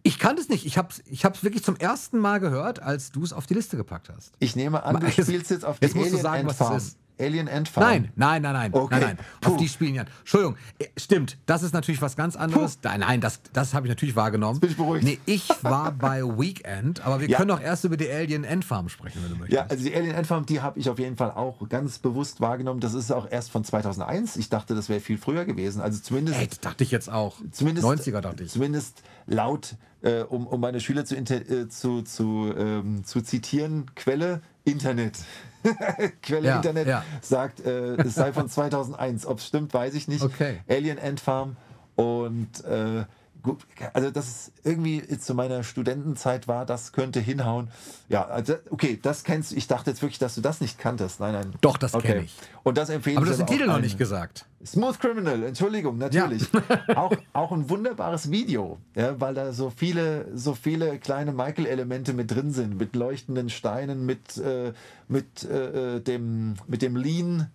ich, 0.03 0.18
kann 0.18 0.38
es 0.38 0.48
nicht. 0.48 0.64
Ich 0.66 0.78
habe 0.78 0.88
es 0.90 1.03
ich 1.07 1.24
hab's 1.24 1.42
wirklich 1.44 1.62
zum 1.64 1.76
ersten 1.76 2.18
Mal 2.18 2.38
gehört, 2.40 2.80
als 2.82 3.11
du 3.12 3.22
es 3.22 3.32
auf 3.32 3.46
die 3.46 3.55
Liste 3.55 3.76
gepackt 3.76 4.09
hast. 4.14 4.32
Ich 4.38 4.57
nehme 4.57 4.82
an, 4.82 4.98
du 5.01 5.07
Jetzt- 5.07 5.22
spielst 5.26 5.51
jetzt 5.51 5.64
auf 5.64 5.78
die 5.78 5.86
jetzt 5.86 5.94
musst 5.94 6.09
du 6.12 6.16
Alien 6.16 6.22
sagen, 6.22 6.48
Ant 6.48 6.61
was 6.61 6.70
es 6.82 6.88
ist. 6.88 6.98
Alien 7.20 7.66
Farm. 7.66 7.84
Nein, 7.86 8.12
nein, 8.16 8.42
nein, 8.42 8.52
nein, 8.52 8.74
Okay. 8.74 8.88
nein, 8.98 9.00
nein. 9.16 9.18
Auf 9.44 9.52
Puh. 9.52 9.56
die 9.58 9.68
spielen 9.68 9.94
ja. 9.94 10.04
Entschuldigung, 10.20 10.56
äh, 10.78 10.86
stimmt. 10.96 11.36
Das 11.46 11.62
ist 11.62 11.72
natürlich 11.74 12.00
was 12.02 12.16
ganz 12.16 12.36
anderes. 12.36 12.78
Nein, 12.82 13.00
nein, 13.00 13.20
das, 13.20 13.40
das 13.52 13.74
habe 13.74 13.86
ich 13.86 13.90
natürlich 13.90 14.16
wahrgenommen. 14.16 14.60
bin 14.60 14.70
ich 14.70 14.76
beruhigt. 14.76 15.04
Nee, 15.04 15.18
ich 15.26 15.48
war 15.62 15.92
bei 15.92 16.22
Weekend, 16.22 17.04
aber 17.04 17.20
wir 17.20 17.28
Ja. 17.28 17.38
können 17.38 17.50
auch 17.50 17.60
erst 17.60 17.84
über 17.84 17.96
die 17.96 18.10
Alien 18.10 18.44
Endfarm 18.44 18.88
sprechen, 18.88 19.20
wenn 19.22 19.30
du 19.30 19.36
möchtest. 19.36 19.52
Ja, 19.60 19.66
also 19.68 19.84
die 19.84 19.94
Alien 19.94 20.16
Ant 20.16 20.26
Farm, 20.26 20.46
die 20.46 20.60
habe 20.60 20.78
ich 20.78 20.88
auf 20.88 20.98
jeden 20.98 21.16
Fall 21.16 21.30
auch 21.30 21.68
ganz 21.68 21.98
bewusst 21.98 22.40
wahrgenommen. 22.40 22.80
Das 22.80 22.94
ist 22.94 23.10
auch 23.12 23.30
erst 23.30 23.50
von 23.50 23.64
2001. 23.64 24.36
Ich 24.36 24.48
dachte, 24.48 24.74
das 24.74 24.88
wäre 24.88 25.00
viel 25.00 25.18
früher 25.18 25.44
gewesen. 25.44 25.80
Also 25.82 26.00
zumindest 26.00 26.38
Ey, 26.40 26.48
dachte 26.60 26.84
ich 26.84 26.90
jetzt 26.90 27.10
auch. 27.10 27.36
zumindest 27.52 27.86
90er 27.86 28.20
dachte 28.20 28.44
ich. 28.44 28.50
Zumindest 28.52 29.02
laut, 29.26 29.76
äh, 30.02 30.22
um, 30.22 30.46
um 30.46 30.60
meine 30.60 30.80
Schüler 30.80 31.04
zu, 31.04 31.16
äh, 31.16 31.68
zu, 31.68 32.02
zu, 32.02 32.52
ähm, 32.56 33.04
zu 33.04 33.20
zitieren, 33.20 33.86
Quelle 33.94 34.40
Internet. 34.64 35.18
Quelle 36.22 36.48
Ja, 36.48 36.56
Internet 36.56 36.86
ja. 36.86 37.04
sagt, 37.20 37.61
äh, 37.61 37.96
es 37.96 38.14
sei 38.14 38.32
von 38.32 38.48
2001. 38.48 39.26
Ob 39.26 39.38
es 39.38 39.46
stimmt, 39.46 39.74
weiß 39.74 39.94
ich 39.94 40.08
nicht. 40.08 40.22
Okay. 40.22 40.61
Alien 40.68 40.98
Ant 40.98 41.20
Farm 41.20 41.56
und 41.96 42.64
äh, 42.64 43.04
gut, 43.43 43.59
also 43.93 44.11
das 44.11 44.28
ist 44.28 44.53
irgendwie 44.64 44.99
jetzt 44.99 45.26
zu 45.26 45.34
meiner 45.34 45.62
Studentenzeit 45.62 46.49
war, 46.49 46.66
das 46.66 46.93
könnte 46.93 47.20
hinhauen. 47.20 47.70
Ja, 48.09 48.26
also 48.26 48.55
okay, 48.70 48.99
das 49.01 49.24
kennst 49.24 49.53
du. 49.53 49.57
Ich 49.57 49.66
dachte 49.66 49.91
jetzt 49.91 50.03
wirklich, 50.03 50.18
dass 50.18 50.34
du 50.34 50.41
das 50.41 50.61
nicht 50.61 50.78
kanntest. 50.78 51.20
Nein, 51.20 51.32
nein. 51.32 51.53
Doch, 51.61 51.76
das 51.76 51.95
Okay. 51.95 52.09
kenn 52.14 52.24
ich. 52.24 52.36
Und 52.62 52.76
das 52.78 52.88
empfehle 52.91 53.16
Aber 53.16 53.26
du 53.26 53.32
ich 53.32 53.38
hast 53.38 53.49
den 53.49 53.55
aber 53.55 53.57
Titel 53.64 53.66
noch 53.68 53.80
nicht 53.80 53.99
gesagt. 53.99 54.47
Smooth 54.64 54.99
Criminal, 55.01 55.43
Entschuldigung, 55.43 55.97
natürlich. 55.97 56.43
auch, 56.95 57.12
auch 57.32 57.53
ein 57.53 57.70
wunderbares 57.70 58.30
Video, 58.30 58.78
ja, 58.95 59.18
weil 59.18 59.32
da 59.32 59.53
so 59.53 59.70
viele, 59.74 60.26
so 60.36 60.55
viele 60.55 60.99
kleine 60.99 61.32
Michael-Elemente 61.32 62.12
mit 62.12 62.30
drin 62.30 62.53
sind, 62.53 62.78
mit 62.78 62.95
leuchtenden 62.95 63.49
Steinen, 63.49 64.05
mit, 64.05 64.36
äh, 64.36 64.72
mit, 65.09 65.45
äh, 65.45 66.01
dem, 66.01 66.57
mit 66.66 66.82
dem 66.82 66.95
Lean, 66.97 67.51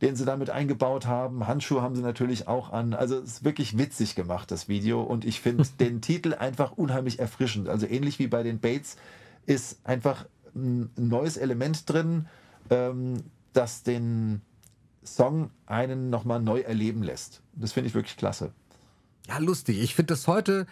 den 0.00 0.16
sie 0.16 0.24
damit 0.24 0.50
eingebaut 0.50 1.06
haben. 1.06 1.46
Handschuhe 1.46 1.82
haben 1.82 1.96
sie 1.96 2.02
natürlich 2.02 2.46
auch 2.46 2.72
an. 2.72 2.94
Also 2.94 3.16
es 3.16 3.24
ist 3.24 3.44
wirklich 3.44 3.78
witzig 3.78 4.14
gemacht, 4.14 4.50
das 4.50 4.68
Video. 4.68 5.02
Und 5.02 5.24
ich 5.24 5.40
finde 5.40 5.64
den 5.80 6.00
Titel 6.00 6.34
einfach 6.34 6.72
unheimlich 6.72 7.18
erfrischend. 7.18 7.68
Also 7.68 7.86
ähnlich 7.86 8.18
wie 8.18 8.28
bei 8.28 8.42
den 8.42 8.60
Bates 8.60 8.96
ist 9.46 9.80
einfach 9.84 10.26
ein 10.54 10.90
neues 10.96 11.36
Element 11.36 11.88
drin, 11.90 12.26
ähm, 12.70 13.24
das 13.52 13.82
den 13.82 14.42
Song 15.04 15.50
einen 15.66 16.10
nochmal 16.10 16.40
neu 16.40 16.60
erleben 16.60 17.02
lässt. 17.02 17.42
Das 17.54 17.72
finde 17.72 17.88
ich 17.88 17.94
wirklich 17.94 18.16
klasse. 18.16 18.52
Ja, 19.28 19.38
lustig. 19.38 19.80
Ich 19.80 19.94
finde 19.94 20.12
das 20.14 20.26
heute, 20.26 20.66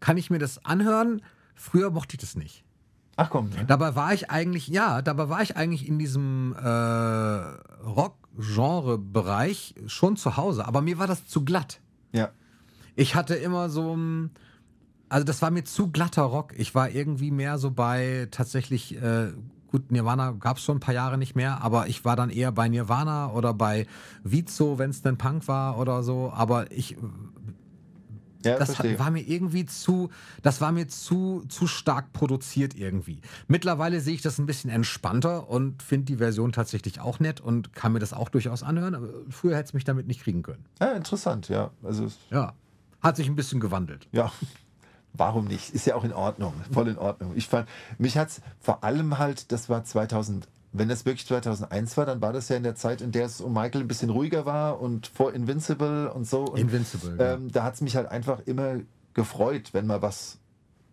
kann 0.00 0.16
ich 0.16 0.30
mir 0.30 0.38
das 0.38 0.64
anhören. 0.64 1.22
Früher 1.54 1.90
mochte 1.90 2.14
ich 2.14 2.20
das 2.20 2.36
nicht. 2.36 2.64
Ach 3.16 3.28
komm, 3.28 3.50
Dabei 3.66 3.94
war 3.94 4.14
ich 4.14 4.30
eigentlich, 4.30 4.68
ja, 4.68 5.02
dabei 5.02 5.28
war 5.28 5.42
ich 5.42 5.56
eigentlich 5.56 5.86
in 5.86 5.98
diesem 5.98 6.54
äh, 6.58 6.62
Rock-Genre-Bereich 8.36 9.74
schon 9.86 10.16
zu 10.16 10.36
Hause, 10.36 10.66
aber 10.66 10.80
mir 10.80 10.98
war 10.98 11.06
das 11.06 11.26
zu 11.26 11.44
glatt. 11.44 11.80
ja. 12.12 12.30
Ich 12.94 13.14
hatte 13.14 13.34
immer 13.34 13.70
so 13.70 13.96
ein, 13.96 14.32
also 15.08 15.24
das 15.24 15.40
war 15.40 15.50
mir 15.50 15.64
zu 15.64 15.90
glatter 15.90 16.24
Rock. 16.24 16.52
Ich 16.58 16.74
war 16.74 16.90
irgendwie 16.90 17.30
mehr 17.30 17.56
so 17.56 17.70
bei 17.70 18.28
tatsächlich, 18.30 19.00
äh, 19.00 19.32
gut, 19.70 19.90
Nirvana 19.90 20.32
gab 20.32 20.58
es 20.58 20.62
schon 20.62 20.76
ein 20.76 20.80
paar 20.80 20.92
Jahre 20.92 21.16
nicht 21.16 21.34
mehr, 21.34 21.62
aber 21.62 21.86
ich 21.86 22.04
war 22.04 22.16
dann 22.16 22.28
eher 22.28 22.52
bei 22.52 22.68
Nirvana 22.68 23.32
oder 23.32 23.54
bei 23.54 23.86
Vizo, 24.24 24.78
wenn 24.78 24.90
es 24.90 25.00
denn 25.00 25.16
Punk 25.16 25.48
war 25.48 25.78
oder 25.78 26.02
so. 26.02 26.30
Aber 26.34 26.70
ich, 26.70 26.98
Ja, 28.44 28.58
das 28.58 28.78
hat, 28.78 28.98
war 28.98 29.10
mir 29.10 29.20
irgendwie 29.22 29.64
zu, 29.66 30.10
das 30.42 30.60
war 30.60 30.72
mir 30.72 30.88
zu, 30.88 31.44
zu 31.48 31.66
stark 31.66 32.12
produziert 32.12 32.74
irgendwie. 32.74 33.20
Mittlerweile 33.48 34.00
sehe 34.00 34.14
ich 34.14 34.22
das 34.22 34.38
ein 34.38 34.46
bisschen 34.46 34.70
entspannter 34.70 35.48
und 35.48 35.82
finde 35.82 36.06
die 36.06 36.16
Version 36.16 36.52
tatsächlich 36.52 37.00
auch 37.00 37.20
nett 37.20 37.40
und 37.40 37.72
kann 37.74 37.92
mir 37.92 37.98
das 37.98 38.12
auch 38.12 38.28
durchaus 38.28 38.62
anhören. 38.62 38.94
Aber 38.94 39.08
früher 39.30 39.56
hätte 39.56 39.68
es 39.68 39.72
mich 39.74 39.84
damit 39.84 40.06
nicht 40.06 40.22
kriegen 40.22 40.42
können. 40.42 40.64
ja, 40.80 40.92
interessant, 40.92 41.48
ja. 41.48 41.70
Also, 41.82 42.06
Ja, 42.30 42.54
hat 43.00 43.16
sich 43.16 43.28
ein 43.28 43.36
bisschen 43.36 43.60
gewandelt. 43.60 44.08
ja. 44.12 44.32
Warum 45.14 45.44
nicht? 45.44 45.74
Ist 45.74 45.86
ja 45.86 45.94
auch 45.94 46.04
in 46.04 46.14
Ordnung. 46.14 46.54
Voll 46.72 46.88
in 46.88 46.96
Ordnung. 46.96 47.32
Ich 47.34 47.46
fand, 47.46 47.68
mich 47.98 48.16
hat 48.16 48.28
es 48.28 48.40
vor 48.60 48.82
allem 48.82 49.18
halt, 49.18 49.52
das 49.52 49.68
war 49.68 49.84
2000, 49.84 50.48
wenn 50.72 50.88
das 50.88 51.04
wirklich 51.04 51.26
2001 51.26 51.96
war, 51.96 52.06
dann 52.06 52.22
war 52.22 52.32
das 52.32 52.48
ja 52.48 52.56
in 52.56 52.62
der 52.62 52.74
Zeit, 52.74 53.02
in 53.02 53.12
der 53.12 53.26
es 53.26 53.40
um 53.40 53.52
Michael 53.52 53.82
ein 53.82 53.88
bisschen 53.88 54.10
ruhiger 54.10 54.46
war 54.46 54.80
und 54.80 55.06
vor 55.06 55.34
Invincible 55.34 56.10
und 56.12 56.26
so. 56.26 56.44
Und, 56.44 56.58
Invincible, 56.58 57.16
ja. 57.18 57.34
Ähm, 57.34 57.52
da 57.52 57.64
hat 57.64 57.74
es 57.74 57.80
mich 57.82 57.96
halt 57.96 58.08
einfach 58.08 58.40
immer 58.46 58.76
gefreut, 59.12 59.70
wenn 59.72 59.86
man 59.86 60.00
was 60.00 60.38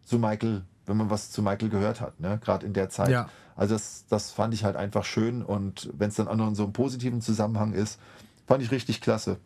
zu 0.04 0.20
Michael, 0.20 0.64
wenn 0.86 0.98
man 0.98 1.10
was 1.10 1.32
zu 1.32 1.42
Michael 1.42 1.70
gehört 1.70 2.02
hat, 2.02 2.20
ne? 2.20 2.40
gerade 2.44 2.66
in 2.66 2.74
der 2.74 2.90
Zeit. 2.90 3.10
Ja. 3.10 3.30
Also 3.56 3.76
das, 3.76 4.06
das 4.10 4.32
fand 4.32 4.54
ich 4.54 4.64
halt 4.64 4.76
einfach 4.76 5.06
schön 5.06 5.44
und 5.44 5.90
wenn 5.98 6.10
es 6.10 6.16
dann 6.16 6.28
auch 6.28 6.36
noch 6.36 6.48
in 6.48 6.56
so 6.56 6.64
einem 6.64 6.74
positiven 6.74 7.22
Zusammenhang 7.22 7.74
ist, 7.74 8.00
fand 8.48 8.64
ich 8.64 8.72
richtig 8.72 9.00
klasse. 9.00 9.38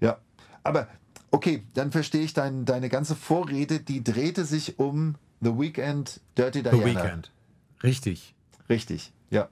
Ja, 0.00 0.18
aber 0.62 0.88
okay, 1.30 1.64
dann 1.74 1.92
verstehe 1.92 2.22
ich 2.22 2.32
dein, 2.32 2.64
deine 2.64 2.88
ganze 2.88 3.14
Vorrede, 3.14 3.80
die 3.80 4.02
drehte 4.02 4.44
sich 4.44 4.78
um 4.78 5.16
The 5.40 5.58
Weeknd, 5.58 6.20
Dirty 6.36 6.62
Diana. 6.62 6.78
The 6.78 6.84
Weekend. 6.84 7.32
Richtig. 7.82 8.34
Richtig, 8.68 9.12
ja. 9.30 9.48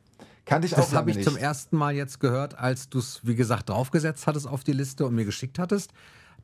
Kannte 0.47 0.67
ich 0.67 0.75
auch 0.75 0.79
Das 0.79 0.95
habe 0.95 1.11
ich 1.11 1.17
nicht. 1.17 1.29
zum 1.29 1.37
ersten 1.37 1.77
Mal 1.77 1.95
jetzt 1.95 2.21
gehört, 2.21 2.59
als 2.59 2.89
du 2.89 2.99
es, 2.99 3.21
wie 3.25 3.35
gesagt, 3.35 3.69
draufgesetzt 3.69 4.27
hattest 4.27 4.47
auf 4.49 4.65
die 4.65 4.73
Liste 4.73 5.05
und 5.05 5.15
mir 5.15 5.25
geschickt 5.25 5.59
hattest. 5.59 5.93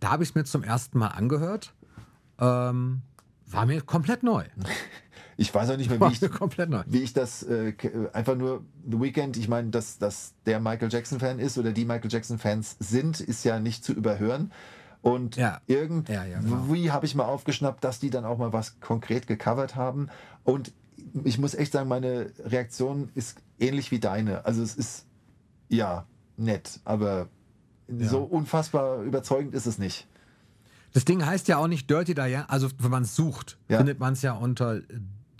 Da 0.00 0.10
habe 0.10 0.24
ich 0.24 0.30
es 0.30 0.34
mir 0.34 0.44
zum 0.44 0.62
ersten 0.64 0.98
Mal 0.98 1.08
angehört. 1.08 1.72
Ähm, 2.38 3.02
war 3.46 3.64
mir 3.66 3.80
komplett 3.80 4.22
neu. 4.22 4.44
Ich 5.38 5.52
weiß 5.52 5.70
auch 5.70 5.76
nicht 5.78 5.88
mehr, 5.88 5.98
wie 5.98 6.12
ich, 6.12 6.20
wie 6.20 6.98
ich 7.02 7.14
das 7.14 7.42
äh, 7.42 7.70
äh, 7.70 8.10
einfach 8.12 8.36
nur 8.36 8.64
The 8.88 9.00
Weeknd, 9.00 9.36
ich 9.38 9.48
meine, 9.48 9.70
dass, 9.70 9.98
dass 9.98 10.34
der 10.44 10.60
Michael 10.60 10.92
Jackson-Fan 10.92 11.38
ist 11.38 11.56
oder 11.56 11.72
die 11.72 11.86
Michael 11.86 12.12
Jackson-Fans 12.12 12.76
sind, 12.78 13.18
ist 13.18 13.42
ja 13.42 13.58
nicht 13.58 13.82
zu 13.82 13.92
überhören. 13.94 14.52
Und 15.00 15.36
Ja. 15.36 15.60
irgendwie 15.66 16.12
Ja, 16.12 16.24
ja, 16.24 16.40
genau. 16.40 16.92
habe 16.92 17.06
ich 17.06 17.14
mal 17.14 17.24
aufgeschnappt, 17.24 17.82
dass 17.82 17.98
die 17.98 18.10
dann 18.10 18.24
auch 18.26 18.38
mal 18.38 18.52
was 18.52 18.78
konkret 18.80 19.26
gecovert 19.26 19.74
haben. 19.74 20.10
Und 20.44 20.72
ich 21.24 21.38
muss 21.38 21.54
echt 21.54 21.72
sagen, 21.72 21.88
meine 21.88 22.30
Reaktion 22.44 23.08
ist 23.14 23.38
ähnlich 23.62 23.90
wie 23.90 24.00
deine. 24.00 24.44
Also 24.44 24.62
es 24.62 24.74
ist 24.74 25.06
ja 25.68 26.06
nett, 26.36 26.80
aber 26.84 27.28
Ja. 27.88 28.08
so 28.08 28.22
unfassbar 28.22 29.02
überzeugend 29.02 29.54
ist 29.54 29.66
es 29.66 29.78
nicht. 29.78 30.06
Das 30.92 31.04
Ding 31.06 31.24
heißt 31.24 31.48
ja 31.48 31.56
auch 31.56 31.68
nicht 31.68 31.88
Dirty 31.88 32.14
Diana, 32.14 32.44
also 32.48 32.68
wenn 32.78 32.90
man 32.90 33.04
es 33.04 33.14
sucht, 33.16 33.58
Ja. 33.68 33.78
findet 33.78 33.98
man 33.98 34.12
es 34.12 34.22
ja 34.22 34.32
unter 34.32 34.80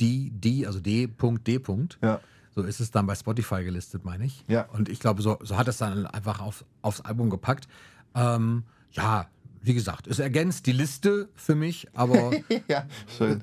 D, 0.01 0.31
D, 0.33 0.67
also 0.67 0.81
D.D. 0.81 1.61
Ja. 2.03 2.21
So 2.55 2.63
ist 2.63 2.81
es 2.81 2.91
dann 2.91 3.07
bei 3.07 3.15
Spotify 3.15 3.65
gelistet, 3.65 4.05
meine 4.05 4.25
ich. 4.27 4.45
Ja. 4.49 4.67
Und 4.73 4.89
ich 4.89 5.01
glaube, 5.01 5.23
so, 5.23 5.39
so 5.43 5.57
hat 5.57 5.69
es 5.69 5.79
dann 5.79 6.07
einfach 6.07 6.41
auf, 6.41 6.65
aufs 6.83 7.01
Album 7.03 7.31
gepackt. 7.31 7.67
Ähm, 8.15 8.65
ja, 8.93 9.27
wie 9.63 9.75
gesagt, 9.75 10.07
es 10.07 10.19
ergänzt 10.19 10.67
die 10.67 10.73
Liste 10.73 11.29
für 11.35 11.55
mich, 11.55 11.87
aber 11.95 12.33
ja, 12.69 12.85
schön. 13.17 13.43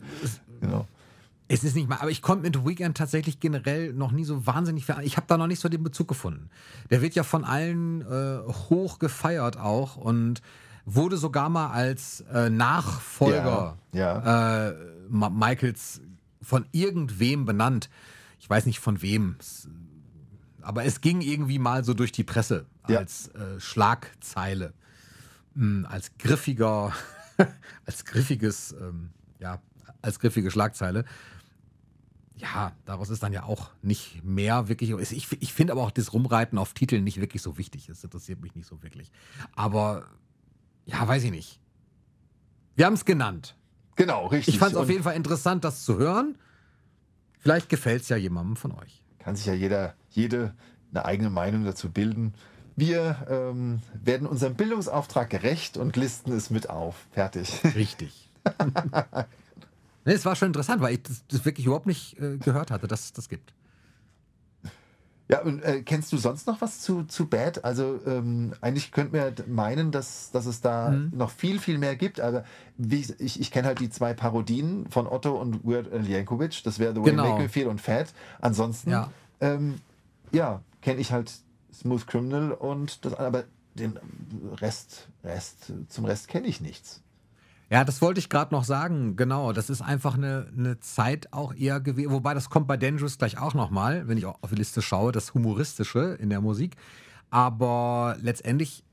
Genau. 0.62 0.88
Es 1.52 1.64
ist 1.64 1.76
nicht 1.76 1.90
mal. 1.90 1.98
Aber 1.98 2.10
ich 2.12 2.22
konnte 2.22 2.44
mit 2.44 2.56
The 2.56 2.66
Weeknd 2.66 2.96
tatsächlich 2.96 3.40
generell 3.42 3.92
noch 3.92 4.12
nie 4.12 4.24
so 4.24 4.46
wahnsinnig 4.46 4.86
viel. 4.86 4.96
Ich 5.02 5.18
habe 5.18 5.28
da 5.28 5.38
noch 5.38 5.48
nicht 5.48 5.60
so 5.60 5.68
den 5.68 5.84
Bezug 5.84 6.08
gefunden. 6.08 6.50
Der 6.90 7.02
wird 7.02 7.16
ja 7.16 7.24
von 7.24 7.44
allen 7.44 8.02
äh, 8.02 8.40
hoch 8.70 9.00
gefeiert 9.00 9.58
auch 9.58 9.98
und 9.98 10.42
wurde 10.86 11.18
sogar 11.18 11.50
mal 11.50 11.72
als 11.72 12.22
äh, 12.32 12.50
Nachfolger 12.50 13.78
Ja, 13.92 14.70
äh, 14.70 14.76
Ma- 15.10 15.30
Michaels 15.30 16.02
von 16.42 16.66
irgendwem 16.72 17.46
benannt. 17.46 17.90
Ich 18.40 18.50
weiß 18.50 18.66
nicht 18.66 18.80
von 18.80 19.02
wem. 19.02 19.36
Aber 20.62 20.86
es 20.86 21.02
ging 21.02 21.22
irgendwie 21.22 21.60
mal 21.60 21.84
so 21.84 21.94
durch 21.94 22.12
die 22.12 22.24
Presse 22.24 22.66
Ja. 22.88 23.00
als 23.00 23.28
äh, 23.30 23.60
Schlagzeile. 23.60 24.74
Mm, 25.56 25.86
als 25.86 26.12
griffiger, 26.20 26.94
als 27.86 28.06
griffiges, 28.06 28.76
ähm, 28.80 29.10
ja, 29.40 29.60
als 30.02 30.20
griffige 30.20 30.52
Schlagzeile. 30.52 31.06
Ja, 32.40 32.72
daraus 32.86 33.10
ist 33.10 33.22
dann 33.22 33.34
ja 33.34 33.44
auch 33.44 33.70
nicht 33.82 34.24
mehr 34.24 34.70
wirklich. 34.70 34.92
Ich, 34.92 35.42
ich 35.42 35.54
finde 35.54 35.74
aber 35.74 35.84
auch 35.84 35.92
das 35.92 36.14
Rumreiten 36.14 36.58
auf 36.58 36.74
Titeln 36.74 37.04
nicht 37.04 37.20
wirklich 37.20 37.42
so 37.42 37.58
wichtig. 37.58 37.88
Das 37.88 38.04
interessiert 38.04 38.42
mich 38.42 38.56
nicht 38.56 38.66
so 38.66 38.82
wirklich. 38.82 39.12
Aber 39.56 40.06
ja, 40.86 41.06
weiß 41.06 41.24
ich 41.26 41.32
nicht. 41.32 41.60
Wir 42.76 42.86
haben 42.86 42.94
es 42.94 43.04
genannt. 43.04 43.56
Genau, 43.98 44.28
richtig. 44.28 44.54
Ich 44.54 44.60
fand 44.60 44.72
es 44.72 44.78
auf 44.78 44.90
jeden 44.90 45.04
Fall 45.04 45.16
interessant, 45.16 45.66
das 45.66 45.84
zu 45.84 45.98
hören. 45.98 46.38
Vielleicht 47.40 47.68
gefällt 47.68 48.04
es 48.04 48.10
ja 48.10 48.16
jemandem 48.16 48.56
von 48.56 48.72
euch. 48.72 49.04
Kann 49.20 49.36
sich 49.36 49.46
ja 49.46 49.54
jeder, 49.54 49.96
jede 50.10 50.54
eine 50.92 51.04
eigene 51.04 51.30
Meinung 51.30 51.66
dazu 51.66 51.92
bilden. 51.92 52.34
Wir 52.78 53.28
ähm, 53.30 53.82
werden 53.94 54.26
unserem 54.26 54.56
Bildungsauftrag 54.56 55.30
gerecht 55.30 55.76
und 55.76 55.98
listen 55.98 56.32
es 56.32 56.50
mit 56.50 56.70
auf. 56.70 56.96
Fertig. 57.12 57.62
Richtig. 57.76 58.30
nee, 60.10 60.16
es 60.16 60.26
war 60.26 60.36
schon 60.36 60.48
interessant, 60.48 60.82
weil 60.82 60.96
ich 60.96 61.04
das, 61.04 61.24
das 61.28 61.46
wirklich 61.46 61.66
überhaupt 61.66 61.86
nicht 61.86 62.20
äh, 62.20 62.38
gehört 62.38 62.72
hatte, 62.72 62.88
dass 62.88 63.06
es 63.06 63.14
das 63.14 63.30
gibt. 63.30 63.54
Ja, 65.32 65.44
und 65.44 65.62
äh, 65.62 65.84
kennst 65.84 66.12
du 66.12 66.18
sonst 66.18 66.48
noch 66.48 66.60
was 66.60 66.80
zu, 66.80 67.04
zu 67.04 67.28
Bad? 67.28 67.64
Also 67.64 68.00
ähm, 68.08 68.54
eigentlich 68.62 68.92
könnte 68.92 69.16
man 69.16 69.34
meinen, 69.56 69.92
dass, 69.92 70.32
dass 70.32 70.48
es 70.48 70.60
da 70.62 70.90
Mhm. 70.90 71.12
noch 71.16 71.30
viel, 71.30 71.60
viel 71.60 71.78
mehr 71.78 71.96
gibt, 71.96 72.20
aber 72.20 72.44
wie, 72.78 73.06
ich, 73.20 73.40
ich 73.40 73.52
kenne 73.52 73.68
halt 73.68 73.80
die 73.80 73.92
zwei 73.92 74.16
Parodien 74.16 74.90
von 74.90 75.06
Otto 75.06 75.40
und 75.40 75.64
Weird 75.64 75.94
Al 75.94 76.08
Yankovic. 76.08 76.64
Das 76.64 76.80
wäre 76.80 76.94
The 76.96 77.02
Way 77.02 77.12
Genau. 77.12 77.24
You 77.26 77.30
Make 77.30 77.44
Me 77.44 77.50
Feel 77.50 77.68
und 77.68 77.80
Fat. 77.80 78.12
Ansonsten, 78.42 78.90
Ja. 78.90 79.12
ähm, 79.40 79.76
ja, 80.32 80.64
kenne 80.82 81.00
ich 81.00 81.12
halt 81.12 81.32
Smooth 81.72 82.08
Criminal 82.08 82.52
und 82.52 83.06
das, 83.06 83.14
aber 83.14 83.44
den 83.76 84.00
Rest, 84.60 85.10
Rest, 85.24 85.72
zum 85.90 86.06
Rest 86.06 86.28
kenne 86.28 86.48
ich 86.48 86.60
nichts. 86.60 87.04
Ja, 87.72 87.86
das 87.86 88.02
wollte 88.02 88.20
ich 88.20 88.30
gerade 88.30 88.54
noch 88.54 88.64
sagen. 88.64 89.16
Genau, 89.16 89.54
das 89.54 89.70
ist 89.70 89.82
einfach 89.82 90.16
eine, 90.16 90.52
eine 90.58 90.80
Zeit 90.80 91.32
auch 91.32 91.54
eher 91.54 91.80
gewesen. 91.80 92.12
Wobei 92.12 92.34
das 92.34 92.50
kommt 92.50 92.68
bei 92.68 92.78
Dangerous 92.78 93.20
gleich 93.20 93.38
auch 93.38 93.54
nochmal, 93.54 94.08
wenn 94.08 94.18
ich 94.18 94.26
auch 94.26 94.40
auf 94.42 94.50
die 94.50 94.56
Liste 94.56 94.82
schaue, 94.82 95.12
das 95.12 95.34
Humoristische 95.36 96.18
in 96.20 96.30
der 96.30 96.42
Musik. 96.42 96.76
Aber 97.30 98.18
letztendlich, 98.22 98.84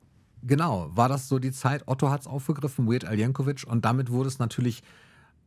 genau, 0.42 0.90
war 0.94 1.08
das 1.08 1.28
so 1.28 1.38
die 1.38 1.52
Zeit. 1.52 1.88
Otto 1.88 2.10
hat 2.10 2.20
es 2.20 2.26
aufgegriffen, 2.26 2.86
Weird 2.86 3.06
Al 3.06 3.18
Yankovic, 3.18 3.64
und 3.66 3.86
damit 3.86 4.10
wurde 4.10 4.28
es 4.28 4.38
natürlich 4.38 4.82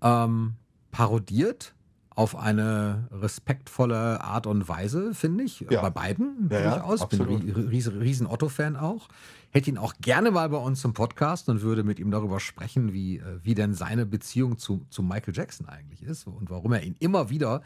ähm, 0.01 0.55
parodiert 0.89 1.75
auf 2.19 2.35
eine 2.35 3.07
respektvolle 3.13 4.19
Art 4.19 4.45
und 4.45 4.67
Weise, 4.67 5.13
finde 5.13 5.45
ich. 5.45 5.61
Ja. 5.69 5.81
Bei 5.81 5.89
beiden 5.89 6.49
Ja, 6.51 6.59
ja, 6.59 6.69
durchaus. 6.75 7.07
Bin 7.07 7.21
absolut. 7.21 7.43
ein 7.43 7.67
riesen, 7.69 7.97
riesen 7.97 8.27
Otto-Fan 8.27 8.75
auch. 8.75 9.07
Hätte 9.51 9.69
ihn 9.69 9.77
auch 9.77 9.93
gerne 10.01 10.29
mal 10.29 10.49
bei 10.49 10.57
uns 10.57 10.83
im 10.83 10.91
Podcast 10.91 11.47
und 11.47 11.61
würde 11.61 11.85
mit 11.85 11.97
ihm 11.97 12.11
darüber 12.11 12.41
sprechen, 12.41 12.91
wie, 12.91 13.19
äh, 13.19 13.39
wie 13.43 13.55
denn 13.55 13.73
seine 13.73 14.05
Beziehung 14.05 14.57
zu, 14.57 14.85
zu 14.89 15.01
Michael 15.01 15.33
Jackson 15.33 15.69
eigentlich 15.69 16.03
ist 16.03 16.27
und 16.27 16.49
warum 16.49 16.73
er 16.73 16.83
ihn 16.83 16.97
immer 16.99 17.29
wieder, 17.29 17.61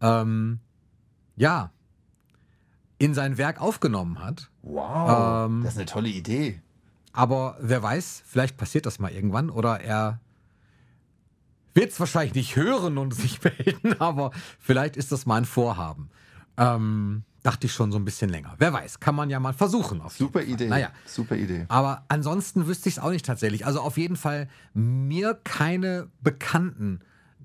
ähm, 0.00 0.60
ja, 1.34 1.72
in 2.98 3.12
sein 3.12 3.38
Werk 3.38 3.60
aufgenommen 3.60 4.22
hat. 4.22 4.52
Wow, 4.62 5.46
Ähm, 5.48 5.62
das 5.64 5.72
ist 5.72 5.78
eine 5.78 5.86
tolle 5.86 6.10
Idee. 6.10 6.60
Aber 7.12 7.56
wer 7.60 7.82
weiß, 7.82 8.22
vielleicht 8.24 8.56
passiert 8.56 8.86
das 8.86 9.00
mal 9.00 9.10
irgendwann 9.10 9.50
oder 9.50 9.80
er 9.80 10.20
wird 11.76 11.92
es 11.92 12.00
wahrscheinlich 12.00 12.34
nicht 12.34 12.56
hören 12.56 12.98
und 12.98 13.14
sich 13.14 13.40
melden, 13.44 14.00
aber 14.00 14.32
vielleicht 14.58 14.96
ist 14.96 15.12
das 15.12 15.26
mal 15.26 15.36
ein 15.36 15.44
Vorhaben. 15.44 16.10
Ähm, 16.56 17.22
dachte 17.42 17.66
ich 17.66 17.72
schon 17.72 17.92
so 17.92 17.98
ein 17.98 18.04
bisschen 18.04 18.28
länger. 18.30 18.54
Wer 18.58 18.72
weiß, 18.72 18.98
kann 18.98 19.14
man 19.14 19.30
ja 19.30 19.38
mal 19.38 19.52
versuchen. 19.52 20.02
Super. 20.08 20.42
Idee. 20.42 20.68
Naja, 20.68 20.90
Super 21.04 21.36
Idee. 21.36 21.66
aber 21.68 22.04
ansonsten 22.08 22.66
wüsste 22.66 22.88
ich 22.88 22.96
es 22.96 23.02
auch 23.02 23.10
nicht 23.10 23.24
tatsächlich. 23.24 23.64
Also 23.66 23.80
auf 23.82 23.98
jeden 23.98 24.16
Fall 24.16 24.48
mir 24.74 25.38
keine 25.44 26.08
bekannten 26.22 27.00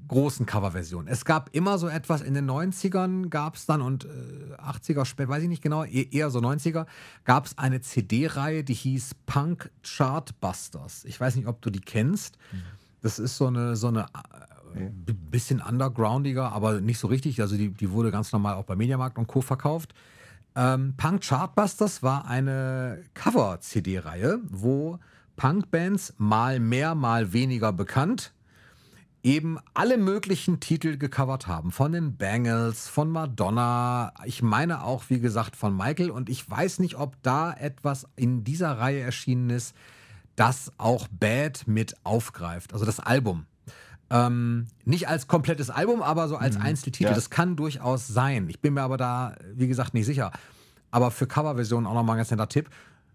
großen 0.08 0.46
Coverversionen. 0.46 1.08
Es 1.08 1.24
gab 1.24 1.50
immer 1.56 1.78
so 1.78 1.88
etwas 1.88 2.22
in 2.22 2.34
den 2.34 2.50
90ern 2.50 3.30
gab 3.30 3.56
es 3.56 3.66
dann 3.66 3.82
und 3.82 4.06
äh, 4.06 4.56
80er, 4.62 5.06
spät, 5.06 5.30
weiß 5.30 5.44
ich 5.44 5.48
nicht 5.50 5.62
genau, 5.62 5.86
e- 5.86 6.10
eher 6.12 6.30
so 6.32 6.40
90er, 6.40 6.86
gab 7.24 7.46
es 7.46 7.58
eine 7.58 7.80
CD-Reihe, 7.80 8.64
die 8.66 8.74
hieß 8.74 9.12
Punk 9.26 9.70
Chartbusters. 9.84 11.06
Ich 11.06 11.20
weiß 11.20 11.36
nicht, 11.36 11.48
ob 11.48 11.62
du 11.62 11.70
die 11.70 11.80
kennst. 11.80 12.38
Das 13.02 13.20
ist 13.20 13.38
so 13.38 13.48
eine, 13.48 13.76
so 13.76 13.88
eine 13.88 14.06
äh, 14.76 14.90
bisschen 15.30 15.62
undergroundiger, 15.62 16.52
aber 16.52 16.82
nicht 16.82 17.00
so 17.00 17.08
richtig. 17.08 17.42
Also 17.42 17.58
die, 17.58 17.70
die 17.70 17.92
wurde 17.92 18.12
ganz 18.12 18.32
normal 18.32 18.56
auch 18.56 18.66
bei 18.66 18.76
Mediamarkt 18.76 19.18
und 19.18 19.28
Co. 19.28 19.42
verkauft. 19.42 19.94
Ähm, 20.56 20.96
Punk 20.98 21.24
Chartbusters 21.24 22.04
war 22.04 22.26
eine 22.26 23.04
Cover-CD-Reihe, 23.14 24.40
wo 24.50 25.00
Punkbands 25.36 26.14
mal 26.18 26.60
mehr, 26.60 26.94
mal 26.94 27.34
weniger 27.34 27.72
bekannt 27.72 28.34
eben 29.24 29.60
alle 29.74 29.98
möglichen 29.98 30.60
Titel 30.60 30.98
gecovert 30.98 31.48
haben. 31.48 31.72
Von 31.72 31.92
den 31.92 32.18
Bangles, 32.18 32.88
von 32.88 33.10
Madonna, 33.10 34.14
ich 34.26 34.42
meine 34.42 34.84
auch, 34.84 35.06
wie 35.10 35.20
gesagt, 35.20 35.56
von 35.56 35.76
Michael. 35.76 36.10
Und 36.10 36.30
ich 36.30 36.50
weiß 36.50 36.80
nicht, 36.80 36.96
ob 36.96 37.22
da 37.22 37.54
etwas 37.54 38.08
in 38.16 38.44
dieser 38.44 38.78
Reihe 38.78 39.02
erschienen 39.02 39.50
ist, 39.50 39.76
das 40.36 40.72
auch 40.78 41.08
Bad 41.10 41.68
mit 41.68 41.96
aufgreift. 42.04 42.74
Also 42.74 42.86
das 42.86 43.00
Album. 43.00 43.46
Ähm, 44.10 44.68
nicht 44.84 45.08
als 45.08 45.28
komplettes 45.28 45.70
Album, 45.70 46.02
aber 46.02 46.28
so 46.28 46.36
als 46.36 46.58
Einzeltitel. 46.58 47.10
ja. 47.10 47.14
Das 47.14 47.30
kann 47.30 47.56
durchaus 47.56 48.08
sein. 48.08 48.50
Ich 48.50 48.60
bin 48.60 48.74
mir 48.74 48.82
aber 48.82 48.98
da, 48.98 49.36
wie 49.54 49.68
gesagt, 49.68 49.94
nicht 49.94 50.06
sicher. 50.06 50.32
Aber 50.90 51.12
für 51.12 51.28
Coverversionen 51.28 51.88
auch 51.88 51.94
nochmal 51.94 52.16
ein 52.16 52.20
ganz 52.20 52.32
netter 52.32 52.50
Tipp. 52.50 52.70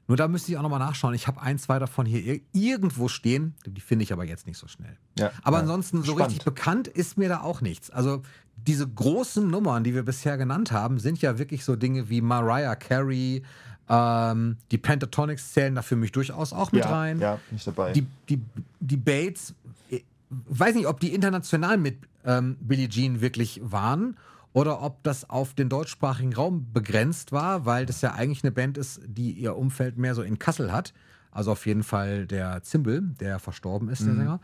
Nur 0.09 0.16
da 0.16 0.28
müsste 0.28 0.52
ich 0.52 0.56
auch 0.56 0.62
nochmal 0.62 0.78
nachschauen. 0.78 1.14
Ich 1.14 1.26
habe 1.26 1.43
ein, 1.43 1.59
zwei 1.59 1.78
davon 1.78 2.06
hier 2.06 2.20
ir- 2.20 2.40
irgendwo 2.52 3.09
stehen. 3.09 3.55
Die 3.66 3.80
finde 3.80 4.05
ich 4.05 4.12
aber 4.12 4.24
jetzt 4.24 4.47
nicht 4.47 4.56
so 4.56 4.68
schnell. 4.68 4.97
Ja, 5.18 5.32
aber 5.43 5.56
ja. 5.56 5.62
ansonsten 5.62 5.98
so 5.98 6.12
Spannend. 6.12 6.28
richtig 6.28 6.44
bekannt 6.44 6.88
ist 6.88 7.18
mir 7.18 7.28
da 7.28 7.40
auch 7.40 7.60
nichts. 7.60 7.90
Also 7.90 8.22
diese 8.56 8.88
großen 8.88 9.47
Nummern, 9.51 9.84
die 9.84 9.94
wir 9.94 10.05
bisher 10.05 10.38
genannt 10.38 10.70
haben, 10.72 10.98
sind 10.98 11.20
ja 11.20 11.38
wirklich 11.38 11.64
so 11.64 11.76
Dinge 11.76 12.09
wie 12.09 12.20
Mariah 12.22 12.76
Carey, 12.76 13.43
ähm, 13.89 14.57
die 14.71 14.79
Pentatonics 14.79 15.53
zählen 15.53 15.75
da 15.75 15.83
für 15.83 15.97
mich 15.97 16.13
durchaus 16.13 16.53
auch 16.53 16.73
mit 16.73 16.85
ja, 16.85 16.91
rein. 16.91 17.21
Ja, 17.21 17.39
nicht 17.51 17.67
dabei. 17.67 17.93
Die, 17.93 18.07
die, 18.29 18.41
die 18.81 18.97
Bates, 18.97 19.55
ich 19.89 20.05
weiß 20.29 20.75
nicht, 20.75 20.87
ob 20.87 21.01
die 21.01 21.15
international 21.15 21.79
mit 21.79 21.99
ähm, 22.25 22.57
Billie 22.61 22.89
Jean 22.89 23.21
wirklich 23.21 23.61
waren 23.63 24.17
oder 24.53 24.83
ob 24.83 25.03
das 25.05 25.29
auf 25.31 25.55
den 25.55 25.69
deutschsprachigen 25.69 26.35
Raum 26.35 26.67
begrenzt 26.73 27.31
war, 27.31 27.65
weil 27.65 27.87
das 27.87 28.01
ja 28.01 28.15
eigentlich 28.15 28.43
eine 28.43 28.53
Band 28.53 28.79
ist, 28.79 29.01
die 29.07 29.33
ihr 29.33 29.57
Umfeld 29.57 29.99
mehr 29.99 30.15
so 30.15 30.23
in 30.23 30.39
Kassel 30.39 30.73
hat. 30.73 30.93
Also 31.31 31.53
auf 31.53 31.67
jeden 31.67 31.83
Fall 31.83 32.27
der 32.27 32.63
Zimbel, 32.63 33.03
der 33.21 33.39
verstorben 33.39 33.91
ist, 33.91 34.07
der 34.07 34.15
Sänger, 34.15 34.41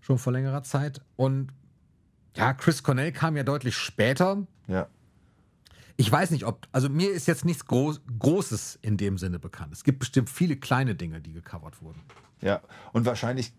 schon 0.00 0.18
vor 0.18 0.32
längerer 0.32 0.62
Zeit. 0.62 1.02
Und 1.16 1.52
ja, 2.34 2.54
Chris 2.54 2.82
Cornell 2.82 3.12
kam 3.12 3.36
ja 3.36 3.42
deutlich 3.42 3.76
später. 3.76 4.46
ja. 4.66 4.88
Ich 5.96 6.10
weiß 6.10 6.30
nicht, 6.30 6.44
ob, 6.44 6.66
also 6.72 6.88
mir 6.88 7.10
ist 7.10 7.26
jetzt 7.26 7.44
nichts 7.44 7.66
Groß, 7.66 8.00
Großes 8.18 8.78
in 8.82 8.96
dem 8.96 9.18
Sinne 9.18 9.38
bekannt. 9.38 9.72
Es 9.72 9.84
gibt 9.84 10.00
bestimmt 10.00 10.30
viele 10.30 10.56
kleine 10.56 10.94
Dinge, 10.94 11.20
die 11.20 11.32
gecovert 11.32 11.82
wurden. 11.82 12.00
Ja, 12.40 12.60
und 12.92 13.06
wahrscheinlich 13.06 13.52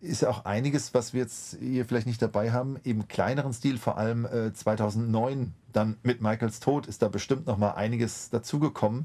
ist 0.00 0.22
ja 0.22 0.30
auch 0.30 0.44
einiges, 0.44 0.94
was 0.94 1.12
wir 1.12 1.20
jetzt 1.20 1.58
hier 1.60 1.84
vielleicht 1.84 2.06
nicht 2.06 2.22
dabei 2.22 2.52
haben, 2.52 2.76
im 2.82 3.06
kleineren 3.08 3.52
Stil, 3.52 3.78
vor 3.78 3.98
allem 3.98 4.24
äh, 4.24 4.52
2009, 4.52 5.52
dann 5.72 5.96
mit 6.02 6.22
Michaels 6.22 6.60
Tod, 6.60 6.86
ist 6.86 7.02
da 7.02 7.08
bestimmt 7.08 7.46
noch 7.46 7.58
mal 7.58 7.72
einiges 7.72 8.30
dazugekommen, 8.30 9.04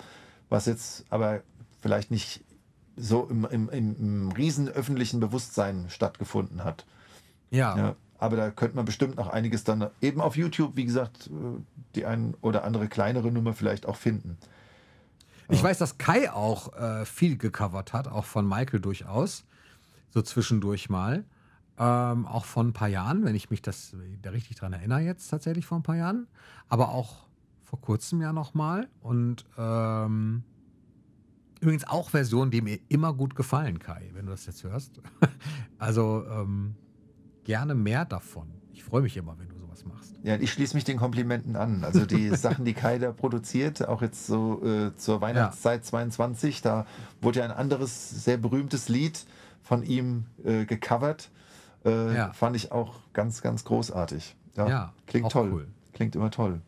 was 0.49 0.66
jetzt 0.66 1.06
aber 1.10 1.41
vielleicht 1.82 2.12
nicht 2.12 2.45
so 2.95 3.28
im, 3.30 3.45
im, 3.45 3.70
im, 3.70 3.95
im 3.98 4.32
riesen 4.32 4.70
öffentlichen 4.70 5.20
Bewusstsein 5.20 5.86
stattgefunden 5.90 6.64
hat. 6.64 6.86
Ja. 7.49 7.78
Ja. 7.78 7.95
Aber 8.18 8.36
da 8.36 8.52
könnte 8.52 8.76
man 8.76 8.86
bestimmt 8.86 9.18
noch 9.18 9.28
einiges 9.28 9.64
dann 9.64 9.90
eben 10.02 10.22
auf 10.22 10.36
YouTube, 10.38 10.76
wie 10.76 10.86
gesagt, 10.86 11.28
äh, 11.28 11.62
die 11.96 12.06
ein 12.06 12.36
oder 12.42 12.64
andere 12.64 12.88
kleinere 12.88 13.32
Nummer 13.32 13.54
vielleicht 13.54 13.86
auch 13.86 13.98
finden. 13.98 14.38
Ich 15.50 15.62
weiß, 15.62 15.78
dass 15.78 15.98
Kai 15.98 16.32
auch 16.32 16.74
äh, 16.74 17.06
viel 17.06 17.38
gecovert 17.38 17.94
hat, 17.94 18.08
auch 18.08 18.26
von 18.26 18.48
Michael 18.48 18.80
durchaus. 18.80 19.46
So 20.10 20.22
zwischendurch 20.22 20.90
mal. 20.90 21.24
Ähm, 21.78 22.26
auch 22.26 22.46
vor 22.46 22.64
ein 22.64 22.74
paar 22.74 22.88
Jahren, 22.88 23.26
wenn 23.26 23.36
ich 23.36 23.50
mich 23.50 23.62
das 23.62 23.96
da 24.22 24.30
richtig 24.32 24.58
dran 24.58 24.74
erinnere, 24.74 25.02
jetzt 25.02 25.28
tatsächlich 25.28 25.66
vor 25.66 25.78
ein 25.78 25.84
paar 25.84 25.98
Jahren. 25.98 26.28
Aber 26.68 26.90
auch 26.90 27.26
vor 27.64 27.80
kurzem 27.82 28.22
ja 28.22 28.34
nochmal. 28.34 28.88
Und 29.02 29.46
ähm, 29.58 30.44
übrigens 31.60 31.86
auch 31.86 32.10
Versionen, 32.10 32.50
die 32.50 32.62
mir 32.62 32.80
immer 32.88 33.14
gut 33.14 33.36
gefallen, 33.36 33.78
Kai, 33.78 34.10
wenn 34.14 34.26
du 34.26 34.32
das 34.32 34.46
jetzt 34.46 34.64
hörst. 34.64 35.02
also 35.78 36.26
ähm, 36.28 36.76
gerne 37.46 37.76
mehr 37.76 38.04
davon. 38.04 38.50
Ich 38.74 38.84
freue 38.84 39.02
mich 39.02 39.16
immer, 39.16 39.38
wenn 39.40 39.48
du 39.48 39.56
sowas 39.58 39.86
machst. 39.86 40.14
Ja, 40.24 40.36
ich 40.36 40.52
schließe 40.52 40.76
mich 40.76 40.84
den 40.84 40.98
Komplimenten 40.98 41.56
an. 41.56 41.84
Also 41.86 42.06
die 42.06 42.30
Sachen, 42.36 42.66
die 42.66 42.74
Kai 42.74 43.00
da 43.00 43.14
produziert, 43.14 43.88
auch 43.88 44.02
jetzt 44.02 44.28
so 44.28 44.62
äh, 44.66 44.96
zur 44.98 45.22
Weihnachtszeit 45.22 45.82
ja. 45.82 45.90
22, 45.90 46.62
da 46.62 46.86
wurde 47.22 47.40
ja 47.40 47.46
ein 47.46 47.52
anderes, 47.52 48.10
sehr 48.10 48.38
berühmtes 48.38 48.90
Lied 48.90 49.26
von 49.64 49.84
ihm 49.84 50.26
äh, 50.44 50.66
gecovert. 50.66 51.30
Äh, 51.86 52.16
ja. 52.16 52.34
Fand 52.34 52.56
ich 52.56 52.72
auch 52.72 53.00
ganz, 53.14 53.42
ganz 53.42 53.64
großartig. 53.64 54.36
Ja, 54.56 54.68
ja 54.68 54.94
klingt 55.08 55.32
toll. 55.32 55.52
Cool. 55.52 55.68
Klingt 55.94 56.16
immer 56.16 56.32
toll. 56.32 56.62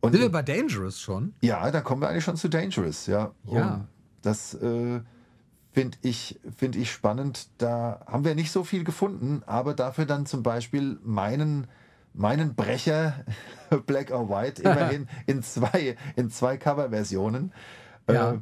Und 0.00 0.12
Sind 0.12 0.20
wir 0.20 0.30
bei 0.30 0.42
Dangerous 0.42 1.00
schon? 1.00 1.34
Ja, 1.40 1.70
da 1.70 1.80
kommen 1.80 2.02
wir 2.02 2.08
eigentlich 2.08 2.24
schon 2.24 2.36
zu 2.36 2.48
Dangerous, 2.48 3.06
ja. 3.06 3.32
Ja. 3.44 3.74
Und 3.74 3.88
das 4.22 4.54
äh, 4.54 5.00
finde 5.76 5.98
ich, 6.00 6.40
find 6.56 6.74
ich 6.74 6.90
spannend. 6.90 7.48
Da 7.58 8.00
haben 8.06 8.24
wir 8.24 8.34
nicht 8.34 8.50
so 8.50 8.64
viel 8.64 8.82
gefunden, 8.82 9.42
aber 9.44 9.74
dafür 9.74 10.06
dann 10.06 10.24
zum 10.24 10.42
Beispiel 10.42 10.98
meinen, 11.04 11.66
meinen 12.14 12.54
Brecher 12.54 13.12
Black 13.86 14.10
or 14.10 14.30
White 14.30 14.62
immerhin 14.62 15.06
in 15.26 15.42
zwei, 15.42 15.98
in 16.16 16.30
zwei 16.30 16.56
Coverversionen. 16.56 17.52
Ja. 18.08 18.32
Äh, 18.32 18.38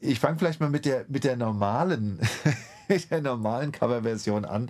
ich 0.00 0.18
fange 0.18 0.40
vielleicht 0.40 0.58
mal 0.58 0.70
mit 0.70 0.84
der, 0.84 1.04
mit 1.08 1.22
der 1.22 1.36
normalen, 1.36 2.18
der 3.10 3.20
normalen 3.20 3.70
Coverversion 3.70 4.44
an. 4.44 4.68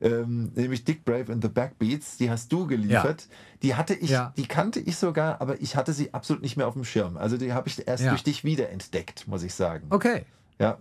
Ähm, 0.00 0.52
nämlich 0.54 0.84
Dick 0.84 1.04
Brave 1.04 1.32
and 1.32 1.42
the 1.42 1.48
Backbeats, 1.48 2.18
die 2.18 2.30
hast 2.30 2.52
du 2.52 2.68
geliefert. 2.68 3.22
Ja. 3.22 3.36
Die 3.64 3.74
hatte 3.74 3.94
ich, 3.94 4.10
ja. 4.10 4.32
die 4.36 4.46
kannte 4.46 4.78
ich 4.78 4.96
sogar, 4.96 5.40
aber 5.40 5.60
ich 5.60 5.74
hatte 5.74 5.92
sie 5.92 6.14
absolut 6.14 6.40
nicht 6.40 6.56
mehr 6.56 6.68
auf 6.68 6.74
dem 6.74 6.84
Schirm. 6.84 7.16
Also 7.16 7.36
die 7.36 7.52
habe 7.52 7.66
ich 7.66 7.84
erst 7.84 8.04
durch 8.06 8.22
dich 8.22 8.44
wiederentdeckt, 8.44 9.26
muss 9.26 9.42
ich 9.42 9.54
sagen. 9.54 9.88
Okay. 9.90 10.24
Ja, 10.60 10.78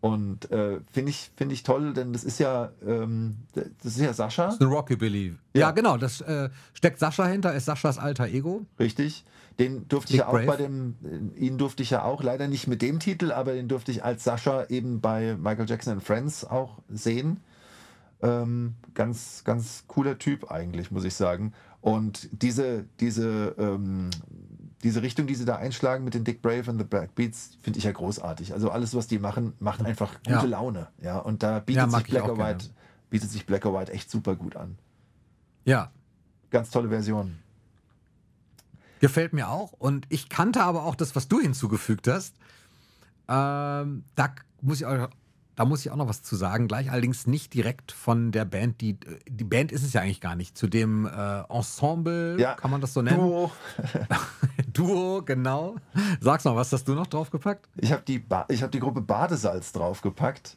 und 0.00 0.50
äh, 0.50 0.80
finde 0.90 1.10
ich, 1.10 1.30
find 1.36 1.52
ich 1.52 1.62
toll, 1.62 1.92
denn 1.92 2.12
das 2.12 2.24
ist 2.24 2.38
ja, 2.38 2.70
ähm, 2.86 3.36
das 3.54 3.96
ist 3.96 4.00
ja 4.00 4.14
Sascha. 4.14 4.46
Das 4.46 4.54
ist 4.54 4.62
eine 4.62 4.70
Rockabilly. 4.70 5.36
Ja, 5.52 5.60
ja 5.60 5.70
genau, 5.72 5.98
das 5.98 6.22
äh, 6.22 6.48
steckt 6.72 6.98
Sascha 6.98 7.26
hinter, 7.26 7.54
ist 7.54 7.66
Saschas 7.66 7.98
alter 7.98 8.26
Ego. 8.26 8.64
Richtig. 8.78 9.24
Den 9.58 9.88
durfte 9.88 10.12
Dick 10.12 10.14
ich 10.14 10.20
ja 10.20 10.28
auch 10.28 10.32
Brave. 10.32 10.46
bei 10.46 10.56
dem, 10.56 10.94
ihn 11.36 11.58
durfte 11.58 11.82
ich 11.82 11.90
ja 11.90 12.02
auch, 12.02 12.22
leider 12.22 12.48
nicht 12.48 12.66
mit 12.66 12.80
dem 12.80 12.98
Titel, 12.98 13.30
aber 13.30 13.52
den 13.52 13.68
durfte 13.68 13.92
ich 13.92 14.02
als 14.02 14.24
Sascha 14.24 14.64
eben 14.70 15.02
bei 15.02 15.36
Michael 15.36 15.68
Jackson 15.68 15.94
and 15.94 16.02
Friends 16.02 16.44
auch 16.46 16.78
sehen. 16.88 17.40
Ähm, 18.22 18.74
ganz, 18.94 19.44
ganz 19.44 19.84
cooler 19.86 20.18
Typ 20.18 20.50
eigentlich, 20.50 20.90
muss 20.90 21.04
ich 21.04 21.14
sagen. 21.14 21.52
Und 21.82 22.28
diese, 22.32 22.86
diese 23.00 23.54
ähm, 23.58 24.08
diese 24.82 25.02
Richtung, 25.02 25.26
die 25.26 25.34
sie 25.34 25.44
da 25.44 25.56
einschlagen 25.56 26.04
mit 26.04 26.14
den 26.14 26.24
Dick 26.24 26.40
Brave 26.40 26.70
und 26.70 26.78
the 26.78 26.84
Backbeats, 26.84 27.58
finde 27.60 27.78
ich 27.78 27.84
ja 27.84 27.92
großartig. 27.92 28.52
Also 28.54 28.70
alles, 28.70 28.94
was 28.94 29.06
die 29.06 29.18
machen, 29.18 29.52
macht 29.58 29.84
einfach 29.84 30.14
gute 30.24 30.30
ja. 30.30 30.42
Laune. 30.42 30.88
Ja, 31.02 31.18
und 31.18 31.42
da 31.42 31.58
bietet, 31.58 31.90
ja, 31.92 31.98
sich 31.98 32.06
Black 32.08 32.28
or 32.28 32.38
White, 32.38 32.66
bietet 33.10 33.30
sich 33.30 33.46
Black 33.46 33.66
or 33.66 33.78
White 33.78 33.92
echt 33.92 34.10
super 34.10 34.36
gut 34.36 34.56
an. 34.56 34.78
Ja. 35.64 35.90
Ganz 36.50 36.70
tolle 36.70 36.88
Version. 36.88 37.38
Gefällt 39.00 39.32
mir 39.32 39.48
auch. 39.48 39.72
Und 39.72 40.06
ich 40.08 40.28
kannte 40.28 40.62
aber 40.62 40.84
auch 40.84 40.94
das, 40.94 41.14
was 41.14 41.28
du 41.28 41.40
hinzugefügt 41.40 42.08
hast. 42.08 42.34
Ähm, 43.28 44.04
da 44.14 44.34
muss 44.60 44.80
ich 44.80 44.86
auch 44.86 45.08
da 45.60 45.66
muss 45.66 45.84
ich 45.84 45.92
auch 45.92 45.96
noch 45.96 46.08
was 46.08 46.22
zu 46.22 46.36
sagen, 46.36 46.68
gleich 46.68 46.90
allerdings 46.90 47.26
nicht 47.26 47.52
direkt 47.52 47.92
von 47.92 48.32
der 48.32 48.46
Band, 48.46 48.80
die 48.80 48.96
die 49.28 49.44
Band 49.44 49.72
ist 49.72 49.82
es 49.82 49.92
ja 49.92 50.00
eigentlich 50.00 50.22
gar 50.22 50.34
nicht, 50.34 50.56
zu 50.56 50.68
dem 50.68 51.04
äh, 51.04 51.40
Ensemble, 51.50 52.40
ja. 52.40 52.54
kann 52.54 52.70
man 52.70 52.80
das 52.80 52.94
so 52.94 53.02
nennen? 53.02 53.18
Duo. 53.18 53.52
Duo, 54.72 55.22
genau. 55.22 55.76
Sag's 56.18 56.44
mal, 56.44 56.56
was 56.56 56.72
hast 56.72 56.88
du 56.88 56.94
noch 56.94 57.06
draufgepackt? 57.08 57.68
Ich 57.76 57.92
habe 57.92 58.02
die, 58.08 58.24
hab 58.30 58.72
die 58.72 58.80
Gruppe 58.80 59.02
Badesalz 59.02 59.72
draufgepackt. 59.72 60.56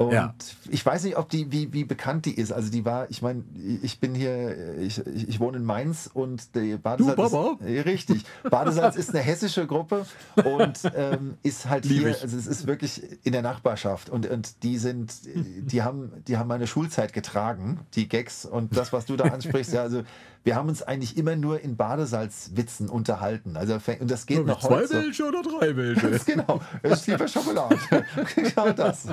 Und 0.00 0.12
ja. 0.14 0.34
ich 0.70 0.84
weiß 0.86 1.04
nicht, 1.04 1.18
ob 1.18 1.28
die, 1.28 1.52
wie, 1.52 1.74
wie 1.74 1.84
bekannt 1.84 2.24
die 2.24 2.34
ist. 2.34 2.52
Also 2.52 2.70
die 2.70 2.86
war, 2.86 3.10
ich 3.10 3.20
meine, 3.20 3.44
ich 3.82 4.00
bin 4.00 4.14
hier, 4.14 4.78
ich, 4.78 5.06
ich 5.06 5.40
wohne 5.40 5.58
in 5.58 5.64
Mainz 5.64 6.08
und 6.10 6.54
der 6.54 6.78
Badesalz 6.78 7.16
du, 7.16 7.22
Baba. 7.22 7.58
ist, 7.62 7.84
richtig. 7.84 8.24
Badesalz 8.48 8.96
ist 8.96 9.10
eine 9.10 9.18
hessische 9.18 9.66
Gruppe 9.66 10.06
und 10.42 10.90
ähm, 10.96 11.34
ist 11.42 11.68
halt 11.68 11.84
Lieb 11.84 11.98
hier, 11.98 12.10
ich. 12.12 12.22
also 12.22 12.34
es 12.38 12.46
ist 12.46 12.66
wirklich 12.66 13.02
in 13.24 13.32
der 13.32 13.42
Nachbarschaft 13.42 14.08
und, 14.08 14.26
und 14.26 14.62
die 14.62 14.78
sind, 14.78 15.12
die 15.26 15.82
haben, 15.82 16.12
die 16.26 16.38
haben 16.38 16.48
meine 16.48 16.66
Schulzeit 16.66 17.12
getragen, 17.12 17.80
die 17.92 18.08
Gags 18.08 18.46
und 18.46 18.74
das, 18.74 18.94
was 18.94 19.04
du 19.04 19.18
da 19.18 19.24
ansprichst, 19.24 19.74
ja, 19.74 19.82
also 19.82 20.02
wir 20.42 20.56
haben 20.56 20.68
uns 20.70 20.82
eigentlich 20.82 21.18
immer 21.18 21.36
nur 21.36 21.60
in 21.60 21.76
Badesalzwitzen 21.76 22.88
unterhalten. 22.88 23.56
Also, 23.56 23.78
und 24.00 24.10
das 24.10 24.24
geht 24.24 24.38
ja, 24.38 24.42
noch 24.44 24.60
zwei 24.60 24.76
heute. 24.76 24.88
Zwei 24.88 25.00
Milch 25.00 25.22
oder 25.22 25.42
drei 25.42 25.74
Milch? 25.74 26.24
genau. 26.26 26.60
Es 26.82 27.00
ist 27.00 27.06
lieber 27.08 27.28
Schokolade. 27.28 27.76
genau 28.34 28.72
das. 28.72 29.08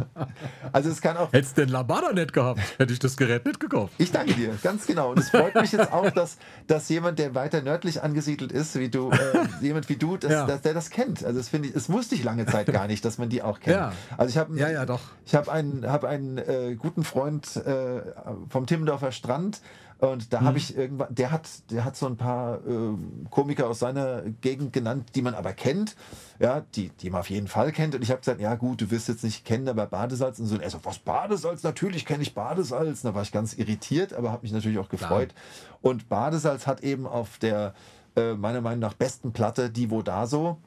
Also 0.71 0.89
es 0.89 1.01
kann 1.01 1.17
auch. 1.17 1.31
Hättest 1.33 1.57
du 1.57 1.65
den 1.65 1.71
Lambada 1.71 2.13
nicht 2.13 2.31
gehabt, 2.31 2.61
hätte 2.77 2.93
ich 2.93 2.99
das 2.99 3.17
Gerät 3.17 3.45
nicht 3.45 3.59
gekauft. 3.59 3.93
Ich 3.97 4.11
danke 4.11 4.33
dir, 4.35 4.57
ganz 4.63 4.85
genau. 4.87 5.11
Und 5.11 5.19
es 5.19 5.29
freut 5.29 5.55
mich 5.55 5.71
jetzt 5.73 5.91
auch, 5.91 6.09
dass, 6.11 6.37
dass 6.67 6.87
jemand, 6.87 7.19
der 7.19 7.35
weiter 7.35 7.61
nördlich 7.61 8.01
angesiedelt 8.01 8.53
ist, 8.53 8.79
wie 8.79 8.87
du, 8.87 9.11
äh, 9.11 9.17
jemand 9.61 9.89
wie 9.89 9.97
du, 9.97 10.15
das, 10.15 10.31
ja. 10.31 10.45
dass 10.45 10.61
der 10.61 10.73
das 10.73 10.89
kennt. 10.89 11.25
Also 11.25 11.39
das 11.39 11.49
finde 11.49 11.67
ich, 11.67 11.73
das 11.73 11.89
wusste 11.89 12.15
ich 12.15 12.23
lange 12.23 12.45
Zeit 12.45 12.67
gar 12.67 12.87
nicht, 12.87 13.03
dass 13.03 13.17
man 13.17 13.27
die 13.27 13.41
auch 13.41 13.59
kennt. 13.59 13.75
Ja. 13.75 13.91
Also 14.15 14.29
ich 14.29 14.37
habe 14.37 14.57
ja, 14.57 14.69
ja, 14.69 14.85
doch. 14.85 15.01
Ich 15.25 15.35
habe 15.35 15.51
einen, 15.51 15.85
hab 15.91 16.05
einen 16.05 16.37
äh, 16.37 16.75
guten 16.77 17.03
Freund 17.03 17.57
äh, 17.57 18.01
vom 18.49 18.65
Timmendorfer 18.65 19.11
Strand 19.11 19.61
und 19.99 20.31
da 20.31 20.41
mhm. 20.41 20.45
habe 20.45 20.57
ich 20.59 20.77
irgendwann, 20.77 21.13
der 21.13 21.31
hat, 21.31 21.49
der 21.71 21.83
hat 21.83 21.95
so 21.95 22.05
ein 22.05 22.17
paar 22.17 22.57
äh, 22.67 22.95
Komiker 23.31 23.67
aus 23.67 23.79
seiner 23.79 24.21
Gegend 24.41 24.71
genannt, 24.71 25.09
die 25.15 25.23
man 25.23 25.33
aber 25.33 25.53
kennt, 25.53 25.95
ja, 26.39 26.61
die, 26.75 26.89
die 26.89 27.09
man 27.09 27.21
auf 27.21 27.29
jeden 27.29 27.47
Fall 27.47 27.71
kennt. 27.71 27.95
Und 27.95 28.03
ich 28.03 28.11
habe 28.11 28.19
gesagt, 28.19 28.39
ja 28.39 28.53
gut, 28.55 28.81
du 28.81 28.91
wirst 28.91 29.07
jetzt 29.07 29.23
nicht 29.23 29.43
kennen, 29.43 29.67
aber 29.67 29.87
Badesalz 29.87 30.39
und 30.39 30.45
so. 30.45 30.55
Und 30.55 30.61
er 30.61 30.69
so, 30.69 30.79
was 30.83 30.99
Badesalz? 30.99 31.63
Natürlich 31.63 32.05
kenne 32.05 32.21
ich 32.21 32.35
Badesalz. 32.35 33.03
Und 33.03 33.11
da 33.11 33.15
war 33.15 33.23
ich 33.23 33.31
ganz 33.31 33.55
irritiert, 33.55 34.13
aber 34.13 34.31
habe 34.31 34.43
mich 34.43 34.51
natürlich 34.51 34.77
auch 34.77 34.89
gefreut. 34.89 35.29
Klar. 35.29 35.81
Und 35.81 36.09
Badesalz 36.09 36.67
hat 36.67 36.81
eben 36.81 37.07
auf 37.07 37.39
der 37.39 37.73
äh, 38.15 38.33
meiner 38.33 38.61
Meinung 38.61 38.79
nach 38.79 38.93
besten 38.93 39.33
Platte, 39.33 39.71
die 39.71 39.89
wo 39.89 40.03
da 40.03 40.27
so. 40.27 40.57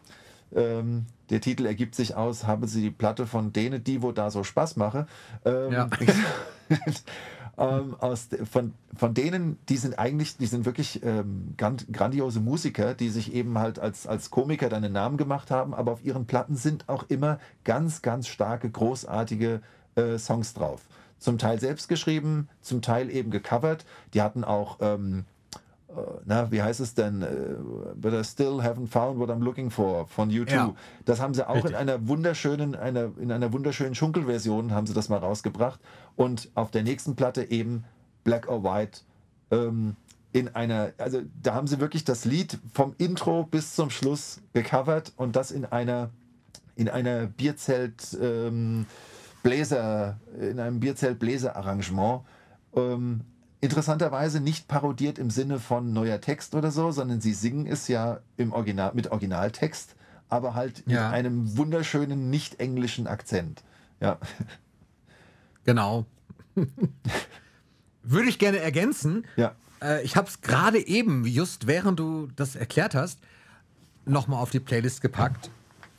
Ähm, 0.52 1.07
der 1.31 1.40
Titel 1.40 1.66
ergibt 1.66 1.94
sich 1.94 2.16
aus, 2.16 2.48
haben 2.48 2.66
Sie 2.66 2.82
die 2.82 2.90
Platte 2.90 3.28
von 3.28 3.52
denen, 3.52 3.85
die 3.85 4.02
wo 4.02 4.11
da 4.11 4.32
so 4.32 4.43
Spaß 4.43 4.74
mache. 4.74 5.07
Ähm, 5.44 5.73
ja. 5.73 5.89
ähm, 7.61 7.97
aus, 8.01 8.28
von, 8.51 8.73
von 8.97 9.15
denen, 9.15 9.59
die 9.69 9.77
sind 9.77 9.99
eigentlich, 9.99 10.37
die 10.39 10.47
sind 10.47 10.65
wirklich 10.65 11.03
ähm, 11.05 11.55
grandiose 11.57 12.41
Musiker, 12.41 12.95
die 12.95 13.11
sich 13.11 13.35
eben 13.35 13.59
halt 13.59 13.78
als, 13.78 14.07
als 14.07 14.31
Komiker 14.31 14.69
dann 14.69 14.85
einen 14.85 14.95
Namen 14.95 15.16
gemacht 15.16 15.51
haben, 15.51 15.74
aber 15.74 15.93
auf 15.93 16.05
ihren 16.05 16.27
Platten 16.27 16.57
sind 16.57 16.89
auch 16.89 17.05
immer 17.09 17.39
ganz, 17.65 18.03
ganz 18.03 18.28
starke, 18.28 18.70
großartige 18.70 19.61
äh, 19.95 20.19
Songs 20.19 20.55
drauf. 20.55 20.82
Zum 21.19 21.37
Teil 21.37 21.61
selbst 21.61 21.89
geschrieben, 21.89 22.49
zum 22.62 22.81
Teil 22.81 23.11
eben 23.11 23.31
gecovert. 23.31 23.85
Die 24.15 24.23
hatten 24.23 24.43
auch 24.43 24.78
ähm, 24.81 25.20
äh, 25.20 25.40
na, 26.25 26.51
wie 26.51 26.62
heißt 26.62 26.81
es 26.81 26.95
denn? 26.95 27.23
Äh, 27.23 27.27
But 27.95 28.12
I 28.12 28.25
still 28.25 28.61
haven't 28.61 28.89
found 28.89 29.19
what 29.19 29.31
I'm 29.31 29.43
looking 29.43 29.71
for 29.71 30.07
von 30.07 30.31
U2. 30.31 30.51
Ja, 30.51 30.75
das 31.05 31.21
haben 31.21 31.35
sie 31.35 31.49
auch 31.49 31.55
richtig. 31.57 31.73
in 31.73 31.77
einer 31.77 32.09
wunderschönen, 32.09 32.75
einer, 32.75 33.11
in 33.19 33.33
einer 33.33 33.53
wunderschönen 33.53 33.95
Schunkelversion 33.95 34.73
haben 34.73 34.87
sie 34.87 34.95
das 34.95 35.09
mal 35.09 35.19
rausgebracht. 35.19 35.81
Und 36.17 36.51
auf 36.55 36.71
der 36.71 36.83
nächsten 36.83 37.17
Platte 37.17 37.51
eben 37.51 37.85
Black 38.25 38.49
or 38.49 38.62
White 38.62 39.01
ähm, 39.51 39.97
in 40.33 40.55
einer, 40.55 40.93
also 40.99 41.23
da 41.43 41.55
haben 41.55 41.67
sie 41.67 41.81
wirklich 41.81 42.05
das 42.05 42.25
Lied 42.25 42.59
vom 42.73 42.95
Intro 42.99 43.45
bis 43.45 43.75
zum 43.75 43.91
Schluss 43.91 44.41
gecovert 44.53 45.12
und 45.17 45.35
das 45.35 45.51
in 45.51 45.65
einer, 45.65 46.11
in 46.77 46.89
einer 46.89 47.27
Bierzelt 47.27 48.17
ähm, 48.21 48.87
Bläser, 49.43 50.21
in 50.41 50.61
einem 50.61 50.79
Bierzelt 50.79 51.19
Bläser 51.19 51.57
Arrangement. 51.57 52.23
Ähm, 52.77 53.23
interessanterweise 53.61 54.41
nicht 54.41 54.69
parodiert 54.69 55.19
im 55.19 55.31
Sinne 55.31 55.59
von 55.59 55.93
neuer 55.93 56.20
Text 56.20 56.55
oder 56.55 56.70
so, 56.70 56.91
sondern 56.91 57.20
sie 57.20 57.35
singen 57.35 57.66
es 57.66 57.89
ja 57.89 58.20
im 58.37 58.53
Original, 58.53 58.93
mit 58.95 59.11
Originaltext, 59.11 59.97
aber 60.28 60.55
halt 60.55 60.82
ja. 60.87 61.09
mit 61.09 61.15
einem 61.15 61.57
wunderschönen 61.57 62.31
nicht-englischen 62.31 63.07
Akzent. 63.07 63.62
Ja. 64.01 64.19
Genau. 65.65 66.07
Würde 68.03 68.28
ich 68.28 68.39
gerne 68.39 68.59
ergänzen. 68.59 69.27
Ja. 69.37 69.55
Äh, 69.82 70.03
ich 70.03 70.16
habe 70.16 70.28
es 70.28 70.41
gerade 70.41 70.85
eben, 70.87 71.27
just 71.27 71.66
während 71.66 72.01
du 72.01 72.28
das 72.35 72.57
erklärt 72.57 72.95
hast, 72.95 73.20
nochmal 74.07 74.43
auf 74.43 74.51
die 74.51 74.61
Playlist 74.61 75.03
gepackt. 75.03 75.51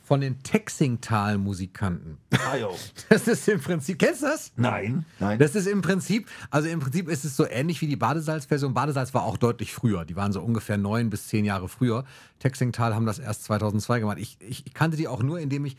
Von 0.02 0.20
den 0.20 0.42
Texingtal-Musikanten. 0.42 2.18
Ah, 2.50 2.56
jo. 2.56 2.76
Das 3.08 3.28
ist 3.28 3.48
im 3.48 3.60
Prinzip, 3.60 3.98
kennst 3.98 4.22
du 4.22 4.26
das? 4.26 4.52
Nein, 4.56 5.04
nein. 5.20 5.38
Das 5.38 5.54
ist 5.54 5.66
im 5.66 5.80
Prinzip, 5.82 6.28
also 6.50 6.68
im 6.68 6.80
Prinzip 6.80 7.08
ist 7.08 7.24
es 7.24 7.36
so 7.36 7.46
ähnlich 7.46 7.80
wie 7.80 7.86
die 7.86 7.96
Badesalz-Version. 7.96 8.74
Badesalz 8.74 9.14
war 9.14 9.22
auch 9.22 9.36
deutlich 9.36 9.72
früher. 9.72 10.04
Die 10.04 10.16
waren 10.16 10.32
so 10.32 10.42
ungefähr 10.42 10.76
neun 10.76 11.10
bis 11.10 11.28
zehn 11.28 11.44
Jahre 11.44 11.68
früher. 11.68 12.04
Texingtal 12.40 12.94
haben 12.94 13.06
das 13.06 13.18
erst 13.18 13.44
2002 13.44 14.00
gemacht. 14.00 14.18
Ich, 14.18 14.36
ich, 14.40 14.66
ich 14.66 14.74
kannte 14.74 14.96
die 14.96 15.08
auch 15.08 15.22
nur, 15.22 15.38
indem 15.38 15.64
ich 15.64 15.76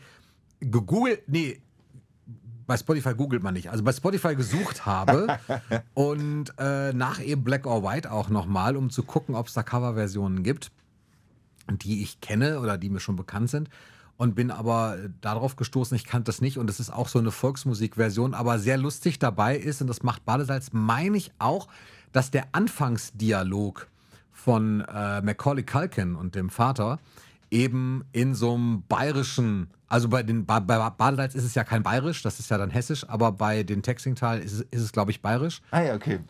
gegoogelt, 0.60 1.28
nee, 1.28 1.60
bei 2.66 2.76
Spotify 2.76 3.14
googelt 3.14 3.42
man 3.42 3.54
nicht. 3.54 3.70
Also 3.70 3.84
bei 3.84 3.92
Spotify 3.92 4.34
gesucht 4.34 4.86
habe 4.86 5.38
und 5.94 6.52
äh, 6.58 6.92
nach 6.92 7.20
eben 7.20 7.44
Black 7.44 7.66
or 7.66 7.82
White 7.82 8.10
auch 8.10 8.28
nochmal, 8.30 8.76
um 8.76 8.90
zu 8.90 9.02
gucken, 9.02 9.34
ob 9.34 9.48
es 9.48 9.54
da 9.54 9.62
Coverversionen 9.62 10.42
gibt, 10.42 10.70
die 11.70 12.02
ich 12.02 12.20
kenne 12.20 12.60
oder 12.60 12.78
die 12.78 12.90
mir 12.90 13.00
schon 13.00 13.16
bekannt 13.16 13.50
sind. 13.50 13.68
Und 14.16 14.34
bin 14.34 14.50
aber 14.50 14.96
darauf 15.20 15.56
gestoßen, 15.56 15.96
ich 15.96 16.04
kannte 16.04 16.26
das 16.26 16.40
nicht. 16.40 16.58
Und 16.58 16.70
es 16.70 16.78
ist 16.78 16.90
auch 16.90 17.08
so 17.08 17.18
eine 17.18 17.32
Volksmusikversion, 17.32 18.34
aber 18.34 18.58
sehr 18.58 18.76
lustig 18.76 19.18
dabei 19.18 19.56
ist, 19.56 19.80
und 19.80 19.88
das 19.88 20.02
macht 20.02 20.24
Badesalz, 20.24 20.70
meine 20.72 21.16
ich 21.16 21.32
auch, 21.38 21.68
dass 22.12 22.30
der 22.30 22.46
Anfangsdialog 22.52 23.88
von 24.32 24.82
äh, 24.82 25.20
Macaulay 25.22 25.64
Culkin 25.64 26.14
und 26.14 26.34
dem 26.34 26.50
Vater 26.50 26.98
eben 27.50 28.04
in 28.12 28.34
so 28.34 28.54
einem 28.54 28.82
bayerischen, 28.88 29.68
also 29.88 30.08
bei 30.08 30.22
den 30.22 30.44
bei, 30.44 30.60
bei 30.60 30.90
Badesalz 30.90 31.34
ist 31.34 31.44
es 31.44 31.54
ja 31.54 31.64
kein 31.64 31.82
bayerisch, 31.82 32.22
das 32.22 32.40
ist 32.40 32.50
ja 32.50 32.58
dann 32.58 32.70
hessisch, 32.70 33.08
aber 33.08 33.32
bei 33.32 33.62
den 33.62 33.82
Texingtal 33.82 34.40
ist 34.40 34.60
ist 34.70 34.82
es 34.82 34.92
glaube 34.92 35.12
ich, 35.12 35.22
bayerisch. 35.22 35.62
ah 35.70 35.82
ja, 35.82 35.94
okay. 35.94 36.20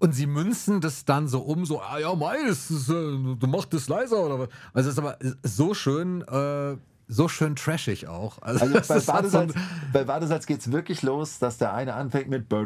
Und 0.00 0.14
sie 0.14 0.26
münzen 0.26 0.80
das 0.80 1.04
dann 1.04 1.28
so 1.28 1.40
um, 1.40 1.66
so, 1.66 1.82
ah 1.82 1.98
ja, 1.98 2.10
das 2.48 2.70
ist, 2.70 2.88
äh, 2.88 2.92
du 2.92 3.46
machst 3.46 3.74
das 3.74 3.86
leiser 3.86 4.24
oder 4.24 4.38
was. 4.38 4.48
Also 4.72 4.88
es 4.88 4.94
ist 4.94 4.98
aber 4.98 5.18
so 5.42 5.74
schön, 5.74 6.22
äh, 6.22 6.78
so 7.06 7.28
schön 7.28 7.54
trashig 7.54 8.08
auch. 8.08 8.40
Also 8.40 8.66
das 8.72 8.88
bei 8.88 8.94
halt 8.94 9.04
so 9.04 9.12
Badesalz, 9.12 9.52
bei 9.92 10.04
Badesalz 10.04 10.46
geht 10.46 10.60
es 10.60 10.72
wirklich 10.72 11.02
los, 11.02 11.38
dass 11.38 11.58
der 11.58 11.74
eine 11.74 11.92
anfängt 11.92 12.30
mit 12.30 12.50
Oh 12.50 12.64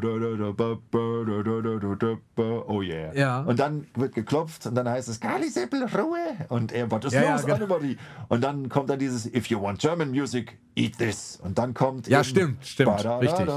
yeah. 2.83 3.13
Ja. 3.15 3.41
Und 3.41 3.59
dann 3.59 3.89
wird 3.97 4.15
geklopft 4.15 4.67
und 4.67 4.77
dann 4.77 4.89
heißt 4.89 5.09
es 5.09 5.19
Kali 5.19 5.49
Seppel, 5.49 5.87
Ruhe. 5.87 6.37
Und 6.51 6.71
er, 6.71 6.89
was 6.89 7.07
ist 7.07 7.15
Ja, 7.15 7.23
ja, 7.23 7.33
los, 7.33 7.47
genau. 7.47 7.57
anybody? 7.57 7.97
Und 8.29 8.45
dann 8.45 8.69
kommt 8.69 8.91
dann 8.91 9.01
dieses 9.01 9.27
If 9.27 9.47
you 9.47 9.61
want 9.61 9.81
German 9.81 10.11
music, 10.11 10.57
eat 10.77 10.99
this. 10.99 11.41
Und 11.43 11.59
dann 11.59 11.75
kommt 11.75 12.07
Ja, 12.07 12.23
stimmt, 12.23 12.65
stimmt, 12.65 13.05
richtig. 13.05 13.49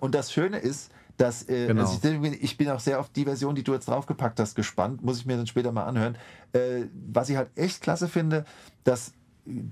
Und 0.00 0.12
das 0.14 0.32
Schöne 0.32 0.58
ist, 0.58 0.90
dass 1.16 1.48
äh, 1.48 1.66
Genau. 1.68 1.82
also 1.82 1.94
ich, 1.94 2.00
bin, 2.20 2.34
ich 2.40 2.56
bin 2.56 2.68
auch 2.70 2.80
sehr 2.80 2.98
auf 3.00 3.08
die 3.10 3.24
Version, 3.24 3.54
die 3.54 3.62
du 3.62 3.72
jetzt 3.72 3.88
draufgepackt 3.88 4.40
hast, 4.40 4.54
gespannt. 4.54 5.02
Muss 5.02 5.18
ich 5.18 5.26
mir 5.26 5.36
dann 5.36 5.46
später 5.46 5.72
mal 5.72 5.84
anhören. 5.84 6.16
Äh, 6.52 6.84
was 7.12 7.28
ich 7.28 7.36
halt 7.36 7.50
echt 7.56 7.82
klasse 7.82 8.08
finde, 8.08 8.44
das 8.84 9.12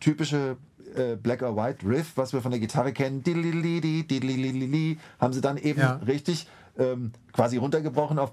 typische 0.01 0.57
äh, 0.95 1.17
Black 1.17 1.43
or 1.43 1.57
White 1.57 1.87
Riff, 1.87 2.13
was 2.17 2.33
wir 2.33 2.41
von 2.43 2.51
der 2.51 2.61
Gitarre 2.61 2.93
kennen, 2.93 3.23
haben 5.21 5.33
sie 5.33 5.41
dann 5.41 5.57
eben 5.57 5.81
Ja. 5.81 5.93
richtig 6.07 6.49
ähm, 6.79 7.13
quasi 7.33 7.57
runtergebrochen 7.59 8.19
auf 8.19 8.33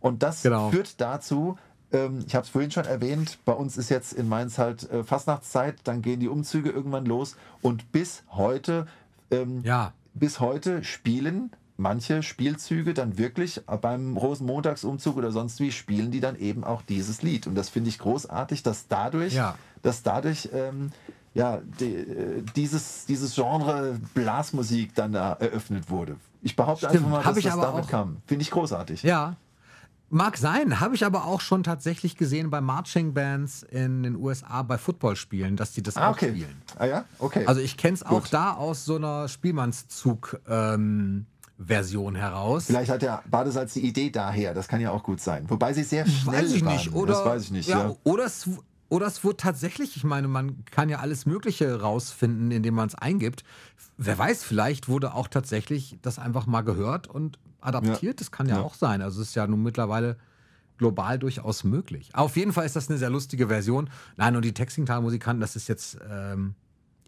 und 0.00 0.22
das 0.22 0.42
Genau. 0.42 0.70
führt 0.70 1.00
dazu, 1.00 1.56
ähm, 1.92 2.24
ich 2.26 2.34
habe 2.34 2.44
es 2.44 2.50
vorhin 2.50 2.70
schon 2.70 2.84
erwähnt, 2.84 3.38
bei 3.44 3.52
uns 3.52 3.76
ist 3.76 3.88
jetzt 3.90 4.12
in 4.12 4.28
Mainz 4.28 4.58
halt 4.58 4.90
äh, 4.90 5.04
Fastnachtszeit, 5.04 5.76
dann 5.84 6.02
gehen 6.02 6.20
die 6.20 6.28
Umzüge 6.28 6.70
irgendwann 6.70 7.06
los 7.06 7.36
und 7.62 7.92
bis 7.92 8.22
heute 8.30 8.86
ähm, 9.30 9.62
Ja, 9.62 9.92
bis 10.14 10.40
heute 10.40 10.82
spielen 10.84 11.50
manche 11.76 12.22
Spielzüge 12.22 12.94
dann 12.94 13.18
wirklich 13.18 13.60
beim 13.80 14.16
Rosenmontagsumzug 14.16 15.16
oder 15.16 15.32
sonst 15.32 15.58
wie 15.58 15.72
spielen 15.72 16.12
die 16.12 16.20
dann 16.20 16.36
eben 16.36 16.62
auch 16.62 16.82
dieses 16.82 17.22
Lied. 17.22 17.48
Und 17.48 17.56
das 17.56 17.68
finde 17.68 17.88
ich 17.90 17.98
großartig, 17.98 18.62
dass 18.62 18.86
dadurch, 18.86 19.34
Ja. 19.34 19.56
dass 19.82 20.04
dadurch 20.04 20.48
ähm, 20.52 20.92
ja, 21.34 21.60
die, 21.80 21.92
äh, 21.96 22.42
dieses, 22.54 23.06
dieses 23.06 23.34
Genre 23.34 23.98
Blasmusik 24.14 24.94
dann 24.94 25.12
da 25.14 25.32
eröffnet 25.32 25.90
wurde. 25.90 26.14
Ich 26.42 26.54
behaupte 26.54 26.86
Stimmt. 26.86 26.94
einfach 27.06 27.10
mal, 27.10 27.18
Hab 27.24 27.30
dass 27.30 27.38
ich 27.38 27.44
das 27.44 27.56
damit 27.56 27.84
auch- 27.86 27.90
kam. 27.90 28.18
Finde 28.26 28.42
ich 28.42 28.50
großartig. 28.52 29.02
ja. 29.02 29.34
Mag 30.14 30.36
sein, 30.36 30.78
habe 30.78 30.94
ich 30.94 31.04
aber 31.04 31.24
auch 31.24 31.40
schon 31.40 31.64
tatsächlich 31.64 32.16
gesehen 32.16 32.48
bei 32.48 32.60
Marching 32.60 33.14
Bands 33.14 33.64
in 33.64 34.04
den 34.04 34.14
USA 34.14 34.62
bei 34.62 34.78
Footballspielen, 34.78 35.56
dass 35.56 35.72
die 35.72 35.82
das 35.82 35.96
Ah, 35.96 36.08
auch 36.08 36.12
okay. 36.14 36.30
spielen. 36.30 36.62
Ah 36.78 36.86
ja? 36.86 37.04
Okay. 37.18 37.44
Also 37.46 37.60
ich 37.60 37.76
kenne 37.76 37.94
es 37.94 38.04
auch 38.04 38.28
da 38.28 38.52
aus 38.52 38.84
so 38.84 38.94
einer 38.96 39.26
Spielmannszug-Version 41.58 42.14
heraus. 42.14 42.66
Vielleicht 42.66 42.90
hat 42.90 43.02
der 43.02 43.22
Badesalz 43.30 43.72
die 43.74 43.86
Idee 43.86 44.10
daher. 44.10 44.54
Das 44.54 44.68
kann 44.68 44.80
ja 44.80 44.90
auch 44.90 45.02
gut 45.02 45.20
sein. 45.20 45.48
Wobei 45.50 45.72
sie 45.72 45.82
sehr 45.82 46.06
schnell 46.06 46.42
weiß 46.44 46.52
ich 46.52 46.64
waren. 46.64 46.74
nicht. 46.74 46.92
Oder, 46.94 47.14
das 47.14 47.24
weiß 47.24 47.42
ich 47.44 47.50
nicht. 47.50 47.68
Ja, 47.68 47.88
Ja, 47.88 47.96
Oder, 48.04 48.24
es, 48.26 48.48
oder 48.88 49.06
es 49.06 49.24
wurde 49.24 49.36
tatsächlich, 49.38 49.96
ich 49.96 50.04
meine, 50.04 50.28
man 50.28 50.64
kann 50.66 50.88
ja 50.88 50.98
alles 51.00 51.26
Mögliche 51.26 51.80
rausfinden, 51.80 52.50
indem 52.50 52.74
man 52.74 52.88
es 52.88 52.94
eingibt. 52.94 53.44
Wer 53.96 54.18
weiß, 54.18 54.42
vielleicht 54.44 54.88
wurde 54.88 55.14
auch 55.14 55.28
tatsächlich 55.28 55.98
das 56.02 56.18
einfach 56.18 56.46
mal 56.46 56.62
gehört 56.62 57.06
und 57.06 57.38
adaptiert. 57.64 58.20
Das 58.20 58.30
kann 58.30 58.48
ja, 58.48 58.56
Ja. 58.56 58.62
auch 58.62 58.74
sein. 58.74 59.02
Also 59.02 59.20
es 59.22 59.28
ist 59.28 59.34
ja 59.34 59.46
nun 59.46 59.62
mittlerweile 59.62 60.16
global 60.78 61.18
durchaus 61.18 61.64
möglich. 61.64 62.10
Auf 62.14 62.36
jeden 62.36 62.52
Fall 62.52 62.66
ist 62.66 62.74
das 62.76 62.88
eine 62.88 62.98
sehr 62.98 63.10
lustige 63.10 63.48
Version. 63.48 63.88
Nein, 64.16 64.34
und 64.36 64.44
die 64.44 64.52
Textingtal-Musikanten, 64.54 65.40
das 65.40 65.54
ist 65.56 65.68
jetzt, 65.68 65.98
ähm, 66.10 66.54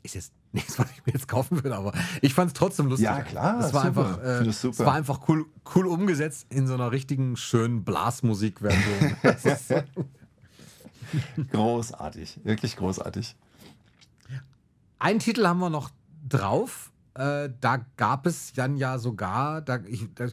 ist 0.02 0.14
jetzt 0.14 0.32
nichts, 0.52 0.78
was 0.78 0.90
ich 0.92 1.04
mir 1.04 1.12
jetzt 1.12 1.26
kaufen 1.28 1.62
würde, 1.62 1.76
aber 1.76 1.92
ich 2.22 2.32
fand 2.32 2.48
es 2.48 2.54
trotzdem 2.54 2.86
lustig. 2.86 3.04
Ja, 3.06 3.20
klar, 3.22 3.58
Es 3.58 3.74
war 3.74 3.84
super. 3.86 4.06
einfach, 4.18 4.22
äh, 4.46 4.52
super. 4.52 4.86
war 4.86 4.94
einfach 4.94 5.28
cool, 5.28 5.44
cool 5.74 5.86
umgesetzt 5.88 6.46
in 6.48 6.66
so 6.66 6.74
einer 6.74 6.92
richtigen 6.92 7.36
schönen 7.36 7.84
Blasmusik-Version. 7.84 9.16
Großartig. 11.52 12.40
Wirklich 12.44 12.76
großartig. 12.76 13.36
Einen 14.98 15.18
Titel 15.18 15.46
haben 15.46 15.58
wir 15.60 15.70
noch 15.70 15.90
drauf. 16.28 16.90
Äh, 17.18 17.50
da 17.60 17.78
gab 17.96 18.26
es 18.26 18.52
dann 18.52 18.76
ja 18.76 18.98
sogar, 18.98 19.62
da, 19.62 19.78
ich, 19.86 20.06
da, 20.14 20.26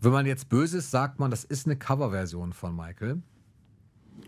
wenn 0.00 0.12
man 0.12 0.26
jetzt 0.26 0.48
böse 0.48 0.78
ist, 0.78 0.90
sagt 0.90 1.18
man, 1.18 1.30
das 1.30 1.44
ist 1.44 1.66
eine 1.66 1.76
Coverversion 1.76 2.52
von 2.52 2.74
Michael. 2.74 3.22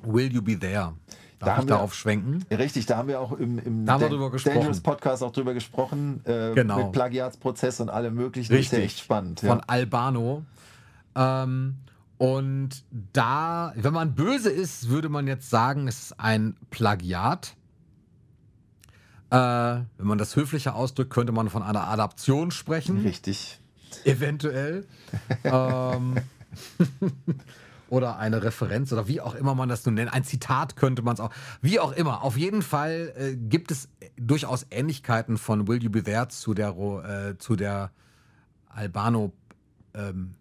Will 0.04 0.32
You 0.32 0.42
Be 0.42 0.58
There? 0.58 0.94
Da 1.38 1.46
Darf 1.46 1.56
haben 1.56 1.62
ich 1.64 1.68
wir- 1.70 1.74
darauf 1.76 1.94
schwenken? 1.94 2.44
Richtig, 2.50 2.86
da 2.86 2.96
haben 2.96 3.08
wir 3.08 3.20
auch 3.20 3.32
im, 3.32 3.58
im 3.58 3.84
Da. 3.86 3.98
Dangerous 3.98 4.80
Podcast 4.80 5.22
auch 5.22 5.32
drüber 5.32 5.54
gesprochen. 5.54 6.20
Äh, 6.24 6.54
Genau. 6.54 6.84
Mit 6.84 6.92
Plagiatsprozess 6.92 7.80
und 7.80 7.88
allem 7.90 8.14
möglichen. 8.14 8.52
Das 8.52 8.60
Ist 8.62 8.72
ja 8.72 8.78
echt 8.78 8.98
spannend. 9.00 9.40
Von 9.40 9.48
Ja. 9.58 9.64
Albano. 9.66 10.44
Ähm, 11.16 11.76
und 12.18 12.84
da, 13.12 13.72
wenn 13.76 13.92
man 13.92 14.14
böse 14.14 14.50
ist, 14.50 14.88
würde 14.88 15.08
man 15.08 15.26
jetzt 15.26 15.50
sagen, 15.50 15.88
es 15.88 16.00
ist 16.04 16.20
ein 16.20 16.56
Plagiat. 16.70 17.54
Äh, 19.32 19.36
wenn 19.96 20.06
man 20.06 20.18
das 20.18 20.36
höflicher 20.36 20.74
ausdrückt, 20.74 21.10
könnte 21.10 21.32
man 21.32 21.48
von 21.48 21.62
einer 21.62 21.88
Adaption 21.88 22.50
sprechen. 22.50 22.98
Richtig. 22.98 23.58
Eventuell. 24.04 24.86
ähm, 25.44 26.16
oder 27.88 28.18
eine 28.18 28.42
Referenz 28.42 28.92
oder 28.92 29.08
wie 29.08 29.22
auch 29.22 29.34
immer 29.34 29.54
man 29.54 29.70
das 29.70 29.86
nun 29.86 29.94
nennt. 29.94 30.12
Ein 30.12 30.24
Zitat 30.24 30.76
könnte 30.76 31.00
man 31.00 31.14
es 31.14 31.20
auch. 31.20 31.30
Wie 31.62 31.80
auch 31.80 31.92
immer. 31.92 32.22
Auf 32.22 32.36
jeden 32.36 32.60
Fall 32.60 33.14
äh, 33.16 33.34
gibt 33.34 33.70
es 33.70 33.88
durchaus 34.18 34.66
Ähnlichkeiten 34.70 35.38
von 35.38 35.66
Will 35.66 35.82
You 35.82 35.88
Be 35.88 36.02
There 36.02 36.28
zu 36.28 36.52
der, 36.52 36.76
äh, 36.76 37.38
zu 37.38 37.56
der 37.56 37.90
Albano. 38.68 39.32
Ähm, 39.94 40.34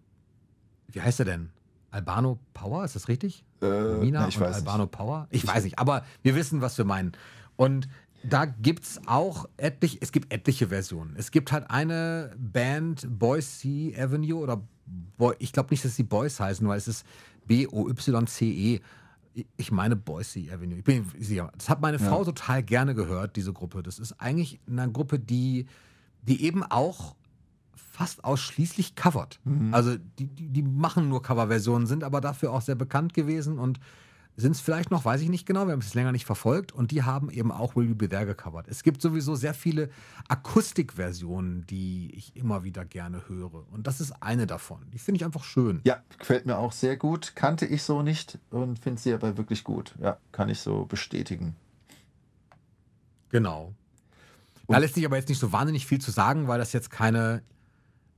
wie 0.88 1.00
heißt 1.00 1.18
er 1.20 1.24
denn? 1.24 1.48
Albano 1.90 2.38
Power, 2.52 2.84
ist 2.84 2.94
das 2.94 3.08
richtig? 3.08 3.42
Äh, 3.62 3.94
Mina 3.94 4.20
na, 4.20 4.28
ich 4.28 4.36
und 4.36 4.44
Albano 4.44 4.86
Power? 4.86 5.28
Ich 5.30 5.46
weiß 5.46 5.64
nicht, 5.64 5.78
aber 5.78 6.04
wir 6.22 6.34
wissen, 6.34 6.60
was 6.60 6.76
wir 6.76 6.84
meinen. 6.84 7.12
Und 7.56 7.88
da 8.24 8.44
gibt 8.44 8.84
es 8.84 9.00
auch 9.06 9.48
etliche, 9.56 9.98
es 10.00 10.12
gibt 10.12 10.32
etliche 10.32 10.68
Versionen. 10.68 11.14
Es 11.16 11.30
gibt 11.30 11.52
halt 11.52 11.70
eine 11.70 12.34
Band, 12.38 13.06
Boise 13.18 13.92
Avenue, 13.96 14.40
oder 14.40 14.62
Boy, 15.16 15.34
ich 15.38 15.52
glaube 15.52 15.70
nicht, 15.70 15.84
dass 15.84 15.96
sie 15.96 16.02
Boys 16.02 16.38
heißen, 16.40 16.66
weil 16.66 16.78
es 16.78 16.88
ist 16.88 17.06
B-O-Y-C-E. 17.46 18.80
Ich 19.56 19.72
meine 19.72 19.96
Boise 19.96 20.40
Avenue. 20.52 20.78
Ich 20.78 20.84
bin 20.84 21.06
sicher. 21.18 21.50
Das 21.56 21.68
hat 21.68 21.80
meine 21.80 21.98
Frau 21.98 22.24
total 22.24 22.62
gerne 22.62 22.94
gehört, 22.94 23.36
diese 23.36 23.52
Gruppe. 23.52 23.82
Das 23.82 23.98
ist 23.98 24.12
eigentlich 24.20 24.60
eine 24.68 24.90
Gruppe, 24.92 25.18
die, 25.18 25.66
die 26.22 26.44
eben 26.44 26.62
auch 26.62 27.16
fast 27.74 28.24
ausschließlich 28.24 28.94
covert. 28.94 29.40
Also 29.72 29.96
die, 30.18 30.26
die, 30.26 30.48
die 30.48 30.62
machen 30.62 31.08
nur 31.08 31.22
Coverversionen, 31.22 31.86
sind 31.86 32.04
aber 32.04 32.20
dafür 32.20 32.52
auch 32.52 32.60
sehr 32.60 32.74
bekannt 32.74 33.14
gewesen 33.14 33.58
und 33.58 33.80
sind 34.36 34.52
es 34.52 34.60
vielleicht 34.60 34.90
noch, 34.90 35.04
weiß 35.04 35.20
ich 35.20 35.28
nicht 35.28 35.44
genau, 35.46 35.66
wir 35.66 35.72
haben 35.72 35.80
es 35.80 35.92
länger 35.94 36.12
nicht 36.12 36.24
verfolgt 36.24 36.72
und 36.72 36.90
die 36.90 37.02
haben 37.02 37.30
eben 37.30 37.52
auch 37.52 37.76
Will 37.76 37.88
You 37.88 37.94
Be 37.94 38.08
There 38.08 38.24
gecovert. 38.24 38.66
Es 38.68 38.82
gibt 38.82 39.02
sowieso 39.02 39.34
sehr 39.34 39.52
viele 39.52 39.90
Akustikversionen, 40.28 41.66
die 41.66 42.10
ich 42.14 42.34
immer 42.34 42.64
wieder 42.64 42.84
gerne 42.84 43.28
höre 43.28 43.70
und 43.70 43.86
das 43.86 44.00
ist 44.00 44.12
eine 44.22 44.46
davon. 44.46 44.80
Die 44.92 44.98
finde 44.98 45.16
ich 45.18 45.24
einfach 45.24 45.44
schön. 45.44 45.80
Ja, 45.84 46.02
gefällt 46.18 46.46
mir 46.46 46.56
auch 46.56 46.72
sehr 46.72 46.96
gut. 46.96 47.32
Kannte 47.34 47.66
ich 47.66 47.82
so 47.82 48.02
nicht 48.02 48.38
und 48.50 48.78
finde 48.78 49.00
sie 49.00 49.12
aber 49.12 49.36
wirklich 49.36 49.64
gut. 49.64 49.94
Ja, 50.00 50.16
kann 50.32 50.48
ich 50.48 50.60
so 50.60 50.86
bestätigen. 50.86 51.54
Genau. 53.28 53.74
Da 54.68 54.78
lässt 54.78 54.94
sich 54.94 55.04
aber 55.04 55.16
jetzt 55.16 55.28
nicht 55.28 55.38
so 55.40 55.52
wahnsinnig 55.52 55.86
viel 55.86 56.00
zu 56.00 56.10
sagen, 56.10 56.48
weil 56.48 56.58
das 56.58 56.72
jetzt 56.72 56.90
keine 56.90 57.42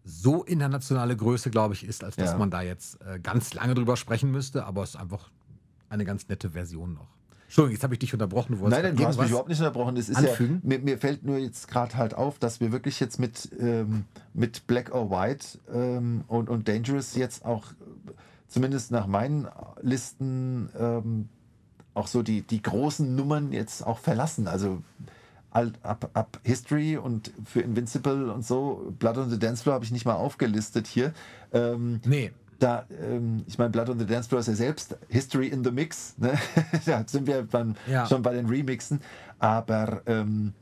so 0.05 0.45
internationale 0.45 1.17
Größe, 1.17 1.51
glaube 1.51 1.75
ich, 1.75 1.85
ist, 1.85 2.05
als 2.05 2.17
dass 2.17 2.33
Ja. 2.33 2.39
man 2.39 2.51
da 2.51 2.63
jetzt 2.63 3.01
äh, 3.03 3.19
ganz 3.19 3.55
lange 3.55 3.75
drüber 3.75 3.97
sprechen 3.97 4.31
müsste, 4.31 4.65
aber 4.67 4.83
es 4.83 4.91
ist 4.91 4.97
einfach 4.97 5.31
eine 5.95 6.05
ganz 6.05 6.29
nette 6.29 6.51
Version 6.51 6.95
noch. 6.95 7.09
Entschuldigung, 7.45 7.73
jetzt 7.75 7.85
habe 7.85 7.95
ich 7.95 8.01
dich 8.01 8.13
unterbrochen. 8.13 8.59
Nein, 8.61 8.83
nein, 8.83 8.97
du 8.97 9.07
hast 9.07 9.19
mich 9.19 9.29
überhaupt 9.29 9.49
nicht 9.49 9.61
unterbrochen. 9.61 9.97
Es 9.97 10.09
ist 10.09 10.17
anfügen? 10.17 10.61
ja, 10.63 10.69
mir, 10.69 10.79
mir, 10.81 10.99
fällt 10.99 11.25
nur 11.25 11.39
jetzt 11.39 11.69
gerade 11.69 11.97
halt 11.97 12.15
auf, 12.15 12.39
dass 12.39 12.61
wir 12.61 12.73
wirklich 12.73 12.99
jetzt 12.99 13.21
mit, 13.21 13.49
ähm, 13.61 14.07
mit 14.33 14.67
Black 14.67 14.93
or 14.93 15.11
White 15.11 15.59
ähm, 15.73 16.25
und, 16.27 16.49
und 16.49 16.67
Dangerous 16.67 17.15
jetzt 17.15 17.45
auch, 17.45 17.67
zumindest 18.49 18.91
nach 18.91 19.07
meinen 19.07 19.47
Listen, 19.83 20.69
ähm, 20.77 21.29
auch 21.95 22.09
so 22.09 22.23
die, 22.23 22.43
die 22.43 22.61
großen 22.61 23.15
Nummern 23.15 23.53
jetzt 23.53 23.87
auch 23.87 24.01
verlassen. 24.01 24.49
Also 24.49 24.83
ab, 25.53 26.11
ab 26.13 26.41
History 26.43 26.97
und 26.97 27.31
für 27.45 27.61
Invincible 27.61 28.33
und 28.33 28.45
so, 28.45 28.93
Blood 28.99 29.19
on 29.19 29.31
the 29.31 29.39
Dance 29.39 29.63
Floor 29.63 29.75
habe 29.75 29.85
ich 29.85 29.93
nicht 29.93 30.07
mal 30.07 30.15
aufgelistet 30.15 30.89
hier. 30.89 31.13
Ähm, 31.53 32.01
nee 32.05 32.33
da, 32.65 32.87
ähm, 33.03 33.45
ich 33.47 33.59
meine, 33.59 33.71
Blood 33.71 33.91
on 33.91 33.99
the 33.99 34.07
Dance 34.07 34.29
Floor 34.29 34.41
ist 34.41 34.47
ja 34.47 34.55
selbst 34.55 34.97
History 35.09 35.49
in 35.49 35.63
the 35.63 35.71
Mix. 35.71 36.15
Ne? 36.17 36.33
da 36.87 37.05
sind 37.07 37.27
wir 37.27 37.43
dann 37.43 37.77
ja. 37.87 38.07
schon 38.07 38.23
bei 38.23 38.33
den 38.33 38.47
Remixen. 38.47 39.03
Aber 39.39 40.01
ähm, 40.07 40.55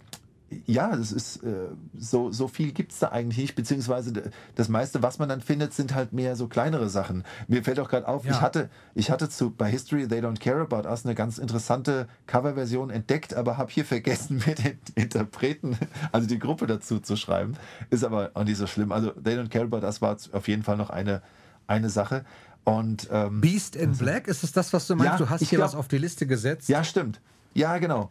ja, 0.67 0.97
das 0.97 1.13
ist 1.13 1.45
äh, 1.45 1.69
so, 1.97 2.33
so 2.33 2.49
viel 2.49 2.73
gibt 2.73 2.91
es 2.91 2.99
da 2.99 3.09
eigentlich 3.09 3.39
nicht, 3.39 3.55
beziehungsweise 3.55 4.13
das 4.57 4.69
meiste, 4.69 5.03
was 5.03 5.21
man 5.21 5.29
dann 5.29 5.41
findet, 5.41 5.75
sind 5.75 5.95
halt 5.95 6.13
mehr 6.13 6.35
so 6.35 6.49
kleinere 6.49 6.89
Sachen. 6.89 7.23
Mir 7.47 7.63
fällt 7.63 7.79
auch 7.79 7.89
gerade 7.89 8.09
auf, 8.09 8.25
ja. 8.25 8.33
ich 8.33 8.41
hatte, 8.41 8.69
ich 8.95 9.11
hatte 9.11 9.29
zu, 9.29 9.51
bei 9.51 9.71
History 9.71 10.09
They 10.09 10.21
Don't 10.21 10.41
Care 10.41 10.61
About 10.61 10.89
Us 10.89 11.05
eine 11.05 11.15
ganz 11.15 11.39
interessante 11.39 12.09
Coverversion 12.27 12.91
entdeckt, 12.91 13.33
aber 13.33 13.59
habe 13.59 13.71
hier 13.71 13.85
vergessen, 13.85 14.43
mir 14.47 14.57
den 14.57 14.79
Interpreten, 14.97 15.79
also 16.11 16.27
die 16.27 16.41
Gruppe 16.41 16.67
dazu 16.67 16.99
zu 16.99 17.15
schreiben. 17.15 17.55
Ist 17.91 18.05
aber 18.05 18.33
auch 18.35 18.45
nicht 18.45 18.59
so 18.59 18.67
schlimm. 18.67 18.91
Also 18.91 19.11
They 19.11 19.39
Don't 19.39 19.51
Care 19.51 19.67
About 19.67 19.87
Us 19.87 20.03
war 20.03 20.17
auf 20.33 20.49
jeden 20.49 20.65
Fall 20.65 20.77
noch 20.77 20.91
eine 20.91 21.23
eine 21.67 21.91
Sache. 21.91 22.25
Und, 22.65 23.09
ähm, 23.11 23.41
Beast 23.41 23.75
in 23.75 23.91
also, 23.91 24.05
Black, 24.05 24.29
ist 24.29 24.45
es 24.45 24.53
das, 24.53 24.73
was 24.73 24.87
du 24.87 24.95
meinst? 24.95 25.13
Ja, 25.13 25.19
du 25.19 25.31
hast 25.31 25.41
hier 25.41 25.59
glaub, 25.59 25.69
was 25.69 25.75
auf 25.75 25.89
die 25.89 25.99
Liste 25.99 26.27
gesetzt. 26.27 26.69
Ja, 26.69 26.85
stimmt. 26.85 27.21
Ja, 27.55 27.79
genau. 27.79 28.11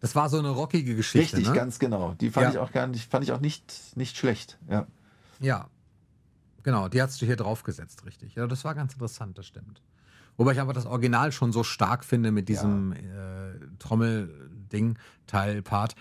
Das 0.00 0.14
war 0.14 0.28
so 0.28 0.38
eine 0.38 0.50
rockige 0.50 0.94
Geschichte. 0.94 1.36
Richtig, 1.38 1.52
ne? 1.52 1.56
ganz 1.58 1.78
genau. 1.78 2.14
Die 2.20 2.30
fand 2.30 2.44
ja. 2.44 2.50
ich 2.50 2.58
auch 2.58 2.72
gar 2.72 2.86
nicht, 2.86 3.10
fand 3.10 3.24
ich 3.24 3.32
auch 3.32 3.40
nicht, 3.40 3.96
nicht 3.96 4.16
schlecht. 4.16 4.58
Ja. 4.68 4.86
Ja. 5.40 5.68
Genau, 6.62 6.88
die 6.88 7.00
hast 7.00 7.20
du 7.22 7.26
hier 7.26 7.36
draufgesetzt, 7.36 8.04
richtig. 8.04 8.34
Ja, 8.34 8.46
das 8.46 8.64
war 8.64 8.74
ganz 8.74 8.92
interessant, 8.92 9.38
das 9.38 9.46
stimmt. 9.46 9.80
Wobei 10.36 10.52
ich 10.52 10.60
aber 10.60 10.72
das 10.72 10.84
Original 10.84 11.32
schon 11.32 11.52
so 11.52 11.64
stark 11.64 12.04
finde 12.04 12.30
mit 12.30 12.48
diesem 12.48 12.92
ja. 12.92 13.48
äh, 13.48 13.58
Trommelding, 13.78 14.98
Teil, 15.26 15.62
Part, 15.62 15.94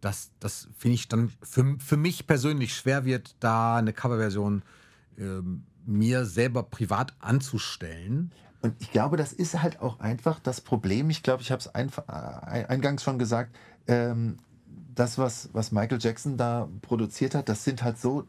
dass 0.00 0.30
das 0.38 0.68
finde 0.76 0.94
ich 0.94 1.08
dann 1.08 1.32
für, 1.42 1.76
für 1.78 1.96
mich 1.96 2.26
persönlich 2.26 2.74
schwer 2.74 3.04
wird, 3.04 3.34
da 3.40 3.76
eine 3.76 3.92
Coverversion 3.92 4.62
ähm, 5.18 5.64
mir 5.86 6.24
selber 6.24 6.62
privat 6.62 7.14
anzustellen. 7.20 8.32
Und 8.62 8.74
ich 8.78 8.90
glaube, 8.90 9.16
das 9.16 9.32
ist 9.32 9.62
halt 9.62 9.80
auch 9.80 10.00
einfach 10.00 10.38
das 10.38 10.60
Problem. 10.60 11.10
Ich 11.10 11.22
glaube, 11.22 11.42
ich 11.42 11.50
habe 11.50 11.60
es 11.60 11.66
äh, 11.66 12.64
eingangs 12.66 13.02
schon 13.02 13.18
gesagt. 13.18 13.56
Ähm, 13.86 14.36
das, 14.94 15.18
was, 15.18 15.48
was 15.52 15.72
Michael 15.72 15.98
Jackson 16.00 16.36
da 16.36 16.68
produziert 16.82 17.34
hat, 17.34 17.48
das 17.48 17.64
sind 17.64 17.82
halt 17.82 17.98
so, 17.98 18.26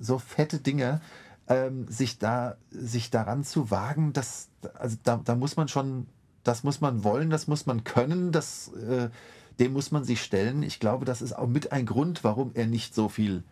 so 0.00 0.18
fette 0.18 0.58
Dinge. 0.58 1.00
Ähm, 1.46 1.86
sich, 1.88 2.18
da, 2.18 2.56
sich 2.70 3.10
daran 3.10 3.42
zu 3.42 3.70
wagen, 3.70 4.12
das, 4.12 4.50
also 4.74 4.98
da, 5.02 5.18
da 5.24 5.34
muss 5.34 5.56
man 5.56 5.66
schon, 5.68 6.06
das 6.44 6.62
muss 6.62 6.82
man 6.82 7.04
wollen, 7.04 7.30
das 7.30 7.46
muss 7.46 7.64
man 7.64 7.84
können, 7.84 8.32
das, 8.32 8.68
äh, 8.74 9.08
dem 9.58 9.72
muss 9.72 9.90
man 9.90 10.04
sich 10.04 10.22
stellen. 10.22 10.62
Ich 10.62 10.78
glaube, 10.78 11.06
das 11.06 11.22
ist 11.22 11.32
auch 11.32 11.46
mit 11.46 11.72
ein 11.72 11.86
Grund, 11.86 12.22
warum 12.22 12.50
er 12.52 12.66
nicht 12.66 12.94
so 12.94 13.08
viel 13.08 13.44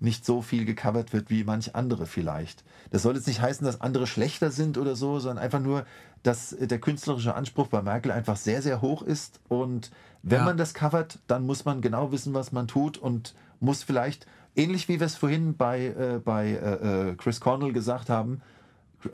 nicht 0.00 0.24
so 0.24 0.42
viel 0.42 0.64
gecovert 0.64 1.12
wird 1.12 1.30
wie 1.30 1.44
manch 1.44 1.74
andere 1.74 2.06
vielleicht. 2.06 2.64
Das 2.90 3.02
soll 3.02 3.16
jetzt 3.16 3.26
nicht 3.26 3.40
heißen, 3.40 3.64
dass 3.64 3.80
andere 3.80 4.06
schlechter 4.06 4.50
sind 4.50 4.78
oder 4.78 4.96
so, 4.96 5.18
sondern 5.18 5.42
einfach 5.42 5.60
nur, 5.60 5.84
dass 6.22 6.56
der 6.58 6.78
künstlerische 6.78 7.34
Anspruch 7.34 7.68
bei 7.68 7.82
Merkel 7.82 8.12
einfach 8.12 8.36
sehr, 8.36 8.62
sehr 8.62 8.80
hoch 8.80 9.02
ist. 9.02 9.40
Und 9.48 9.90
wenn 10.22 10.40
ja. 10.40 10.44
man 10.44 10.56
das 10.56 10.74
covert, 10.74 11.18
dann 11.26 11.46
muss 11.46 11.64
man 11.64 11.80
genau 11.80 12.12
wissen, 12.12 12.34
was 12.34 12.52
man 12.52 12.68
tut 12.68 12.96
und 12.98 13.34
muss 13.60 13.82
vielleicht, 13.82 14.26
ähnlich 14.54 14.88
wie 14.88 15.00
wir 15.00 15.06
es 15.06 15.16
vorhin 15.16 15.56
bei, 15.56 15.86
äh, 15.86 16.20
bei 16.24 16.50
äh, 16.50 17.10
äh 17.10 17.14
Chris 17.16 17.40
Cornell 17.40 17.72
gesagt 17.72 18.08
haben, 18.08 18.40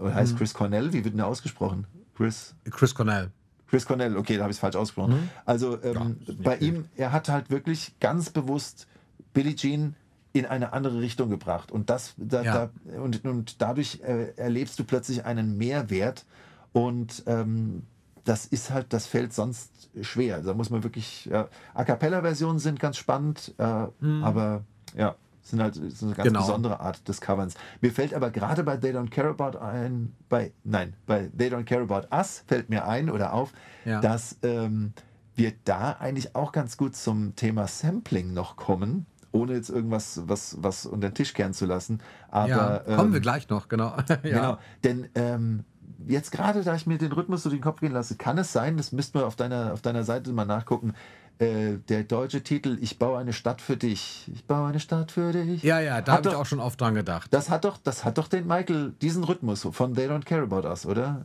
heißt 0.01 0.35
mhm. 0.35 0.39
Chris 0.39 0.55
Cornell, 0.55 0.93
wie 0.93 1.05
wird 1.05 1.15
denn 1.15 1.19
der 1.19 1.27
ausgesprochen? 1.27 1.86
Chris? 2.15 2.55
Chris 2.70 2.94
Cornell. 2.94 3.31
Chris 3.69 3.86
Cornell, 3.86 4.16
okay, 4.16 4.36
da 4.36 4.43
habe 4.43 4.51
ich 4.51 4.56
es 4.56 4.61
falsch 4.61 4.77
ausgesprochen. 4.77 5.15
Mhm. 5.15 5.31
Also 5.44 5.82
ähm, 5.82 6.19
ja, 6.27 6.35
bei 6.43 6.56
ihm, 6.59 6.86
er 6.97 7.12
hat 7.12 7.28
halt 7.28 7.51
wirklich 7.51 7.94
ganz 8.01 8.31
bewusst 8.31 8.86
Billie 9.32 9.56
Jean 9.56 9.97
in 10.35 10.47
eine 10.47 10.73
andere 10.73 11.01
Richtung 11.01 11.31
gebracht. 11.31 11.70
Und, 11.70 11.89
das, 11.89 12.15
da, 12.16 12.43
ja. 12.43 12.70
da, 12.85 13.01
und, 13.01 13.24
und 13.24 13.62
dadurch 13.62 14.01
äh, 14.02 14.35
erlebst 14.36 14.78
du 14.81 14.85
plötzlich 14.85 15.24
einen 15.24 15.56
Mehrwert. 15.56 16.27
Und 16.73 17.23
ähm, 17.27 17.85
das 18.24 18.44
ist 18.44 18.70
halt, 18.70 18.93
das 18.93 19.06
fällt 19.06 19.32
sonst 19.32 19.90
schwer. 20.02 20.40
Da 20.40 20.52
muss 20.52 20.70
man 20.70 20.82
wirklich, 20.82 21.27
ja, 21.27 21.48
A 21.73 21.85
Cappella-Versionen 21.85 22.59
sind 22.59 22.81
ganz 22.81 22.97
spannend, 22.97 23.55
äh, 23.59 23.86
mhm. 24.01 24.24
aber 24.24 24.65
ja, 24.97 25.15
sind 25.43 25.62
halt 25.62 25.77
ist 25.77 26.02
eine 26.02 26.15
ganz 26.15 26.27
genau. 26.27 26.40
besondere 26.40 26.81
Art 26.81 27.06
des 27.06 27.20
Coverns. 27.20 27.55
Mir 27.81 27.93
fällt 27.93 28.12
aber 28.12 28.32
gerade 28.32 28.65
bei 28.65 28.77
They 28.77 28.93
Don't 28.93 29.11
Care 29.11 29.28
About 29.28 29.59
ein, 29.59 30.15
bei, 30.28 30.51
nein, 30.65 30.94
bei 31.06 31.31
They 31.39 31.48
Don't 31.48 31.65
Care 31.65 31.82
About 31.82 32.09
Us 32.12 32.43
fällt 32.48 32.70
mir 32.70 32.89
ein 32.89 33.09
oder 33.09 33.35
auf, 33.35 33.52
ja. 33.85 34.01
dass 34.01 34.36
ähm, 34.43 34.94
wir 35.36 35.52
da 35.65 35.93
eigentlich 35.93 36.35
auch 36.35 36.51
ganz 36.51 36.77
gut 36.77 36.97
zum 36.97 37.36
Thema 37.36 37.69
Sampling 37.69 38.32
noch 38.32 38.56
kommen 38.56 39.06
ohne 39.35 39.55
jetzt 39.55 39.69
irgendwas 39.69 40.23
was, 40.27 40.56
was 40.61 40.86
unter 40.86 41.09
den 41.11 41.15
Tisch 41.15 41.35
kehren 41.35 41.52
zu 41.52 41.66
lassen. 41.66 42.01
Aber, 42.31 42.48
ja, 42.48 42.78
kommen 42.78 43.09
ähm, 43.09 43.12
wir 43.12 43.20
gleich 43.20 43.48
noch, 43.48 43.69
genau. 43.69 43.97
ja. 44.09 44.16
Genau, 44.23 44.59
denn 44.85 45.09
ähm, 45.15 45.65
jetzt 46.06 46.31
gerade, 46.31 46.62
da 46.62 46.74
ich 46.74 46.86
mir 46.86 46.98
den 46.98 47.12
Rhythmus 47.12 47.43
durch 47.43 47.55
den 47.55 47.61
Kopf 47.61 47.81
gehen 47.81 47.93
lasse, 47.93 48.16
kann 48.16 48.39
es 48.39 48.52
sein, 48.52 48.77
das 48.77 48.93
müssten 48.93 49.19
wir 49.19 49.27
auf 49.27 49.36
deiner, 49.36 49.73
auf 49.73 49.82
deiner 49.82 50.05
Seite 50.05 50.32
mal 50.32 50.44
nachgucken, 50.44 50.94
äh, 51.39 51.78
der 51.89 52.05
deutsche 52.05 52.44
Titel 52.44 52.78
Ich 52.81 53.01
baue 53.01 53.19
eine 53.19 53.32
Stadt 53.32 53.61
für 53.61 53.77
dich. 53.77 54.31
Ich 54.32 54.44
baue 54.44 54.69
eine 54.69 54.78
Stadt 54.78 55.11
für 55.11 55.32
dich. 55.32 55.65
Ja, 55.65 55.81
ja, 55.81 56.01
da 56.01 56.12
habe 56.12 56.28
ich 56.28 56.35
auch 56.36 56.47
schon 56.47 56.61
oft 56.61 56.81
dran 56.81 56.94
gedacht. 56.94 57.35
Das 57.35 57.51
hat 57.51 57.65
doch, 57.65 57.77
das 57.77 58.05
hat 58.05 58.19
doch 58.19 58.28
den 58.28 58.47
Michael, 58.47 58.93
diesen 59.02 59.24
Rhythmus 59.24 59.66
von 59.73 59.94
They 59.94 60.09
Don't 60.09 60.24
Care 60.24 60.43
About 60.43 60.69
Us, 60.69 60.86
oder? 60.86 61.24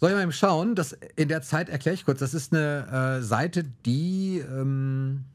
Soll 0.00 0.10
ich 0.10 0.16
mal 0.16 0.22
eben 0.22 0.32
schauen? 0.32 0.74
Das, 0.74 0.92
in 1.14 1.28
der 1.28 1.42
Zeit 1.42 1.68
erkläre 1.68 1.94
ich 1.94 2.04
kurz. 2.04 2.18
Das 2.18 2.34
ist 2.34 2.52
eine 2.52 3.18
äh, 3.20 3.22
Seite, 3.22 3.64
die 3.84 4.38
ähm, 4.38 5.26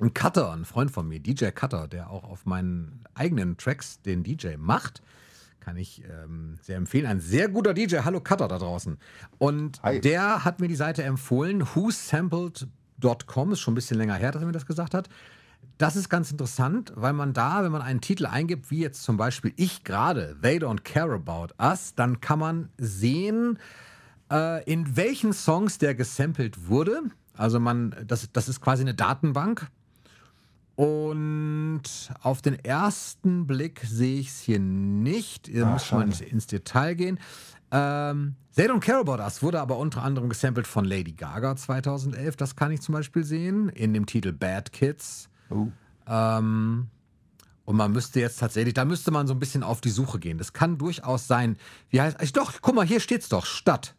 ein 0.00 0.14
Cutter, 0.14 0.52
ein 0.52 0.64
Freund 0.64 0.90
von 0.90 1.08
mir, 1.08 1.20
DJ 1.20 1.46
Cutter, 1.46 1.88
der 1.88 2.10
auch 2.10 2.24
auf 2.24 2.46
meinen 2.46 3.04
eigenen 3.14 3.56
Tracks 3.56 4.00
den 4.02 4.22
DJ 4.22 4.56
macht, 4.56 5.02
kann 5.60 5.76
ich 5.76 6.02
ähm, 6.04 6.56
sehr 6.62 6.76
empfehlen. 6.76 7.06
Ein 7.06 7.20
sehr 7.20 7.48
guter 7.48 7.74
DJ. 7.74 7.98
Hallo 8.04 8.20
Cutter 8.20 8.48
da 8.48 8.58
draußen. 8.58 8.96
Und 9.38 9.82
Hi. 9.82 10.00
der 10.00 10.44
hat 10.44 10.60
mir 10.60 10.68
die 10.68 10.76
Seite 10.76 11.02
empfohlen, 11.02 11.66
whosampled.com, 11.74 13.52
ist 13.52 13.60
schon 13.60 13.72
ein 13.72 13.74
bisschen 13.74 13.98
länger 13.98 14.14
her, 14.14 14.30
dass 14.30 14.40
er 14.42 14.46
mir 14.46 14.52
das 14.52 14.66
gesagt 14.66 14.94
hat. 14.94 15.08
Das 15.76 15.96
ist 15.96 16.08
ganz 16.08 16.30
interessant, 16.30 16.92
weil 16.94 17.12
man 17.12 17.32
da, 17.32 17.62
wenn 17.62 17.72
man 17.72 17.82
einen 17.82 18.00
Titel 18.00 18.26
eingibt, 18.26 18.70
wie 18.70 18.80
jetzt 18.80 19.02
zum 19.02 19.16
Beispiel 19.16 19.52
ich 19.56 19.84
gerade, 19.84 20.36
They 20.40 20.58
Don't 20.58 20.82
Care 20.84 21.14
About 21.14 21.54
Us, 21.60 21.94
dann 21.94 22.20
kann 22.20 22.38
man 22.38 22.68
sehen, 22.78 23.58
äh, 24.30 24.64
in 24.64 24.96
welchen 24.96 25.32
Songs 25.32 25.78
der 25.78 25.94
gesampelt 25.94 26.68
wurde. 26.68 27.02
Also 27.34 27.60
man, 27.60 27.94
das, 28.06 28.30
das 28.32 28.48
ist 28.48 28.60
quasi 28.60 28.82
eine 28.82 28.94
Datenbank 28.94 29.68
und 30.78 31.82
auf 32.22 32.40
den 32.40 32.54
ersten 32.64 33.48
Blick 33.48 33.80
sehe 33.84 34.20
ich 34.20 34.28
es 34.28 34.40
hier 34.40 34.60
nicht. 34.60 35.48
Hier 35.48 35.66
Ach, 35.66 35.72
muss 35.72 35.90
man 35.90 36.12
ins 36.12 36.46
Detail 36.46 36.94
gehen. 36.94 37.18
Ähm, 37.72 38.36
They 38.54 38.70
Don't 38.70 38.78
Care 38.78 39.00
About 39.00 39.20
Us 39.20 39.42
wurde 39.42 39.60
aber 39.60 39.76
unter 39.76 40.04
anderem 40.04 40.28
gesampelt 40.28 40.68
von 40.68 40.84
Lady 40.84 41.14
Gaga 41.14 41.56
2011. 41.56 42.36
Das 42.36 42.54
kann 42.54 42.70
ich 42.70 42.80
zum 42.80 42.92
Beispiel 42.92 43.24
sehen. 43.24 43.70
In 43.70 43.92
dem 43.92 44.06
Titel 44.06 44.32
Bad 44.32 44.70
Kids. 44.70 45.28
Oh. 45.50 45.66
Ähm, 46.06 46.86
und 47.64 47.76
man 47.76 47.90
müsste 47.90 48.20
jetzt 48.20 48.38
tatsächlich, 48.38 48.74
da 48.74 48.84
müsste 48.84 49.10
man 49.10 49.26
so 49.26 49.34
ein 49.34 49.40
bisschen 49.40 49.64
auf 49.64 49.80
die 49.80 49.90
Suche 49.90 50.20
gehen. 50.20 50.38
Das 50.38 50.52
kann 50.52 50.78
durchaus 50.78 51.26
sein. 51.26 51.56
Wie 51.90 52.00
heißt 52.00 52.36
Doch, 52.36 52.52
guck 52.62 52.76
mal, 52.76 52.86
hier 52.86 53.00
steht's 53.00 53.28
doch. 53.28 53.46
Stadt. 53.46 53.96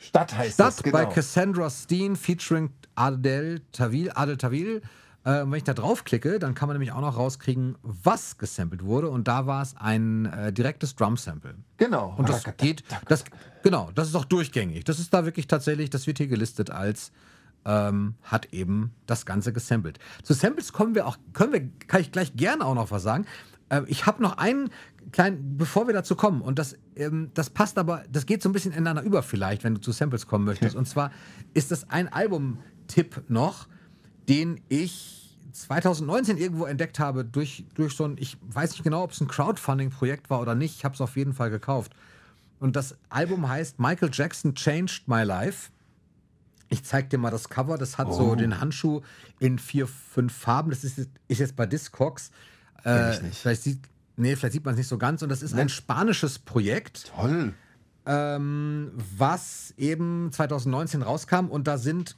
Stadt 0.00 0.36
heißt 0.36 0.54
Stadt 0.54 0.66
das, 0.66 0.82
genau. 0.82 0.98
bei 0.98 1.06
Cassandra 1.06 1.70
Steen 1.70 2.16
featuring 2.16 2.70
Adel 2.96 3.60
Tawil. 3.70 4.10
Adel 4.16 4.36
Tawil 4.36 4.82
äh, 5.28 5.42
und 5.42 5.50
wenn 5.50 5.58
ich 5.58 5.64
da 5.64 5.74
draufklicke, 5.74 6.38
dann 6.38 6.54
kann 6.54 6.68
man 6.68 6.76
nämlich 6.76 6.92
auch 6.92 7.00
noch 7.02 7.16
rauskriegen, 7.16 7.76
was 7.82 8.38
gesampelt 8.38 8.82
wurde. 8.82 9.10
Und 9.10 9.28
da 9.28 9.46
war 9.46 9.62
es 9.62 9.76
ein 9.76 10.26
äh, 10.26 10.52
direktes 10.52 10.96
Drum-Sample. 10.96 11.54
Genau. 11.76 12.14
Und 12.16 12.28
das 12.28 12.44
geht, 12.56 12.82
das, 13.08 13.24
genau, 13.62 13.90
das 13.94 14.08
ist 14.08 14.14
auch 14.14 14.24
durchgängig. 14.24 14.84
Das 14.84 14.98
ist 14.98 15.12
da 15.12 15.26
wirklich 15.26 15.46
tatsächlich, 15.46 15.90
das 15.90 16.06
wird 16.06 16.18
hier 16.18 16.28
gelistet 16.28 16.70
als 16.70 17.12
ähm, 17.66 18.14
hat 18.22 18.54
eben 18.54 18.92
das 19.06 19.26
Ganze 19.26 19.52
gesampelt. 19.52 19.98
Zu 20.22 20.32
Samples 20.32 20.72
kommen 20.72 20.94
wir 20.94 21.06
auch, 21.06 21.18
können 21.34 21.52
wir, 21.52 21.68
kann 21.86 22.00
ich 22.00 22.10
gleich 22.10 22.34
gerne 22.34 22.64
auch 22.64 22.74
noch 22.74 22.90
was 22.90 23.02
sagen. 23.02 23.26
Äh, 23.68 23.82
ich 23.86 24.06
habe 24.06 24.22
noch 24.22 24.38
einen 24.38 24.70
kleinen, 25.12 25.58
bevor 25.58 25.86
wir 25.86 25.94
dazu 25.94 26.16
kommen, 26.16 26.40
und 26.40 26.58
das, 26.58 26.76
ähm, 26.96 27.30
das 27.34 27.50
passt 27.50 27.76
aber, 27.76 28.04
das 28.10 28.24
geht 28.24 28.42
so 28.42 28.48
ein 28.48 28.52
bisschen 28.52 28.72
ineinander 28.72 29.02
über 29.02 29.22
vielleicht, 29.22 29.64
wenn 29.64 29.74
du 29.74 29.80
zu 29.80 29.92
Samples 29.92 30.26
kommen 30.26 30.46
möchtest. 30.46 30.74
Und 30.76 30.86
zwar 30.86 31.10
ist 31.52 31.70
das 31.70 31.90
ein 31.90 32.10
Album-Tipp 32.10 33.24
noch, 33.28 33.66
den 34.28 34.60
ich 34.68 35.18
2019 35.52 36.38
irgendwo 36.38 36.66
entdeckt 36.66 36.98
habe 36.98 37.24
durch, 37.24 37.64
durch 37.74 37.94
so 37.94 38.04
ein, 38.04 38.16
ich 38.18 38.36
weiß 38.42 38.72
nicht 38.72 38.84
genau, 38.84 39.02
ob 39.02 39.12
es 39.12 39.20
ein 39.20 39.28
Crowdfunding-Projekt 39.28 40.30
war 40.30 40.40
oder 40.40 40.54
nicht, 40.54 40.76
ich 40.76 40.84
habe 40.84 40.94
es 40.94 41.00
auf 41.00 41.16
jeden 41.16 41.32
Fall 41.32 41.50
gekauft. 41.50 41.92
Und 42.60 42.76
das 42.76 42.96
Album 43.08 43.48
heißt 43.48 43.78
Michael 43.78 44.10
Jackson 44.12 44.54
Changed 44.54 45.06
My 45.06 45.22
Life. 45.22 45.70
Ich 46.68 46.84
zeig 46.84 47.08
dir 47.10 47.18
mal 47.18 47.30
das 47.30 47.48
Cover. 47.48 47.78
Das 47.78 47.98
hat 47.98 48.08
oh. 48.08 48.12
so 48.12 48.34
den 48.34 48.60
Handschuh 48.60 49.00
in 49.38 49.58
vier, 49.58 49.86
fünf 49.86 50.34
Farben. 50.34 50.70
Das 50.70 50.84
ist, 50.84 50.98
ist 51.28 51.38
jetzt 51.38 51.56
bei 51.56 51.66
Discogs. 51.66 52.30
Äh, 52.82 53.12
vielleicht 53.32 53.62
sieht, 53.62 53.80
nee, 54.16 54.36
vielleicht 54.36 54.52
sieht 54.54 54.64
man 54.64 54.74
es 54.74 54.78
nicht 54.78 54.88
so 54.88 54.98
ganz. 54.98 55.22
Und 55.22 55.28
das 55.28 55.42
ist 55.42 55.54
nee. 55.54 55.62
ein 55.62 55.68
spanisches 55.68 56.38
Projekt. 56.38 57.12
Toll. 57.14 57.54
Ähm, 58.06 58.92
was 59.16 59.72
eben 59.76 60.30
2019 60.32 61.02
rauskam. 61.02 61.46
Und 61.46 61.68
da 61.68 61.78
sind 61.78 62.16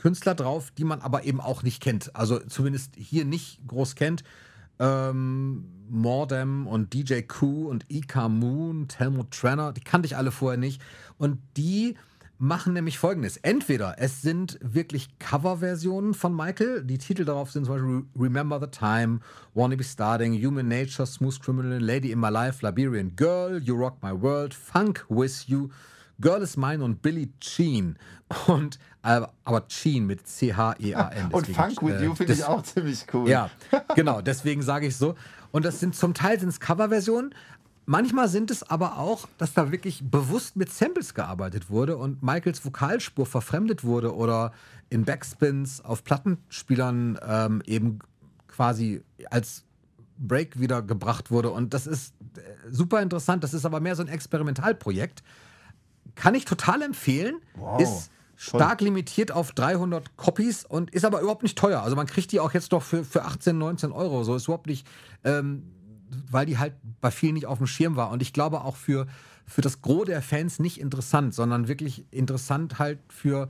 Künstler 0.00 0.34
drauf, 0.34 0.70
die 0.70 0.84
man 0.84 1.02
aber 1.02 1.24
eben 1.24 1.42
auch 1.42 1.62
nicht 1.62 1.82
kennt. 1.82 2.16
Also 2.16 2.38
zumindest 2.38 2.96
hier 2.96 3.26
nicht 3.26 3.60
groß 3.66 3.96
kennt. 3.96 4.24
Ähm, 4.78 5.66
Mordem 5.90 6.66
und 6.66 6.94
DJ 6.94 7.20
Q 7.20 7.68
und 7.68 7.84
Ika 7.88 8.30
Moon, 8.30 8.88
Helmut 8.96 9.30
Trenner, 9.30 9.74
die 9.74 9.82
kannte 9.82 10.06
ich 10.06 10.16
alle 10.16 10.30
vorher 10.30 10.56
nicht. 10.56 10.80
Und 11.18 11.38
die 11.58 11.96
machen 12.38 12.72
nämlich 12.72 12.98
folgendes. 12.98 13.36
Entweder 13.36 13.96
es 13.98 14.22
sind 14.22 14.58
wirklich 14.62 15.18
Coverversionen 15.18 16.14
von 16.14 16.34
Michael, 16.34 16.82
die 16.82 16.96
Titel 16.96 17.26
darauf 17.26 17.50
sind 17.50 17.66
zum 17.66 17.74
Beispiel 17.74 18.04
Remember 18.18 18.58
the 18.58 18.68
Time, 18.68 19.20
Wanna 19.52 19.76
Be 19.76 19.84
Starting, 19.84 20.32
Human 20.32 20.66
Nature, 20.66 21.06
Smooth 21.06 21.38
Criminal, 21.42 21.78
Lady 21.78 22.10
in 22.10 22.18
My 22.18 22.30
Life, 22.30 22.64
Liberian 22.64 23.14
Girl, 23.16 23.60
You 23.62 23.76
Rock 23.76 24.02
My 24.02 24.12
World, 24.12 24.54
Funk 24.54 25.04
With 25.10 25.46
You, 25.48 25.68
Girl 26.20 26.42
is 26.42 26.56
Mine 26.56 26.84
und 26.84 27.02
Billie 27.02 27.28
Jean. 27.40 27.98
Und, 28.46 28.78
äh, 29.02 29.22
aber 29.44 29.66
Jean 29.68 30.06
mit 30.06 30.26
C-H-E-A-N. 30.26 31.28
Und 31.32 31.48
Funk 31.48 31.82
With 31.82 32.00
äh, 32.00 32.04
You 32.04 32.14
finde 32.14 32.32
ich 32.34 32.44
auch 32.44 32.62
ziemlich 32.62 33.06
cool. 33.12 33.28
Ja, 33.28 33.50
genau, 33.96 34.20
deswegen 34.20 34.62
sage 34.62 34.86
ich 34.86 34.96
so. 34.96 35.16
Und 35.50 35.64
das 35.64 35.80
sind 35.80 35.96
zum 35.96 36.14
Teil 36.14 36.38
sind 36.38 36.60
Coverversionen, 36.60 37.34
Manchmal 37.90 38.28
sind 38.28 38.52
es 38.52 38.62
aber 38.62 38.98
auch, 38.98 39.26
dass 39.36 39.52
da 39.52 39.72
wirklich 39.72 40.08
bewusst 40.08 40.54
mit 40.54 40.70
Samples 40.72 41.12
gearbeitet 41.12 41.70
wurde 41.70 41.96
und 41.96 42.22
Michaels 42.22 42.64
Vokalspur 42.64 43.26
verfremdet 43.26 43.82
wurde 43.82 44.14
oder 44.14 44.52
in 44.90 45.04
Backspins 45.04 45.80
auf 45.80 46.04
Plattenspielern 46.04 47.18
ähm, 47.26 47.62
eben 47.66 47.98
quasi 48.46 49.02
als 49.28 49.64
Break 50.18 50.60
wieder 50.60 50.82
gebracht 50.82 51.32
wurde. 51.32 51.50
Und 51.50 51.74
das 51.74 51.88
ist 51.88 52.14
äh, 52.36 52.40
super 52.70 53.02
interessant. 53.02 53.42
Das 53.42 53.54
ist 53.54 53.64
aber 53.64 53.80
mehr 53.80 53.96
so 53.96 54.02
ein 54.02 54.08
Experimentalprojekt. 54.08 55.24
Kann 56.20 56.34
ich 56.34 56.44
total 56.44 56.82
empfehlen. 56.82 57.36
Wow. 57.54 57.80
Ist 57.80 58.10
stark 58.36 58.82
limitiert 58.82 59.32
auf 59.32 59.52
300 59.52 60.16
Copies 60.18 60.66
und 60.66 60.90
ist 60.90 61.04
aber 61.04 61.20
überhaupt 61.20 61.42
nicht 61.42 61.56
teuer. 61.56 61.82
Also 61.82 61.96
man 61.96 62.06
kriegt 62.06 62.30
die 62.32 62.40
auch 62.40 62.52
jetzt 62.52 62.72
doch 62.72 62.82
für, 62.82 63.04
für 63.04 63.24
18, 63.24 63.56
19 63.56 63.90
Euro. 63.90 64.22
So 64.22 64.34
ist 64.34 64.44
überhaupt 64.44 64.66
nicht. 64.66 64.86
Ähm, 65.24 65.62
weil 66.30 66.44
die 66.44 66.58
halt 66.58 66.74
bei 67.00 67.10
vielen 67.10 67.34
nicht 67.34 67.46
auf 67.46 67.58
dem 67.58 67.66
Schirm 67.66 67.96
war. 67.96 68.10
Und 68.10 68.20
ich 68.20 68.34
glaube 68.34 68.62
auch 68.62 68.76
für, 68.76 69.06
für 69.46 69.62
das 69.62 69.80
Gros 69.80 70.06
der 70.06 70.20
Fans 70.20 70.58
nicht 70.58 70.78
interessant, 70.78 71.34
sondern 71.34 71.68
wirklich 71.68 72.04
interessant 72.10 72.78
halt 72.78 72.98
für 73.08 73.48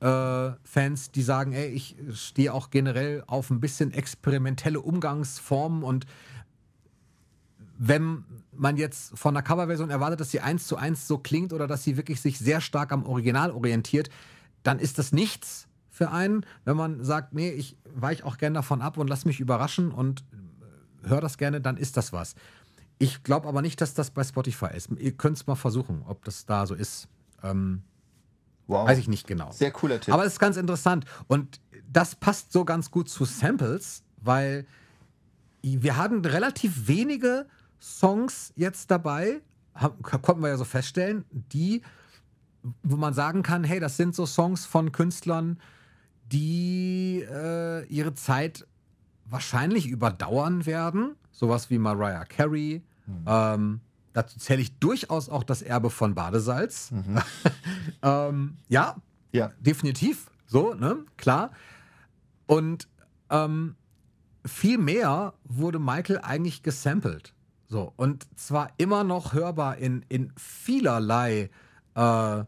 äh, 0.00 0.50
Fans, 0.64 1.10
die 1.10 1.22
sagen, 1.22 1.52
ey, 1.52 1.68
ich 1.68 1.96
stehe 2.12 2.54
auch 2.54 2.70
generell 2.70 3.24
auf 3.26 3.50
ein 3.50 3.60
bisschen 3.60 3.92
experimentelle 3.92 4.80
Umgangsformen 4.80 5.82
und 5.82 6.06
wenn 7.78 8.24
man 8.52 8.76
jetzt 8.76 9.18
von 9.18 9.36
einer 9.36 9.42
Coverversion 9.42 9.90
erwartet, 9.90 10.20
dass 10.20 10.30
sie 10.30 10.40
eins 10.40 10.66
zu 10.66 10.76
eins 10.76 11.06
so 11.06 11.18
klingt 11.18 11.52
oder 11.52 11.66
dass 11.66 11.84
sie 11.84 11.96
wirklich 11.96 12.20
sich 12.20 12.38
sehr 12.38 12.60
stark 12.60 12.92
am 12.92 13.04
Original 13.04 13.50
orientiert, 13.50 14.08
dann 14.62 14.78
ist 14.78 14.98
das 14.98 15.12
nichts 15.12 15.68
für 15.90 16.10
einen. 16.10 16.44
Wenn 16.64 16.76
man 16.76 17.04
sagt, 17.04 17.32
nee, 17.34 17.50
ich 17.50 17.76
weiche 17.94 18.24
auch 18.24 18.38
gerne 18.38 18.54
davon 18.54 18.82
ab 18.82 18.96
und 18.96 19.08
lass 19.08 19.24
mich 19.24 19.40
überraschen 19.40 19.90
und 19.90 20.24
hör 21.02 21.20
das 21.20 21.38
gerne, 21.38 21.60
dann 21.60 21.76
ist 21.76 21.96
das 21.96 22.12
was. 22.12 22.34
Ich 22.98 23.22
glaube 23.22 23.46
aber 23.46 23.62
nicht, 23.62 23.80
dass 23.80 23.94
das 23.94 24.10
bei 24.10 24.24
Spotify 24.24 24.68
ist. 24.74 24.90
Ihr 24.98 25.12
könnt 25.12 25.36
es 25.36 25.46
mal 25.46 25.54
versuchen, 25.54 26.02
ob 26.06 26.24
das 26.24 26.46
da 26.46 26.66
so 26.66 26.74
ist. 26.74 27.08
Ähm, 27.42 27.82
wow. 28.66 28.88
Weiß 28.88 28.98
ich 28.98 29.08
nicht 29.08 29.26
genau. 29.26 29.52
Sehr 29.52 29.70
cooler 29.70 30.00
Tipp. 30.00 30.14
Aber 30.14 30.24
es 30.24 30.34
ist 30.34 30.38
ganz 30.38 30.56
interessant. 30.56 31.04
Und 31.26 31.60
das 31.90 32.14
passt 32.14 32.52
so 32.52 32.64
ganz 32.64 32.90
gut 32.90 33.08
zu 33.10 33.26
Samples, 33.26 34.02
weil 34.16 34.66
wir 35.62 35.96
hatten 35.96 36.24
relativ 36.24 36.88
wenige 36.88 37.46
Songs 37.80 38.52
jetzt 38.56 38.90
dabei, 38.90 39.40
haben, 39.74 40.02
konnten 40.02 40.42
wir 40.42 40.48
ja 40.48 40.56
so 40.56 40.64
feststellen, 40.64 41.24
die, 41.30 41.82
wo 42.82 42.96
man 42.96 43.14
sagen 43.14 43.42
kann, 43.42 43.64
hey, 43.64 43.80
das 43.80 43.96
sind 43.96 44.14
so 44.14 44.26
Songs 44.26 44.66
von 44.66 44.92
Künstlern, 44.92 45.60
die 46.32 47.24
äh, 47.30 47.84
ihre 47.86 48.14
Zeit 48.14 48.66
wahrscheinlich 49.24 49.88
überdauern 49.88 50.66
werden. 50.66 51.16
Sowas 51.30 51.70
wie 51.70 51.78
Mariah 51.78 52.24
Carey. 52.24 52.82
Mhm. 53.06 53.24
Ähm, 53.26 53.80
dazu 54.12 54.38
zähle 54.38 54.62
ich 54.62 54.78
durchaus 54.78 55.28
auch 55.28 55.44
das 55.44 55.62
Erbe 55.62 55.90
von 55.90 56.14
Badesalz. 56.14 56.90
Mhm. 56.90 57.18
ähm, 58.02 58.56
ja, 58.68 58.96
ja, 59.32 59.52
definitiv. 59.60 60.30
So, 60.46 60.74
ne? 60.74 60.98
Klar. 61.16 61.50
Und 62.46 62.88
ähm, 63.30 63.76
viel 64.44 64.78
mehr 64.78 65.34
wurde 65.44 65.78
Michael 65.78 66.20
eigentlich 66.22 66.62
gesampelt. 66.62 67.34
So, 67.68 67.92
und 67.96 68.26
zwar 68.38 68.70
immer 68.76 69.04
noch 69.04 69.32
hörbar 69.32 69.76
in, 69.78 70.04
in 70.08 70.32
vielerlei 70.36 71.50
äh, 71.94 72.44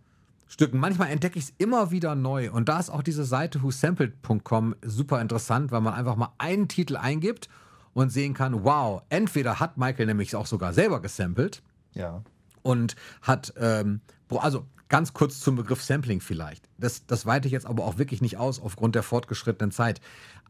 Stücken. 0.46 0.78
Manchmal 0.78 1.10
entdecke 1.10 1.38
ich 1.38 1.46
es 1.46 1.54
immer 1.58 1.90
wieder 1.90 2.14
neu. 2.14 2.50
Und 2.50 2.68
da 2.68 2.78
ist 2.78 2.90
auch 2.90 3.02
diese 3.02 3.24
Seite 3.24 3.62
whosampled.com 3.62 4.76
super 4.82 5.20
interessant, 5.20 5.70
weil 5.70 5.80
man 5.80 5.94
einfach 5.94 6.16
mal 6.16 6.32
einen 6.38 6.68
Titel 6.68 6.96
eingibt 6.96 7.48
und 7.94 8.10
sehen 8.10 8.32
kann, 8.32 8.64
wow, 8.64 9.02
entweder 9.08 9.60
hat 9.60 9.76
Michael 9.76 10.06
nämlich 10.06 10.34
auch 10.36 10.46
sogar 10.46 10.72
selber 10.72 11.00
gesampelt. 11.00 11.62
Ja. 11.94 12.22
Und 12.62 12.96
hat, 13.22 13.52
ähm, 13.58 14.00
also 14.30 14.66
ganz 14.88 15.12
kurz 15.12 15.40
zum 15.40 15.56
Begriff 15.56 15.82
Sampling 15.82 16.20
vielleicht. 16.20 16.68
Das, 16.78 17.06
das 17.06 17.26
weite 17.26 17.46
ich 17.48 17.52
jetzt 17.52 17.66
aber 17.66 17.84
auch 17.84 17.98
wirklich 17.98 18.22
nicht 18.22 18.36
aus 18.36 18.60
aufgrund 18.60 18.94
der 18.94 19.02
fortgeschrittenen 19.02 19.70
Zeit. 19.70 20.00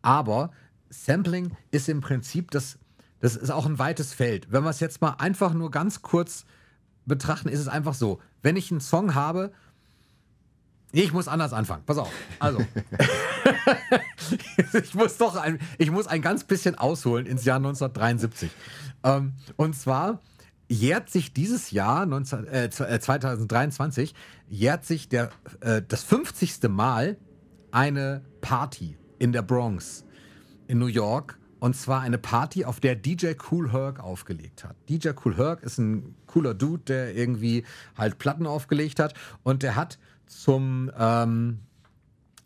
Aber 0.02 0.50
Sampling 0.90 1.56
ist 1.70 1.88
im 1.88 2.00
Prinzip 2.00 2.50
das, 2.50 2.78
das 3.20 3.36
ist 3.36 3.50
auch 3.50 3.66
ein 3.66 3.78
weites 3.78 4.14
Feld. 4.14 4.52
Wenn 4.52 4.64
wir 4.64 4.70
es 4.70 4.80
jetzt 4.80 5.00
mal 5.00 5.16
einfach 5.18 5.54
nur 5.54 5.70
ganz 5.70 6.02
kurz 6.02 6.44
betrachten, 7.06 7.48
ist 7.48 7.60
es 7.60 7.68
einfach 7.68 7.94
so, 7.94 8.20
wenn 8.42 8.56
ich 8.56 8.70
einen 8.70 8.80
Song 8.80 9.14
habe 9.14 9.52
ich 10.92 11.12
muss 11.12 11.28
anders 11.28 11.52
anfangen. 11.52 11.82
Pass 11.84 11.98
auf. 11.98 12.12
Also. 12.38 12.60
ich 14.72 14.94
muss 14.94 15.18
doch 15.18 15.36
ein, 15.36 15.58
ich 15.76 15.90
muss 15.90 16.06
ein 16.06 16.22
ganz 16.22 16.44
bisschen 16.44 16.76
ausholen 16.76 17.26
ins 17.26 17.44
Jahr 17.44 17.56
1973. 17.56 18.50
Ähm, 19.04 19.34
und 19.56 19.76
zwar 19.76 20.20
jährt 20.68 21.10
sich 21.10 21.32
dieses 21.32 21.70
Jahr 21.70 22.06
19, 22.06 22.46
äh, 22.46 22.70
2023 22.70 24.12
äh, 24.12 24.14
jährt 24.48 24.84
sich 24.84 25.08
der, 25.08 25.30
äh, 25.60 25.82
das 25.86 26.04
50. 26.04 26.62
Mal 26.68 27.18
eine 27.70 28.22
Party 28.40 28.96
in 29.18 29.32
der 29.32 29.42
Bronx 29.42 30.04
in 30.68 30.78
New 30.78 30.86
York. 30.86 31.38
Und 31.60 31.74
zwar 31.74 32.00
eine 32.00 32.18
Party, 32.18 32.64
auf 32.64 32.80
der 32.80 32.94
DJ 32.94 33.32
Cool 33.50 33.72
Herc 33.72 34.00
aufgelegt 34.00 34.64
hat. 34.64 34.76
DJ 34.88 35.10
Cool 35.24 35.36
Herc 35.36 35.62
ist 35.62 35.78
ein 35.78 36.14
cooler 36.26 36.54
Dude, 36.54 36.84
der 36.84 37.16
irgendwie 37.16 37.64
halt 37.96 38.18
Platten 38.18 38.46
aufgelegt 38.46 39.00
hat. 39.00 39.14
Und 39.42 39.62
der 39.62 39.74
hat 39.74 39.98
zum 40.26 40.90
ähm, 40.96 41.60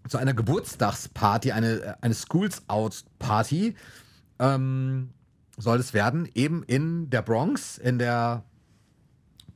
zu 0.09 0.19
einer 0.19 0.35
Geburtstagsparty, 0.35 1.53
eine, 1.53 1.97
eine 2.01 2.15
Schools 2.15 2.63
Out 2.69 3.05
Party 3.19 3.77
ähm, 4.39 5.11
soll 5.59 5.79
es 5.79 5.95
werden, 5.95 6.29
eben 6.35 6.63
in 6.65 7.11
der 7.11 7.23
Bronx, 7.23 7.79
in 7.79 7.99
der 7.99 8.45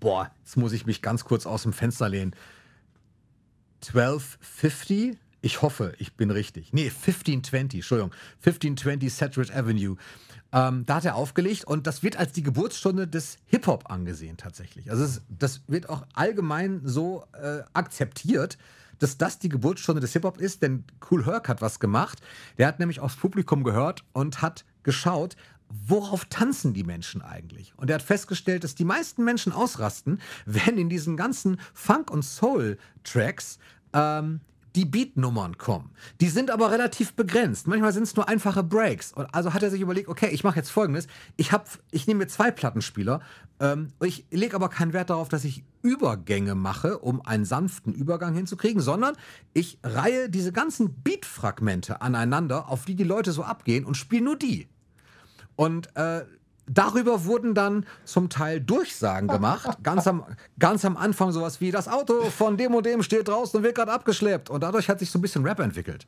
boah, 0.01 0.31
jetzt 0.39 0.57
muss 0.57 0.73
ich 0.73 0.87
mich 0.87 1.03
ganz 1.03 1.24
kurz 1.24 1.47
aus 1.47 1.62
dem 1.62 1.73
Fenster 1.73 2.09
lehnen. 2.09 2.35
1250? 3.87 5.19
Ich 5.47 5.62
hoffe, 5.62 5.93
ich 5.98 6.14
bin 6.14 6.32
richtig. 6.32 6.73
Nee, 6.73 6.86
1520, 6.86 7.78
Entschuldigung. 7.78 8.12
1520 8.39 9.14
Sedgwick 9.14 9.55
Avenue. 9.55 9.97
Ähm, 10.51 10.85
da 10.86 10.97
hat 10.97 11.05
er 11.05 11.14
aufgelegt 11.14 11.62
und 11.66 11.86
das 11.86 12.02
wird 12.02 12.16
als 12.16 12.32
die 12.32 12.43
Geburtsstunde 12.43 13.06
des 13.06 13.39
Hip-Hop 13.47 13.89
angesehen 13.89 14.36
tatsächlich. 14.39 14.90
Also 14.90 15.05
es, 15.05 15.23
das 15.28 15.62
wird 15.68 15.89
auch 15.89 16.05
allgemein 16.14 16.81
so 16.82 17.27
äh, 17.40 17.60
akzeptiert, 17.74 18.59
dass 18.98 19.18
das 19.18 19.39
die 19.39 19.48
Geburtsstunde 19.48 20.01
des 20.01 20.14
Hip-Hop 20.14 20.39
ist, 20.39 20.62
denn 20.62 20.82
Cool 21.09 21.24
Herc 21.24 21.48
hat 21.48 21.62
was 21.62 21.78
gemacht. 21.78 22.20
Der 22.59 22.66
hat 22.66 22.81
nämlich 22.81 22.98
aufs 22.98 23.14
Publikum 23.14 23.62
gehört 23.62 24.02
und 24.14 24.43
hat 24.43 24.64
geschaut, 24.82 25.36
worauf 25.68 26.24
tanzen 26.24 26.74
die 26.74 26.82
Menschen 26.82 27.23
eigentlich? 27.23 27.73
Und 27.77 27.89
er 27.89 27.94
hat 27.94 28.02
festgestellt, 28.02 28.64
dass 28.64 28.74
die 28.74 28.85
meisten 28.85 29.23
Menschen 29.23 29.52
ausrasten, 29.52 30.20
wenn 30.44 30.77
in 30.77 30.89
diesen 30.89 31.16
ganzen 31.16 31.60
Funk- 31.73 32.10
und 32.10 32.24
Soul-Tracks 32.24 33.60
ähm, 33.93 34.40
die 34.77 34.85
Beatnummern 34.85 35.57
kommen. 35.57 35.90
Die 36.20 36.28
sind 36.28 36.51
aber 36.51 36.70
relativ 36.70 37.15
begrenzt. 37.15 37.66
Manchmal 37.66 37.93
sind 37.93 38.03
es 38.03 38.15
nur 38.15 38.28
einfache 38.28 38.62
Breaks. 38.62 39.12
Und 39.12 39.35
also 39.35 39.55
hat 39.55 39.62
er 39.62 39.70
sich 39.70 39.81
überlegt, 39.81 40.09
okay, 40.09 40.28
ich 40.31 40.44
mache 40.44 40.57
jetzt 40.57 40.70
folgendes. 40.70 41.07
Ich, 41.36 41.51
ich 41.90 42.07
nehme 42.07 42.19
mir 42.19 42.27
zwei 42.28 42.51
Plattenspieler. 42.51 43.20
Ähm, 43.59 43.93
ich 44.05 44.27
lege 44.31 44.55
aber 44.55 44.69
keinen 44.69 44.93
Wert 44.93 45.09
darauf, 45.09 45.31
dass 45.31 45.44
ich 45.44 45.65
Übergänge 45.81 46.55
mache, 46.55 46.98
um 46.98 47.24
einen 47.24 47.47
sanften 47.47 47.94
Übergang 47.94 48.35
hinzukriegen, 48.35 48.82
sondern 48.82 49.16
ich 49.55 49.78
reihe 49.82 50.28
diese 50.28 50.53
ganzen 50.53 51.03
Beatfragmente 51.03 52.03
aneinander, 52.03 52.69
auf 52.69 52.85
die 52.85 52.97
die 52.97 53.05
Leute 53.05 53.32
so 53.32 53.44
abgehen 53.44 53.86
und 53.86 53.97
spiele 53.97 54.24
nur 54.24 54.36
die. 54.36 54.69
Und 55.55 55.97
äh, 55.97 56.24
darüber 56.67 57.25
wurden 57.25 57.55
dann 57.55 57.87
zum 58.05 58.29
Teil 58.29 58.61
Durchsagen 58.61 59.29
gemacht. 59.29 59.79
Ganz 59.83 60.07
am, 60.07 60.25
ganz 60.59 60.85
am 60.85 60.97
Anfang 60.97 61.33
sowas 61.33 61.61
wie, 61.61 61.71
das 61.71 61.89
Auto 61.89 62.25
von 62.31 62.57
dem 62.57 62.75
und 62.75 62.87
dem 62.87 63.03
steht 63.03 63.29
draußen 63.29 63.57
und 63.57 63.63
wird 63.63 63.77
gerade 63.77 63.93
abgeschleppt. 63.93 64.51
Und 64.51 64.63
dadurch 64.63 64.89
hat 64.89 64.99
sich 64.99 65.11
so 65.11 65.19
ein 65.19 65.23
bisschen 65.23 65.45
Rap 65.45 65.61
entwickelt. 65.61 66.07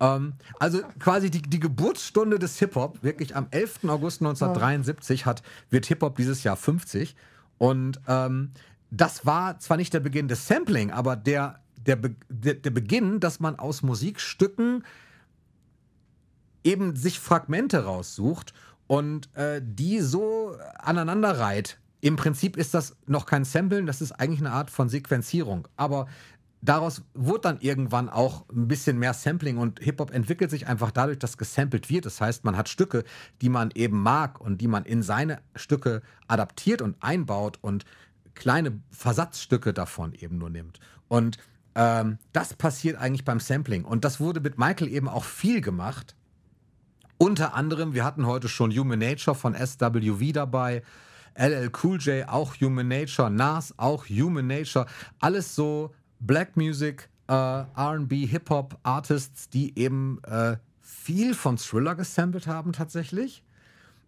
Ähm, 0.00 0.34
also 0.58 0.80
quasi 0.98 1.30
die, 1.30 1.42
die 1.42 1.60
Geburtsstunde 1.60 2.38
des 2.38 2.58
Hip-Hop, 2.58 3.02
wirklich 3.02 3.36
am 3.36 3.46
11. 3.50 3.84
August 3.84 4.20
1973 4.22 5.26
hat, 5.26 5.42
wird 5.68 5.86
Hip-Hop 5.86 6.16
dieses 6.16 6.42
Jahr 6.42 6.56
50. 6.56 7.14
Und 7.58 8.00
ähm, 8.08 8.52
das 8.90 9.26
war 9.26 9.58
zwar 9.58 9.76
nicht 9.76 9.94
der 9.94 10.00
Beginn 10.00 10.28
des 10.28 10.48
Sampling, 10.48 10.90
aber 10.90 11.16
der, 11.16 11.60
der, 11.76 11.96
der, 12.28 12.54
der 12.54 12.70
Beginn, 12.70 13.20
dass 13.20 13.38
man 13.38 13.58
aus 13.58 13.82
Musikstücken 13.82 14.84
eben 16.64 16.96
sich 16.96 17.20
Fragmente 17.20 17.84
raussucht 17.84 18.52
und 18.90 19.32
äh, 19.36 19.62
die 19.64 20.00
so 20.00 20.56
aneinander 20.80 21.38
reiht. 21.38 21.78
Im 22.00 22.16
Prinzip 22.16 22.56
ist 22.56 22.74
das 22.74 22.96
noch 23.06 23.24
kein 23.24 23.44
Samplen, 23.44 23.86
das 23.86 24.00
ist 24.00 24.10
eigentlich 24.10 24.40
eine 24.40 24.50
Art 24.50 24.68
von 24.68 24.88
Sequenzierung. 24.88 25.68
Aber 25.76 26.08
daraus 26.60 27.02
wurde 27.14 27.42
dann 27.42 27.60
irgendwann 27.60 28.08
auch 28.08 28.48
ein 28.48 28.66
bisschen 28.66 28.98
mehr 28.98 29.14
Sampling 29.14 29.58
und 29.58 29.78
Hip-Hop 29.78 30.10
entwickelt 30.10 30.50
sich 30.50 30.66
einfach 30.66 30.90
dadurch, 30.90 31.20
dass 31.20 31.38
gesampelt 31.38 31.88
wird. 31.88 32.04
Das 32.04 32.20
heißt, 32.20 32.42
man 32.42 32.56
hat 32.56 32.68
Stücke, 32.68 33.04
die 33.42 33.48
man 33.48 33.70
eben 33.76 34.02
mag 34.02 34.40
und 34.40 34.60
die 34.60 34.66
man 34.66 34.84
in 34.84 35.04
seine 35.04 35.38
Stücke 35.54 36.02
adaptiert 36.26 36.82
und 36.82 36.96
einbaut 37.00 37.60
und 37.60 37.84
kleine 38.34 38.80
Versatzstücke 38.90 39.72
davon 39.72 40.14
eben 40.14 40.36
nur 40.36 40.50
nimmt. 40.50 40.80
Und 41.06 41.38
ähm, 41.76 42.18
das 42.32 42.54
passiert 42.54 42.96
eigentlich 42.96 43.24
beim 43.24 43.38
Sampling. 43.38 43.84
Und 43.84 44.04
das 44.04 44.18
wurde 44.18 44.40
mit 44.40 44.58
Michael 44.58 44.88
eben 44.88 45.08
auch 45.08 45.22
viel 45.22 45.60
gemacht. 45.60 46.16
Unter 47.22 47.52
anderem, 47.52 47.92
wir 47.92 48.02
hatten 48.02 48.26
heute 48.26 48.48
schon 48.48 48.70
Human 48.74 48.98
Nature 48.98 49.34
von 49.34 49.54
SWV 49.54 50.32
dabei, 50.32 50.82
LL 51.34 51.70
Cool 51.82 51.98
J 52.00 52.26
auch 52.26 52.54
Human 52.62 52.88
Nature, 52.88 53.30
Nas 53.30 53.74
auch 53.76 54.06
Human 54.06 54.46
Nature, 54.46 54.86
alles 55.18 55.54
so 55.54 55.92
Black 56.18 56.56
Music, 56.56 57.10
äh, 57.28 57.34
RB, 57.34 58.26
Hip-Hop 58.26 58.78
Artists, 58.84 59.50
die 59.50 59.78
eben 59.78 60.18
äh, 60.24 60.56
viel 60.80 61.34
von 61.34 61.58
Thriller 61.58 61.94
gesampelt 61.94 62.46
haben 62.46 62.72
tatsächlich. 62.72 63.44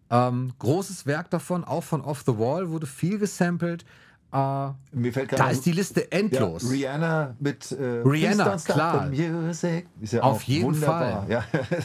Ähm, 0.09 0.51
großes 0.57 1.05
Werk 1.05 1.29
davon, 1.29 1.63
auch 1.63 1.83
von 1.83 2.01
Off 2.01 2.23
the 2.25 2.39
Wall 2.39 2.71
wurde 2.71 2.87
viel 2.87 3.19
gesampelt. 3.19 3.85
Äh, 4.31 4.69
Mir 4.91 5.13
fällt 5.13 5.33
da 5.33 5.51
ist 5.51 5.67
die 5.67 5.71
Liste 5.71 6.11
endlos. 6.11 6.63
Ja, 6.63 6.69
Rihanna 6.71 7.35
mit 7.39 7.71
äh, 7.73 8.01
Rihanna, 8.03 8.57
klar. 8.57 9.07
Music. 9.11 9.85
Ist 10.01 10.13
ja 10.13 10.23
Auf 10.23 10.41
jeden 10.41 10.65
wunderbar. 10.65 11.27
Fall. 11.27 11.29
Ja. 11.29 11.43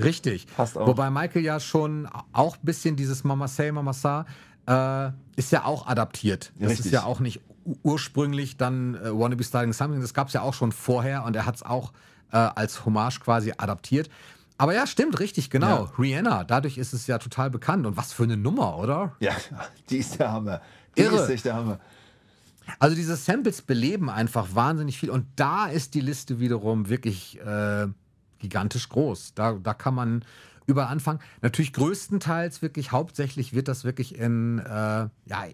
Richtig. 0.00 0.46
Passt 0.56 0.78
auch. 0.78 0.86
Wobei 0.86 1.10
Michael 1.10 1.44
ja 1.44 1.60
schon 1.60 2.08
auch 2.32 2.56
ein 2.56 2.64
bisschen 2.64 2.96
dieses 2.96 3.24
Mama 3.24 3.48
Say, 3.48 3.72
Mama 3.72 3.92
Sa 3.92 4.26
äh, 4.66 5.10
ist 5.36 5.52
ja 5.52 5.64
auch 5.64 5.86
adaptiert. 5.86 6.52
Das 6.58 6.70
Richtig. 6.70 6.86
ist 6.86 6.92
ja 6.92 7.04
auch 7.04 7.20
nicht 7.20 7.40
ursprünglich 7.82 8.56
dann 8.56 8.94
äh, 8.96 9.12
Wanna 9.12 9.36
Be 9.36 9.44
Starting 9.44 9.72
Something. 9.72 10.00
Das 10.00 10.14
gab 10.14 10.28
es 10.28 10.34
ja 10.34 10.42
auch 10.42 10.54
schon 10.54 10.72
vorher 10.72 11.24
und 11.24 11.36
er 11.36 11.46
hat 11.46 11.56
es 11.56 11.62
auch 11.62 11.92
äh, 12.32 12.36
als 12.36 12.84
Hommage 12.84 13.20
quasi 13.20 13.52
adaptiert. 13.56 14.08
Aber 14.58 14.74
ja, 14.74 14.86
stimmt, 14.86 15.18
richtig, 15.18 15.50
genau. 15.50 15.84
Ja. 15.86 15.92
Rihanna, 15.98 16.44
dadurch 16.44 16.78
ist 16.78 16.92
es 16.92 17.06
ja 17.06 17.18
total 17.18 17.50
bekannt. 17.50 17.86
Und 17.86 17.96
was 17.96 18.12
für 18.12 18.22
eine 18.24 18.36
Nummer, 18.36 18.78
oder? 18.78 19.16
ja, 19.20 19.32
die 19.90 19.98
ist 19.98 20.18
der 20.18 20.30
Hammer. 20.32 20.60
Die 20.96 21.02
Irre. 21.02 21.16
ist 21.16 21.30
echt 21.30 21.44
der 21.44 21.54
Hammer. 21.54 21.80
Also 22.78 22.94
diese 22.94 23.16
Samples 23.16 23.62
beleben 23.62 24.08
einfach 24.08 24.54
wahnsinnig 24.54 24.98
viel. 24.98 25.10
Und 25.10 25.26
da 25.36 25.66
ist 25.66 25.94
die 25.94 26.00
Liste 26.00 26.38
wiederum 26.38 26.88
wirklich 26.88 27.40
äh, 27.40 27.88
gigantisch 28.42 28.90
groß. 28.90 29.32
Da, 29.34 29.52
da 29.54 29.72
kann 29.72 29.94
man 29.94 30.24
überall 30.66 30.88
anfangen. 30.88 31.20
Natürlich 31.40 31.72
größtenteils 31.72 32.60
wirklich, 32.60 32.92
hauptsächlich 32.92 33.54
wird 33.54 33.68
das 33.68 33.84
wirklich 33.84 34.18
in, 34.18 34.58
äh, 34.58 34.68
ja, 34.68 35.44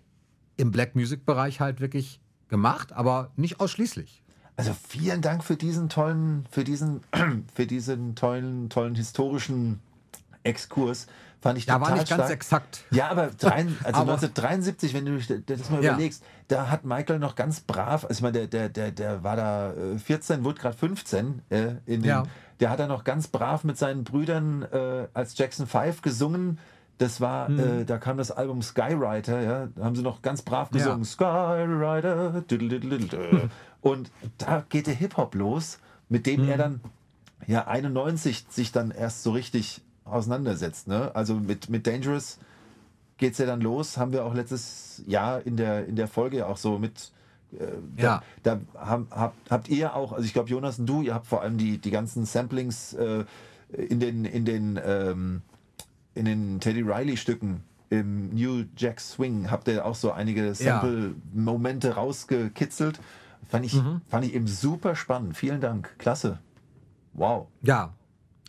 im 0.57 0.73
Black 0.73 0.97
Music 0.97 1.25
Bereich 1.25 1.61
halt 1.61 1.81
wirklich 1.81 2.21
gemacht, 2.49 2.93
aber 2.93 3.31
nicht 3.37 3.61
ausschließlich. 3.61 4.25
Also 4.57 4.75
vielen 4.89 5.23
Dank 5.23 5.45
für 5.45 5.55
diesen 5.57 5.89
tollen, 5.89 6.45
für 6.51 6.65
diesen, 6.65 7.03
für 7.55 7.67
diesen 7.67 8.17
tollen, 8.17 8.69
tollen 8.69 8.97
historischen 8.97 9.79
Exkurs. 10.43 11.07
Fand 11.41 11.57
ich 11.57 11.67
Da 11.67 11.75
total 11.75 11.91
war 11.91 11.97
nicht 11.99 12.09
ganz 12.09 12.21
stark. 12.23 12.33
exakt. 12.33 12.85
Ja, 12.91 13.11
aber, 13.11 13.29
drein, 13.39 13.69
also 13.85 14.01
Aber- 14.01 14.13
1973, 14.15 14.93
wenn 14.95 15.05
du 15.07 15.19
das 15.47 15.71
mal 15.71 15.85
Ja. 15.85 15.93
überlegst, 15.93 16.25
da 16.49 16.69
hat 16.69 16.85
Michael 16.85 17.21
noch 17.21 17.37
ganz 17.37 17.61
brav, 17.61 18.05
also 18.05 18.19
ich 18.19 18.23
meine, 18.23 18.49
der, 18.49 18.49
der, 18.49 18.69
der, 18.69 18.91
der 18.91 19.23
war 19.23 19.37
da 19.37 19.73
äh, 19.75 19.99
14, 19.99 20.43
wurde 20.43 20.61
gerade 20.61 20.77
15, 20.77 21.43
äh, 21.51 21.69
in 21.87 22.03
den, 22.03 22.05
Ja. 22.05 22.25
Der 22.61 22.71
hat 22.71 22.81
da 22.81 22.87
noch 22.87 23.05
ganz 23.05 23.29
brav 23.29 23.65
mit 23.65 23.79
seinen 23.79 24.05
Brüdern 24.05 24.63
äh, 24.63 25.07
als 25.15 25.37
Jackson 25.39 25.67
5 25.67 26.03
gesungen. 26.03 26.59
Das 26.99 27.21
war, 27.21 27.49
Mhm. 27.49 27.59
äh, 27.61 27.85
da 27.85 27.99
kam 27.99 28.17
das 28.19 28.31
Album 28.33 28.61
Skywriter, 28.63 29.41
ja, 29.41 29.69
da 29.77 29.85
haben 29.85 29.95
sie 29.95 30.03
noch 30.03 30.21
ganz 30.23 30.43
brav 30.43 30.69
Ja. 30.73 30.79
gesungen. 30.79 31.05
Skywriter, 31.05 32.43
diddle, 32.51 32.81
diddle. 32.81 33.51
und 33.81 34.11
da 34.39 34.65
geht 34.69 34.87
der 34.87 34.95
Hip-Hop 34.95 35.35
los, 35.35 35.79
mit 36.09 36.27
dem 36.27 36.43
Mhm. 36.45 36.49
er 36.49 36.57
dann 36.59 36.81
ja 37.47 37.67
91 37.69 38.47
sich 38.49 38.73
dann 38.73 38.91
erst 38.91 39.23
so 39.23 39.31
richtig 39.31 39.81
auseinandersetzt. 40.05 40.89
Ne? 40.89 41.11
Also 41.15 41.35
mit, 41.35 41.69
mit 41.71 41.87
Dangerous 41.87 42.39
geht 43.19 43.33
es 43.33 43.39
ja 43.39 43.47
dann 43.47 43.61
los, 43.61 43.97
haben 43.97 44.13
wir 44.13 44.25
auch 44.25 44.35
letztes 44.35 45.03
Jahr 45.07 45.45
in 45.47 45.57
der, 45.57 45.87
in 45.87 45.97
der 45.97 46.09
Folge 46.09 46.47
auch 46.47 46.57
so 46.57 46.79
mit. 46.79 47.13
Äh, 47.53 48.03
Ja. 48.03 48.23
Da, 48.43 48.61
da 48.75 48.81
haben, 48.87 49.07
habt, 49.49 49.69
ihr 49.69 49.95
auch, 49.95 50.13
also 50.13 50.25
ich 50.25 50.33
glaube, 50.33 50.49
Jonas 50.51 50.79
und 50.79 50.87
du, 50.87 51.03
ihr 51.03 51.15
habt 51.15 51.27
vor 51.27 51.43
allem 51.43 51.57
die, 51.59 51.79
die 51.79 51.91
ganzen 51.91 52.25
Samplings 52.27 52.93
äh, 52.95 53.25
in 53.73 54.01
den, 54.01 54.25
in 54.25 54.45
den, 54.45 54.79
ähm, 54.85 55.43
in 56.15 56.25
den 56.25 56.61
Teddy 56.61 56.83
Riley-Stücken 56.83 57.63
im 57.91 58.35
New 58.35 58.65
Jack 58.77 59.01
Swing, 59.01 59.51
habt 59.51 59.67
ihr 59.69 59.85
auch 59.87 59.95
so 59.95 60.13
einige 60.13 60.55
Sample-Momente 60.55 61.95
rausgekitzelt. 61.95 63.01
Fand 63.49 63.65
ich, 63.65 63.75
Mhm. 63.75 64.03
fand 64.09 64.27
ich 64.27 64.35
eben 64.35 64.47
super 64.47 64.95
spannend. 64.95 65.37
Vielen 65.37 65.61
Dank. 65.61 65.95
Klasse. 65.99 66.39
Wow. 67.15 67.47
Ja, 67.63 67.95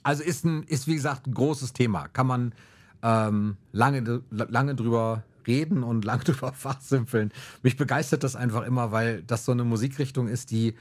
also 0.03 0.23
ist, 0.23 0.43
ein, 0.43 0.63
ist 0.63 0.87
wie 0.87 0.95
gesagt 0.95 1.25
ein 1.27 1.33
großes 1.33 1.71
Thema. 1.73 2.07
Kann 2.09 2.27
man 2.27 2.53
ähm, 3.01 3.55
lange, 3.71 4.21
lange 4.29 4.75
drüber 4.75 5.23
reden 5.49 5.83
und 5.83 6.05
lange 6.05 6.23
drüber 6.25 6.53
fachsimpeln. 6.53 7.33
Mich 7.61 7.75
begeistert 7.75 8.23
das 8.23 8.37
einfach 8.37 8.65
immer, 8.65 8.93
weil 8.93 9.23
das 9.23 9.43
so 9.43 9.51
eine 9.51 9.65
Musikrichtung 9.65 10.27
ist, 10.27 10.51
die. 10.51 10.75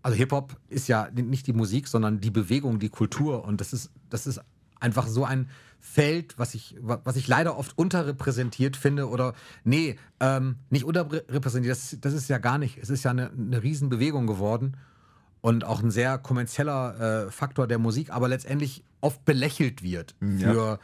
Also 0.00 0.16
Hip-Hop 0.16 0.56
ist 0.68 0.88
ja 0.88 1.08
nicht 1.12 1.46
die 1.48 1.52
Musik, 1.52 1.88
sondern 1.88 2.20
die 2.20 2.30
Bewegung, 2.30 2.78
die 2.78 2.88
Kultur. 2.88 3.44
Und 3.44 3.60
das 3.60 3.72
ist, 3.72 3.90
das 4.08 4.26
ist 4.26 4.40
einfach 4.80 5.06
so 5.08 5.24
ein 5.24 5.48
Feld, 5.80 6.38
was 6.38 6.54
ich, 6.54 6.76
was 6.80 7.16
ich 7.16 7.28
leider 7.28 7.58
oft 7.58 7.76
unterrepräsentiert 7.76 8.76
finde. 8.76 9.08
Oder 9.08 9.34
nee, 9.64 9.96
ähm, 10.20 10.56
nicht 10.70 10.84
unterrepräsentiert, 10.84 11.76
das, 11.76 11.96
das 12.00 12.14
ist 12.14 12.28
ja 12.28 12.38
gar 12.38 12.58
nicht. 12.58 12.78
Es 12.78 12.90
ist 12.90 13.04
ja 13.04 13.10
eine, 13.10 13.30
eine 13.30 13.62
Riesenbewegung 13.62 14.26
geworden 14.26 14.76
und 15.40 15.64
auch 15.64 15.82
ein 15.82 15.90
sehr 15.90 16.18
kommerzieller 16.18 17.26
äh, 17.26 17.30
Faktor 17.30 17.66
der 17.66 17.78
Musik, 17.78 18.10
aber 18.10 18.28
letztendlich 18.28 18.84
oft 19.00 19.24
belächelt 19.24 19.82
wird 19.82 20.14
Ja. 20.20 20.78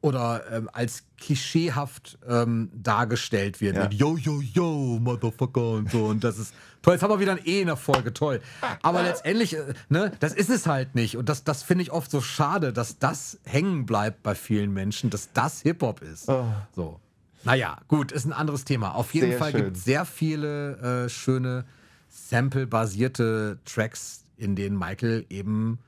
Oder 0.00 0.44
ähm, 0.52 0.68
als 0.72 1.04
klischeehaft 1.18 2.18
ähm, 2.28 2.70
dargestellt 2.74 3.60
wird 3.60 3.76
Ja. 3.76 3.84
mit 3.84 3.94
Yo, 3.94 4.16
yo, 4.16 4.40
yo, 4.40 4.98
Motherfucker 5.00 5.70
und 5.72 5.90
so. 5.90 6.06
Und 6.06 6.22
das 6.24 6.38
ist 6.38 6.54
toll. 6.82 6.94
Jetzt 6.94 7.02
haben 7.02 7.10
wir 7.10 7.20
wieder 7.20 7.32
ein 7.32 7.40
E 7.44 7.60
in 7.60 7.66
der 7.66 7.76
Folge, 7.76 8.12
toll. 8.12 8.40
Aber 8.82 9.02
letztendlich, 9.02 9.56
äh, 9.56 9.74
ne, 9.88 10.12
das 10.20 10.32
ist 10.34 10.50
es 10.50 10.66
halt 10.66 10.94
nicht. 10.94 11.16
Und 11.16 11.28
das, 11.28 11.44
das 11.44 11.62
finde 11.62 11.82
ich 11.82 11.90
oft 11.92 12.10
so 12.10 12.20
schade, 12.20 12.72
dass 12.72 12.98
das 12.98 13.38
hängen 13.44 13.86
bleibt 13.86 14.22
bei 14.22 14.34
vielen 14.34 14.72
Menschen, 14.72 15.10
dass 15.10 15.32
das 15.32 15.62
Hip-Hop 15.62 16.02
ist. 16.02 16.28
Oh. 16.28 16.46
So. 16.74 17.00
Naja, 17.44 17.78
gut, 17.88 18.12
ist 18.12 18.24
ein 18.24 18.32
anderes 18.32 18.64
Thema. 18.64 18.94
Auf 18.94 19.12
jeden 19.14 19.30
Sehr 19.30 19.38
Fall 19.38 19.52
gibt 19.52 19.76
es 19.76 19.84
sehr 19.84 20.04
viele 20.04 21.04
äh, 21.04 21.08
schöne 21.08 21.64
Sample-basierte 22.08 23.58
Tracks, 23.64 24.24
in 24.36 24.56
denen 24.56 24.78
Michael 24.78 25.26
eben 25.30 25.78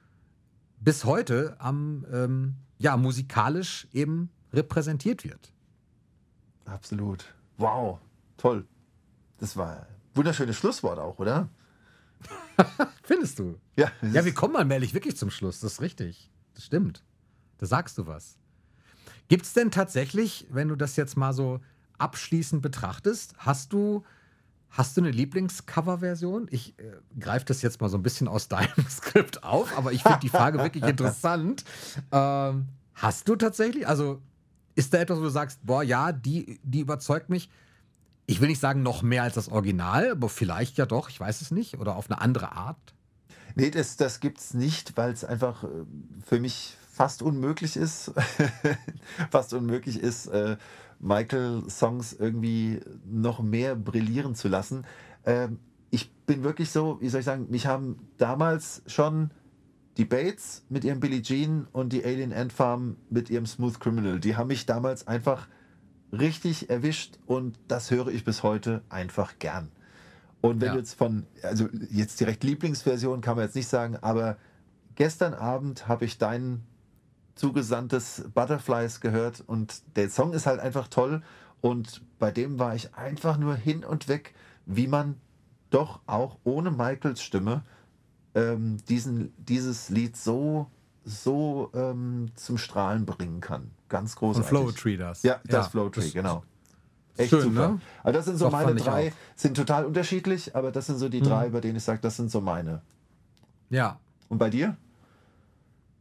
bis 0.81 1.05
heute 1.05 1.57
am, 1.59 2.05
ähm, 2.13 2.55
ja, 2.78 2.97
musikalisch 2.97 3.86
eben 3.93 4.31
repräsentiert 4.53 5.24
wird. 5.24 5.53
Absolut. 6.65 7.35
Wow. 7.59 8.01
Toll. 8.36 8.66
Das 9.39 9.57
war 9.57 9.81
ein 9.81 9.86
wunderschönes 10.15 10.57
Schlusswort 10.57 10.98
auch, 10.98 11.19
oder? 11.19 11.48
Findest 13.03 13.39
du? 13.39 13.59
Ja, 13.77 13.93
Ja, 14.03 14.24
wir 14.24 14.35
kommen 14.35 14.57
allmählich 14.57 14.94
wirklich 14.94 15.16
zum 15.16 15.31
Schluss, 15.31 15.61
das 15.61 15.74
ist 15.74 15.81
richtig. 15.81 16.31
Das 16.55 16.65
stimmt. 16.65 17.05
Da 17.59 17.66
sagst 17.66 17.98
du 17.98 18.07
was. 18.07 18.39
Gibt 19.28 19.44
es 19.44 19.53
denn 19.53 19.70
tatsächlich, 19.70 20.47
wenn 20.51 20.69
du 20.69 20.77
das 20.77 20.97
jetzt 20.97 21.16
mal 21.16 21.32
so 21.32 21.61
abschließend 21.98 22.62
betrachtest, 22.62 23.35
hast 23.39 23.73
du, 23.73 24.05
hast 24.71 24.97
du 24.97 25.01
eine 25.01 25.11
Lieblingscover-Version? 25.11 26.49
Ich 26.51 26.79
äh, 26.79 26.93
greife 27.19 27.45
das 27.47 27.63
jetzt 27.63 27.81
mal 27.81 27.89
so 27.89 27.97
ein 27.97 28.03
bisschen 28.03 28.29
aus 28.29 28.49
deinem 28.49 28.69
Skript 28.91 29.43
auf, 29.43 29.77
aber 29.77 29.93
ich 29.93 30.03
finde 30.03 30.19
die 30.21 30.29
Frage 30.29 30.59
wirklich 30.59 30.85
interessant. 30.89 31.65
Ähm, 32.13 32.67
hast 32.95 33.29
du 33.29 33.37
tatsächlich, 33.37 33.87
also 33.89 34.21
ist 34.75 34.93
da 34.93 34.99
etwas, 34.99 35.19
wo 35.19 35.23
du 35.23 35.31
sagst, 35.31 35.61
boah, 35.65 35.83
ja, 35.83 36.13
die, 36.13 36.61
die 36.63 36.81
überzeugt 36.81 37.31
mich? 37.31 37.51
Ich 38.27 38.41
will 38.41 38.49
nicht 38.49 38.61
sagen 38.61 38.83
noch 38.83 39.03
mehr 39.03 39.23
als 39.23 39.35
das 39.35 39.49
Original, 39.49 40.11
aber 40.11 40.29
vielleicht 40.29 40.79
ja 40.79 40.87
doch, 40.87 41.09
ich 41.09 41.19
weiß 41.19 41.41
es 41.41 41.51
nicht, 41.51 41.79
oder 41.79 41.97
auf 41.97 42.11
eine 42.11 42.21
andere 42.21 42.53
Art. 42.53 42.95
Nee, 43.55 43.71
das, 43.71 43.97
das 43.97 44.21
gibt 44.21 44.39
es 44.39 44.53
nicht, 44.53 44.97
weil 44.97 45.13
es 45.13 45.25
einfach 45.25 45.65
äh, 45.65 45.69
für 46.27 46.41
mich 46.41 46.77
fast 46.93 47.23
unmöglich 47.23 47.77
ist, 47.77 48.13
fast 49.31 49.53
unmöglich 49.55 50.01
ist, 50.01 50.27
äh, 50.27 50.57
Michael-Songs 51.01 52.14
irgendwie 52.14 52.81
noch 53.05 53.40
mehr 53.40 53.77
brillieren 53.77 54.35
zu 54.35 54.48
lassen. 54.48 54.85
Ähm, 55.24 55.59
ich 55.90 56.10
bin 56.27 56.43
wirklich 56.43 56.70
so, 56.70 56.98
wie 57.01 57.09
soll 57.09 57.20
ich 57.20 57.27
sagen, 57.27 57.47
mich 57.51 57.66
haben 57.66 58.09
damals 58.18 58.82
schon 58.86 59.31
die 59.97 60.05
Bates 60.05 60.64
mit 60.68 60.85
ihrem 60.85 61.01
Billie 61.01 61.23
Jean 61.23 61.66
und 61.73 61.93
die 61.93 62.05
Alien 62.05 62.32
Ant 62.32 62.52
Farm 62.52 62.97
mit 63.09 63.31
ihrem 63.31 63.47
Smooth 63.47 63.81
Criminal, 63.81 64.20
die 64.20 64.36
haben 64.36 64.48
mich 64.48 64.66
damals 64.66 65.06
einfach 65.06 65.48
richtig 66.12 66.68
erwischt 66.70 67.18
und 67.27 67.59
das 67.68 67.90
höre 67.90 68.09
ich 68.09 68.24
bis 68.24 68.43
heute 68.43 68.82
einfach 68.89 69.39
gern. 69.39 69.70
Und 70.40 70.60
wenn 70.60 70.68
Ja. 70.68 70.73
du 70.74 70.78
jetzt 70.78 70.94
von, 70.94 71.27
also 71.43 71.68
jetzt 71.90 72.20
direkt 72.20 72.44
Lieblingsversion 72.44 73.20
kann 73.20 73.36
man 73.36 73.47
jetzt 73.47 73.56
nicht 73.56 73.68
sagen, 73.68 73.97
aber 74.01 74.36
gestern 74.94 75.35
Abend 75.35 75.89
habe 75.89 76.05
ich 76.05 76.18
dein 76.18 76.62
zugesandtes 77.37 78.25
Butterflies 78.35 79.01
gehört 79.01 79.45
und 79.47 79.83
der 79.97 80.11
Song 80.11 80.33
ist 80.33 80.47
halt 80.47 80.59
einfach 80.59 80.89
toll 80.89 81.23
und 81.61 82.03
bei 82.19 82.31
dem 82.31 82.59
war 82.59 82.75
ich 82.75 82.95
einfach 82.95 83.39
nur 83.39 83.55
hin 83.55 83.85
und 83.85 84.09
weg, 84.09 84.35
wie 84.67 84.89
man 84.89 85.17
doch 85.71 86.01
auch 86.07 86.39
ohne 86.45 86.71
Michaels 86.71 87.23
Stimme 87.23 87.63
ähm, 88.35 88.79
diesen, 88.89 89.33
dieses 89.39 89.89
Lied 89.91 90.17
so, 90.17 90.71
so 91.05 91.71
ähm, 91.75 92.31
zum 92.35 92.59
Strahlen 92.59 93.07
bringen 93.07 93.41
kann. 93.41 93.71
Ganz 93.89 94.17
großartig. 94.17 94.49
Flow 94.49 94.73
Tree 94.73 94.97
das. 94.97 95.23
Ja, 95.23 95.41
das 95.45 95.69
Flow 95.69 95.89
Tree, 95.91 96.03
das- 96.03 96.13
genau. 96.13 96.43
Echt 97.19 97.31
schön, 97.31 97.41
super. 97.43 97.69
ne? 97.71 97.81
Also 98.03 98.19
das 98.19 98.27
sind 98.27 98.37
so 98.37 98.47
Doch, 98.47 98.53
meine 98.53 98.75
drei. 98.75 99.07
Mhm. 99.09 99.13
sind 99.37 99.57
total 99.57 99.87
unterschiedlich, 99.87 100.55
aber 100.55 100.71
das 100.71 100.87
sind 100.87 100.99
so 100.99 101.09
die 101.09 101.23
drei, 101.23 101.49
bei 101.49 101.61
denen 101.63 101.77
ich 101.77 101.83
sage, 101.85 101.99
das 102.03 102.17
sind 102.17 102.31
so 102.31 102.43
meine. 102.43 102.83
Ja. 103.71 103.99
Und 104.29 104.37
bei 104.37 104.51
dir? 104.51 104.77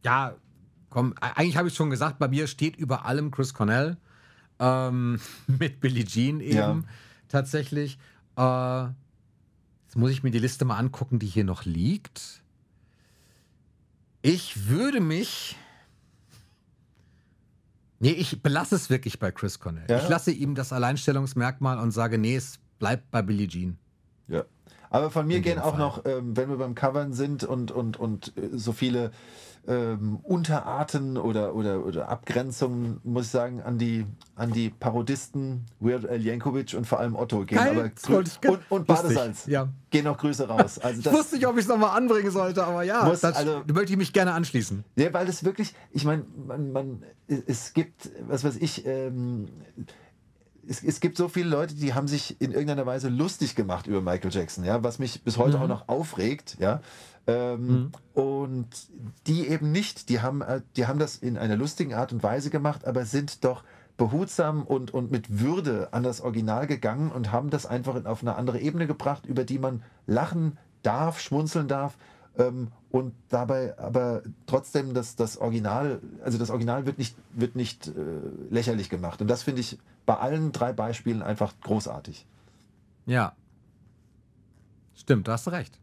Ja, 0.04 0.34
komm, 0.96 1.12
eigentlich 1.20 1.58
habe 1.58 1.68
ich 1.68 1.74
schon 1.74 1.90
gesagt, 1.90 2.18
bei 2.18 2.26
mir 2.26 2.46
steht 2.46 2.74
über 2.74 3.04
allem 3.04 3.30
Chris 3.30 3.52
Cornell 3.52 3.98
ähm, 4.58 5.20
mit 5.46 5.78
Billie 5.78 6.06
Jean 6.06 6.40
eben 6.40 6.56
Ja. 6.56 6.82
tatsächlich. 7.28 7.98
Äh, 8.38 8.84
jetzt 9.84 9.96
muss 9.96 10.10
ich 10.10 10.22
mir 10.22 10.30
die 10.30 10.38
Liste 10.38 10.64
mal 10.64 10.78
angucken, 10.78 11.18
die 11.18 11.26
hier 11.26 11.44
noch 11.44 11.66
liegt. 11.66 12.40
Ich 14.22 14.68
würde 14.68 15.00
mich. 15.00 15.56
Nee, 17.98 18.12
ich 18.12 18.42
belasse 18.42 18.74
es 18.74 18.88
wirklich 18.88 19.18
bei 19.18 19.30
Chris 19.32 19.58
Cornell. 19.58 19.84
Ja? 19.90 19.98
Ich 19.98 20.08
lasse 20.08 20.30
ihm 20.30 20.54
das 20.54 20.72
Alleinstellungsmerkmal 20.72 21.78
und 21.78 21.90
sage, 21.90 22.16
nee, 22.16 22.36
es 22.36 22.58
bleibt 22.78 23.10
bei 23.10 23.20
Billie 23.20 23.48
Jean. 23.48 23.76
Ja. 24.28 24.44
Aber 24.88 25.10
von 25.10 25.26
mir 25.26 25.40
gehen 25.40 25.58
auch 25.58 25.72
Fall. 25.72 25.78
noch, 25.78 26.06
ähm, 26.06 26.38
wenn 26.38 26.48
wir 26.48 26.56
beim 26.56 26.74
Covern 26.74 27.12
sind 27.12 27.44
und, 27.44 27.70
und, 27.70 27.98
und 27.98 28.34
äh, 28.38 28.56
so 28.56 28.72
viele 28.72 29.10
ähm, 29.68 30.18
Unterarten 30.22 31.16
oder, 31.18 31.54
oder, 31.54 31.84
oder 31.84 32.08
Abgrenzungen, 32.08 33.00
muss 33.04 33.26
ich 33.26 33.30
sagen, 33.32 33.60
an 33.62 33.78
die, 33.78 34.06
an 34.36 34.52
die 34.52 34.70
Parodisten 34.70 35.64
Weird 35.80 36.08
Al 36.08 36.20
Yankovic 36.20 36.74
und 36.74 36.86
vor 36.86 37.00
allem 37.00 37.16
Otto 37.16 37.44
gehen. 37.44 37.58
Geil, 37.58 37.70
aber 37.78 37.88
das 37.88 38.04
grü- 38.04 38.12
wollte 38.12 38.30
ich 38.42 38.48
und, 38.50 38.60
und 38.70 38.86
Badesalz. 38.86 39.46
ja. 39.46 39.68
Gehen 39.90 40.04
noch 40.04 40.18
Grüße 40.18 40.46
raus. 40.48 40.78
Also 40.82 40.98
Ich 40.98 41.04
das, 41.04 41.12
wusste 41.14 41.36
nicht, 41.36 41.46
ob 41.46 41.56
ich 41.56 41.62
es 41.62 41.68
nochmal 41.68 41.96
anbringen 41.96 42.30
sollte, 42.30 42.64
aber 42.64 42.82
ja, 42.84 43.04
Muss, 43.04 43.20
das 43.20 43.36
also- 43.36 43.62
möchte 43.72 43.92
ich 43.92 43.98
mich 43.98 44.12
gerne 44.12 44.32
anschließen. 44.32 44.84
Ja, 44.96 45.12
weil 45.12 45.26
das 45.26 45.42
wirklich, 45.44 45.74
ich 45.90 46.04
meine, 46.04 46.24
man, 46.46 46.72
man, 46.72 47.02
es 47.26 47.72
gibt, 47.72 48.10
was 48.28 48.44
weiß 48.44 48.56
ich, 48.56 48.86
ähm, 48.86 49.48
es, 50.68 50.82
es 50.82 51.00
gibt 51.00 51.16
so 51.16 51.28
viele 51.28 51.48
Leute, 51.48 51.74
die 51.74 51.94
haben 51.94 52.08
sich 52.08 52.40
in 52.40 52.50
irgendeiner 52.50 52.86
Weise 52.86 53.08
lustig 53.08 53.54
gemacht 53.54 53.86
über 53.86 54.00
Michael 54.00 54.32
Jackson, 54.32 54.64
ja, 54.64 54.82
was 54.82 54.98
mich 54.98 55.22
bis 55.22 55.38
heute 55.38 55.60
auch 55.60 55.68
noch 55.68 55.88
aufregt, 55.88 56.56
ja. 56.58 56.80
Ähm, 57.26 57.90
Und 58.14 58.68
die 59.26 59.48
eben 59.48 59.72
nicht, 59.72 60.08
die 60.08 60.20
haben, 60.20 60.42
äh, 60.42 60.62
die 60.76 60.86
haben 60.86 60.98
das 60.98 61.16
in 61.16 61.36
einer 61.36 61.56
lustigen 61.56 61.94
Art 61.94 62.12
und 62.12 62.22
Weise 62.22 62.50
gemacht, 62.50 62.86
aber 62.86 63.04
sind 63.04 63.44
doch 63.44 63.64
behutsam 63.96 64.62
und, 64.62 64.92
und 64.92 65.10
mit 65.10 65.40
Würde 65.40 65.92
an 65.92 66.02
das 66.02 66.20
Original 66.20 66.66
gegangen 66.66 67.10
und 67.10 67.32
haben 67.32 67.50
das 67.50 67.66
einfach 67.66 67.96
in, 67.96 68.06
auf 68.06 68.22
eine 68.22 68.36
andere 68.36 68.60
Ebene 68.60 68.86
gebracht, 68.86 69.26
über 69.26 69.44
die 69.44 69.58
man 69.58 69.82
lachen 70.06 70.58
darf, 70.82 71.18
schmunzeln 71.18 71.66
darf 71.66 71.96
ähm, 72.38 72.68
und 72.90 73.14
dabei 73.28 73.78
aber 73.78 74.22
trotzdem 74.46 74.94
das, 74.94 75.16
das 75.16 75.38
Original, 75.38 76.00
also 76.22 76.38
das 76.38 76.50
Original 76.50 76.86
wird 76.86 76.98
nicht, 76.98 77.16
wird 77.32 77.56
nicht 77.56 77.88
äh, 77.88 77.92
lächerlich 78.50 78.88
gemacht. 78.88 79.20
Und 79.20 79.28
das 79.28 79.42
finde 79.42 79.60
ich 79.60 79.78
bei 80.04 80.16
allen 80.16 80.52
drei 80.52 80.72
Beispielen 80.72 81.22
einfach 81.22 81.54
großartig. 81.62 82.26
Ja. 83.06 83.34
Stimmt, 84.94 85.28
da 85.28 85.32
hast 85.32 85.46
du 85.46 85.50
recht. 85.50 85.78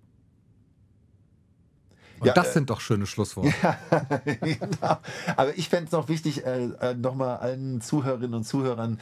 Und 2.24 2.28
Ja, 2.28 2.34
das 2.34 2.50
äh, 2.50 2.54
sind 2.54 2.70
doch 2.70 2.80
schöne 2.80 3.06
Schlussworte. 3.06 3.54
genau. 4.42 4.98
Aber 5.36 5.58
ich 5.58 5.68
fände 5.68 5.86
es 5.86 5.92
noch 5.92 6.08
wichtig, 6.08 6.46
äh, 6.46 6.70
äh, 6.80 6.94
nochmal 6.96 7.38
allen 7.38 7.82
Zuhörerinnen 7.82 8.34
und 8.34 8.44
Zuhörern 8.46 9.00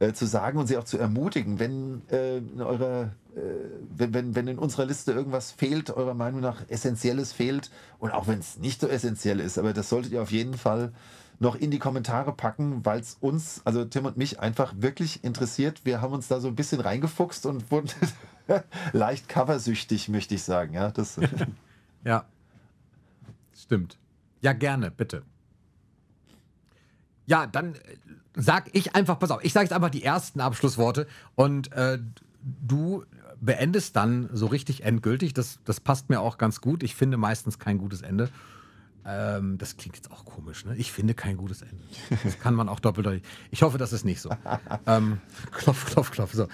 äh, 0.00 0.12
zu 0.12 0.26
sagen 0.26 0.58
und 0.58 0.66
sie 0.66 0.76
auch 0.76 0.84
zu 0.84 0.98
ermutigen, 0.98 1.60
wenn, 1.60 2.02
äh, 2.10 2.38
in 2.38 2.60
eurer, 2.60 3.12
äh, 3.36 3.40
wenn, 3.96 4.12
wenn, 4.12 4.34
wenn 4.34 4.48
in 4.48 4.58
unserer 4.58 4.86
Liste 4.86 5.12
irgendwas 5.12 5.52
fehlt, 5.52 5.90
eurer 5.90 6.14
Meinung 6.14 6.40
nach 6.40 6.62
Essentielles 6.68 7.32
fehlt, 7.32 7.70
und 8.00 8.10
auch 8.10 8.26
wenn 8.26 8.40
es 8.40 8.58
nicht 8.58 8.80
so 8.80 8.88
essentiell 8.88 9.38
ist, 9.38 9.56
aber 9.56 9.72
das 9.72 9.88
solltet 9.88 10.12
ihr 10.12 10.22
auf 10.22 10.32
jeden 10.32 10.54
Fall 10.54 10.92
noch 11.38 11.54
in 11.54 11.70
die 11.70 11.78
Kommentare 11.78 12.32
packen, 12.32 12.84
weil 12.84 12.98
es 12.98 13.18
uns, 13.20 13.62
also 13.64 13.84
Tim 13.84 14.06
und 14.06 14.16
mich, 14.16 14.40
einfach 14.40 14.74
wirklich 14.76 15.22
interessiert. 15.22 15.82
Wir 15.84 16.00
haben 16.00 16.12
uns 16.12 16.26
da 16.26 16.40
so 16.40 16.48
ein 16.48 16.56
bisschen 16.56 16.80
reingefuchst 16.80 17.46
und 17.46 17.70
wurden 17.70 17.90
leicht 18.92 19.28
coversüchtig, 19.28 20.08
möchte 20.08 20.34
ich 20.34 20.42
sagen. 20.42 20.74
Ja, 20.74 20.90
das, 20.90 21.20
Ja. 22.04 22.26
Stimmt. 23.64 23.98
Ja, 24.42 24.52
gerne, 24.52 24.90
bitte. 24.90 25.22
Ja, 27.24 27.46
dann 27.46 27.76
äh, 27.76 27.78
sag 28.34 28.68
ich 28.76 28.94
einfach, 28.94 29.18
pass 29.18 29.30
auf, 29.30 29.42
ich 29.42 29.54
sage 29.54 29.64
jetzt 29.64 29.72
einfach 29.72 29.88
die 29.88 30.02
ersten 30.04 30.40
Abschlussworte 30.40 31.06
und 31.34 31.72
äh, 31.72 31.98
du 32.42 33.04
beendest 33.40 33.96
dann 33.96 34.28
so 34.32 34.46
richtig 34.46 34.84
endgültig. 34.84 35.32
Das, 35.32 35.60
das 35.64 35.80
passt 35.80 36.10
mir 36.10 36.20
auch 36.20 36.36
ganz 36.36 36.60
gut. 36.60 36.82
Ich 36.82 36.94
finde 36.94 37.16
meistens 37.16 37.58
kein 37.58 37.78
gutes 37.78 38.02
Ende. 38.02 38.28
Ähm, 39.06 39.56
das 39.56 39.78
klingt 39.78 39.96
jetzt 39.96 40.10
auch 40.10 40.26
komisch, 40.26 40.66
ne? 40.66 40.76
Ich 40.76 40.92
finde 40.92 41.14
kein 41.14 41.38
gutes 41.38 41.62
Ende. 41.62 41.82
Das 42.22 42.38
kann 42.38 42.54
man 42.54 42.68
auch 42.68 42.80
doppeldeutig. 42.80 43.22
Ich 43.50 43.62
hoffe, 43.62 43.78
das 43.78 43.94
ist 43.94 44.04
nicht 44.04 44.20
so. 44.20 44.30
ähm, 44.86 45.22
klopf, 45.52 45.86
klopf, 45.86 46.10
klopf. 46.10 46.34
So. 46.34 46.48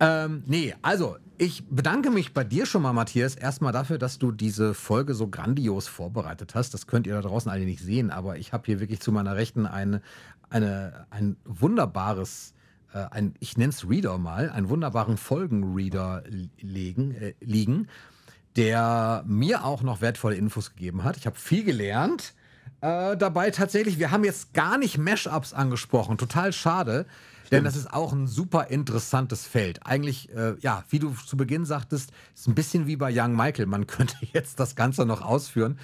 Ähm, 0.00 0.42
nee, 0.46 0.74
also 0.82 1.16
ich 1.38 1.64
bedanke 1.68 2.10
mich 2.10 2.34
bei 2.34 2.44
dir 2.44 2.66
schon 2.66 2.82
mal, 2.82 2.92
Matthias, 2.92 3.34
erstmal 3.34 3.72
dafür, 3.72 3.98
dass 3.98 4.18
du 4.18 4.32
diese 4.32 4.74
Folge 4.74 5.14
so 5.14 5.28
grandios 5.28 5.88
vorbereitet 5.88 6.54
hast. 6.54 6.74
Das 6.74 6.86
könnt 6.86 7.06
ihr 7.06 7.14
da 7.14 7.22
draußen 7.22 7.50
alle 7.50 7.64
nicht 7.64 7.82
sehen, 7.82 8.10
aber 8.10 8.36
ich 8.36 8.52
habe 8.52 8.64
hier 8.66 8.80
wirklich 8.80 9.00
zu 9.00 9.12
meiner 9.12 9.36
Rechten 9.36 9.66
eine, 9.66 10.02
eine, 10.48 11.06
ein 11.10 11.36
wunderbares, 11.44 12.54
äh, 12.92 13.06
ein, 13.10 13.34
ich 13.40 13.56
nenne 13.56 13.70
es 13.70 13.88
Reader 13.88 14.18
mal, 14.18 14.50
einen 14.50 14.68
wunderbaren 14.68 15.16
Folgenreader 15.16 16.24
legen, 16.60 17.14
äh, 17.14 17.34
liegen 17.40 17.86
der 18.56 19.22
mir 19.26 19.64
auch 19.64 19.82
noch 19.82 20.00
wertvolle 20.00 20.36
Infos 20.36 20.70
gegeben 20.70 21.04
hat. 21.04 21.16
Ich 21.16 21.26
habe 21.26 21.36
viel 21.36 21.64
gelernt. 21.64 22.34
Äh, 22.80 23.16
dabei 23.16 23.50
tatsächlich, 23.50 23.98
wir 23.98 24.10
haben 24.10 24.24
jetzt 24.24 24.54
gar 24.54 24.78
nicht 24.78 24.98
Mashups 24.98 25.52
angesprochen. 25.52 26.18
Total 26.18 26.52
schade, 26.52 27.06
denn 27.50 27.64
das 27.64 27.76
ist 27.76 27.92
auch 27.92 28.12
ein 28.12 28.26
super 28.26 28.68
interessantes 28.68 29.46
Feld. 29.46 29.86
Eigentlich, 29.86 30.32
äh, 30.34 30.56
ja, 30.60 30.84
wie 30.90 30.98
du 30.98 31.10
zu 31.12 31.36
Beginn 31.36 31.64
sagtest, 31.64 32.12
ist 32.34 32.48
ein 32.48 32.54
bisschen 32.54 32.86
wie 32.86 32.96
bei 32.96 33.10
Young 33.12 33.36
Michael. 33.36 33.66
Man 33.66 33.86
könnte 33.88 34.16
jetzt 34.32 34.60
das 34.60 34.76
Ganze 34.76 35.06
noch 35.06 35.22
ausführen 35.22 35.78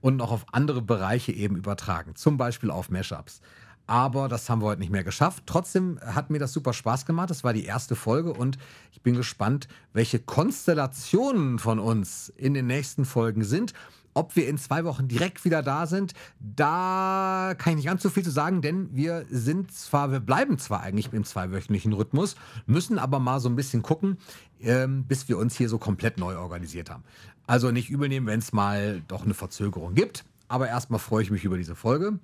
und 0.00 0.16
noch 0.16 0.30
auf 0.30 0.46
andere 0.52 0.82
Bereiche 0.82 1.32
eben 1.32 1.56
übertragen. 1.56 2.14
Zum 2.16 2.36
Beispiel 2.36 2.70
auf 2.70 2.90
Mashups. 2.90 3.40
Aber 3.86 4.28
das 4.28 4.50
haben 4.50 4.60
wir 4.60 4.66
heute 4.66 4.80
nicht 4.80 4.90
mehr 4.90 5.04
geschafft. 5.04 5.44
Trotzdem 5.46 6.00
hat 6.04 6.28
mir 6.28 6.40
das 6.40 6.52
super 6.52 6.72
Spaß 6.72 7.06
gemacht. 7.06 7.30
Das 7.30 7.44
war 7.44 7.52
die 7.52 7.64
erste 7.64 7.94
Folge 7.94 8.32
und 8.32 8.58
ich 8.92 9.00
bin 9.00 9.14
gespannt, 9.14 9.68
welche 9.92 10.18
Konstellationen 10.18 11.60
von 11.60 11.78
uns 11.78 12.28
in 12.36 12.52
den 12.52 12.66
nächsten 12.66 13.04
Folgen 13.04 13.44
sind. 13.44 13.74
Ob 14.16 14.34
wir 14.34 14.48
in 14.48 14.58
zwei 14.58 14.84
Wochen 14.84 15.08
direkt 15.08 15.44
wieder 15.44 15.62
da 15.62 15.86
sind, 15.86 16.14
da 16.40 17.54
kann 17.58 17.72
ich 17.72 17.76
nicht 17.76 17.86
ganz 17.86 18.02
so 18.02 18.10
viel 18.10 18.24
zu 18.24 18.30
sagen, 18.30 18.62
denn 18.62 18.88
wir 18.94 19.26
sind 19.30 19.70
zwar, 19.72 20.10
wir 20.10 20.20
bleiben 20.20 20.58
zwar 20.58 20.80
eigentlich 20.80 21.12
im 21.12 21.24
zweiwöchentlichen 21.24 21.92
Rhythmus, 21.92 22.36
müssen 22.66 22.98
aber 22.98 23.18
mal 23.18 23.40
so 23.40 23.48
ein 23.48 23.56
bisschen 23.56 23.82
gucken, 23.82 24.18
ähm, 24.60 25.04
bis 25.04 25.28
wir 25.28 25.38
uns 25.38 25.54
hier 25.54 25.68
so 25.68 25.78
komplett 25.78 26.18
neu 26.18 26.36
organisiert 26.38 26.90
haben. 26.90 27.04
Also 27.46 27.70
nicht 27.70 27.90
übel 27.90 28.08
nehmen, 28.08 28.26
wenn 28.26 28.40
es 28.40 28.52
mal 28.52 29.02
doch 29.06 29.24
eine 29.24 29.34
Verzögerung 29.34 29.94
gibt. 29.94 30.24
Aber 30.48 30.68
erstmal 30.68 31.00
freue 31.00 31.22
ich 31.22 31.30
mich 31.30 31.44
über 31.44 31.58
diese 31.58 31.74
Folge 31.74 32.18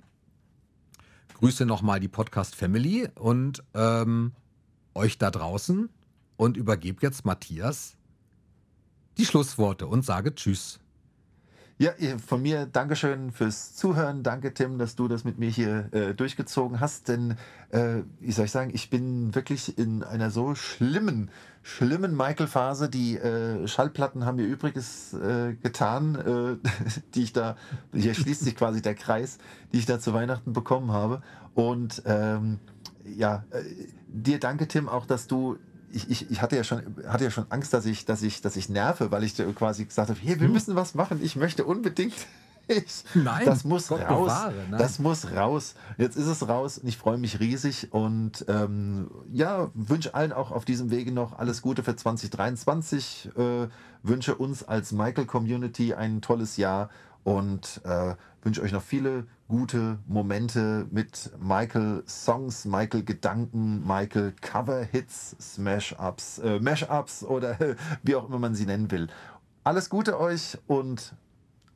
grüße 1.42 1.66
nochmal 1.66 1.98
die 1.98 2.06
Podcast 2.06 2.54
Family 2.54 3.08
und 3.16 3.64
ähm, 3.74 4.30
euch 4.94 5.18
da 5.18 5.28
draußen 5.28 5.88
und 6.36 6.56
übergebe 6.56 7.02
jetzt 7.02 7.24
Matthias 7.24 7.96
die 9.18 9.26
Schlussworte 9.26 9.88
und 9.88 10.04
sage 10.04 10.36
Tschüss. 10.36 10.78
Ja, 11.78 11.92
von 12.24 12.42
mir 12.42 12.66
Dankeschön 12.66 13.32
fürs 13.32 13.74
Zuhören. 13.74 14.22
Danke, 14.22 14.54
Tim, 14.54 14.78
dass 14.78 14.94
du 14.94 15.08
das 15.08 15.24
mit 15.24 15.38
mir 15.38 15.48
hier 15.48 15.88
äh, 15.92 16.14
durchgezogen 16.14 16.80
hast. 16.80 17.08
Denn, 17.08 17.36
äh, 17.70 18.02
wie 18.20 18.30
soll 18.30 18.44
ich 18.44 18.50
sagen, 18.50 18.70
ich 18.72 18.90
bin 18.90 19.34
wirklich 19.34 19.78
in 19.78 20.04
einer 20.04 20.30
so 20.30 20.54
schlimmen, 20.54 21.30
schlimmen 21.62 22.16
Michael-Phase. 22.16 22.88
Die 22.88 23.16
äh, 23.16 23.66
Schallplatten 23.66 24.26
haben 24.26 24.36
mir 24.36 24.46
Übriges 24.46 25.14
äh, 25.14 25.54
getan, 25.54 26.14
äh, 26.62 26.68
die 27.14 27.22
ich 27.24 27.32
da, 27.32 27.56
hier 27.92 28.14
schließt 28.14 28.44
sich 28.44 28.54
quasi 28.54 28.82
der 28.82 28.94
Kreis, 28.94 29.38
die 29.72 29.78
ich 29.78 29.86
da 29.86 29.98
zu 29.98 30.12
Weihnachten 30.12 30.52
bekommen 30.52 30.92
habe. 30.92 31.22
Und 31.54 32.02
ähm, 32.04 32.60
ja, 33.04 33.44
äh, 33.50 33.62
dir 34.06 34.38
danke, 34.38 34.68
Tim, 34.68 34.88
auch, 34.88 35.06
dass 35.06 35.26
du 35.26 35.56
ich, 35.92 36.10
ich, 36.10 36.30
ich 36.30 36.42
hatte 36.42 36.56
ja 36.56 36.64
schon, 36.64 36.82
hatte 37.06 37.24
ja 37.24 37.30
schon 37.30 37.46
Angst, 37.50 37.72
dass 37.72 37.86
ich, 37.86 38.04
dass 38.04 38.22
ich, 38.22 38.40
dass 38.40 38.56
ich 38.56 38.68
nerve, 38.68 39.10
weil 39.10 39.24
ich 39.24 39.34
quasi 39.54 39.84
gesagt 39.84 40.10
habe, 40.10 40.18
hey, 40.20 40.40
wir 40.40 40.46
hm. 40.46 40.52
müssen 40.52 40.76
was 40.76 40.94
machen. 40.94 41.20
Ich 41.22 41.36
möchte 41.36 41.64
unbedingt. 41.64 42.14
Ich, 42.68 43.04
nein, 43.14 43.44
das 43.44 43.64
muss 43.64 43.88
Gott 43.88 44.02
raus. 44.02 44.26
Bewahre, 44.26 44.54
das 44.70 45.00
muss 45.00 45.32
raus. 45.32 45.74
Jetzt 45.98 46.16
ist 46.16 46.28
es 46.28 46.46
raus 46.46 46.78
und 46.78 46.88
ich 46.88 46.96
freue 46.96 47.18
mich 47.18 47.40
riesig 47.40 47.92
und 47.92 48.44
ähm, 48.46 49.10
ja, 49.32 49.70
wünsche 49.74 50.14
allen 50.14 50.32
auch 50.32 50.52
auf 50.52 50.64
diesem 50.64 50.92
Wege 50.92 51.10
noch 51.10 51.36
alles 51.36 51.60
Gute 51.60 51.82
für 51.82 51.96
2023. 51.96 53.30
Äh, 53.36 53.66
wünsche 54.04 54.36
uns 54.36 54.62
als 54.62 54.92
Michael 54.92 55.26
Community 55.26 55.94
ein 55.94 56.22
tolles 56.22 56.56
Jahr 56.56 56.88
und 57.24 57.80
äh, 57.84 58.14
wünsche 58.42 58.62
euch 58.62 58.72
noch 58.72 58.82
viele 58.82 59.26
gute 59.48 59.98
Momente 60.06 60.86
mit 60.90 61.30
Michael 61.38 62.02
Songs, 62.06 62.64
Michael 62.64 63.04
Gedanken, 63.04 63.86
Michael 63.86 64.32
Cover 64.40 64.82
Hits, 64.82 65.36
Smash-Ups, 65.40 66.38
äh, 66.38 66.58
Mash-Ups 66.58 67.24
oder 67.24 67.56
wie 68.02 68.16
auch 68.16 68.28
immer 68.28 68.38
man 68.38 68.54
sie 68.54 68.66
nennen 68.66 68.90
will. 68.90 69.08
Alles 69.64 69.90
Gute 69.90 70.18
euch 70.18 70.58
und 70.66 71.14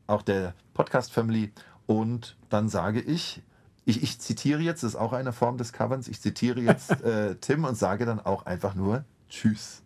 auch 0.06 0.22
der 0.22 0.54
Podcast 0.74 1.12
Family. 1.12 1.52
Und 1.86 2.36
dann 2.48 2.68
sage 2.68 3.00
ich, 3.00 3.42
ich, 3.84 4.02
ich 4.02 4.18
zitiere 4.18 4.60
jetzt, 4.60 4.82
das 4.82 4.94
ist 4.94 4.96
auch 4.96 5.12
eine 5.12 5.32
Form 5.32 5.56
des 5.58 5.72
Coverns, 5.72 6.08
ich 6.08 6.20
zitiere 6.20 6.60
jetzt 6.60 6.90
äh, 7.02 7.36
Tim 7.36 7.64
und 7.64 7.76
sage 7.76 8.04
dann 8.04 8.20
auch 8.20 8.46
einfach 8.46 8.74
nur 8.74 9.04
Tschüss. 9.28 9.82